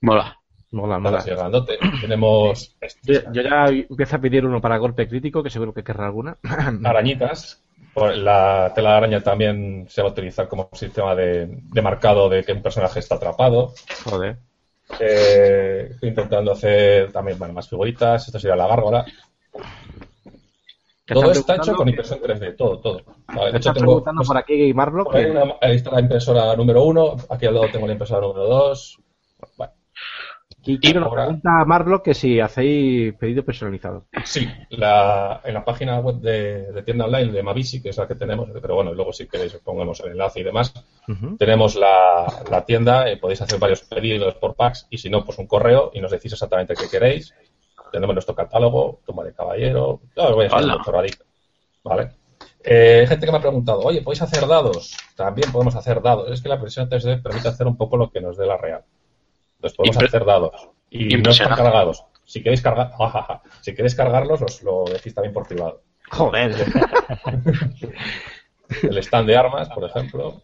Mola. 0.00 0.34
Mola, 0.70 0.98
Mola. 0.98 1.22
grandote. 1.22 1.78
Tenemos 2.00 2.76
Yo, 3.02 3.20
yo 3.32 3.42
ya 3.42 3.66
empiezo 3.68 4.16
a 4.16 4.20
pedir 4.20 4.44
uno 4.46 4.60
para 4.60 4.76
golpe 4.78 5.06
crítico, 5.08 5.42
que 5.42 5.50
seguro 5.50 5.72
que 5.74 5.82
querrá 5.84 6.06
alguna. 6.06 6.36
arañitas. 6.84 7.62
La 7.94 8.70
tela 8.74 8.90
de 8.92 8.96
araña 8.96 9.20
también 9.22 9.86
se 9.88 10.02
va 10.02 10.08
a 10.08 10.12
utilizar 10.12 10.46
como 10.46 10.68
sistema 10.72 11.14
de, 11.16 11.46
de 11.50 11.82
marcado 11.82 12.28
de 12.28 12.44
que 12.44 12.52
un 12.52 12.62
personaje 12.62 13.00
está 13.00 13.16
atrapado. 13.16 13.72
Joder. 14.04 14.36
Eh, 15.00 15.88
estoy 15.90 16.10
intentando 16.10 16.52
hacer 16.52 17.10
también 17.12 17.38
bueno, 17.38 17.54
más 17.54 17.68
figuritas. 17.68 18.26
Esto 18.26 18.38
sería 18.38 18.56
la 18.56 18.68
gárgola. 18.68 19.04
Todo 21.14 21.32
está 21.32 21.56
hecho 21.56 21.74
con 21.74 21.88
impresión 21.88 22.20
3D, 22.20 22.56
todo, 22.56 22.78
todo. 22.80 23.02
Vale, 23.34 23.52
de 23.52 23.58
hecho, 23.58 23.72
tengo, 23.72 23.86
preguntando 23.86 24.22
por 24.22 24.36
aquí, 24.36 24.72
Marlo, 24.74 25.04
por 25.04 25.16
ahí, 25.16 25.24
que 25.24 25.30
una- 25.30 25.54
ahí 25.60 25.76
está 25.76 25.90
la 25.92 26.00
impresora 26.00 26.54
número 26.56 26.84
uno, 26.84 27.16
aquí 27.30 27.46
al 27.46 27.54
lado 27.54 27.68
tengo 27.72 27.86
la 27.86 27.92
impresora 27.92 28.20
número 28.26 28.44
dos. 28.46 28.98
Bueno, 29.56 29.72
y 30.64 30.78
quiero 30.78 31.00
nos 31.00 31.12
pregunta 31.14 31.60
a 31.60 31.64
Marlo 31.64 32.02
que 32.02 32.12
si 32.14 32.40
hacéis 32.40 33.14
pedido 33.14 33.42
personalizado. 33.44 34.06
sí, 34.24 34.46
la, 34.70 35.40
en 35.44 35.54
la 35.54 35.64
página 35.64 35.98
web 36.00 36.16
de, 36.16 36.72
de 36.72 36.82
tienda 36.82 37.06
online 37.06 37.32
de 37.32 37.42
Mavisi, 37.42 37.80
que 37.80 37.88
es 37.90 37.96
la 37.96 38.06
que 38.06 38.14
tenemos, 38.16 38.48
pero 38.60 38.74
bueno, 38.74 38.92
luego 38.92 39.12
si 39.12 39.26
queréis 39.26 39.54
os 39.54 39.60
pongamos 39.62 40.00
el 40.00 40.10
enlace 40.12 40.40
y 40.40 40.44
demás, 40.44 40.74
tenemos 41.38 41.74
la, 41.76 42.26
la 42.50 42.64
tienda, 42.66 43.08
eh, 43.10 43.16
podéis 43.16 43.40
hacer 43.40 43.58
varios 43.58 43.80
pedidos 43.82 44.34
por 44.34 44.54
packs 44.56 44.86
y 44.90 44.98
si 44.98 45.08
no, 45.08 45.24
pues 45.24 45.38
un 45.38 45.46
correo 45.46 45.90
y 45.94 46.00
nos 46.00 46.10
decís 46.10 46.32
exactamente 46.32 46.74
qué 46.74 46.88
queréis. 46.90 47.32
Tenemos 47.90 48.14
nuestro 48.14 48.34
catálogo, 48.34 49.00
toma 49.04 49.24
de 49.24 49.34
caballero, 49.34 50.00
no, 50.16 50.24
os 50.24 50.34
voy 50.34 50.46
a 50.50 50.56
un 50.56 50.82
chorradito. 50.84 51.24
¿Vale? 51.84 52.10
Eh, 52.64 53.06
gente 53.08 53.24
que 53.24 53.32
me 53.32 53.38
ha 53.38 53.40
preguntado, 53.40 53.80
oye, 53.80 54.02
¿podéis 54.02 54.22
hacer 54.22 54.46
dados? 54.46 54.96
También 55.16 55.50
podemos 55.52 55.74
hacer 55.74 56.02
dados. 56.02 56.30
Es 56.30 56.42
que 56.42 56.48
la 56.48 56.60
presión 56.60 56.88
3D 56.88 57.22
permite 57.22 57.48
hacer 57.48 57.66
un 57.66 57.76
poco 57.76 57.96
lo 57.96 58.10
que 58.10 58.20
nos 58.20 58.36
dé 58.36 58.46
la 58.46 58.56
real. 58.56 58.84
Entonces 59.56 59.76
podemos 59.76 59.96
hacer 60.02 60.24
dados. 60.24 60.68
Y 60.90 61.16
no 61.16 61.30
están 61.30 61.54
cargados. 61.54 62.04
Si 62.24 62.42
queréis 62.42 62.60
cargar, 62.60 62.92
si 63.62 63.74
queréis 63.74 63.94
cargarlos, 63.94 64.42
os 64.42 64.62
lo 64.62 64.84
decís 64.84 65.14
también 65.14 65.32
por 65.32 65.46
privado. 65.46 65.82
Joder. 66.10 66.54
El 68.82 68.98
stand 68.98 69.28
de 69.28 69.36
armas, 69.36 69.68
por 69.70 69.84
ejemplo. 69.84 70.42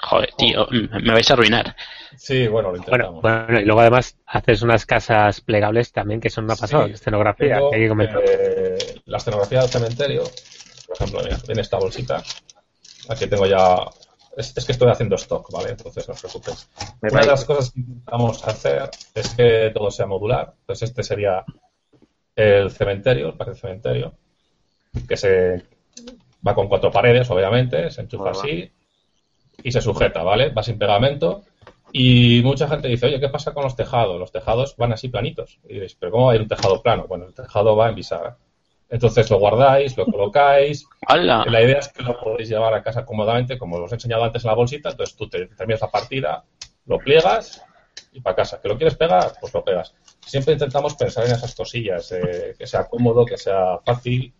Joder, 0.00 0.32
tío, 0.36 0.66
me 0.70 1.12
vais 1.12 1.30
a 1.30 1.34
arruinar. 1.34 1.76
Sí, 2.16 2.46
bueno, 2.48 2.70
lo 2.70 2.76
intentamos. 2.76 3.22
Bueno, 3.22 3.60
y 3.60 3.64
luego 3.64 3.80
además 3.80 4.16
haces 4.26 4.62
unas 4.62 4.86
casas 4.86 5.40
plegables 5.40 5.92
también 5.92 6.20
que 6.20 6.30
son 6.30 6.44
una 6.44 6.56
pasada, 6.56 6.86
escenografía, 6.86 7.58
que 7.70 7.76
hay 7.76 7.82
que 7.82 7.88
comentar. 7.88 8.22
Eh, 8.26 9.00
la 9.06 9.16
escenografía 9.18 9.60
del 9.60 9.68
cementerio, 9.68 10.22
por 10.86 10.96
ejemplo, 10.96 11.20
mira, 11.24 11.38
en 11.48 11.58
esta 11.58 11.78
bolsita, 11.78 12.22
aquí 13.08 13.26
tengo 13.26 13.46
ya... 13.46 13.76
Es, 14.34 14.52
que 14.52 14.72
estoy 14.72 14.90
haciendo 14.90 15.16
stock, 15.16 15.50
¿vale? 15.52 15.70
Entonces 15.70 16.08
no 16.08 16.14
os 16.14 16.20
preocupéis. 16.20 16.68
Una 17.02 17.20
de 17.20 17.26
las 17.26 17.44
cosas 17.44 17.70
que 17.70 17.80
intentamos 17.80 18.46
hacer 18.48 18.90
es 19.14 19.28
que 19.34 19.70
todo 19.74 19.90
sea 19.90 20.06
modular. 20.06 20.54
Entonces 20.60 20.88
este 20.88 21.02
sería 21.02 21.44
el 22.34 22.70
cementerio, 22.70 23.28
el 23.28 23.34
parque 23.34 23.54
cementerio, 23.54 24.14
que 25.06 25.16
se 25.18 25.62
va 26.46 26.54
con 26.54 26.68
cuatro 26.68 26.90
paredes, 26.90 27.30
obviamente, 27.30 27.90
se 27.90 28.00
enchufa 28.00 28.30
así 28.30 28.70
y 29.62 29.70
se 29.70 29.82
sujeta, 29.82 30.22
¿vale? 30.22 30.48
Va 30.48 30.62
sin 30.62 30.78
pegamento 30.78 31.44
y 31.92 32.40
mucha 32.42 32.68
gente 32.68 32.88
dice, 32.88 33.06
oye, 33.06 33.20
¿qué 33.20 33.28
pasa 33.28 33.52
con 33.52 33.64
los 33.64 33.76
tejados? 33.76 34.18
Los 34.18 34.32
tejados 34.32 34.76
van 34.76 34.92
así 34.92 35.08
planitos. 35.08 35.58
Y 35.68 35.74
diréis, 35.74 35.94
¿pero 35.94 36.10
cómo 36.10 36.26
va 36.26 36.32
a 36.32 36.34
ir 36.36 36.42
un 36.42 36.48
tejado 36.48 36.82
plano? 36.82 37.06
Bueno, 37.06 37.26
el 37.26 37.34
tejado 37.34 37.76
va 37.76 37.90
en 37.90 37.94
bisagra. 37.94 38.38
Entonces 38.88 39.30
lo 39.30 39.38
guardáis, 39.38 39.96
lo 39.96 40.06
colocáis. 40.06 40.86
La 41.08 41.62
idea 41.62 41.78
es 41.78 41.88
que 41.88 42.02
lo 42.02 42.18
podéis 42.18 42.48
llevar 42.48 42.74
a 42.74 42.82
casa 42.82 43.04
cómodamente, 43.04 43.58
como 43.58 43.76
os 43.76 43.92
he 43.92 43.94
enseñado 43.94 44.24
antes 44.24 44.44
en 44.44 44.48
la 44.48 44.54
bolsita. 44.54 44.90
Entonces 44.90 45.16
tú 45.16 45.28
te 45.28 45.46
terminas 45.46 45.82
la 45.82 45.90
partida, 45.90 46.44
lo 46.86 46.98
pliegas 46.98 47.62
y 48.12 48.20
para 48.20 48.36
casa. 48.36 48.60
¿Que 48.60 48.68
lo 48.68 48.76
quieres 48.76 48.94
pegar? 48.94 49.32
Pues 49.38 49.52
lo 49.52 49.62
pegas. 49.62 49.94
Siempre 50.20 50.54
intentamos 50.54 50.94
pensar 50.94 51.26
en 51.26 51.32
esas 51.32 51.54
cosillas, 51.54 52.12
eh, 52.12 52.54
que 52.58 52.66
sea 52.66 52.86
cómodo, 52.86 53.24
que 53.24 53.36
sea 53.36 53.78
fácil. 53.84 54.32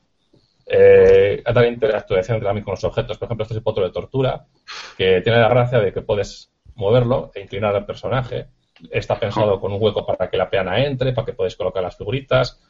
Eh, 0.66 1.42
también 1.44 1.74
interactuación 1.74 2.40
también 2.40 2.64
con 2.64 2.72
los 2.72 2.84
objetos. 2.84 3.18
Por 3.18 3.26
ejemplo, 3.26 3.44
este 3.44 3.54
es 3.54 3.58
el 3.58 3.62
potro 3.62 3.84
de 3.84 3.90
tortura, 3.90 4.46
que 4.96 5.20
tiene 5.22 5.38
la 5.38 5.48
gracia 5.48 5.80
de 5.80 5.92
que 5.92 6.02
puedes 6.02 6.51
moverlo 6.74 7.30
e 7.34 7.40
inclinar 7.40 7.74
al 7.74 7.86
personaje. 7.86 8.48
Está 8.90 9.18
pensado 9.18 9.60
con 9.60 9.72
un 9.72 9.82
hueco 9.82 10.04
para 10.04 10.28
que 10.28 10.36
la 10.36 10.50
peana 10.50 10.84
entre, 10.84 11.12
para 11.12 11.26
que 11.26 11.32
podáis 11.32 11.56
colocar 11.56 11.82
las 11.82 11.96
figuritas. 11.96 12.60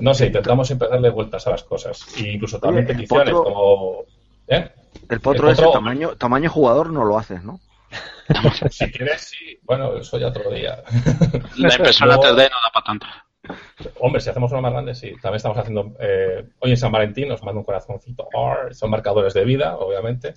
No 0.00 0.14
sé, 0.14 0.26
intentamos 0.26 0.66
siempre 0.66 0.88
darle 0.88 1.10
vueltas 1.10 1.46
a 1.46 1.50
las 1.50 1.62
cosas. 1.62 2.06
E 2.16 2.32
incluso 2.32 2.58
también 2.58 2.86
peticiones 2.86 3.34
como... 3.34 4.04
¿eh? 4.46 4.70
El 5.08 5.20
potro, 5.20 5.50
ese 5.50 5.66
tamaño, 5.72 6.16
tamaño 6.16 6.50
jugador 6.50 6.90
no 6.90 7.04
lo 7.04 7.18
haces, 7.18 7.42
¿no? 7.42 7.60
si 8.70 8.90
quieres, 8.90 9.22
sí. 9.22 9.58
Bueno, 9.62 9.96
eso 9.96 10.18
ya 10.18 10.28
otro 10.28 10.50
día. 10.50 10.82
La 11.56 11.74
impresora 11.76 12.16
3D 12.16 12.50
no 12.50 12.56
da 12.62 12.70
para 12.72 12.84
tanto. 12.84 13.06
Hombre, 14.00 14.20
si 14.20 14.30
hacemos 14.30 14.52
uno 14.52 14.60
más 14.60 14.72
grande, 14.72 14.94
sí. 14.94 15.12
También 15.22 15.36
estamos 15.36 15.58
haciendo. 15.58 15.94
Eh, 16.00 16.44
hoy 16.58 16.70
en 16.70 16.76
San 16.76 16.92
Valentín 16.92 17.28
nos 17.28 17.42
manda 17.42 17.58
un 17.58 17.64
corazoncito. 17.64 18.28
Son 18.72 18.90
marcadores 18.90 19.34
de 19.34 19.44
vida, 19.44 19.76
obviamente. 19.76 20.34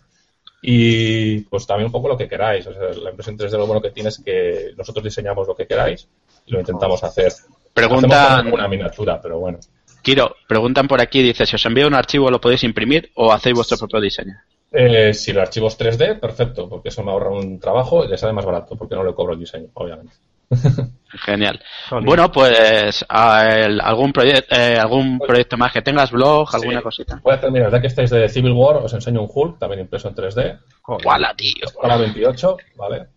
Y 0.62 1.40
pues 1.42 1.66
también 1.66 1.88
un 1.88 1.92
poco 1.92 2.08
lo 2.08 2.18
que 2.18 2.28
queráis. 2.28 2.66
la 2.66 3.10
impresión 3.10 3.38
3D 3.38 3.58
lo 3.58 3.66
bueno 3.66 3.82
que 3.82 3.92
tiene 3.92 4.10
es 4.10 4.22
que 4.24 4.74
nosotros 4.78 5.04
diseñamos 5.04 5.48
lo 5.48 5.56
que 5.56 5.66
queráis 5.66 6.08
y 6.46 6.52
lo 6.52 6.60
intentamos 6.60 7.04
hacer. 7.04 7.32
Preguntan. 7.74 8.54
Una 8.54 8.68
miniatura, 8.68 9.20
pero 9.22 9.40
bueno. 9.40 9.60
Kiro, 10.02 10.36
preguntan 10.48 10.88
por 10.88 11.02
aquí, 11.02 11.22
dice, 11.22 11.46
si 11.46 11.56
os 11.56 11.66
envío 11.66 11.88
un 11.88 11.94
archivo, 11.94 12.30
¿lo 12.30 12.42
podéis 12.42 12.64
imprimir 12.64 13.12
o 13.16 13.32
hacéis 13.32 13.56
vuestro 13.56 13.78
propio 13.78 14.02
diseño? 14.02 14.36
Eh, 14.72 15.14
si 15.14 15.32
el 15.32 15.40
archivo 15.40 15.68
es 15.68 15.78
3D, 15.78 16.20
perfecto, 16.20 16.68
porque 16.70 16.90
eso 16.90 17.04
me 17.04 17.12
ahorra 17.12 17.30
un 17.30 17.60
trabajo 17.60 18.04
y 18.04 18.08
le 18.08 18.18
sale 18.18 18.34
más 18.34 18.46
barato, 18.46 18.76
porque 18.76 18.96
no 18.96 19.04
le 19.04 19.14
cobro 19.14 19.34
el 19.34 19.40
diseño, 19.40 19.68
obviamente. 19.74 20.14
Genial. 21.26 21.62
Bueno, 22.04 22.32
pues 22.32 23.06
algún 23.10 24.14
proyecto 24.14 24.56
eh, 24.56 24.78
algún 24.78 25.20
proyecto 25.20 25.58
más 25.58 25.74
que 25.74 25.82
tengas, 25.82 26.12
blog, 26.12 26.54
alguna 26.54 26.82
cosita. 26.82 27.20
Voy 27.24 27.34
a 27.34 27.40
terminar, 27.40 27.72
ya 27.72 27.82
que 27.82 27.88
estáis 27.88 28.10
de 28.10 28.30
Civil 28.30 28.54
War, 28.54 28.78
os 28.78 28.94
enseño 28.94 29.22
un 29.22 29.30
Hulk, 29.34 29.60
también 29.60 29.82
impreso 29.82 30.08
en 30.08 30.16
3D. 30.16 30.60
¡Guala, 31.04 31.34
tío! 31.36 31.68
Para 31.82 31.98
28, 31.98 32.58
¿vale? 32.76 33.08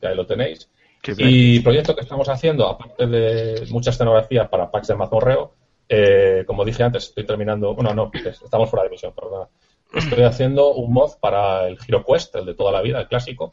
Que 0.00 0.08
ahí 0.08 0.16
lo 0.16 0.26
tenéis. 0.26 0.68
y 1.06 1.60
proyecto 1.60 1.94
que 1.94 2.02
estamos 2.02 2.28
haciendo, 2.28 2.66
aparte 2.68 3.06
de 3.06 3.66
mucha 3.70 3.90
escenografía 3.90 4.48
para 4.48 4.70
packs 4.70 4.88
de 4.88 4.96
mazmorreo, 4.96 5.54
eh, 5.88 6.44
como 6.46 6.64
dije 6.64 6.82
antes, 6.82 7.04
estoy 7.04 7.24
terminando. 7.24 7.74
Bueno, 7.74 7.94
no, 7.94 8.10
estamos 8.12 8.70
fuera 8.70 8.84
de 8.84 8.90
misión, 8.90 9.12
perdón. 9.14 9.48
Estoy 9.94 10.22
haciendo 10.24 10.74
un 10.74 10.92
mod 10.92 11.12
para 11.18 11.66
el 11.66 11.78
Hero 11.86 12.04
Quest, 12.04 12.34
el 12.36 12.44
de 12.44 12.54
toda 12.54 12.72
la 12.72 12.82
vida, 12.82 13.00
el 13.00 13.08
clásico 13.08 13.50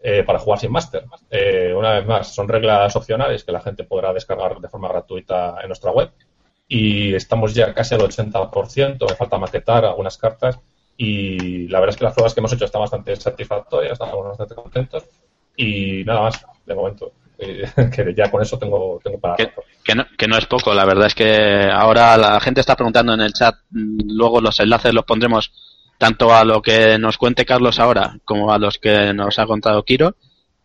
eh, 0.00 0.22
para 0.22 0.38
jugar 0.38 0.60
sin 0.60 0.70
máster. 0.70 1.04
Eh, 1.30 1.74
una 1.76 1.94
vez 1.94 2.06
más, 2.06 2.34
son 2.34 2.48
reglas 2.48 2.94
opcionales 2.94 3.42
que 3.42 3.52
la 3.52 3.60
gente 3.60 3.84
podrá 3.84 4.12
descargar 4.12 4.60
de 4.60 4.68
forma 4.68 4.88
gratuita 4.88 5.56
en 5.60 5.68
nuestra 5.68 5.90
web. 5.90 6.10
Y 6.68 7.14
estamos 7.14 7.54
ya 7.54 7.72
casi 7.74 7.94
al 7.94 8.02
80%, 8.02 9.08
me 9.08 9.16
falta 9.16 9.38
maquetar 9.38 9.84
algunas 9.84 10.16
cartas. 10.16 10.58
Y 10.96 11.68
la 11.68 11.80
verdad 11.80 11.94
es 11.94 11.98
que 11.98 12.04
las 12.04 12.14
pruebas 12.14 12.34
que 12.34 12.40
hemos 12.40 12.52
hecho 12.52 12.64
están 12.64 12.82
bastante 12.82 13.16
satisfactorias, 13.16 13.92
estamos 13.92 14.24
bastante 14.28 14.54
contentos. 14.54 15.04
Y 15.56 16.04
nada 16.04 16.22
más, 16.22 16.44
de 16.64 16.74
momento. 16.74 17.12
que 17.38 18.14
ya 18.16 18.30
con 18.30 18.42
eso 18.42 18.58
tengo, 18.58 19.00
tengo 19.02 19.18
para. 19.18 19.36
Que, 19.36 19.52
que, 19.84 19.94
no, 19.94 20.04
que 20.16 20.26
no 20.26 20.36
es 20.36 20.46
poco, 20.46 20.74
la 20.74 20.84
verdad 20.84 21.06
es 21.06 21.14
que 21.14 21.70
ahora 21.72 22.16
la 22.16 22.40
gente 22.40 22.60
está 22.60 22.74
preguntando 22.74 23.14
en 23.14 23.20
el 23.20 23.32
chat, 23.32 23.54
mm, 23.70 24.10
luego 24.16 24.40
los 24.40 24.58
enlaces 24.58 24.92
los 24.92 25.04
pondremos 25.04 25.52
tanto 25.98 26.34
a 26.34 26.44
lo 26.44 26.62
que 26.62 26.96
nos 26.98 27.18
cuente 27.18 27.44
Carlos 27.44 27.78
ahora 27.78 28.16
como 28.24 28.52
a 28.52 28.58
los 28.58 28.78
que 28.78 29.12
nos 29.12 29.38
ha 29.38 29.46
contado 29.46 29.84
Kiro. 29.84 30.16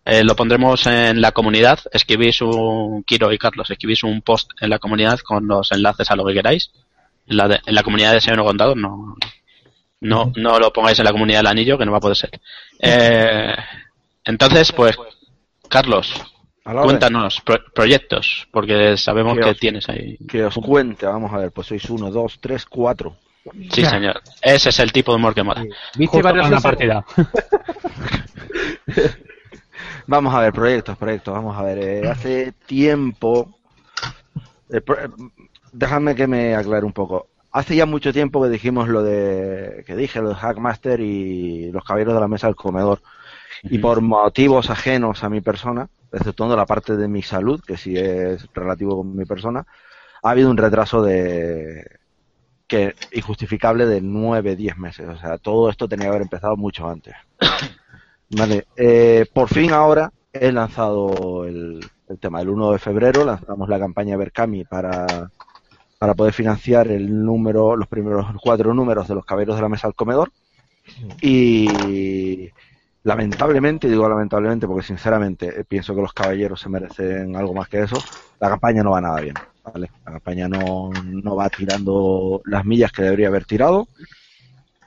Eh, 0.06 0.24
lo 0.24 0.36
pondremos 0.36 0.86
en 0.86 1.22
la 1.22 1.32
comunidad. 1.32 1.80
Escribís 1.92 2.42
un, 2.42 3.04
Kiro 3.04 3.32
y 3.32 3.38
Carlos, 3.38 3.70
escribís 3.70 4.04
un 4.04 4.22
post 4.22 4.52
en 4.62 4.70
la 4.70 4.80
comunidad 4.80 5.20
con 5.20 5.48
los 5.48 5.72
enlaces 5.72 6.12
a 6.12 6.16
lo 6.16 6.26
que 6.26 6.34
queráis. 6.34 6.72
En 7.26 7.38
la, 7.38 7.62
en 7.66 7.76
la 7.76 7.84
comunidad 7.84 8.14
de 8.14 8.22
Señor 8.22 8.44
Contador, 8.44 8.78
no, 8.78 9.16
no, 10.02 10.34
no 10.36 10.60
lo 10.60 10.74
pongáis 10.74 11.00
en 11.00 11.06
la 11.06 11.14
comunidad 11.14 11.40
del 11.40 11.48
anillo, 11.48 11.78
que 11.78 11.86
no 11.86 11.94
va 11.94 11.98
a 11.98 12.02
poder 12.02 12.18
ser. 12.18 12.42
Eh, 12.80 13.56
entonces, 14.26 14.74
pues, 14.74 14.98
Carlos, 15.70 16.14
cuéntanos 16.64 17.42
proyectos, 17.74 18.48
porque 18.52 18.98
sabemos 18.98 19.38
que, 19.38 19.56
tienes 19.56 19.88
ahí. 19.88 20.18
Que 20.28 20.44
os 20.44 20.56
cuente, 20.56 21.06
vamos 21.06 21.32
a 21.32 21.38
ver, 21.38 21.52
pues 21.52 21.68
sois 21.68 21.90
uno, 21.90 22.12
dos, 22.12 22.40
tres, 22.42 22.66
cuatro. 22.66 23.16
Sí, 23.72 23.86
señor. 23.86 24.22
Ese 24.42 24.70
es 24.70 24.80
el 24.80 24.92
tipo 24.92 25.12
de 25.12 25.18
humor 25.18 25.36
que 25.36 25.44
mola. 25.44 25.64
¿Viste 25.96 26.18
una 26.18 26.62
partida? 26.62 27.06
vamos 30.08 30.34
a 30.34 30.40
ver, 30.40 30.54
proyectos, 30.54 30.98
proyectos. 30.98 31.34
Vamos 31.34 31.58
a 31.58 31.64
ver. 31.64 31.78
Eh, 31.80 32.10
hace 32.10 32.54
tiempo. 32.66 33.60
Eh, 34.70 34.78
eh, 34.78 35.10
déjame 35.74 36.16
que 36.16 36.28
me 36.28 36.56
aclare 36.56 36.86
un 36.86 36.94
poco. 36.94 37.28
Hace 37.52 37.76
ya 37.76 37.86
mucho 37.86 38.14
tiempo 38.14 38.42
que 38.42 38.50
dijimos 38.50 38.88
lo 38.88 39.04
de. 39.04 39.84
que 39.86 39.96
dije 39.96 40.22
lo 40.22 40.30
de 40.30 40.36
Hackmaster 40.36 41.02
y 41.02 41.70
los 41.72 41.84
caballeros 41.84 42.16
de 42.16 42.22
la 42.22 42.30
mesa 42.30 42.48
del 42.48 42.56
comedor. 42.56 43.02
Y 43.64 43.78
por 43.78 44.02
motivos 44.02 44.70
ajenos 44.70 45.24
a 45.24 45.30
mi 45.30 45.42
persona, 45.42 45.90
exceptuando 46.12 46.56
la 46.56 46.66
parte 46.66 46.98
de 46.98 47.08
mi 47.08 47.22
salud, 47.22 47.62
que 47.62 47.78
sí 47.78 47.98
es 47.98 48.48
relativo 48.54 48.98
con 48.98 49.16
mi 49.16 49.26
persona, 49.26 49.66
ha 50.22 50.30
habido 50.30 50.50
un 50.50 50.58
retraso 50.58 51.02
de, 51.02 51.86
que 52.74 52.96
injustificable 53.12 53.86
de 53.86 54.02
9, 54.02 54.56
10 54.56 54.78
meses. 54.78 55.08
O 55.08 55.16
sea, 55.18 55.38
todo 55.38 55.70
esto 55.70 55.88
tenía 55.88 56.06
que 56.06 56.10
haber 56.10 56.22
empezado 56.24 56.58
mucho 56.58 56.90
antes. 56.90 57.14
Vale, 58.32 58.66
eh, 58.76 59.28
por 59.32 59.48
fin 59.48 59.72
ahora 59.72 60.12
he 60.32 60.52
lanzado 60.52 61.46
el, 61.46 61.86
tema. 62.20 62.42
El 62.42 62.50
1 62.50 62.72
de 62.72 62.80
febrero 62.80 63.26
lanzamos 63.26 63.70
la 63.70 63.78
campaña 63.78 64.18
Berkami 64.18 64.66
para, 64.66 65.06
para 66.00 66.16
poder 66.16 66.34
financiar 66.34 66.88
el 66.88 67.24
número, 67.24 67.76
los 67.76 67.88
primeros 67.88 68.26
cuatro 68.42 68.74
números 68.74 69.08
de 69.08 69.16
los 69.16 69.26
caballeros 69.26 69.56
de 69.56 69.62
la 69.62 69.70
mesa 69.70 69.86
al 69.86 69.94
comedor. 69.94 70.32
Y 71.22 72.50
lamentablemente, 73.04 73.88
digo 73.88 74.10
lamentablemente 74.10 74.66
porque 74.68 74.86
sinceramente 74.86 75.64
pienso 75.66 75.94
que 75.94 76.02
los 76.02 76.14
caballeros 76.14 76.60
se 76.60 76.70
merecen 76.70 77.36
algo 77.36 77.54
más 77.54 77.70
que 77.70 77.84
eso, 77.84 77.98
la 78.40 78.50
campaña 78.50 78.82
no 78.82 78.92
va 78.92 79.02
nada 79.02 79.22
bien. 79.22 79.36
¿Vale? 79.64 79.92
La 80.06 80.12
campaña 80.14 80.48
no, 80.48 80.92
no 81.06 81.36
va 81.36 81.50
tirando 81.50 82.42
las 82.46 82.66
millas 82.66 82.92
que 82.92 83.04
debería 83.04 83.28
haber 83.28 83.46
tirado 83.46 83.88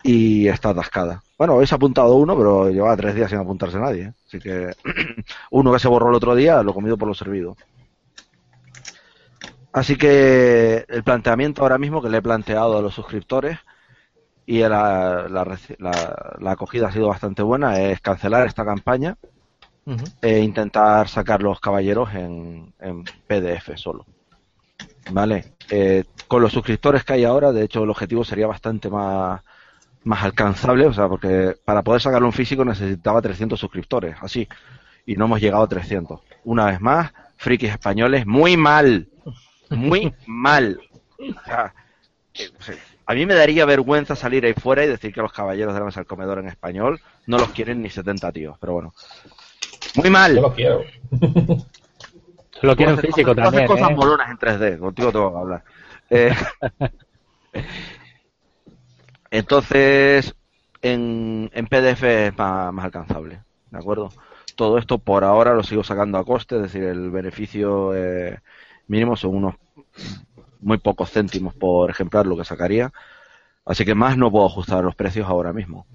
y 0.03 0.47
está 0.49 0.71
atascada. 0.71 1.23
Bueno, 1.37 1.55
habéis 1.55 1.73
apuntado 1.73 2.15
uno, 2.15 2.37
pero 2.37 2.71
llevaba 2.71 2.97
tres 2.97 3.15
días 3.15 3.31
sin 3.31 3.39
apuntarse 3.39 3.79
nadie. 3.79 4.03
¿eh? 4.03 4.13
Así 4.27 4.39
que 4.39 4.71
uno 5.51 5.73
que 5.73 5.79
se 5.79 5.89
borró 5.89 6.09
el 6.11 6.15
otro 6.15 6.35
día, 6.35 6.63
lo 6.63 6.73
comido 6.73 6.97
por 6.97 7.09
lo 7.09 7.15
servido. 7.15 7.57
Así 9.73 9.97
que 9.97 10.87
el 10.89 11.03
planteamiento 11.03 11.63
ahora 11.63 11.77
mismo 11.77 12.01
que 12.01 12.09
le 12.09 12.19
he 12.19 12.23
planteado 12.23 12.79
a 12.79 12.83
los 12.83 12.95
suscriptores 12.95 13.59
y 14.47 14.61
la, 14.61 15.27
la, 15.29 16.51
acogida 16.51 16.89
ha 16.89 16.93
sido 16.93 17.09
bastante 17.09 17.43
buena 17.43 17.81
es 17.81 18.01
cancelar 18.01 18.47
esta 18.47 18.65
campaña 18.65 19.17
e 20.23 20.39
intentar 20.39 21.09
sacar 21.09 21.43
los 21.43 21.61
caballeros 21.61 22.15
en, 22.15 22.73
en 22.79 23.05
PDF 23.27 23.77
solo. 23.77 24.07
Vale. 25.11 25.57
Eh, 25.71 26.05
con 26.29 26.43
los 26.43 26.53
suscriptores 26.53 27.05
que 27.05 27.15
hay 27.15 27.25
ahora, 27.25 27.53
de 27.53 27.65
hecho, 27.65 27.85
el 27.85 27.91
objetivo 27.91 28.25
sería 28.25 28.47
bastante 28.47 28.89
más, 28.89 29.41
más 30.05 30.23
alcanzable, 30.25 30.87
o 30.87 30.93
sea, 30.93 31.09
porque 31.09 31.57
para 31.65 31.83
poder 31.83 32.01
sacarlo 32.01 32.27
en 32.27 32.33
físico 32.33 32.65
necesitaba 32.65 33.23
300 33.23 33.59
suscriptores, 33.59 34.17
así. 34.21 34.49
y 35.05 35.17
no 35.17 35.27
hemos 35.27 35.41
llegado 35.41 35.65
a 35.65 35.69
300. 35.69 36.21
Una 36.45 36.67
vez 36.67 36.81
más, 36.81 37.13
frikis 37.37 37.71
españoles, 37.71 38.27
muy 38.27 38.57
mal, 38.57 39.09
muy 39.71 40.13
mal. 40.27 40.81
A 43.09 43.15
mí 43.15 43.25
me 43.25 43.35
daría 43.35 43.65
vergüenza 43.65 44.17
salir 44.17 44.45
ahí 44.45 44.53
fuera 44.55 44.85
y 44.85 44.89
decir 44.89 45.13
que 45.13 45.23
los 45.23 45.33
caballeros 45.33 45.75
de 45.75 45.81
la 45.81 45.87
mesa 45.87 46.01
del 46.01 46.09
comedor 46.09 46.41
en 46.41 46.49
español 46.49 47.01
no 47.27 47.39
los 47.39 47.51
quieren 47.51 47.81
ni 47.81 47.89
70 47.89 48.33
tíos, 48.33 48.57
pero 48.61 48.73
bueno. 48.73 48.95
Muy 49.95 50.11
mal. 50.11 50.35
Yo 50.35 50.43
lo 50.43 50.53
quiero. 50.53 50.85
Lo 52.63 52.77
quiero 52.77 52.93
en 52.93 52.99
físico 52.99 53.31
haces 53.33 53.45
también. 53.45 53.67
cosas 53.67 53.91
¿eh? 53.91 53.95
molonas 53.95 54.31
en 54.31 54.39
3D, 54.39 54.79
contigo 54.79 55.13
tengo 55.13 55.33
que 55.33 55.39
hablar. 55.39 55.65
Eh, 56.11 56.35
entonces, 59.31 60.35
en, 60.83 61.51
en 61.53 61.67
PDF 61.67 62.03
es 62.03 62.39
más, 62.39 62.73
más 62.73 62.85
alcanzable, 62.85 63.41
¿de 63.71 63.79
acuerdo? 63.79 64.11
Todo 64.55 64.79
esto 64.79 64.99
por 64.99 65.25
ahora 65.25 65.55
lo 65.55 65.63
sigo 65.63 65.85
sacando 65.85 66.19
a 66.19 66.25
coste, 66.25 66.57
es 66.57 66.63
decir, 66.63 66.85
el 66.85 67.11
beneficio 67.11 67.95
eh, 67.95 68.39
mínimo 68.87 69.17
son 69.17 69.35
unos 69.35 69.55
muy 70.61 70.79
pocos 70.79 71.11
céntimos 71.11 71.55
por 71.55 71.91
ejemplar 71.91 72.27
lo 72.27 72.37
que 72.37 72.45
sacaría, 72.45 72.93
así 73.65 73.85
que 73.85 73.95
más 73.95 74.17
no 74.17 74.31
puedo 74.31 74.47
ajustar 74.47 74.83
los 74.83 74.95
precios 74.95 75.29
ahora 75.29 75.53
mismo. 75.53 75.87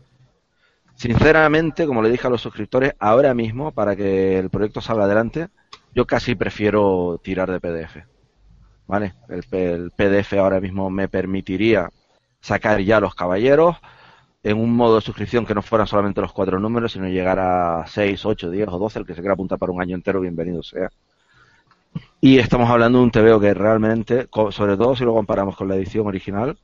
Sinceramente, 0.96 1.88
como 1.88 2.04
le 2.04 2.12
dije 2.12 2.28
a 2.28 2.30
los 2.30 2.42
suscriptores, 2.42 2.94
ahora 3.00 3.34
mismo, 3.34 3.72
para 3.72 3.96
que 3.96 4.38
el 4.38 4.52
proyecto 4.52 4.82
salga 4.82 5.06
adelante, 5.06 5.48
yo 5.94 6.06
casi 6.06 6.36
prefiero 6.36 7.20
tirar 7.24 7.52
de 7.52 7.60
PDF. 7.60 8.06
¿Vale? 8.88 9.14
El, 9.30 9.46
el 9.52 9.92
PDF 9.92 10.34
ahora 10.34 10.60
mismo 10.60 10.90
me 10.90 11.08
permitiría 11.08 11.90
sacar 12.42 12.82
ya 12.82 13.00
los 13.00 13.16
caballeros 13.16 13.78
en 14.44 14.58
un 14.58 14.76
modo 14.76 14.96
de 14.96 15.02
suscripción 15.02 15.46
que 15.46 15.54
no 15.54 15.62
fueran 15.62 15.88
solamente 15.88 16.22
los 16.22 16.34
cuatro 16.34 16.60
números, 16.60 16.94
sino 16.94 17.08
llegar 17.08 17.40
a 17.40 17.86
6, 17.88 18.26
8, 18.26 18.50
10 18.50 18.68
o 18.70 18.80
12, 18.80 19.00
el 19.00 19.06
que 19.06 19.14
se 19.14 19.22
quiera 19.22 19.34
apuntar 19.34 19.60
para 19.60 19.72
un 19.72 19.82
año 19.82 19.96
entero, 19.96 20.20
bienvenido 20.20 20.64
sea. 20.64 20.90
Y 22.20 22.40
estamos 22.40 22.70
hablando 22.70 23.00
de 23.00 23.04
un 23.04 23.12
TVO 23.12 23.40
que 23.40 23.54
realmente, 23.54 24.28
sobre 24.50 24.78
todo 24.78 24.96
si 24.96 25.04
lo 25.04 25.14
comparamos 25.14 25.56
con 25.56 25.68
la 25.68 25.76
edición 25.76 26.08
original, 26.08 26.58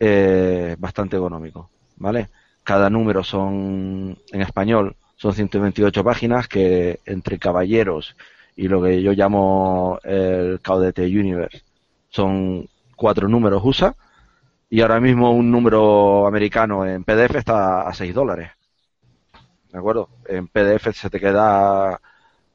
eh, 0.00 0.76
bastante 0.78 1.16
económico, 1.16 1.70
¿vale? 1.96 2.28
Cada 2.64 2.90
número 2.90 3.22
son, 3.22 4.18
en 4.32 4.40
español, 4.40 4.96
son 5.20 5.34
128 5.34 6.02
páginas 6.02 6.48
que 6.48 7.00
entre 7.04 7.38
caballeros 7.38 8.16
y 8.56 8.68
lo 8.68 8.82
que 8.82 9.02
yo 9.02 9.12
llamo 9.12 10.00
el 10.02 10.60
Caudete 10.62 11.04
Universe 11.04 11.62
son 12.08 12.66
cuatro 12.96 13.28
números 13.28 13.60
USA 13.62 13.94
y 14.70 14.80
ahora 14.80 14.98
mismo 14.98 15.30
un 15.32 15.50
número 15.50 16.26
americano 16.26 16.86
en 16.86 17.04
PDF 17.04 17.34
está 17.36 17.82
a 17.82 17.92
6 17.92 18.14
dólares. 18.14 18.50
¿De 19.70 19.78
acuerdo? 19.78 20.08
En 20.26 20.48
PDF 20.48 20.90
se 20.94 21.10
te 21.10 21.20
queda 21.20 22.00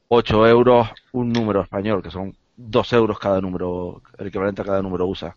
8 0.08 0.48
euros 0.48 0.88
un 1.12 1.32
número 1.32 1.60
español, 1.60 2.02
que 2.02 2.10
son 2.10 2.36
2 2.56 2.92
euros 2.94 3.20
cada 3.20 3.40
número, 3.40 4.02
el 4.18 4.26
equivalente 4.26 4.62
a 4.62 4.64
cada 4.64 4.82
número 4.82 5.06
USA. 5.06 5.36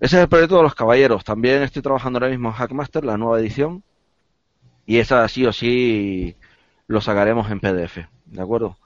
Ese 0.00 0.16
es 0.16 0.22
el 0.22 0.28
proyecto 0.28 0.56
de 0.56 0.62
los 0.62 0.74
caballeros. 0.74 1.22
También 1.22 1.62
estoy 1.62 1.82
trabajando 1.82 2.16
ahora 2.16 2.30
mismo 2.30 2.48
en 2.48 2.54
Hackmaster, 2.54 3.04
la 3.04 3.18
nueva 3.18 3.40
edición, 3.40 3.82
y 4.88 4.98
esa 4.98 5.28
sí 5.28 5.46
o 5.46 5.52
sí 5.54 6.36
lo 6.88 7.00
sacaremos 7.02 7.50
en 7.52 7.60
PDF, 7.60 8.08
¿de 8.26 8.42
acuerdo? 8.42 8.78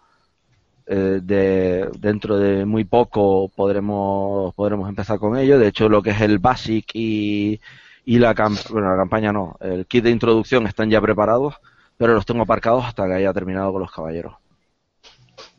Eh, 0.86 1.20
de, 1.22 1.88
dentro 1.98 2.38
de 2.38 2.64
muy 2.66 2.84
poco 2.84 3.48
podremos 3.54 4.52
podremos 4.54 4.88
empezar 4.88 5.18
con 5.18 5.36
ello. 5.38 5.58
De 5.58 5.68
hecho, 5.68 5.88
lo 5.88 6.02
que 6.02 6.10
es 6.10 6.20
el 6.20 6.38
Basic 6.38 6.86
y, 6.94 7.60
y 8.04 8.18
la, 8.18 8.34
cam- 8.34 8.58
bueno, 8.72 8.90
la 8.90 8.96
campaña 8.96 9.32
no, 9.32 9.56
el 9.60 9.86
kit 9.86 10.04
de 10.04 10.10
introducción 10.10 10.66
están 10.66 10.90
ya 10.90 11.00
preparados, 11.00 11.54
pero 11.96 12.14
los 12.14 12.26
tengo 12.26 12.42
aparcados 12.42 12.84
hasta 12.84 13.06
que 13.06 13.14
haya 13.14 13.32
terminado 13.32 13.72
con 13.72 13.82
los 13.82 13.92
caballeros. 13.92 14.34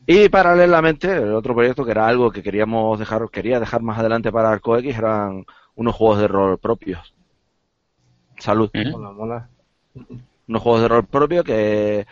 Y 0.06 0.28
paralelamente, 0.28 1.10
el 1.16 1.34
otro 1.34 1.54
proyecto 1.54 1.84
que 1.84 1.90
era 1.92 2.06
algo 2.06 2.30
que 2.30 2.42
queríamos 2.42 2.98
dejar, 2.98 3.28
quería 3.30 3.60
dejar 3.60 3.82
más 3.82 3.98
adelante 3.98 4.30
para 4.32 4.50
Arco 4.50 4.76
X 4.78 4.96
eran 4.96 5.44
unos 5.74 5.94
juegos 5.94 6.18
de 6.20 6.28
rol 6.28 6.58
propios. 6.58 7.14
Salud 8.38 8.70
¿Eh? 8.72 8.84
Unos 10.48 10.62
juegos 10.62 10.82
de 10.82 10.88
rol 10.88 11.06
propio 11.06 11.44
que 11.44 12.06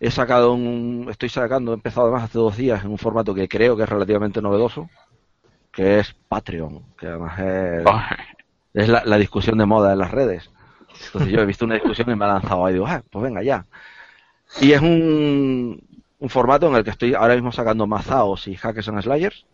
he 0.00 0.10
sacado 0.10 0.52
un, 0.52 1.06
estoy 1.10 1.28
sacando, 1.28 1.72
he 1.72 1.74
empezado 1.74 2.06
además 2.06 2.24
hace 2.24 2.38
dos 2.38 2.56
días 2.56 2.84
en 2.84 2.90
un 2.90 2.98
formato 2.98 3.34
que 3.34 3.48
creo 3.48 3.76
que 3.76 3.82
es 3.82 3.88
relativamente 3.88 4.40
novedoso, 4.40 4.88
que 5.72 5.98
es 5.98 6.14
Patreon, 6.28 6.82
que 6.98 7.06
además 7.06 7.38
es, 7.38 7.84
es 8.74 8.88
la, 8.88 9.04
la 9.04 9.18
discusión 9.18 9.58
de 9.58 9.66
moda 9.66 9.92
en 9.92 9.98
las 9.98 10.10
redes. 10.10 10.50
Entonces 11.06 11.32
yo 11.32 11.40
he 11.40 11.46
visto 11.46 11.64
una 11.64 11.74
discusión 11.74 12.10
y 12.10 12.14
me 12.14 12.24
ha 12.24 12.28
lanzado 12.28 12.64
ahí 12.64 12.74
digo, 12.74 12.86
ah, 12.86 13.02
pues 13.10 13.22
venga 13.22 13.42
ya. 13.42 13.66
Y 14.60 14.72
es 14.72 14.80
un, 14.80 15.82
un 16.18 16.28
formato 16.28 16.68
en 16.68 16.76
el 16.76 16.84
que 16.84 16.90
estoy 16.90 17.14
ahora 17.14 17.34
mismo 17.34 17.52
sacando 17.52 17.86
Mazaos 17.86 18.48
y 18.48 18.56
Hackers 18.56 18.88
and 18.88 19.02
Slayers. 19.02 19.46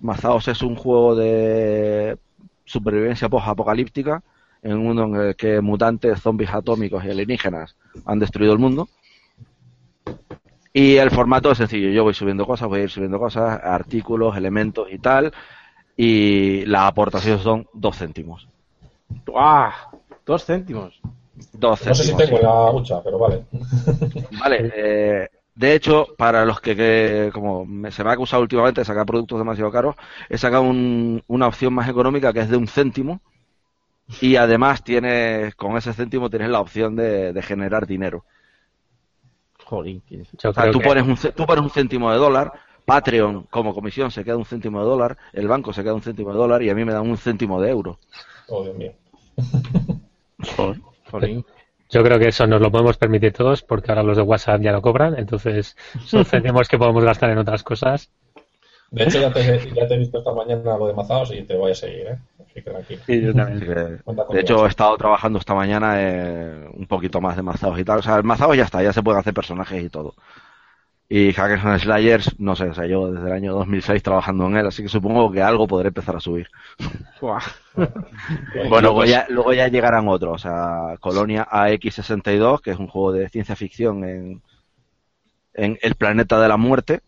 Mazaos 0.00 0.48
es 0.48 0.62
un 0.62 0.76
juego 0.76 1.14
de 1.14 2.18
supervivencia 2.64 3.28
post-apocalíptica 3.28 4.22
en 4.62 4.72
un 4.74 4.84
mundo 4.84 5.04
en 5.04 5.14
el 5.16 5.36
que 5.36 5.60
mutantes, 5.60 6.20
zombies 6.20 6.50
atómicos 6.50 7.04
y 7.04 7.10
alienígenas 7.10 7.76
han 8.04 8.18
destruido 8.18 8.52
el 8.52 8.58
mundo. 8.58 8.88
Y 10.72 10.96
el 10.96 11.10
formato 11.10 11.50
es 11.50 11.58
sencillo, 11.58 11.90
yo 11.90 12.02
voy 12.04 12.14
subiendo 12.14 12.46
cosas, 12.46 12.68
voy 12.68 12.80
a 12.80 12.84
ir 12.84 12.90
subiendo 12.90 13.18
cosas, 13.18 13.60
artículos, 13.62 14.36
elementos 14.36 14.88
y 14.90 14.98
tal, 14.98 15.32
y 15.96 16.64
la 16.64 16.86
aportación 16.86 17.38
son 17.40 17.66
dos 17.74 17.98
céntimos. 17.98 18.48
¡Ah! 19.36 19.90
Dos 20.24 20.44
céntimos. 20.46 20.98
Dos 21.52 21.84
No 21.86 21.94
sé 21.94 22.04
si 22.04 22.10
céntimos, 22.14 22.24
tengo 22.24 22.38
sí. 22.38 22.42
la 22.44 22.70
hucha, 22.70 23.02
pero 23.02 23.18
vale. 23.18 23.42
Vale, 24.40 24.72
eh, 24.74 25.28
de 25.54 25.74
hecho, 25.74 26.06
para 26.16 26.44
los 26.46 26.60
que, 26.60 26.74
que 26.74 27.30
como 27.34 27.66
me- 27.66 27.90
se 27.90 28.02
me 28.02 28.10
ha 28.10 28.12
acusado 28.14 28.42
últimamente 28.42 28.80
de 28.80 28.84
sacar 28.86 29.04
productos 29.04 29.38
demasiado 29.38 29.70
caros, 29.70 29.94
he 30.30 30.38
sacado 30.38 30.62
un- 30.62 31.22
una 31.26 31.46
opción 31.48 31.74
más 31.74 31.88
económica 31.88 32.32
que 32.32 32.40
es 32.40 32.48
de 32.48 32.56
un 32.56 32.66
céntimo 32.66 33.20
y 34.20 34.36
además 34.36 34.82
tienes, 34.84 35.54
con 35.54 35.76
ese 35.76 35.92
céntimo 35.92 36.28
tienes 36.30 36.48
la 36.50 36.60
opción 36.60 36.94
de, 36.96 37.32
de 37.32 37.42
generar 37.42 37.86
dinero. 37.86 38.24
Jolín. 39.64 40.02
que- 40.06 40.24
Yo 40.38 40.50
O 40.50 40.52
sea, 40.52 40.62
creo 40.64 40.72
tú 40.72 40.78
que- 40.80 40.86
pones, 40.86 41.04
un, 41.06 41.32
tú 41.32 41.46
pones 41.46 41.62
un 41.64 41.70
céntimo 41.70 42.10
de 42.12 42.18
dólar, 42.18 42.52
Patreon 42.84 43.44
como 43.50 43.74
comisión 43.74 44.10
se 44.10 44.24
queda 44.24 44.36
un 44.36 44.44
céntimo 44.44 44.80
de 44.80 44.86
dólar, 44.86 45.16
el 45.32 45.46
banco 45.48 45.72
se 45.72 45.82
queda 45.82 45.94
un 45.94 46.02
céntimo 46.02 46.32
de 46.32 46.38
dólar 46.38 46.62
y 46.62 46.70
a 46.70 46.74
mí 46.74 46.84
me 46.84 46.92
dan 46.92 47.08
un 47.08 47.16
céntimo 47.16 47.60
de 47.60 47.70
euro. 47.70 47.98
Oh, 48.48 48.64
Dios 48.64 48.76
mío. 48.76 48.92
Jolín. 51.10 51.44
Yo 51.90 52.02
creo 52.02 52.18
que 52.18 52.28
eso 52.28 52.46
nos 52.46 52.60
lo 52.60 52.70
podemos 52.70 52.96
permitir 52.96 53.32
todos 53.32 53.62
porque 53.62 53.90
ahora 53.92 54.02
los 54.02 54.16
de 54.16 54.22
WhatsApp 54.22 54.62
ya 54.62 54.72
lo 54.72 54.80
cobran, 54.82 55.18
entonces 55.18 55.76
son 56.06 56.24
céntimos 56.24 56.68
que 56.68 56.78
podemos 56.78 57.04
gastar 57.04 57.30
en 57.30 57.38
otras 57.38 57.62
cosas. 57.62 58.10
De 58.92 59.04
hecho, 59.04 59.20
ya 59.20 59.32
te, 59.32 59.72
ya 59.74 59.88
te 59.88 59.94
he 59.94 59.98
visto 59.98 60.18
esta 60.18 60.34
mañana 60.34 60.76
lo 60.76 60.86
de 60.86 60.92
Mazaos 60.92 61.32
y 61.32 61.42
te 61.42 61.56
voy 61.56 61.72
a 61.72 61.74
seguir, 61.74 62.08
¿eh? 62.08 62.18
Así 62.38 62.52
que 62.52 62.60
tranquilo. 62.60 63.02
Sí, 63.06 63.22
yo 63.22 63.30
Así 63.30 63.38
también. 63.38 63.60
que, 63.60 64.02
Cuenta 64.04 64.26
con 64.26 64.36
de 64.36 64.42
hecho, 64.42 64.66
he 64.66 64.68
estado 64.68 64.96
trabajando 64.98 65.38
esta 65.38 65.54
mañana 65.54 65.94
eh, 65.96 66.68
un 66.74 66.86
poquito 66.86 67.18
más 67.18 67.34
de 67.36 67.42
mazados 67.42 67.78
y 67.78 67.84
tal. 67.84 68.00
O 68.00 68.02
sea, 68.02 68.16
el 68.16 68.24
mazados 68.24 68.54
ya 68.54 68.64
está, 68.64 68.82
ya 68.82 68.92
se 68.92 69.02
pueden 69.02 69.18
hacer 69.18 69.32
personajes 69.32 69.82
y 69.82 69.88
todo. 69.88 70.14
Y 71.08 71.32
Hackers 71.32 71.64
and 71.64 71.80
Slayers, 71.80 72.38
no 72.38 72.54
sé, 72.54 72.64
o 72.64 72.74
sea, 72.74 72.86
yo 72.86 73.12
desde 73.12 73.26
el 73.26 73.32
año 73.32 73.54
2006 73.54 74.02
trabajando 74.02 74.46
en 74.46 74.56
él, 74.56 74.66
así 74.66 74.82
que 74.82 74.88
supongo 74.88 75.30
que 75.30 75.42
algo 75.42 75.66
podré 75.66 75.88
empezar 75.88 76.16
a 76.16 76.20
subir. 76.20 76.48
Bueno, 77.74 78.80
luego, 78.80 79.04
ya, 79.06 79.26
luego 79.30 79.54
ya 79.54 79.68
llegarán 79.68 80.08
otros, 80.08 80.34
o 80.34 80.38
sea, 80.38 80.96
Colonia 81.00 81.46
AX62, 81.50 82.60
que 82.60 82.72
es 82.72 82.78
un 82.78 82.88
juego 82.88 83.12
de 83.12 83.28
ciencia 83.30 83.56
ficción 83.56 84.04
en, 84.04 84.42
en 85.54 85.78
el 85.80 85.94
planeta 85.94 86.40
de 86.40 86.48
la 86.48 86.58
muerte, 86.58 87.00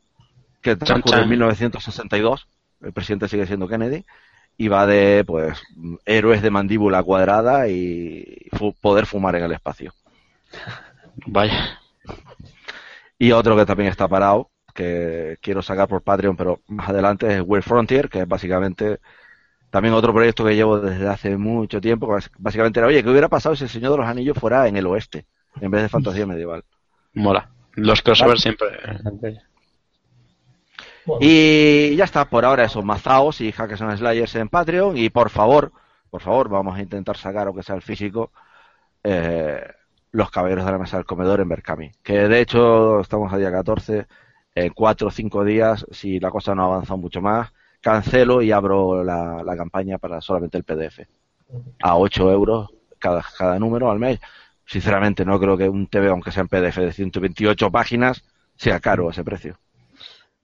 que 0.65 0.77
transcurre 0.77 1.17
en 1.19 1.23
chan. 1.23 1.31
1962, 1.31 2.49
el 2.83 2.93
presidente 2.93 3.29
sigue 3.29 3.47
siendo 3.47 3.69
Kennedy, 3.69 4.05
y 4.57 4.69
va 4.69 4.87
de, 4.87 5.25
pues, 5.27 5.61
héroes 6.07 6.43
de 6.43 6.51
mandíbula 6.51 7.03
cuadrada 7.03 7.69
y 7.69 8.49
fu- 8.53 8.75
poder 8.81 9.07
fumar 9.07 9.37
en 9.37 9.45
el 9.45 9.53
espacio. 9.53 9.93
Vaya. 11.27 11.79
Y 13.19 13.33
otro 13.33 13.57
que 13.57 13.67
también 13.67 13.91
está 13.91 14.09
parado, 14.09 14.51
que 14.75 15.37
quiero 15.41 15.63
sacar 15.63 15.87
por 15.89 16.03
Patreon, 16.03 16.37
pero 16.37 16.61
más 16.67 16.89
adelante, 16.89 17.33
es 17.33 17.41
World 17.43 17.65
Frontier, 17.65 18.09
que 18.09 18.21
es 18.21 18.29
básicamente 18.29 18.99
también 19.71 19.95
otro 19.95 20.13
proyecto 20.13 20.45
que 20.45 20.55
llevo 20.55 20.79
desde 20.81 21.09
hace 21.09 21.37
mucho 21.37 21.81
tiempo. 21.81 22.07
que 22.17 22.25
Básicamente 22.39 22.81
era, 22.81 22.87
oye, 22.89 23.03
¿qué 23.03 23.11
hubiera 23.11 23.29
pasado 23.29 23.55
si 23.57 23.65
el 23.65 23.71
Señor 23.71 23.93
de 23.93 23.99
los 23.99 24.07
Anillos 24.07 24.39
fuera 24.39 24.67
en 24.69 24.77
el 24.77 24.87
oeste, 24.87 25.27
en 25.61 25.71
vez 25.71 25.83
de 25.83 25.89
fantasía 25.89 26.27
medieval? 26.27 26.65
Mola. 27.13 27.51
Los 27.75 28.03
crossovers 28.03 28.41
siempre. 28.41 28.69
Y 31.21 31.95
ya 31.97 32.05
está, 32.05 32.25
por 32.25 32.45
ahora 32.45 32.65
eso, 32.65 32.83
Mazaos 32.83 33.41
y 33.41 33.53
Hackers 33.53 33.83
and 33.83 33.99
Slayers 33.99 34.35
en 34.37 34.49
Patreon. 34.49 34.97
Y 34.97 35.11
por 35.11 35.31
favor, 35.31 35.73
por 36.11 36.21
favor, 36.21 36.49
vamos 36.49 36.77
a 36.79 36.83
intentar 36.83 37.17
sacar, 37.17 37.47
aunque 37.47 37.63
sea 37.63 37.77
el 37.77 37.83
físico, 37.83 38.33
eh, 39.03 39.63
los 40.13 40.31
caballeros 40.31 40.65
de 40.65 40.73
la 40.73 40.79
mesa 40.79 40.97
del 40.97 41.07
comedor 41.07 41.41
en 41.41 41.49
Berkami. 41.49 41.91
Que 42.03 42.29
de 42.29 42.41
hecho 42.41 43.01
estamos 43.01 43.33
a 43.33 43.37
día 43.37 43.51
14, 43.51 44.07
en 44.55 44.73
4 44.73 45.09
o 45.09 45.11
5 45.11 45.45
días, 45.45 45.87
si 45.91 46.21
la 46.21 46.31
cosa 46.31 46.55
no 46.55 46.63
ha 46.63 46.67
avanzado 46.67 46.99
mucho 46.99 47.21
más, 47.21 47.53
cancelo 47.81 48.41
y 48.41 48.53
abro 48.53 49.05
la, 49.05 49.43
la 49.45 49.57
campaña 49.57 49.99
para 49.99 50.21
solamente 50.21 50.57
el 50.57 50.65
PDF. 50.65 51.01
A 51.83 51.97
8 51.97 52.31
euros 52.33 52.71
cada, 52.99 53.23
cada 53.37 53.59
número 53.59 53.91
al 53.91 53.99
mes. 53.99 54.19
sinceramente 54.67 55.25
no 55.25 55.39
creo 55.39 55.59
que 55.59 55.69
un 55.69 55.87
TV, 55.89 56.09
aunque 56.09 56.33
sea 56.33 56.43
en 56.43 56.49
PDF 56.49 56.79
de 56.79 56.93
128 56.93 57.71
páginas, 57.71 58.25
sea 58.57 58.81
caro 58.81 59.09
a 59.09 59.11
ese 59.13 59.23
precio. 59.23 59.59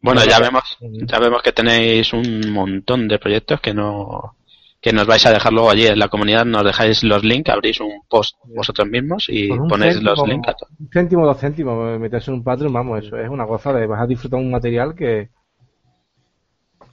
Bueno, 0.02 0.24
ya 0.24 0.39
vemos, 0.39 0.78
ya 0.81 1.18
vemos 1.18 1.43
que 1.43 1.52
tenéis 1.52 2.12
un 2.12 2.52
montón 2.52 3.06
de 3.06 3.18
proyectos 3.18 3.60
que 3.60 3.74
no 3.74 4.36
que 4.81 4.94
nos 4.94 5.06
vais 5.06 5.24
a 5.27 5.32
dejar 5.32 5.52
luego 5.52 5.70
allí 5.70 5.86
en 5.86 5.98
la 5.98 6.09
comunidad, 6.09 6.47
nos 6.47 6.64
dejáis 6.64 7.05
los 7.05 7.22
links, 7.22 7.51
abrís 7.51 7.81
un 7.81 8.01
post 8.09 8.36
vosotros 8.47 8.89
mismos 8.89 9.27
y 9.28 9.48
ponéis 9.68 10.02
los 10.02 10.27
links 10.27 10.48
a 10.48 10.55
Un 10.78 10.89
céntimo, 10.90 11.27
dos 11.27 11.39
céntimos, 11.39 12.01
meterse 12.01 12.31
en 12.31 12.39
un 12.39 12.44
Patreon, 12.44 12.72
vamos, 12.72 13.05
eso 13.05 13.18
es 13.18 13.28
una 13.28 13.47
cosa 13.47 13.74
de 13.74 13.86
vas 13.86 14.01
a 14.01 14.06
disfrutar 14.06 14.40
un 14.40 14.51
material 14.51 14.94
que 14.94 15.28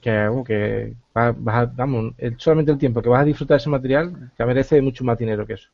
que, 0.00 0.28
que 0.46 0.94
vas, 1.14 1.34
a, 1.46 1.64
vamos, 1.66 2.14
solamente 2.36 2.72
el 2.72 2.78
tiempo 2.78 3.02
que 3.02 3.08
vas 3.08 3.22
a 3.22 3.24
disfrutar 3.24 3.56
ese 3.56 3.70
material 3.70 4.32
que 4.36 4.44
merece 4.44 4.80
mucho 4.80 5.04
más 5.04 5.18
dinero 5.18 5.46
que 5.46 5.54
eso. 5.54 5.68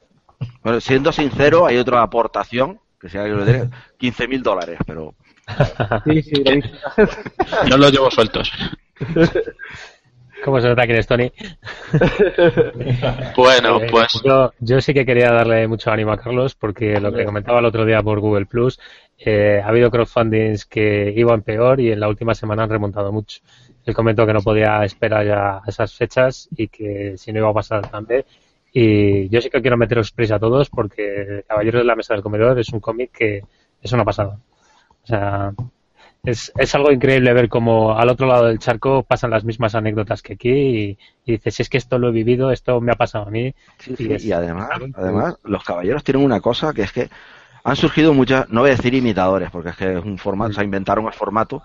Bueno, 0.62 0.80
siendo 0.80 1.12
sincero, 1.12 1.66
hay 1.66 1.76
otra 1.76 2.02
aportación, 2.02 2.80
que 3.00 3.08
sea 3.08 3.24
que 3.24 3.30
lo 3.30 3.44
15 3.98 4.28
mil 4.28 4.42
dólares, 4.42 4.78
pero... 4.86 5.14
Sí, 6.04 6.22
sí, 6.22 6.42
Yo 7.68 7.76
los 7.76 7.92
llevo 7.92 8.10
sueltos. 8.10 8.50
¿Cómo 10.44 10.60
se 10.60 10.68
nota 10.68 10.86
que 10.86 10.92
eres 10.92 11.06
Tony? 11.06 11.32
bueno, 13.36 13.80
eh, 13.80 13.86
pues. 13.90 14.22
Yo, 14.60 14.80
sí 14.82 14.92
que 14.92 15.06
quería 15.06 15.32
darle 15.32 15.66
mucho 15.66 15.90
ánimo 15.90 16.12
a 16.12 16.18
Carlos 16.18 16.54
porque 16.54 17.00
lo 17.00 17.12
que 17.14 17.24
comentaba 17.24 17.60
el 17.60 17.64
otro 17.64 17.86
día 17.86 18.02
por 18.02 18.20
Google 18.20 18.44
Plus, 18.44 18.78
eh, 19.18 19.62
ha 19.64 19.68
habido 19.68 19.90
crowdfundings 19.90 20.66
que 20.66 21.14
iban 21.16 21.40
peor 21.40 21.80
y 21.80 21.92
en 21.92 22.00
la 22.00 22.08
última 22.08 22.34
semana 22.34 22.64
han 22.64 22.70
remontado 22.70 23.10
mucho. 23.10 23.40
Él 23.86 23.94
comentó 23.94 24.26
que 24.26 24.34
no 24.34 24.42
podía 24.42 24.84
esperar 24.84 25.26
ya 25.26 25.62
esas 25.66 25.94
fechas 25.94 26.46
y 26.54 26.68
que 26.68 27.16
si 27.16 27.32
no 27.32 27.38
iba 27.38 27.48
a 27.48 27.54
pasar 27.54 27.90
tan 27.90 28.04
bien. 28.04 28.24
Y 28.70 29.30
yo 29.30 29.40
sí 29.40 29.48
que 29.48 29.62
quiero 29.62 29.78
meteros 29.78 30.12
prisa 30.12 30.34
a 30.34 30.40
todos 30.40 30.68
porque 30.68 31.44
Caballeros 31.48 31.80
de 31.80 31.86
la 31.86 31.96
Mesa 31.96 32.12
del 32.12 32.22
Comedor 32.22 32.58
es 32.58 32.68
un 32.70 32.80
cómic 32.80 33.12
que 33.12 33.42
es 33.80 33.92
una 33.92 34.04
pasada. 34.04 34.38
O 35.04 35.06
sea, 35.06 35.52
es, 36.24 36.52
es 36.56 36.74
algo 36.74 36.90
increíble 36.90 37.32
ver 37.34 37.48
cómo 37.50 37.96
al 37.98 38.08
otro 38.08 38.26
lado 38.26 38.46
del 38.46 38.58
charco 38.58 39.02
pasan 39.02 39.30
las 39.30 39.44
mismas 39.44 39.74
anécdotas 39.74 40.22
que 40.22 40.32
aquí 40.32 40.96
y, 41.26 41.32
dices, 41.32 41.54
si 41.54 41.62
es 41.62 41.68
que 41.68 41.76
esto 41.76 41.98
lo 41.98 42.08
he 42.08 42.12
vivido, 42.12 42.50
esto 42.50 42.80
me 42.80 42.92
ha 42.92 42.96
pasado 42.96 43.26
a 43.26 43.30
mí. 43.30 43.54
y, 43.98 44.32
además, 44.32 44.70
además, 44.94 45.36
los 45.44 45.62
caballeros 45.62 46.02
tienen 46.02 46.24
una 46.24 46.40
cosa 46.40 46.72
que 46.72 46.82
es 46.82 46.92
que 46.92 47.10
han 47.62 47.76
surgido 47.76 48.14
muchas, 48.14 48.48
no 48.48 48.62
voy 48.62 48.70
a 48.70 48.76
decir 48.76 48.94
imitadores, 48.94 49.50
porque 49.50 49.70
es 49.70 49.76
que 49.76 49.98
es 49.98 50.04
un 50.04 50.16
formato, 50.16 50.50
o 50.50 50.54
sea, 50.54 50.64
inventaron 50.64 51.06
el 51.06 51.12
formato, 51.12 51.62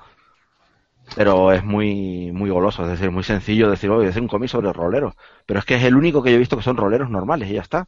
pero 1.16 1.53
es 1.53 1.64
muy 1.64 2.32
muy 2.34 2.49
goloso, 2.49 2.84
es 2.84 2.90
decir, 2.90 3.11
muy 3.11 3.24
sencillo 3.24 3.70
decir, 3.70 3.90
voy 3.90 4.06
a 4.06 4.10
hacer 4.10 4.22
un 4.22 4.28
cómic 4.28 4.49
sobre 4.49 4.74
roleros, 4.74 5.16
pero 5.45 5.60
es 5.60 5.66
que 5.66 5.76
es 5.76 5.84
el 5.84 5.95
único 5.95 6.22
que 6.22 6.32
yo 6.32 6.36
he 6.36 6.40
visto 6.40 6.57
que 6.57 6.64
son 6.64 6.78
roleros 6.78 7.10
normales 7.10 7.49
y 7.49 7.53
ya 7.53 7.61
está. 7.61 7.86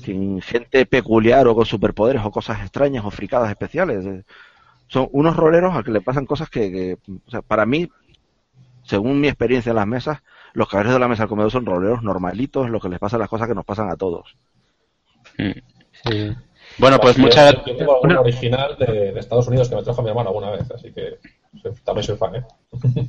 Sin 0.00 0.40
gente 0.40 0.86
peculiar 0.86 1.46
o 1.46 1.54
con 1.54 1.66
superpoderes 1.66 2.22
o 2.24 2.30
cosas 2.30 2.60
extrañas 2.60 3.04
o 3.04 3.10
fricadas 3.10 3.50
especiales 3.50 4.24
son 4.88 5.08
unos 5.12 5.36
roleros 5.36 5.76
a 5.76 5.82
que 5.82 5.90
le 5.90 6.00
pasan 6.00 6.26
cosas 6.26 6.48
que, 6.50 6.98
o 7.26 7.30
sea, 7.30 7.42
para 7.42 7.66
mí, 7.66 7.88
según 8.82 9.20
mi 9.20 9.28
experiencia 9.28 9.70
en 9.70 9.76
las 9.76 9.86
mesas, 9.86 10.22
los 10.52 10.68
caballeros 10.68 10.94
de 10.94 11.00
la 11.00 11.08
mesa 11.08 11.22
del 11.22 11.28
comedor 11.28 11.50
son 11.50 11.66
roleros 11.66 12.02
normalitos, 12.02 12.70
lo 12.70 12.80
que 12.80 12.88
les 12.88 12.98
pasa 12.98 13.18
las 13.18 13.28
cosas 13.28 13.48
que 13.48 13.54
nos 13.54 13.64
pasan 13.64 13.90
a 13.90 13.96
todos. 13.96 14.36
Mm. 15.38 16.30
Bueno, 16.78 16.98
pues 16.98 17.18
muchas 17.18 17.54
Yo 17.66 17.76
tengo 17.76 17.94
alguna 17.94 18.20
original 18.20 18.76
de, 18.78 19.18
Estados 19.18 19.48
Unidos 19.48 19.68
que 19.68 19.76
me 19.76 19.82
trajo 19.82 20.02
mi 20.02 20.08
hermano 20.08 20.28
alguna 20.28 20.50
vez, 20.50 20.70
así 20.70 20.92
que 20.92 21.18
también 21.84 22.04
soy 22.04 22.16
fan, 22.16 22.36
¿eh? 22.36 22.44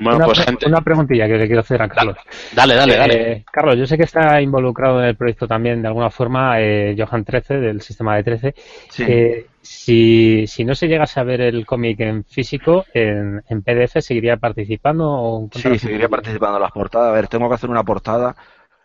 Bueno, 0.00 0.16
una, 0.16 0.26
pues 0.26 0.40
gente... 0.40 0.66
una 0.66 0.80
preguntilla 0.80 1.26
que 1.26 1.36
le 1.36 1.46
quiero 1.46 1.60
hacer 1.60 1.82
a 1.82 1.88
Carlos. 1.88 2.16
Dale, 2.54 2.74
dale, 2.74 2.96
dale. 2.96 3.32
Eh, 3.32 3.44
Carlos, 3.52 3.76
yo 3.76 3.86
sé 3.86 3.98
que 3.98 4.04
está 4.04 4.40
involucrado 4.40 5.00
en 5.00 5.08
el 5.08 5.16
proyecto 5.16 5.46
también 5.46 5.82
de 5.82 5.88
alguna 5.88 6.10
forma 6.10 6.60
eh, 6.60 6.96
Johan 6.98 7.24
13 7.24 7.60
del 7.60 7.82
sistema 7.82 8.16
de 8.16 8.24
13. 8.24 8.54
Sí. 8.88 9.04
Eh, 9.06 9.46
si, 9.60 10.46
si 10.46 10.64
no 10.64 10.74
se 10.74 10.88
llegase 10.88 11.20
a 11.20 11.24
ver 11.24 11.42
el 11.42 11.66
cómic 11.66 12.00
en 12.00 12.24
físico, 12.24 12.86
en, 12.94 13.42
en 13.46 13.62
PDF, 13.62 14.00
¿seguiría 14.00 14.38
participando? 14.38 15.06
O 15.06 15.48
sí, 15.52 15.78
seguiría 15.78 16.08
participando 16.08 16.56
en 16.56 16.62
las 16.62 16.72
portadas. 16.72 17.10
A 17.10 17.12
ver, 17.12 17.28
tengo 17.28 17.48
que 17.48 17.56
hacer 17.56 17.68
una 17.68 17.84
portada 17.84 18.34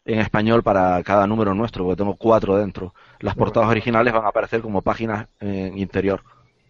en 0.04 0.20
español 0.20 0.64
para 0.64 1.02
cada 1.04 1.26
número 1.26 1.54
nuestro, 1.54 1.86
porque 1.86 1.98
tengo 1.98 2.16
cuatro 2.16 2.58
dentro. 2.58 2.94
Las 3.22 3.36
portadas 3.36 3.70
originales 3.70 4.14
van 4.14 4.26
a 4.26 4.30
aparecer 4.30 4.62
como 4.62 4.82
páginas 4.82 5.28
en 5.40 5.78
interior 5.78 6.22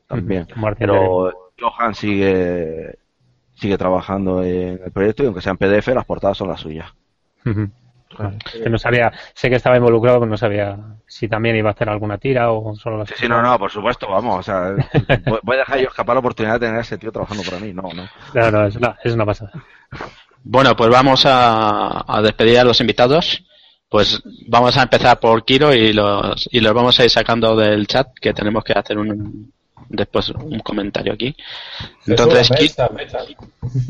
también. 0.07 0.47
Pero 0.77 1.33
Johan 1.59 1.95
sigue 1.95 2.95
sigue 3.55 3.77
trabajando 3.77 4.43
en 4.43 4.79
el 4.83 4.91
proyecto 4.91 5.23
y 5.23 5.25
aunque 5.27 5.41
sea 5.41 5.51
en 5.51 5.57
PDF, 5.57 5.87
las 5.89 6.05
portadas 6.05 6.37
son 6.37 6.49
las 6.49 6.59
suyas. 6.59 6.93
Que 7.43 8.69
no 8.69 8.77
sabía, 8.77 9.11
sé 9.33 9.49
que 9.49 9.55
estaba 9.55 9.77
involucrado, 9.77 10.19
pero 10.19 10.29
no 10.29 10.37
sabía 10.37 10.77
si 11.07 11.27
también 11.27 11.55
iba 11.55 11.69
a 11.69 11.73
hacer 11.73 11.89
alguna 11.89 12.17
tira 12.17 12.51
o 12.51 12.75
solo 12.75 12.99
las. 12.99 13.09
Sí, 13.09 13.15
sí, 13.17 13.27
no, 13.27 13.41
no, 13.41 13.57
por 13.57 13.71
supuesto, 13.71 14.07
vamos, 14.07 14.39
o 14.39 14.43
sea, 14.43 14.75
voy 15.43 15.55
a 15.55 15.59
dejar 15.59 15.79
yo 15.79 15.87
escapar 15.87 16.15
la 16.15 16.19
oportunidad 16.19 16.53
de 16.53 16.59
tener 16.59 16.75
a 16.77 16.81
ese 16.81 16.97
tío 16.97 17.11
trabajando 17.11 17.43
para 17.43 17.59
mí, 17.59 17.73
no, 17.73 17.83
no. 17.93 18.07
No, 18.33 18.51
no, 18.51 18.67
es 18.67 18.75
una, 18.75 18.97
es 19.03 19.13
una 19.13 19.25
pasada. 19.25 19.51
Bueno, 20.43 20.75
pues 20.75 20.89
vamos 20.89 21.25
a, 21.25 22.05
a 22.07 22.21
despedir 22.21 22.59
a 22.59 22.63
los 22.63 22.79
invitados. 22.79 23.43
Pues 23.89 24.21
vamos 24.47 24.75
a 24.77 24.83
empezar 24.83 25.19
por 25.19 25.45
Kiro 25.45 25.73
y 25.73 25.93
los, 25.93 26.49
y 26.51 26.59
los 26.59 26.73
vamos 26.73 26.99
a 26.99 27.03
ir 27.03 27.09
sacando 27.09 27.55
del 27.55 27.87
chat, 27.87 28.07
que 28.19 28.33
tenemos 28.33 28.63
que 28.63 28.73
hacer 28.73 28.97
un, 28.97 29.53
después 29.89 30.29
un 30.29 30.59
comentario 30.59 31.13
aquí. 31.13 31.35
Entonces, 32.07 32.49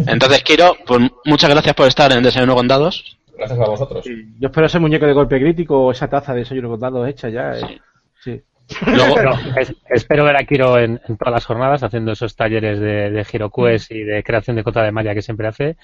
entonces 0.07 0.44
Kiro, 0.44 0.76
pues 0.86 1.10
muchas 1.26 1.49
gracias 1.49 1.76
por 1.76 1.88
estar 1.88 2.12
en 2.12 2.24
Desayuno 2.24 2.56
con 2.56 2.68
Dados. 2.68 3.18
Gracias 3.38 3.60
a 3.60 3.66
vosotros. 3.66 4.06
yo 4.06 4.48
espero 4.48 4.68
ese 4.68 4.80
muñeco 4.80 5.06
de 5.06 5.14
golpe 5.14 5.40
crítico 5.40 5.86
o 5.86 5.91
esa 5.91 6.07
taza 6.07 6.34
de 6.34 6.40
desayuno 6.40 6.70
con 6.70 6.80
dados 6.80 7.07
hecha 7.07 7.30
ya. 7.30 7.57
Eh. 7.57 7.82
Sí. 8.24 8.41
Luego, 8.88 9.16
espero 9.90 10.24
ver 10.24 10.38
a 10.38 10.44
Kiro 10.44 10.80
en, 10.80 10.99
todas 10.99 11.34
las 11.34 11.45
jornadas 11.45 11.84
haciendo 11.84 12.14
esos 12.14 12.36
talleres 12.36 12.80
de, 12.80 13.12
de 13.12 13.26
GiroQuest 13.26 13.91
y 13.91 14.03
de 14.03 14.24
creación 14.24 14.56
de 14.56 14.64
cota 14.64 14.84
de 14.84 14.91
malla 14.91 15.14
que 15.14 15.22
siempre 15.22 15.48
hace. 15.48 15.78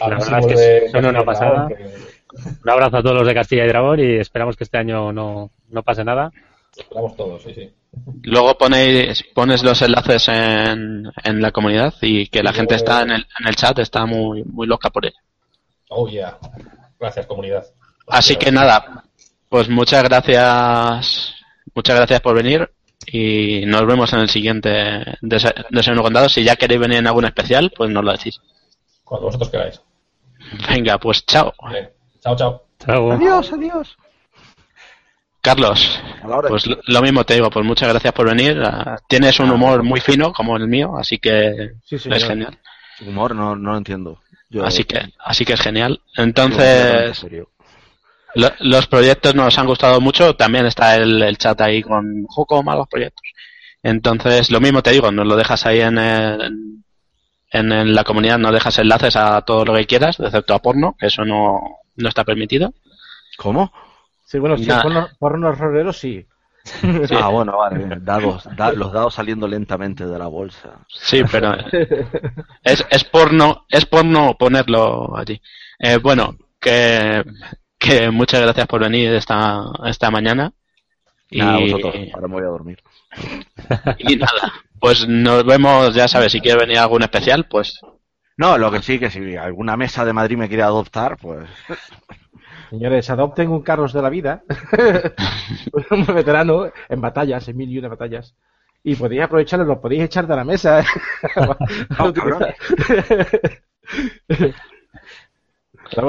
La 0.00 0.08
verdad 0.08 0.40
es 0.40 0.46
que 0.46 0.88
son 0.90 1.06
una 1.06 1.24
pasada. 1.24 1.68
Un 2.62 2.70
abrazo 2.70 2.98
a 2.98 3.02
todos 3.02 3.16
los 3.16 3.26
de 3.26 3.34
Castilla 3.34 3.64
y 3.64 3.68
Dragón 3.68 4.00
y 4.00 4.16
esperamos 4.16 4.56
que 4.56 4.64
este 4.64 4.78
año 4.78 5.12
no, 5.12 5.50
no 5.70 5.82
pase 5.82 6.04
nada. 6.04 6.30
Esperamos 6.76 7.16
todos, 7.16 7.42
sí, 7.42 7.54
sí. 7.54 7.72
Luego 8.22 8.56
ponéis, 8.58 9.24
pones 9.34 9.62
los 9.62 9.80
enlaces 9.82 10.28
en, 10.28 11.10
en 11.24 11.42
la 11.42 11.50
comunidad 11.50 11.94
y 12.02 12.26
que 12.28 12.42
la 12.42 12.52
gente 12.52 12.74
está 12.74 13.02
en 13.02 13.10
el, 13.10 13.26
en 13.40 13.48
el 13.48 13.56
chat 13.56 13.78
está 13.78 14.06
muy, 14.06 14.44
muy 14.44 14.66
loca 14.66 14.90
por 14.90 15.06
él. 15.06 15.14
Oh, 15.88 16.08
yeah. 16.08 16.38
Gracias, 16.98 17.26
comunidad. 17.26 17.64
Así 18.06 18.36
que 18.36 18.50
nada, 18.50 19.04
pues 19.48 19.68
muchas 19.68 20.02
gracias, 20.02 21.34
muchas 21.74 21.96
gracias 21.96 22.20
por 22.20 22.34
venir 22.34 22.70
y 23.06 23.64
nos 23.66 23.86
vemos 23.86 24.12
en 24.12 24.20
el 24.20 24.28
siguiente 24.28 25.18
Desayuno 25.20 26.02
Contado. 26.02 26.28
Si 26.28 26.44
ya 26.44 26.56
queréis 26.56 26.80
venir 26.80 26.98
en 26.98 27.06
algún 27.06 27.24
especial, 27.24 27.72
pues 27.74 27.90
nos 27.90 28.04
lo 28.04 28.12
decís. 28.12 28.40
Cuando 29.04 29.26
vosotros 29.26 29.50
queráis. 29.50 29.80
Venga, 30.68 30.98
pues 30.98 31.24
chao. 31.24 31.52
Chao, 32.20 32.36
chao. 32.36 33.12
Adiós, 33.12 33.52
adiós. 33.52 33.96
Carlos, 35.48 35.98
pues 36.46 36.66
lo 36.66 37.00
mismo 37.00 37.24
te 37.24 37.32
digo, 37.32 37.48
pues 37.48 37.64
muchas 37.64 37.88
gracias 37.88 38.12
por 38.12 38.28
venir. 38.28 38.60
Ah, 38.62 38.98
tienes 39.08 39.40
un 39.40 39.50
humor 39.50 39.82
muy 39.82 39.98
fino 39.98 40.30
como 40.30 40.58
el 40.58 40.68
mío, 40.68 40.98
así 40.98 41.16
que 41.16 41.70
es 41.90 42.24
genial. 42.24 42.58
Humor 43.00 43.34
no, 43.34 43.56
no 43.56 43.72
lo 43.72 43.78
entiendo. 43.78 44.20
Así 44.62 44.84
que 44.84 45.00
así 45.18 45.46
que 45.46 45.54
es 45.54 45.60
genial. 45.62 46.02
Entonces, 46.18 47.24
los 48.34 48.86
proyectos 48.88 49.34
nos 49.34 49.56
han 49.56 49.66
gustado 49.66 50.02
mucho. 50.02 50.36
También 50.36 50.66
está 50.66 50.96
el, 50.96 51.38
chat 51.38 51.58
ahí 51.62 51.82
con 51.82 52.26
Joco, 52.26 52.62
malos 52.62 52.86
proyectos. 52.86 53.24
Entonces, 53.82 54.50
lo 54.50 54.60
mismo 54.60 54.82
te 54.82 54.90
digo, 54.90 55.10
nos 55.10 55.26
lo 55.26 55.34
dejas 55.34 55.64
ahí 55.64 55.80
en, 55.80 55.96
en, 55.96 56.82
en, 57.72 57.94
la 57.94 58.04
comunidad, 58.04 58.36
nos 58.36 58.52
dejas 58.52 58.78
enlaces 58.78 59.16
a 59.16 59.40
todo 59.40 59.64
lo 59.64 59.74
que 59.74 59.86
quieras, 59.86 60.20
excepto 60.20 60.52
a 60.52 60.58
porno, 60.58 60.94
que 60.98 61.06
eso 61.06 61.24
no, 61.24 61.58
no 61.96 62.08
está 62.10 62.22
permitido. 62.24 62.74
¿Cómo? 63.38 63.72
Sí, 64.28 64.38
bueno, 64.38 64.58
si 64.58 64.66
porno, 64.66 65.08
porno 65.18 65.52
roleros 65.52 65.98
sí. 66.00 66.26
Ah, 67.18 67.28
bueno, 67.28 67.56
vale. 67.56 67.96
Dados, 68.02 68.46
los 68.76 68.92
dados 68.92 69.14
saliendo 69.14 69.48
lentamente 69.48 70.04
de 70.04 70.18
la 70.18 70.26
bolsa. 70.26 70.84
Sí, 70.86 71.22
pero 71.32 71.54
es, 72.62 72.84
es 72.90 73.04
porno, 73.04 73.64
es 73.70 73.86
porno 73.86 74.36
ponerlo 74.38 75.16
allí. 75.16 75.40
Eh, 75.78 75.96
bueno, 75.96 76.36
que, 76.60 77.24
que 77.78 78.10
muchas 78.10 78.42
gracias 78.42 78.66
por 78.66 78.82
venir 78.82 79.14
esta, 79.14 79.64
esta 79.86 80.10
mañana. 80.10 80.52
Y, 81.30 81.40
vosotros, 81.40 81.94
ahora 82.12 82.28
me 82.28 82.34
voy 82.34 82.44
a 82.44 82.48
dormir. 82.48 82.82
Y 83.98 84.16
nada, 84.16 84.52
pues 84.78 85.08
nos 85.08 85.42
vemos, 85.46 85.94
ya 85.94 86.06
sabes, 86.06 86.32
si 86.32 86.40
quieres 86.42 86.60
venir 86.60 86.76
a 86.76 86.82
algún 86.82 87.02
especial, 87.02 87.46
pues... 87.48 87.80
No, 88.36 88.58
lo 88.58 88.70
que 88.70 88.82
sí, 88.82 88.98
que 88.98 89.08
si 89.08 89.36
alguna 89.36 89.78
mesa 89.78 90.04
de 90.04 90.12
Madrid 90.12 90.36
me 90.36 90.48
quiere 90.48 90.64
adoptar, 90.64 91.16
pues... 91.16 91.48
Señores, 92.70 93.08
adopten 93.08 93.50
un 93.50 93.62
Carlos 93.62 93.92
de 93.92 94.02
la 94.02 94.10
vida, 94.10 94.42
un 95.90 96.06
veterano 96.06 96.70
en 96.88 97.00
batallas, 97.00 97.48
en 97.48 97.56
mil 97.56 97.70
y 97.70 97.78
una 97.78 97.88
batallas. 97.88 98.34
Y 98.84 98.94
podéis 98.94 99.22
aprovecharlo, 99.22 99.64
lo 99.64 99.80
podéis 99.80 100.02
echar 100.02 100.26
de 100.26 100.36
la 100.36 100.44
mesa. 100.44 100.84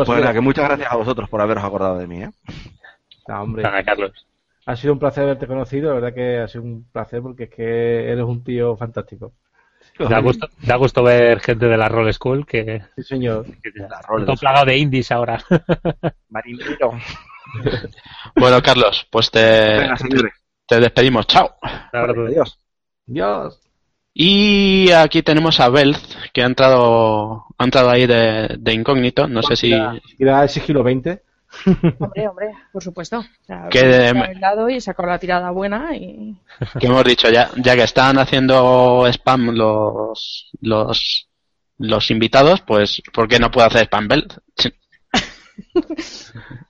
pues 0.06 0.24
que 0.34 0.42
muchas 0.42 0.66
gracias 0.66 0.92
a 0.92 0.96
vosotros 0.98 1.30
por 1.30 1.42
haberos 1.42 1.64
acordado 1.64 1.98
de 1.98 2.08
mí. 2.08 2.24
¿eh? 2.24 2.32
hombre. 3.28 3.64
Carlos. 3.86 4.28
Ha 4.66 4.76
sido 4.76 4.94
un 4.94 5.00
placer 5.00 5.24
haberte 5.24 5.48
conocido, 5.48 5.90
la 5.90 5.96
verdad 5.96 6.14
que 6.14 6.40
ha 6.40 6.48
sido 6.48 6.64
un 6.64 6.86
placer 6.92 7.22
porque 7.22 7.46
es 7.46 7.50
que 7.50 8.12
eres 8.12 8.24
un 8.26 8.44
tío 8.44 8.76
fantástico. 8.78 9.34
Da 10.08 10.20
gusto, 10.20 10.48
da 10.62 10.76
gusto 10.78 11.04
ver 11.04 11.40
gente 11.42 11.66
de 11.68 11.78
la 11.78 11.90
Roll 11.90 12.14
School 12.14 12.46
que, 12.46 12.82
Sí, 12.96 13.04
señor. 13.04 13.46
que 13.62 13.72
La 13.76 14.02
Roll 14.02 14.26
todo 14.26 14.36
School. 14.36 14.40
plagado 14.40 14.66
de 14.66 14.78
indies 14.78 15.12
ahora. 15.12 15.44
Marinero. 16.30 16.92
Bueno, 18.36 18.62
Carlos, 18.62 19.08
pues 19.12 19.30
te, 19.32 19.40
Venga, 19.80 19.96
te 20.68 20.80
despedimos. 20.80 21.28
Chao. 21.28 21.56
Adiós. 21.92 22.60
Dios. 23.06 23.60
Y 24.14 24.92
aquí 24.92 25.24
tenemos 25.24 25.60
a 25.60 25.70
Belz, 25.70 26.18
que 26.34 26.44
ha 26.44 26.46
entrado, 26.46 27.46
ha 27.58 27.64
entrado 27.64 27.90
ahí 27.90 28.06
de, 28.06 28.56
de 28.60 28.74
incógnito. 28.74 29.28
No 29.28 29.42
sé 29.44 29.56
si. 29.56 29.74
Tira 30.18 30.44
el 30.44 30.50
sigilo 30.50 30.84
20. 30.84 31.24
Hombre, 32.00 32.28
hombre, 32.28 32.48
por 32.72 32.84
supuesto. 32.84 33.20
O 33.20 33.46
sea, 33.46 33.68
Que 33.70 33.84
de- 33.84 34.08
he 34.10 34.14
bailado 34.14 34.70
y 34.70 34.76
he 34.76 34.82
sacado 34.82 35.10
la 35.10 35.20
tirada 35.20 35.50
buena 35.52 35.96
y 35.96 36.36
que 36.80 36.88
hemos 36.88 37.04
dicho 37.04 37.30
ya, 37.30 37.50
ya 37.58 37.76
que 37.76 37.84
están 37.84 38.18
haciendo 38.20 39.06
spam 39.12 39.50
los, 39.56 40.52
los, 40.62 41.28
los 41.80 42.12
invitados, 42.12 42.62
pues, 42.62 43.02
¿por 43.14 43.28
qué 43.28 43.40
no 43.40 43.50
puede 43.52 43.68
hacer 43.68 43.82
spam 43.86 44.08
Belz? 44.08 44.40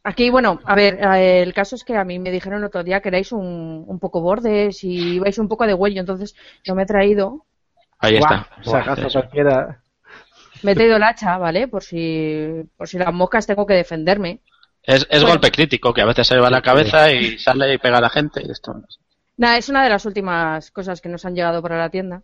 Aquí, 0.03 0.29
bueno, 0.29 0.59
a 0.65 0.75
ver, 0.75 0.99
eh, 1.01 1.41
el 1.43 1.53
caso 1.53 1.75
es 1.75 1.83
que 1.83 1.95
a 1.95 2.03
mí 2.03 2.19
me 2.19 2.31
dijeron 2.31 2.59
el 2.59 2.65
otro 2.65 2.83
día 2.83 3.01
que 3.01 3.09
erais 3.09 3.31
un, 3.31 3.83
un 3.87 3.99
poco 3.99 4.21
bordes 4.21 4.83
y 4.83 5.19
vais 5.19 5.37
un 5.37 5.47
poco 5.47 5.65
de 5.67 5.73
huello, 5.73 5.99
entonces 5.99 6.35
yo 6.63 6.75
me 6.75 6.83
he 6.83 6.87
traído, 6.87 7.45
Ahí 7.99 8.15
está. 8.15 8.47
Guau, 8.63 8.95
cualquiera. 9.11 9.81
me 10.63 10.71
he 10.71 10.75
traído 10.75 10.95
el 10.95 11.03
hacha, 11.03 11.37
¿vale? 11.37 11.67
Por 11.67 11.83
si, 11.83 12.47
por 12.77 12.87
si 12.87 12.97
las 12.97 13.13
moscas 13.13 13.45
tengo 13.45 13.65
que 13.65 13.73
defenderme. 13.73 14.39
Es, 14.89 15.01
es 15.09 15.21
Bueno. 15.21 15.27
golpe 15.35 15.51
crítico, 15.51 15.93
que 15.93 16.01
a 16.01 16.05
veces 16.05 16.25
se 16.25 16.33
le 16.33 16.41
va 16.41 16.49
la 16.49 16.63
cabeza 16.63 17.11
y 17.11 17.37
sale 17.37 17.71
y 17.73 17.77
pega 17.77 17.99
a 17.99 18.01
la 18.01 18.09
gente. 18.09 18.41
Y 18.43 18.49
esto. 18.49 18.73
Nada, 19.37 19.57
es 19.57 19.69
una 19.69 19.83
de 19.83 19.89
las 19.89 20.03
últimas 20.05 20.71
cosas 20.71 20.99
que 20.99 21.09
nos 21.09 21.23
han 21.25 21.35
llegado 21.35 21.61
para 21.61 21.77
la 21.77 21.89
tienda. 21.91 22.23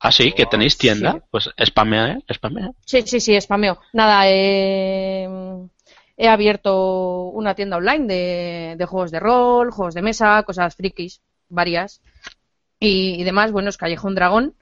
Ah, 0.00 0.10
sí, 0.10 0.32
que 0.32 0.46
tenéis 0.46 0.78
tienda. 0.78 1.12
Sí. 1.12 1.18
Pues 1.30 1.50
spamea, 1.62 2.12
¿eh? 2.12 2.18
Spamea. 2.32 2.70
Sí, 2.84 3.02
sí, 3.02 3.20
sí, 3.20 3.38
spameo. 3.38 3.78
Nada, 3.92 4.22
eh, 4.26 5.28
he 6.16 6.28
abierto 6.28 7.24
una 7.28 7.54
tienda 7.54 7.76
online 7.76 8.06
de, 8.06 8.74
de 8.78 8.86
juegos 8.86 9.10
de 9.10 9.20
rol, 9.20 9.70
juegos 9.70 9.94
de 9.94 10.00
mesa, 10.02 10.42
cosas 10.44 10.74
frikis, 10.76 11.20
varias. 11.50 12.00
Y, 12.80 13.20
y 13.20 13.24
demás, 13.24 13.52
bueno, 13.52 13.68
es 13.68 13.76
Callejón 13.76 14.14
Dragón. 14.14 14.54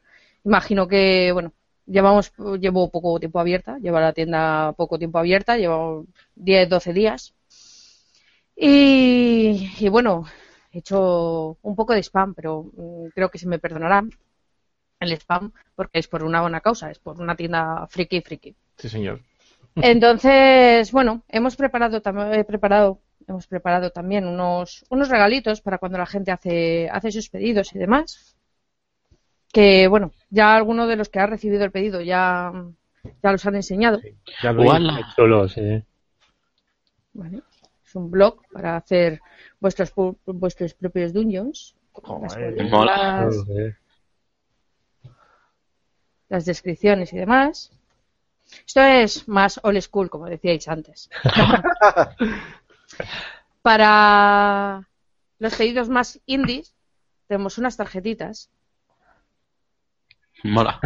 Imagino 0.44 0.88
que, 0.88 1.30
bueno, 1.32 1.52
llevamos, 1.86 2.32
llevo 2.60 2.90
poco 2.90 3.18
tiempo 3.18 3.40
abierta, 3.40 3.78
lleva 3.78 4.00
la 4.00 4.12
tienda 4.12 4.72
poco 4.72 4.98
tiempo 4.98 5.18
abierta, 5.18 5.56
llevo 5.56 6.06
10, 6.34 6.68
12 6.68 6.92
días. 6.92 7.34
Y, 8.56 9.70
y 9.78 9.88
bueno, 9.88 10.24
he 10.72 10.78
hecho 10.78 11.58
un 11.62 11.74
poco 11.74 11.92
de 11.92 12.02
spam, 12.02 12.34
pero 12.34 12.64
mm, 12.76 13.08
creo 13.14 13.30
que 13.30 13.38
se 13.38 13.48
me 13.48 13.58
perdonarán 13.58 14.10
el 15.00 15.12
spam 15.12 15.52
porque 15.74 15.98
es 15.98 16.08
por 16.08 16.24
una 16.24 16.40
buena 16.40 16.60
causa, 16.60 16.90
es 16.90 16.98
por 16.98 17.20
una 17.20 17.36
tienda 17.36 17.86
friki 17.88 18.20
friki. 18.20 18.54
Sí, 18.76 18.88
señor. 18.88 19.20
Entonces, 19.76 20.92
bueno, 20.92 21.22
hemos 21.28 21.56
preparado 21.56 22.00
he 22.32 22.44
preparado 22.44 23.00
hemos 23.26 23.46
preparado 23.46 23.90
también 23.90 24.26
unos 24.26 24.84
unos 24.90 25.08
regalitos 25.08 25.60
para 25.60 25.78
cuando 25.78 25.98
la 25.98 26.06
gente 26.06 26.30
hace 26.30 26.88
hace 26.90 27.10
sus 27.10 27.28
pedidos 27.28 27.74
y 27.74 27.78
demás. 27.78 28.33
Que 29.54 29.86
bueno, 29.88 30.12
ya 30.30 30.56
algunos 30.56 30.88
de 30.88 30.96
los 30.96 31.08
que 31.08 31.20
ha 31.20 31.26
recibido 31.26 31.64
el 31.64 31.70
pedido 31.70 32.00
ya 32.00 32.52
ya 33.22 33.32
los 33.32 33.46
han 33.46 33.54
enseñado, 33.54 34.00
Ya 34.42 34.52
lo. 34.52 34.64
Chulo, 35.14 35.48
sí. 35.48 35.82
¿vale? 37.12 37.42
Es 37.86 37.94
un 37.94 38.10
blog 38.10 38.42
para 38.52 38.76
hacer 38.76 39.20
vuestros 39.60 39.92
vuestros 40.26 40.74
propios 40.74 41.12
dungeons. 41.12 41.76
Las 41.94 42.34
Joder. 42.34 42.70
Las- 42.84 43.36
las 46.28 46.44
descripciones 46.44 47.12
y 47.12 47.16
demás. 47.18 47.70
Esto 48.66 48.80
es 48.80 49.28
más 49.28 49.60
old 49.62 49.80
school, 49.80 50.10
como 50.10 50.26
decíais 50.26 50.66
antes. 50.68 51.08
Para 53.62 54.88
los 55.38 55.54
pedidos 55.54 55.88
más 55.88 56.20
indies, 56.26 56.74
tenemos 57.28 57.58
unas 57.58 57.76
tarjetitas, 57.76 58.50
Mola. 60.44 60.78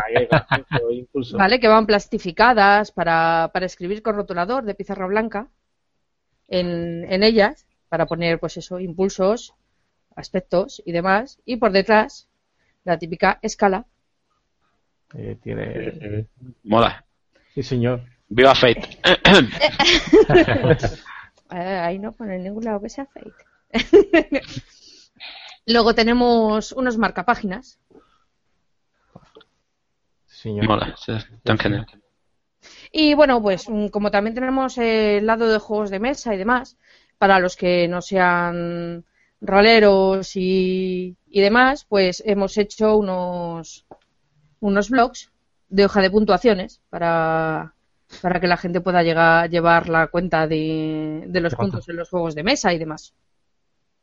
Impulso. 0.90 1.36
¿vale? 1.36 1.58
Que 1.58 1.68
van 1.68 1.84
plastificadas 1.84 2.92
para, 2.92 3.50
para 3.52 3.66
escribir 3.66 4.02
con 4.02 4.14
rotulador 4.14 4.64
de 4.64 4.74
pizarra 4.74 5.06
blanca 5.06 5.48
en, 6.46 7.04
en 7.10 7.24
ellas, 7.24 7.66
para 7.88 8.06
poner, 8.06 8.38
pues 8.38 8.56
eso, 8.56 8.78
impulsos, 8.78 9.54
aspectos 10.14 10.80
y 10.86 10.92
demás. 10.92 11.40
Y 11.44 11.56
por 11.56 11.72
detrás, 11.72 12.28
la 12.84 12.98
típica 12.98 13.38
escala 13.42 13.84
Eh, 15.14 15.36
tiene... 15.42 15.92
Sí. 15.92 16.26
Mola. 16.62 17.04
Sí, 17.54 17.62
señor. 17.62 18.02
Viva 18.28 18.54
Fate. 18.54 18.98
Eh, 21.50 21.56
ahí 21.56 21.98
no 21.98 22.12
pone 22.12 22.36
en 22.36 22.44
ningún 22.44 22.62
lado 22.62 22.82
que 22.82 22.90
sea 22.90 23.06
fake. 23.06 23.46
Luego 25.66 25.94
tenemos 25.94 26.72
unos 26.72 26.98
marcapáginas. 26.98 27.80
Sí, 30.38 30.50
señor. 30.50 30.68
Mola. 30.68 30.94
sí, 30.96 31.12
Tan 31.42 31.58
genial. 31.58 31.84
Y 32.92 33.14
bueno, 33.14 33.42
pues 33.42 33.68
mm, 33.68 33.88
como 33.88 34.12
también 34.12 34.34
tenemos 34.34 34.78
el 34.78 35.26
lado 35.26 35.48
de 35.48 35.58
juegos 35.58 35.90
de 35.90 35.98
mesa 35.98 36.32
y 36.32 36.38
demás, 36.38 36.78
para 37.18 37.40
los 37.40 37.56
que 37.56 37.88
no 37.88 38.00
sean 38.00 39.04
roleros 39.40 40.36
y, 40.36 41.16
y 41.26 41.40
demás, 41.40 41.84
pues 41.88 42.22
hemos 42.24 42.56
hecho 42.56 42.96
unos, 42.96 43.84
unos 44.60 44.90
blogs 44.90 45.32
de 45.68 45.86
hoja 45.86 46.02
de 46.02 46.10
puntuaciones 46.10 46.82
para, 46.88 47.74
para 48.22 48.38
que 48.38 48.46
la 48.46 48.56
gente 48.56 48.80
pueda 48.80 49.02
llegar, 49.02 49.50
llevar 49.50 49.88
la 49.88 50.06
cuenta 50.06 50.46
de, 50.46 51.24
de 51.26 51.40
los 51.40 51.56
puntos 51.56 51.88
en 51.88 51.96
los 51.96 52.10
juegos 52.10 52.36
de 52.36 52.44
mesa 52.44 52.72
y 52.72 52.78
demás. 52.78 53.12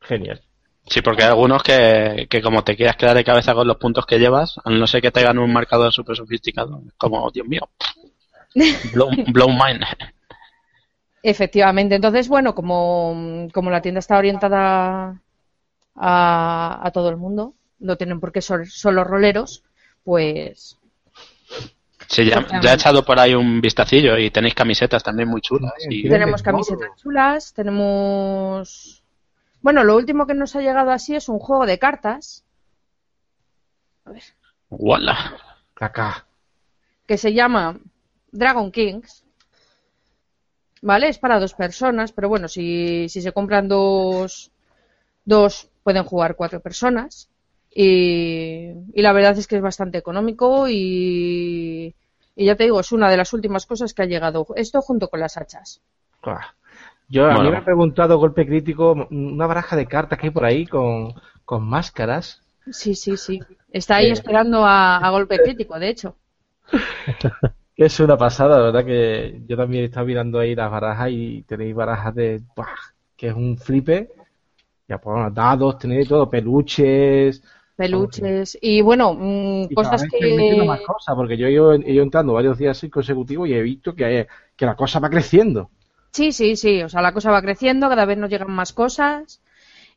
Genial. 0.01 0.41
Sí, 0.87 1.01
porque 1.01 1.23
hay 1.23 1.29
algunos 1.29 1.63
que, 1.63 2.27
que 2.29 2.41
como 2.41 2.63
te 2.63 2.75
quieras 2.75 2.95
quedar 2.95 3.15
de 3.15 3.23
cabeza 3.23 3.53
con 3.53 3.67
los 3.67 3.77
puntos 3.77 4.05
que 4.05 4.19
llevas, 4.19 4.59
a 4.63 4.69
no 4.69 4.85
ser 4.85 5.01
que 5.01 5.11
te 5.11 5.21
hagan 5.21 5.39
un 5.39 5.51
marcador 5.51 5.91
súper 5.91 6.15
sofisticado, 6.15 6.81
es 6.87 6.93
como, 6.97 7.29
Dios 7.31 7.47
mío, 7.47 7.67
blow, 8.93 9.09
blow 9.27 9.49
mind. 9.49 9.83
Efectivamente. 11.23 11.95
Entonces, 11.95 12.27
bueno, 12.27 12.53
como, 12.53 13.47
como 13.51 13.71
la 13.71 13.81
tienda 13.81 13.99
está 13.99 14.17
orientada 14.17 15.21
a, 15.95 16.79
a 16.83 16.91
todo 16.91 17.09
el 17.09 17.17
mundo, 17.17 17.55
no 17.79 17.97
tienen 17.97 18.19
por 18.19 18.31
qué 18.31 18.41
ser 18.41 18.67
solo 18.67 19.03
roleros, 19.03 19.63
pues 20.03 20.77
Sí, 22.07 22.25
ya, 22.25 22.45
ya 22.61 22.71
he 22.71 22.75
echado 22.75 23.03
por 23.03 23.19
ahí 23.19 23.33
un 23.33 23.61
vistacillo 23.61 24.17
y 24.17 24.29
tenéis 24.29 24.53
camisetas 24.53 25.03
también 25.03 25.27
muy 25.27 25.41
chulas. 25.41 25.73
Y, 25.89 26.01
Tienen 26.01 26.19
tenemos 26.19 26.43
camisetas 26.43 26.89
chulas, 27.01 27.53
tenemos... 27.53 29.01
Bueno, 29.65 29.83
lo 29.83 29.95
último 29.95 30.27
que 30.27 30.35
nos 30.35 30.55
ha 30.55 30.61
llegado 30.61 30.91
así 30.91 31.15
es 31.15 31.27
un 31.27 31.39
juego 31.39 31.65
de 31.65 31.79
cartas 31.79 32.45
¡Wala! 34.69 35.37
Caca. 35.73 36.27
que 37.07 37.17
se 37.17 37.33
llama 37.33 37.79
Dragon 38.31 38.71
Kings. 38.71 39.25
¿Vale? 40.83 41.09
Es 41.09 41.17
para 41.17 41.39
dos 41.39 41.55
personas, 41.55 42.11
pero 42.11 42.29
bueno, 42.29 42.47
si, 42.47 43.09
si 43.09 43.23
se 43.23 43.31
compran 43.31 43.67
dos, 43.67 44.51
dos, 45.25 45.67
pueden 45.81 46.03
jugar 46.03 46.35
cuatro 46.35 46.59
personas. 46.59 47.31
Y, 47.71 48.69
y 48.93 49.01
la 49.01 49.13
verdad 49.13 49.35
es 49.35 49.47
que 49.47 49.55
es 49.55 49.63
bastante 49.63 49.97
económico 49.97 50.69
y, 50.69 51.95
y 52.35 52.45
ya 52.45 52.55
te 52.55 52.65
digo, 52.65 52.81
es 52.81 52.91
una 52.91 53.09
de 53.09 53.17
las 53.17 53.33
últimas 53.33 53.65
cosas 53.65 53.95
que 53.95 54.03
ha 54.03 54.05
llegado. 54.05 54.45
Esto 54.55 54.83
junto 54.83 55.09
con 55.09 55.21
las 55.21 55.37
hachas. 55.37 55.81
Claro. 56.21 56.45
Yo, 57.07 57.31
a 57.31 57.39
mí 57.39 57.49
Bueno. 57.49 57.49
me 57.49 57.57
ha 57.57 57.63
preguntado 57.63 58.17
Golpe 58.17 58.45
Crítico 58.45 58.93
una 59.11 59.47
baraja 59.47 59.75
de 59.75 59.87
cartas 59.87 60.19
que 60.19 60.27
hay 60.27 60.31
por 60.31 60.45
ahí 60.45 60.67
con, 60.67 61.13
con 61.43 61.63
máscaras. 61.67 62.41
Sí, 62.71 62.93
sí, 62.95 63.17
sí. 63.17 63.47
Está 63.71 63.95
ahí 63.97 64.09
Eh. 64.09 64.11
esperando 64.11 64.63
a, 64.65 64.97
a 64.97 65.09
golpe 65.09 65.41
crítico, 65.41 65.79
de 65.79 65.89
hecho. 65.89 66.15
Es 67.75 67.99
una 67.99 68.17
pasada, 68.17 68.57
la 68.57 68.63
verdad 68.65 68.85
que 68.85 69.41
yo 69.47 69.57
también 69.57 69.83
he 69.83 69.85
estado 69.87 70.05
mirando 70.05 70.39
ahí 70.39 70.55
las 70.55 70.71
barajas 70.71 71.09
y 71.11 71.43
tenéis 71.43 71.75
barajas 71.75 72.15
de... 72.15 72.41
¡buah! 72.55 72.67
que 73.17 73.27
es 73.29 73.33
un 73.35 73.57
flipe. 73.57 74.09
Ya 74.87 74.99
pues 74.99 75.33
dados, 75.33 75.79
tenéis 75.79 76.07
todo, 76.09 76.29
peluches... 76.29 77.43
Peluches. 77.75 78.57
Y 78.61 78.81
bueno, 78.81 79.13
mm, 79.13 79.67
Y 79.69 79.75
cosas 79.75 80.03
que. 80.09 80.63
más 80.65 80.81
cosas, 80.81 81.15
porque 81.15 81.37
yo 81.37 81.47
he 81.47 81.51
ido, 81.51 81.73
he 81.73 81.91
ido 81.91 82.03
entrando 82.03 82.33
varios 82.33 82.57
días 82.57 82.85
consecutivos 82.91 83.49
y 83.49 83.53
he 83.53 83.61
visto 83.61 83.93
que, 83.95 84.27
que 84.55 84.65
la 84.65 84.75
cosa 84.75 84.99
va 84.99 85.09
creciendo. 85.09 85.69
Sí, 86.15 86.31
sí, 86.31 86.55
sí. 86.55 86.81
O 86.81 86.87
sea, 86.87 87.01
la 87.01 87.11
cosa 87.11 87.29
va 87.29 87.41
creciendo, 87.41 87.89
cada 87.89 88.05
vez 88.05 88.17
nos 88.17 88.29
llegan 88.29 88.51
más 88.51 88.71
cosas. 88.71 89.41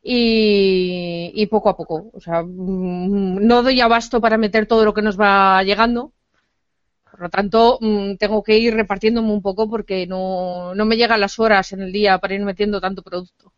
Y, 0.03 1.31
y 1.33 1.45
poco 1.47 1.69
a 1.69 1.77
poco. 1.77 2.09
O 2.13 2.19
sea, 2.19 2.43
mm, 2.43 3.45
no 3.47 3.63
doy 3.63 3.79
abasto 3.79 4.19
para 4.19 4.37
meter 4.37 4.65
todo 4.67 4.83
lo 4.83 4.93
que 4.93 5.01
nos 5.01 5.17
va 5.17 5.63
llegando. 5.63 6.11
Por 7.09 7.21
lo 7.21 7.29
tanto, 7.29 7.77
mm, 7.79 8.15
tengo 8.17 8.43
que 8.43 8.57
ir 8.57 8.73
repartiéndome 8.73 9.31
un 9.31 9.41
poco 9.41 9.69
porque 9.69 10.07
no, 10.07 10.75
no 10.75 10.85
me 10.85 10.97
llegan 10.97 11.21
las 11.21 11.39
horas 11.39 11.71
en 11.71 11.81
el 11.83 11.91
día 11.93 12.17
para 12.17 12.33
ir 12.33 12.41
metiendo 12.41 12.81
tanto 12.81 13.01
producto. 13.01 13.53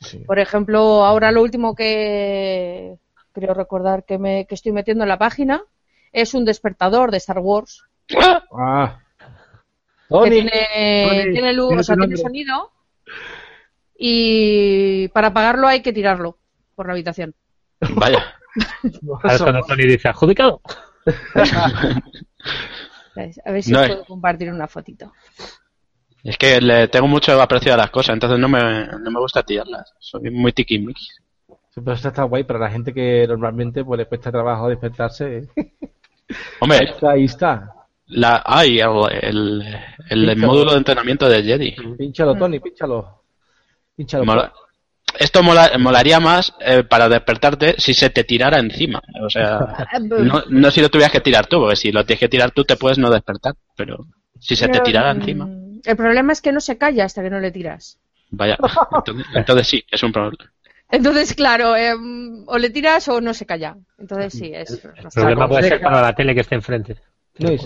Sí. 0.00 0.18
Por 0.18 0.38
ejemplo, 0.38 1.06
ahora 1.06 1.32
lo 1.32 1.42
último 1.42 1.74
que 1.74 2.98
creo 3.32 3.54
recordar 3.54 4.04
que, 4.04 4.18
me, 4.18 4.46
que 4.46 4.54
estoy 4.54 4.72
metiendo 4.72 5.04
en 5.04 5.08
la 5.08 5.18
página 5.18 5.62
es 6.12 6.34
un 6.34 6.44
despertador 6.44 7.10
de 7.10 7.16
Star 7.18 7.38
Wars. 7.38 7.84
Ah. 8.52 8.98
Que 10.24 10.30
tiene, 10.30 10.50
Tony, 11.08 11.32
tiene 11.32 11.52
luz, 11.52 11.68
tiene 11.68 11.80
o 11.80 11.84
sea, 11.84 11.96
tiene 11.96 12.16
sonido. 12.16 12.72
Y 13.98 15.08
para 15.08 15.28
apagarlo 15.28 15.68
hay 15.68 15.80
que 15.80 15.92
tirarlo 15.92 16.38
por 16.74 16.86
la 16.86 16.92
habitación. 16.92 17.34
Vaya. 17.94 18.34
Ahora 19.22 19.38
cuando 19.38 19.62
Tony 19.62 19.84
dice, 19.84 20.08
adjudicado. 20.08 20.60
A 23.44 23.52
ver 23.52 23.62
si 23.62 23.72
No 23.72 23.82
es- 23.82 23.88
puedo 23.90 24.04
compartir 24.04 24.50
una 24.50 24.66
fotito. 24.66 25.12
Es 26.24 26.38
que 26.38 26.60
le 26.60 26.86
tengo 26.88 27.08
mucho 27.08 27.40
aprecio 27.40 27.74
a 27.74 27.76
las 27.76 27.90
cosas, 27.90 28.14
entonces 28.14 28.38
no 28.38 28.48
me, 28.48 28.86
no 28.86 29.10
me 29.10 29.18
gusta 29.20 29.42
tirarlas. 29.42 29.92
Soy 29.98 30.30
muy 30.30 30.52
tiquismiquis. 30.52 31.20
Sí, 31.70 31.80
pero 31.80 31.92
esto 31.94 32.08
está 32.08 32.22
guay 32.24 32.44
para 32.44 32.60
la 32.60 32.70
gente 32.70 32.94
que 32.94 33.26
normalmente 33.26 33.84
pues, 33.84 33.98
le 33.98 34.06
cuesta 34.06 34.30
trabajo 34.30 34.68
despertarse. 34.68 35.48
Ahí 35.56 35.68
Hombre, 36.60 36.84
está, 36.84 37.10
ahí 37.10 37.24
está. 37.24 37.74
La, 38.12 38.42
ay, 38.44 38.78
el, 38.80 39.62
el, 40.10 40.28
el 40.28 40.36
módulo 40.36 40.72
de 40.72 40.78
entrenamiento 40.78 41.28
de 41.28 41.42
Jedi. 41.42 41.74
Pínchalo, 41.96 42.34
Tony, 42.36 42.60
pínchalo. 42.60 43.22
Pínchalo. 43.96 44.24
Mola- 44.24 44.52
Esto 45.18 45.42
mola- 45.42 45.76
molaría 45.78 46.20
más 46.20 46.54
eh, 46.60 46.84
para 46.84 47.08
despertarte 47.08 47.74
si 47.78 47.92
se 47.94 48.10
te 48.10 48.24
tirara 48.24 48.58
encima. 48.58 49.00
O 49.22 49.28
sea, 49.28 49.86
no, 50.00 50.42
no 50.48 50.70
si 50.70 50.80
lo 50.80 50.88
tuvieras 50.88 51.12
que 51.12 51.20
tirar 51.20 51.46
tú, 51.46 51.58
porque 51.60 51.76
si 51.76 51.92
lo 51.92 52.04
tienes 52.04 52.20
que 52.20 52.28
tirar 52.28 52.50
tú 52.52 52.64
te 52.64 52.76
puedes 52.76 52.98
no 52.98 53.10
despertar, 53.10 53.54
pero 53.76 54.06
si 54.38 54.56
se 54.56 54.68
te 54.68 54.80
tirara 54.80 55.12
mm, 55.12 55.20
encima, 55.20 55.48
El 55.84 55.96
problema 55.96 56.32
es 56.32 56.40
que 56.40 56.52
no 56.52 56.60
se 56.60 56.78
calla 56.78 57.04
hasta 57.04 57.22
que 57.22 57.30
no 57.30 57.40
le 57.40 57.50
tiras. 57.50 57.98
vaya. 58.30 58.56
Entonces, 58.96 59.26
entonces 59.34 59.66
sí, 59.68 59.84
es 59.90 60.02
un 60.02 60.12
problema. 60.12 60.50
Entonces, 60.90 61.34
claro, 61.34 61.74
em, 61.74 62.44
o 62.46 62.58
le 62.58 62.68
tiras 62.70 63.08
o 63.08 63.20
no 63.20 63.32
se 63.32 63.46
calla. 63.46 63.76
Entonces 63.98 64.32
sí, 64.34 64.52
es. 64.54 64.70
El 64.72 65.10
problema 65.14 65.48
puede 65.48 65.62
ser 65.68 65.80
para 65.80 66.02
la 66.02 66.14
tele 66.14 66.34
que 66.34 66.42
esté 66.42 66.54
enfrente. 66.54 66.96
No, 67.38 67.50
y- 67.50 67.58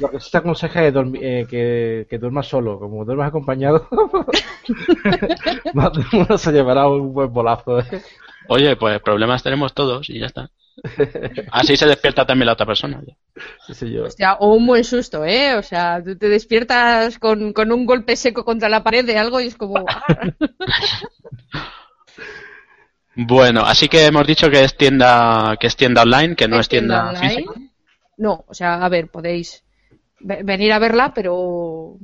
lo 0.00 0.10
que 0.10 0.20
se 0.20 0.30
te 0.30 0.38
aconseja 0.38 0.86
es 0.86 0.94
dormi- 0.94 1.18
eh, 1.22 1.46
que, 1.48 2.06
que 2.10 2.18
duermas 2.18 2.46
solo. 2.46 2.78
Como 2.78 3.04
duermas 3.04 3.28
acompañado, 3.28 3.88
más 5.74 5.92
de 5.92 6.04
uno 6.12 6.38
se 6.38 6.52
llevará 6.52 6.86
un 6.88 7.12
buen 7.12 7.32
bolazo. 7.32 7.80
¿eh? 7.80 8.02
Oye, 8.48 8.76
pues 8.76 9.00
problemas 9.00 9.42
tenemos 9.42 9.72
todos 9.72 10.10
y 10.10 10.18
ya 10.20 10.26
está. 10.26 10.50
Así 11.52 11.76
se 11.76 11.86
despierta 11.86 12.26
también 12.26 12.46
la 12.46 12.52
otra 12.54 12.66
persona. 12.66 13.00
Sí, 13.66 13.74
señor. 13.74 14.06
Hostia, 14.06 14.34
o 14.34 14.54
un 14.54 14.66
buen 14.66 14.84
susto, 14.84 15.24
¿eh? 15.24 15.54
O 15.54 15.62
sea, 15.62 16.02
tú 16.02 16.16
te 16.16 16.28
despiertas 16.28 17.18
con, 17.18 17.52
con 17.52 17.72
un 17.72 17.86
golpe 17.86 18.16
seco 18.16 18.44
contra 18.44 18.68
la 18.68 18.82
pared 18.82 19.04
de 19.04 19.18
algo 19.18 19.40
y 19.40 19.46
es 19.48 19.56
como. 19.56 19.84
¡ah! 19.88 20.02
Bueno, 23.14 23.60
así 23.60 23.88
que 23.88 24.06
hemos 24.06 24.26
dicho 24.26 24.48
que 24.50 24.64
es 24.64 24.74
tienda, 24.76 25.56
que 25.60 25.66
es 25.66 25.76
tienda 25.76 26.02
online, 26.02 26.34
que 26.34 26.48
no 26.48 26.58
es 26.58 26.68
tienda, 26.68 27.14
física. 27.14 27.52
No, 28.24 28.44
o 28.46 28.54
sea, 28.54 28.70
a 28.84 28.88
ver, 28.88 29.08
podéis 29.08 29.64
ve- 30.20 30.42
venir 30.44 30.72
a 30.72 30.78
verla, 30.78 31.12
pero. 31.14 31.96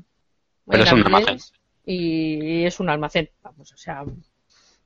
Pero 0.71 0.83
es 0.85 0.93
un 0.93 1.03
almacén. 1.07 1.39
Y 1.87 2.65
es 2.65 2.81
un 2.81 2.89
almacén, 2.91 3.31
vamos, 3.43 3.73
o 3.73 3.77
sea. 3.77 4.05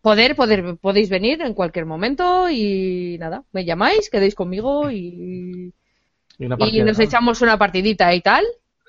Poder, 0.00 0.34
poder, 0.34 0.76
podéis 0.86 1.09
venir 1.09 1.40
en 1.42 1.54
cualquier 1.54 1.86
momento 1.86 2.50
y 2.50 3.16
nada, 3.20 3.44
me 3.52 3.64
llamáis, 3.64 4.10
quedéis 4.10 4.34
conmigo 4.34 4.90
y, 4.90 5.72
Y, 6.38 6.44
una 6.46 6.56
y 6.56 6.59
partida, 6.59 6.84
nos 6.84 6.98
¿no? 6.98 7.04
echamos 7.04 7.40
una 7.40 7.56
partidita 7.56 8.12
y 8.12 8.20
tal, 8.20 8.44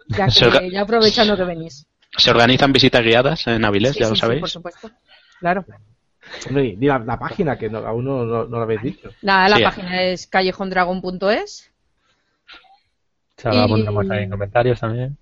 ya, 0.08 0.26
que, 0.28 0.72
ya 0.72 0.82
aprovechando 0.82 1.38
que 1.38 1.44
venís. 1.44 1.86
Se 2.18 2.32
organizan 2.32 2.74
visitas 2.74 3.04
guiadas 3.04 3.46
en 3.48 3.64
Avilés, 3.64 3.94
Sí, 3.94 4.00
ya 4.00 4.06
sí, 4.06 4.10
lo 4.12 4.16
sí, 4.16 4.22
sabéis. 4.22 4.40
por 4.42 4.50
supuesto. 4.50 4.90
Claro. 5.40 5.66
Hombre, 6.48 6.76
la, 6.82 6.98
la 7.00 7.20
página 7.20 7.58
que 7.60 7.70
no, 7.70 7.80
aún 7.80 8.06
no, 8.06 8.26
no, 8.26 8.46
no 8.46 8.58
lo 8.58 8.64
habéis 8.64 8.82
dicho. 8.82 9.10
Nada, 9.22 9.50
la 9.50 9.58
Sí. 9.58 9.64
página 9.64 10.02
es 10.04 10.26
callejondragon.es. 10.28 11.72
Se 13.44 13.50
la 13.50 13.66
Y- 13.66 13.70
pondremos 13.70 14.10
ahí 14.10 14.24
en 14.24 14.30
comentarios 14.30 14.80
también. 14.80 15.18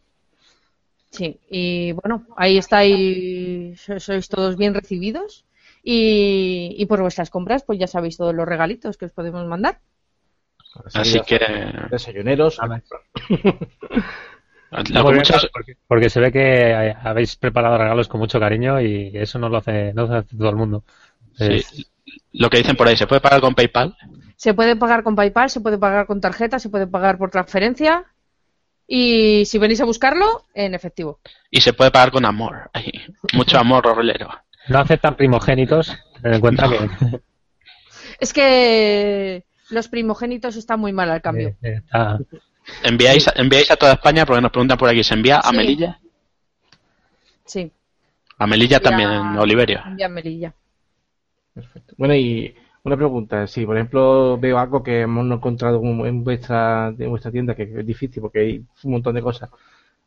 Sí, 1.09 1.39
y 1.49 1.91
bueno, 1.93 2.25
ahí 2.37 2.57
estáis, 2.57 3.81
so- 3.81 3.99
sois 3.99 4.29
todos 4.29 4.55
bien 4.57 4.73
recibidos. 4.73 5.43
Y, 5.83 6.75
y 6.77 6.85
por 6.85 7.01
vuestras 7.01 7.31
compras, 7.31 7.63
pues 7.63 7.79
ya 7.79 7.87
sabéis 7.87 8.15
todos 8.15 8.35
los 8.35 8.47
regalitos 8.47 8.97
que 8.97 9.05
os 9.05 9.11
podemos 9.11 9.45
mandar. 9.47 9.79
Así 10.93 11.19
que 11.21 11.39
Desayuneros. 11.89 12.59
Porque, 15.51 15.75
porque 15.87 16.09
se 16.09 16.19
ve 16.19 16.31
que 16.31 16.95
habéis 17.03 17.35
preparado 17.35 17.77
regalos 17.77 18.07
con 18.07 18.19
mucho 18.21 18.39
cariño 18.39 18.79
y 18.79 19.11
eso 19.15 19.37
no 19.39 19.49
lo 19.49 19.57
hace, 19.57 19.91
no 19.93 20.05
lo 20.07 20.15
hace 20.15 20.37
todo 20.37 20.49
el 20.49 20.55
mundo. 20.55 20.83
Es- 21.37 21.65
sí, 21.67 21.85
lo 22.33 22.49
que 22.49 22.59
dicen 22.59 22.75
por 22.77 22.87
ahí, 22.87 22.95
¿se 22.95 23.07
puede 23.07 23.21
pagar 23.21 23.41
con 23.41 23.53
PayPal? 23.55 23.97
Se 24.37 24.53
puede 24.53 24.75
pagar 24.75 25.03
con 25.03 25.15
PayPal, 25.15 25.49
se 25.49 25.59
puede 25.61 25.77
pagar 25.77 26.05
con 26.07 26.21
tarjeta, 26.21 26.57
se 26.59 26.69
puede 26.69 26.87
pagar 26.87 27.17
por 27.17 27.31
transferencia. 27.31 28.05
Y 28.93 29.45
si 29.45 29.57
venís 29.57 29.79
a 29.79 29.85
buscarlo, 29.85 30.47
en 30.53 30.75
efectivo. 30.75 31.21
Y 31.49 31.61
se 31.61 31.71
puede 31.71 31.91
pagar 31.91 32.11
con 32.11 32.25
amor. 32.25 32.69
Ay, 32.73 32.91
mucho 33.31 33.57
amor 33.57 33.85
rolero. 33.85 34.27
no 34.67 34.79
aceptan 34.79 35.15
primogénitos, 35.15 35.97
ten 36.21 36.33
en 36.33 36.41
cuenta 36.41 36.67
que 36.67 36.79
Es 38.19 38.33
que 38.33 39.45
los 39.69 39.87
primogénitos 39.87 40.57
están 40.57 40.81
muy 40.81 40.91
mal 40.91 41.09
al 41.09 41.21
cambio. 41.21 41.55
eh, 41.61 41.81
eh, 41.93 42.17
¿Enviáis, 42.83 43.27
enviáis 43.35 43.71
a 43.71 43.77
toda 43.77 43.93
España? 43.93 44.25
Porque 44.25 44.41
nos 44.41 44.51
preguntan 44.51 44.77
por 44.77 44.89
aquí, 44.89 45.03
¿se 45.05 45.13
envía 45.13 45.37
a 45.37 45.49
Sí. 45.51 45.55
Melilla? 45.55 45.99
Sí, 47.45 47.71
A 48.39 48.45
Melilla 48.45 48.81
también, 48.81 49.09
en 49.09 49.37
Oliverio. 49.37 49.81
envía 49.85 50.09
Melilla. 50.09 50.53
Bueno, 51.97 52.13
y 52.13 52.53
una 52.83 52.97
pregunta. 52.97 53.47
Si, 53.47 53.65
por 53.65 53.77
ejemplo, 53.77 54.37
veo 54.39 54.57
algo 54.57 54.83
que 54.83 55.01
hemos 55.01 55.25
encontrado 55.25 55.81
en 56.05 56.23
vuestra, 56.23 56.93
en 56.97 57.09
vuestra 57.09 57.31
tienda, 57.31 57.55
que 57.55 57.63
es 57.63 57.85
difícil 57.85 58.21
porque 58.21 58.39
hay 58.39 58.65
un 58.83 58.91
montón 58.91 59.15
de 59.15 59.21
cosas, 59.21 59.49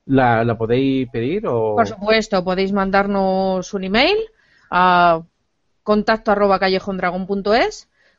¿la, 0.07 0.45
la 0.45 0.59
podéis 0.59 1.09
pedir 1.11 1.47
o...? 1.47 1.77
Por 1.77 1.87
supuesto, 1.87 2.45
podéis 2.45 2.73
mandarnos 2.73 3.73
un 3.75 3.85
email 3.85 4.19
a 4.71 5.23
contacto 5.83 6.33
arroba 6.33 6.59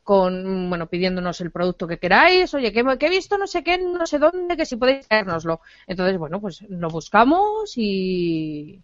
con, 0.04 0.70
bueno, 0.70 0.88
pidiéndonos 0.88 1.42
el 1.42 1.50
producto 1.50 1.88
que 1.88 1.98
queráis, 1.98 2.54
oye, 2.54 2.72
que, 2.72 2.84
que 3.00 3.08
he 3.08 3.10
visto 3.10 3.40
no 3.40 3.48
sé 3.48 3.64
qué, 3.64 3.80
no 3.80 4.06
sé 4.06 4.20
dónde, 4.20 4.56
que 4.56 4.68
si 4.68 4.76
podéis 4.76 5.08
traérnoslo. 5.08 5.62
Entonces, 5.88 6.20
bueno, 6.20 6.40
pues 6.40 6.62
lo 6.70 6.90
buscamos 6.90 7.74
y, 7.76 8.84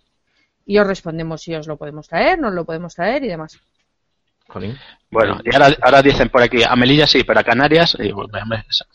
y 0.66 0.78
os 0.80 0.88
respondemos 0.88 1.44
si 1.44 1.54
os 1.54 1.68
lo 1.68 1.78
podemos 1.78 2.08
traer, 2.08 2.40
nos 2.40 2.54
lo 2.54 2.66
podemos 2.66 2.96
traer 2.96 3.24
y 3.24 3.28
demás. 3.28 3.62
Jolín. 4.52 4.78
Bueno, 5.10 5.40
y 5.44 5.54
ahora, 5.54 5.76
ahora 5.82 6.02
dicen 6.02 6.30
por 6.30 6.42
aquí, 6.42 6.64
a 6.64 6.76
Melilla 6.76 7.06
sí, 7.08 7.24
pero 7.24 7.40
a 7.40 7.44
Canarias, 7.44 7.96
y 8.00 8.04
digo, 8.04 8.26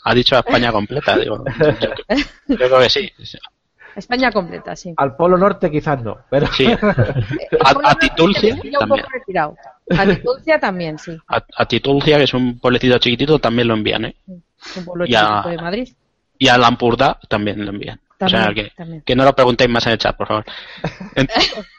ha 0.04 0.14
dicho 0.14 0.36
a 0.36 0.40
España 0.40 0.72
completa, 0.72 1.16
digo, 1.18 1.44
yo, 1.58 2.16
yo 2.48 2.56
creo 2.56 2.80
que 2.80 2.90
sí. 2.90 3.10
España 3.94 4.30
completa, 4.30 4.76
sí. 4.76 4.92
Al 4.96 5.16
Polo 5.16 5.38
Norte 5.38 5.70
quizás 5.70 6.02
no, 6.02 6.18
pero... 6.30 6.46
Sí. 6.48 6.66
A, 7.64 7.90
a 7.90 7.94
Titulcia 7.94 8.56
también. 8.78 9.04
A 9.98 10.06
Titulcia 10.06 10.60
también, 10.60 10.98
sí. 10.98 11.16
A, 11.28 11.42
a 11.56 11.66
Titulcia, 11.66 12.18
que 12.18 12.24
es 12.24 12.34
un 12.34 12.58
pueblecito 12.58 12.98
chiquitito, 12.98 13.38
también 13.38 13.68
lo 13.68 13.74
envían, 13.74 14.04
¿eh? 14.06 14.16
Un 14.26 14.84
pueblo 14.84 15.06
Ya. 15.06 15.20
chiquitito 15.20 15.48
de 15.48 15.56
Madrid. 15.56 15.88
Y 16.38 16.48
a 16.48 16.58
Lampurdá 16.58 17.18
también 17.28 17.64
lo 17.64 17.70
envían. 17.70 17.98
o 18.20 18.28
sea, 18.28 18.52
que, 18.54 18.70
que 19.04 19.16
no 19.16 19.24
lo 19.24 19.34
preguntéis 19.34 19.70
más 19.70 19.86
en 19.86 19.92
el 19.92 19.98
chat, 19.98 20.14
por 20.16 20.28
favor. 20.28 20.44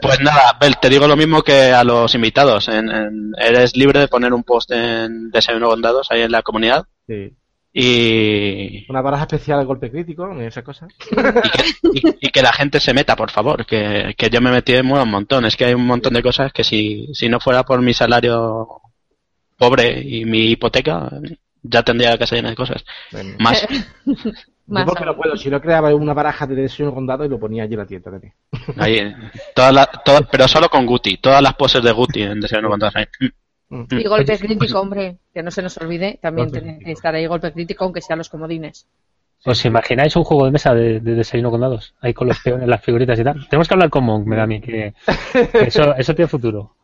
pues 0.00 0.20
nada, 0.20 0.56
Bel, 0.60 0.76
te 0.78 0.88
digo 0.88 1.06
lo 1.06 1.16
mismo 1.16 1.42
que 1.42 1.72
a 1.72 1.84
los 1.84 2.14
invitados. 2.14 2.68
En- 2.68 2.90
en- 2.90 3.32
eres 3.38 3.76
libre 3.76 4.00
de 4.00 4.08
poner 4.08 4.32
un 4.32 4.42
post 4.44 4.70
en 4.72 5.30
Desayuno 5.30 5.68
con 5.68 5.82
Dados 5.82 6.08
ahí 6.10 6.22
en 6.22 6.32
la 6.32 6.42
comunidad. 6.42 6.86
Sí. 7.06 7.34
Y, 7.72 8.84
Una 8.90 9.00
baraja 9.00 9.22
especial 9.24 9.60
de 9.60 9.64
golpe 9.64 9.90
crítico, 9.92 10.28
y 10.40 10.44
esas 10.44 10.64
cosas. 10.64 10.88
y 11.12 12.00
que, 12.00 12.08
y- 12.08 12.16
y 12.26 12.28
que 12.30 12.42
la 12.42 12.52
gente 12.52 12.80
se 12.80 12.92
meta, 12.92 13.14
por 13.14 13.30
favor, 13.30 13.64
que, 13.64 14.12
que 14.18 14.28
yo 14.28 14.40
me 14.40 14.50
metí 14.50 14.74
en 14.74 14.90
un 14.90 15.08
montón. 15.08 15.44
Es 15.44 15.56
que 15.56 15.66
hay 15.66 15.74
un 15.74 15.86
montón 15.86 16.14
de 16.14 16.22
cosas 16.22 16.52
que 16.52 16.64
si, 16.64 17.06
si 17.14 17.28
no 17.28 17.38
fuera 17.38 17.62
por 17.64 17.80
mi 17.80 17.94
salario 17.94 18.66
pobre 19.56 20.00
y 20.04 20.24
mi 20.24 20.50
hipoteca, 20.50 21.10
ya 21.62 21.82
tendría 21.84 22.10
la 22.10 22.18
casa 22.18 22.34
llena 22.34 22.50
de 22.50 22.56
cosas. 22.56 22.84
Bueno, 23.12 23.36
Más. 23.38 23.64
Más 24.70 24.84
yo 24.84 24.86
porque 24.90 25.04
no 25.04 25.16
puedo, 25.16 25.36
si 25.36 25.50
no 25.50 25.60
creaba 25.60 25.94
una 25.94 26.14
baraja 26.14 26.46
de 26.46 26.54
desayuno 26.54 26.94
con 26.94 27.06
dados 27.06 27.26
y 27.26 27.28
lo 27.30 27.38
ponía 27.38 27.64
allí 27.64 27.74
en 27.74 27.78
la 27.80 27.86
tienda 27.86 28.10
también. 28.10 28.32
Ahí, 28.78 28.94
eh, 28.98 29.14
todas 29.54 29.74
las- 29.74 29.88
todas- 30.04 30.22
pero 30.30 30.46
solo 30.48 30.68
con 30.68 30.86
Guti, 30.86 31.16
todas 31.18 31.42
las 31.42 31.54
poses 31.54 31.82
de 31.82 31.92
Guti 31.92 32.22
en 32.22 32.40
Desayuno 32.40 32.68
con 32.70 32.78
Dados. 32.80 32.96
ahí. 32.96 33.06
Y 33.90 34.04
golpe 34.08 34.24
crítico, 34.38 34.80
hombre, 34.80 35.18
que 35.32 35.42
no 35.42 35.50
se 35.50 35.62
nos 35.62 35.76
olvide, 35.78 36.18
también 36.20 36.50
tiene 36.50 36.78
que 36.84 36.92
estar 36.92 37.14
ahí 37.14 37.26
golpe 37.26 37.52
crítico, 37.52 37.84
aunque 37.84 38.00
sean 38.00 38.18
los 38.18 38.28
comodines. 38.28 38.86
¿Os 39.44 39.64
imagináis 39.64 40.14
un 40.16 40.24
juego 40.24 40.44
de 40.44 40.50
mesa 40.50 40.74
de, 40.74 41.00
de 41.00 41.14
desayuno 41.14 41.50
con 41.50 41.60
dados? 41.60 41.94
Ahí 42.00 42.12
con 42.12 42.28
los 42.28 42.38
peones, 42.40 42.68
las 42.68 42.82
figuritas 42.84 43.18
y 43.18 43.24
tal. 43.24 43.48
Tenemos 43.48 43.68
que 43.68 43.74
hablar 43.74 43.88
con 43.88 44.04
Monk, 44.04 44.26
me 44.26 44.36
da 44.36 44.42
a 44.42 44.46
mí, 44.46 44.60
que, 44.60 44.92
que 45.32 45.60
eso, 45.66 45.94
eso 45.96 46.14
tiene 46.14 46.28
futuro. 46.28 46.74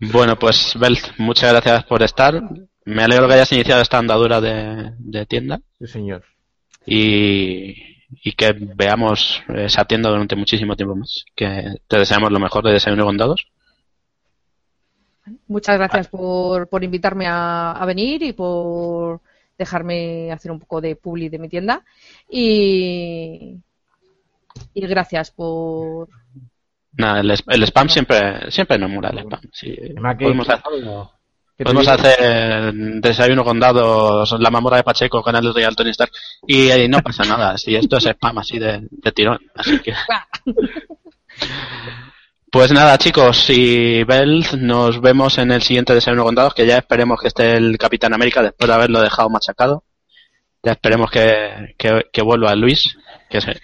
Bueno, 0.00 0.36
pues 0.38 0.74
Bel, 0.78 0.96
muchas 1.18 1.52
gracias 1.52 1.84
por 1.84 2.02
estar. 2.02 2.42
Me 2.84 3.02
alegro 3.02 3.28
que 3.28 3.34
hayas 3.34 3.52
iniciado 3.52 3.82
esta 3.82 3.98
andadura 3.98 4.40
de, 4.40 4.92
de 4.98 5.26
tienda 5.26 5.60
Sí, 5.78 5.86
señor. 5.86 6.24
y, 6.86 7.74
y 8.22 8.32
que 8.32 8.52
veamos 8.74 9.42
esa 9.54 9.84
tienda 9.84 10.08
durante 10.10 10.34
muchísimo 10.36 10.74
tiempo 10.76 10.96
más. 10.96 11.24
Que 11.36 11.74
te 11.86 11.98
deseamos 11.98 12.32
lo 12.32 12.40
mejor 12.40 12.64
de 12.64 12.72
Desayuno 12.72 13.04
con 13.04 13.16
Dados 13.16 13.46
Muchas 15.46 15.76
gracias 15.78 16.08
por, 16.08 16.68
por 16.68 16.82
invitarme 16.82 17.26
a, 17.26 17.72
a 17.72 17.84
venir 17.86 18.22
y 18.22 18.32
por 18.32 19.20
dejarme 19.58 20.32
hacer 20.32 20.50
un 20.50 20.58
poco 20.58 20.80
de 20.80 20.96
publi 20.96 21.28
de 21.28 21.38
mi 21.38 21.48
tienda. 21.48 21.84
Y, 22.28 23.56
y 24.74 24.80
gracias 24.86 25.30
por. 25.30 26.08
Nada, 26.92 27.20
el, 27.20 27.30
el 27.30 27.62
spam 27.64 27.88
siempre, 27.88 28.50
siempre 28.50 28.78
nos 28.78 28.90
mola 28.90 29.10
el 29.10 29.18
spam. 29.20 29.40
Sí, 29.52 29.76
Además 29.80 30.16
que- 30.16 30.24
podemos 30.24 30.48
podemos 31.64 31.84
digo- 31.84 31.94
hacer 31.94 32.72
desayuno 32.74 33.44
con 33.44 33.60
dados, 33.60 34.34
la 34.38 34.50
mamora 34.50 34.78
de 34.78 34.84
Pacheco, 34.84 35.22
canal 35.22 35.44
de 35.44 35.52
Real 35.52 35.76
Tony 35.76 35.90
Stark, 35.90 36.12
y, 36.46 36.68
eh, 36.70 36.88
no 36.88 37.00
pasa 37.00 37.24
nada. 37.24 37.56
Si 37.58 37.74
esto 37.74 37.96
es 37.98 38.06
spam 38.06 38.38
así 38.38 38.58
de, 38.58 38.80
de 38.90 39.12
tirón. 39.12 39.38
Así 39.54 39.78
que. 39.80 39.92
Pues 42.52 42.72
nada, 42.72 42.98
chicos, 42.98 43.48
y 43.50 44.02
Bell, 44.02 44.44
nos 44.58 45.00
vemos 45.00 45.38
en 45.38 45.52
el 45.52 45.62
siguiente 45.62 45.94
desayuno 45.94 46.24
con 46.24 46.34
dados, 46.34 46.52
que 46.52 46.66
ya 46.66 46.78
esperemos 46.78 47.20
que 47.20 47.28
esté 47.28 47.56
el 47.56 47.78
Capitán 47.78 48.12
América 48.12 48.42
después 48.42 48.66
de 48.66 48.74
haberlo 48.74 49.00
dejado 49.00 49.30
machacado. 49.30 49.84
Ya 50.64 50.72
esperemos 50.72 51.12
que, 51.12 51.76
que, 51.78 52.06
que 52.12 52.22
vuelva 52.22 52.52
Luis, 52.56 52.96
que 53.30 53.40
se, 53.40 53.60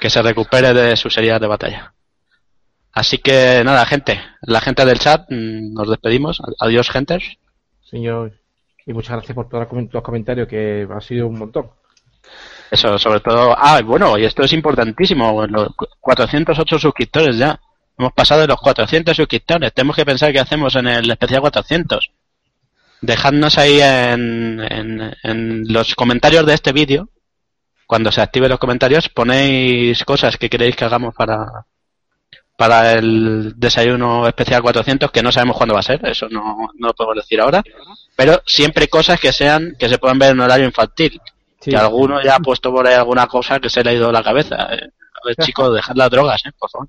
que 0.00 0.08
se 0.08 0.22
recupere 0.22 0.72
de 0.72 0.96
sus 0.96 1.14
heridas 1.18 1.42
de 1.42 1.46
batalla. 1.46 1.92
Así 2.96 3.18
que 3.18 3.62
nada, 3.62 3.84
gente, 3.84 4.18
la 4.40 4.58
gente 4.62 4.86
del 4.86 4.98
chat, 4.98 5.26
mm, 5.28 5.74
nos 5.74 5.90
despedimos. 5.90 6.40
Adiós, 6.58 6.88
gentes. 6.88 7.22
Señor, 7.90 8.32
y 8.86 8.94
muchas 8.94 9.16
gracias 9.16 9.34
por 9.34 9.50
todos 9.50 9.64
los 9.64 9.70
comen- 9.70 9.90
los 9.92 10.02
comentarios, 10.02 10.48
que 10.48 10.88
ha 10.90 11.00
sido 11.02 11.26
un 11.26 11.38
montón. 11.38 11.70
Eso, 12.70 12.96
sobre 12.98 13.20
todo. 13.20 13.54
Ah, 13.54 13.82
bueno, 13.84 14.16
y 14.16 14.24
esto 14.24 14.42
es 14.44 14.52
importantísimo. 14.54 15.46
Los 15.46 15.68
408 16.00 16.78
suscriptores 16.78 17.36
ya. 17.36 17.60
Hemos 17.98 18.14
pasado 18.14 18.40
de 18.40 18.46
los 18.46 18.58
400 18.62 19.14
suscriptores. 19.14 19.74
Tenemos 19.74 19.94
que 19.94 20.06
pensar 20.06 20.32
qué 20.32 20.40
hacemos 20.40 20.74
en 20.74 20.86
el 20.86 21.10
especial 21.10 21.42
400. 21.42 22.10
Dejadnos 23.02 23.58
ahí 23.58 23.78
en, 23.82 24.58
en, 24.72 25.14
en 25.22 25.64
los 25.70 25.94
comentarios 25.94 26.46
de 26.46 26.54
este 26.54 26.72
vídeo. 26.72 27.10
Cuando 27.86 28.10
se 28.10 28.22
activen 28.22 28.48
los 28.48 28.58
comentarios, 28.58 29.10
ponéis 29.10 30.02
cosas 30.04 30.38
que 30.38 30.48
queréis 30.48 30.74
que 30.76 30.86
hagamos 30.86 31.14
para, 31.14 31.66
para 32.56 32.92
el 32.92 33.52
desayuno 33.56 34.26
especial 34.26 34.62
400, 34.62 35.10
que 35.10 35.22
no 35.22 35.30
sabemos 35.30 35.56
cuándo 35.56 35.74
va 35.74 35.80
a 35.80 35.84
ser, 35.84 36.00
eso 36.06 36.28
no, 36.30 36.70
no 36.74 36.86
lo 36.88 36.94
podemos 36.94 37.16
decir 37.16 37.40
ahora. 37.40 37.62
Pero 38.16 38.42
siempre 38.46 38.88
cosas 38.88 39.20
que 39.20 39.32
sean, 39.32 39.74
que 39.78 39.88
se 39.88 39.98
puedan 39.98 40.18
ver 40.18 40.30
en 40.32 40.40
horario 40.40 40.64
infantil. 40.66 41.20
Sí. 41.60 41.70
Que 41.70 41.76
alguno 41.76 42.22
ya 42.22 42.36
ha 42.36 42.40
puesto 42.40 42.72
por 42.72 42.86
ahí 42.86 42.94
alguna 42.94 43.26
cosa 43.26 43.58
que 43.60 43.68
se 43.68 43.82
le 43.84 43.90
ha 43.90 43.94
ido 43.94 44.08
a 44.08 44.12
la 44.12 44.22
cabeza. 44.22 44.56
Eh, 44.74 44.88
A 45.22 45.26
ver, 45.26 45.36
chicos, 45.44 45.74
dejad 45.74 45.94
las 45.96 46.10
drogas, 46.10 46.42
eh, 46.46 46.50
por 46.58 46.70
favor. 46.70 46.88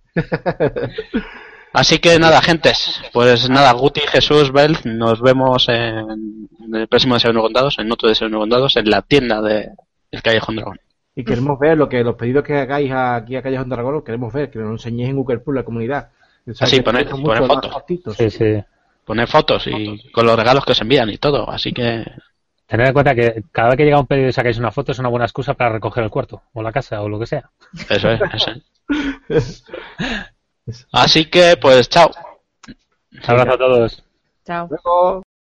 Así 1.74 2.00
que 2.00 2.18
nada, 2.18 2.42
gentes. 2.42 3.00
Pues 3.14 3.50
nada, 3.50 3.72
Guti, 3.74 4.02
Jesús, 4.02 4.52
Bel, 4.52 4.78
nos 4.86 5.22
vemos 5.22 5.68
en, 5.70 6.48
en 6.66 6.76
el 6.76 6.88
próximo 6.88 7.16
Desayuno 7.16 7.42
Contados, 7.42 7.78
en 7.80 7.92
otro 7.92 8.10
Desayuno 8.10 8.40
Contados, 8.40 8.76
en 8.78 8.90
la 8.90 9.02
tienda 9.02 9.42
de 9.42 9.70
El 10.12 10.22
Callejón 10.22 10.56
Dragón. 10.56 10.80
Y 11.20 11.24
queremos 11.24 11.58
ver 11.60 11.78
lo 11.78 11.90
que 11.90 12.04
los 12.04 12.16
pedidos 12.16 12.44
que 12.44 12.54
hagáis 12.56 12.92
aquí 12.94 13.36
a 13.36 13.42
Callejón 13.42 13.70
Dragón, 13.70 13.96
los 13.96 14.04
queremos 14.04 14.32
ver, 14.32 14.52
que 14.52 14.60
nos 14.60 14.72
enseñéis 14.72 15.10
en 15.10 15.16
Google 15.16 15.40
Plus 15.40 15.56
la 15.56 15.64
comunidad. 15.64 16.10
O 16.48 16.54
sea, 16.54 16.66
Así, 16.66 16.78
que 16.78 16.84
poner- 16.84 17.08
fotos. 17.48 17.84
Sí, 18.16 18.30
sí. 18.30 18.64
Poner 19.04 19.28
fotos 19.28 19.66
y 19.68 20.12
con 20.12 20.26
los 20.26 20.38
regalos 20.38 20.64
que 20.64 20.74
os 20.74 20.82
envían 20.82 21.10
y 21.10 21.18
todo. 21.18 21.50
Así 21.50 21.74
que 21.74 22.06
Tened 22.68 22.88
en 22.88 22.94
cuenta 22.94 23.16
que 23.16 23.44
cada 23.52 23.70
vez 23.70 23.78
que 23.78 23.86
llega 23.86 24.00
un 24.00 24.06
pedido 24.08 24.28
y 24.28 24.34
sacáis 24.34 24.58
una 24.58 24.72
foto 24.72 24.92
es 24.92 25.00
una 25.00 25.08
buena 25.08 25.24
excusa 25.26 25.54
para 25.54 25.72
recoger 25.72 26.04
el 26.04 26.10
cuarto, 26.10 26.44
o 26.54 26.62
la 26.62 26.72
casa, 26.74 27.02
o 27.02 27.08
lo 27.08 27.18
que 27.18 27.26
sea. 27.26 27.50
eso 27.90 28.12
es, 28.12 28.22
eso 28.34 28.52
es. 29.30 29.64
Así 30.92 31.30
que, 31.30 31.56
pues, 31.62 31.88
chao. 31.88 32.12
Un 32.68 33.22
abrazo 33.26 33.54
a 33.54 33.58
todos. 33.58 34.04
Chao. 34.46 34.68
Luego- 34.70 35.24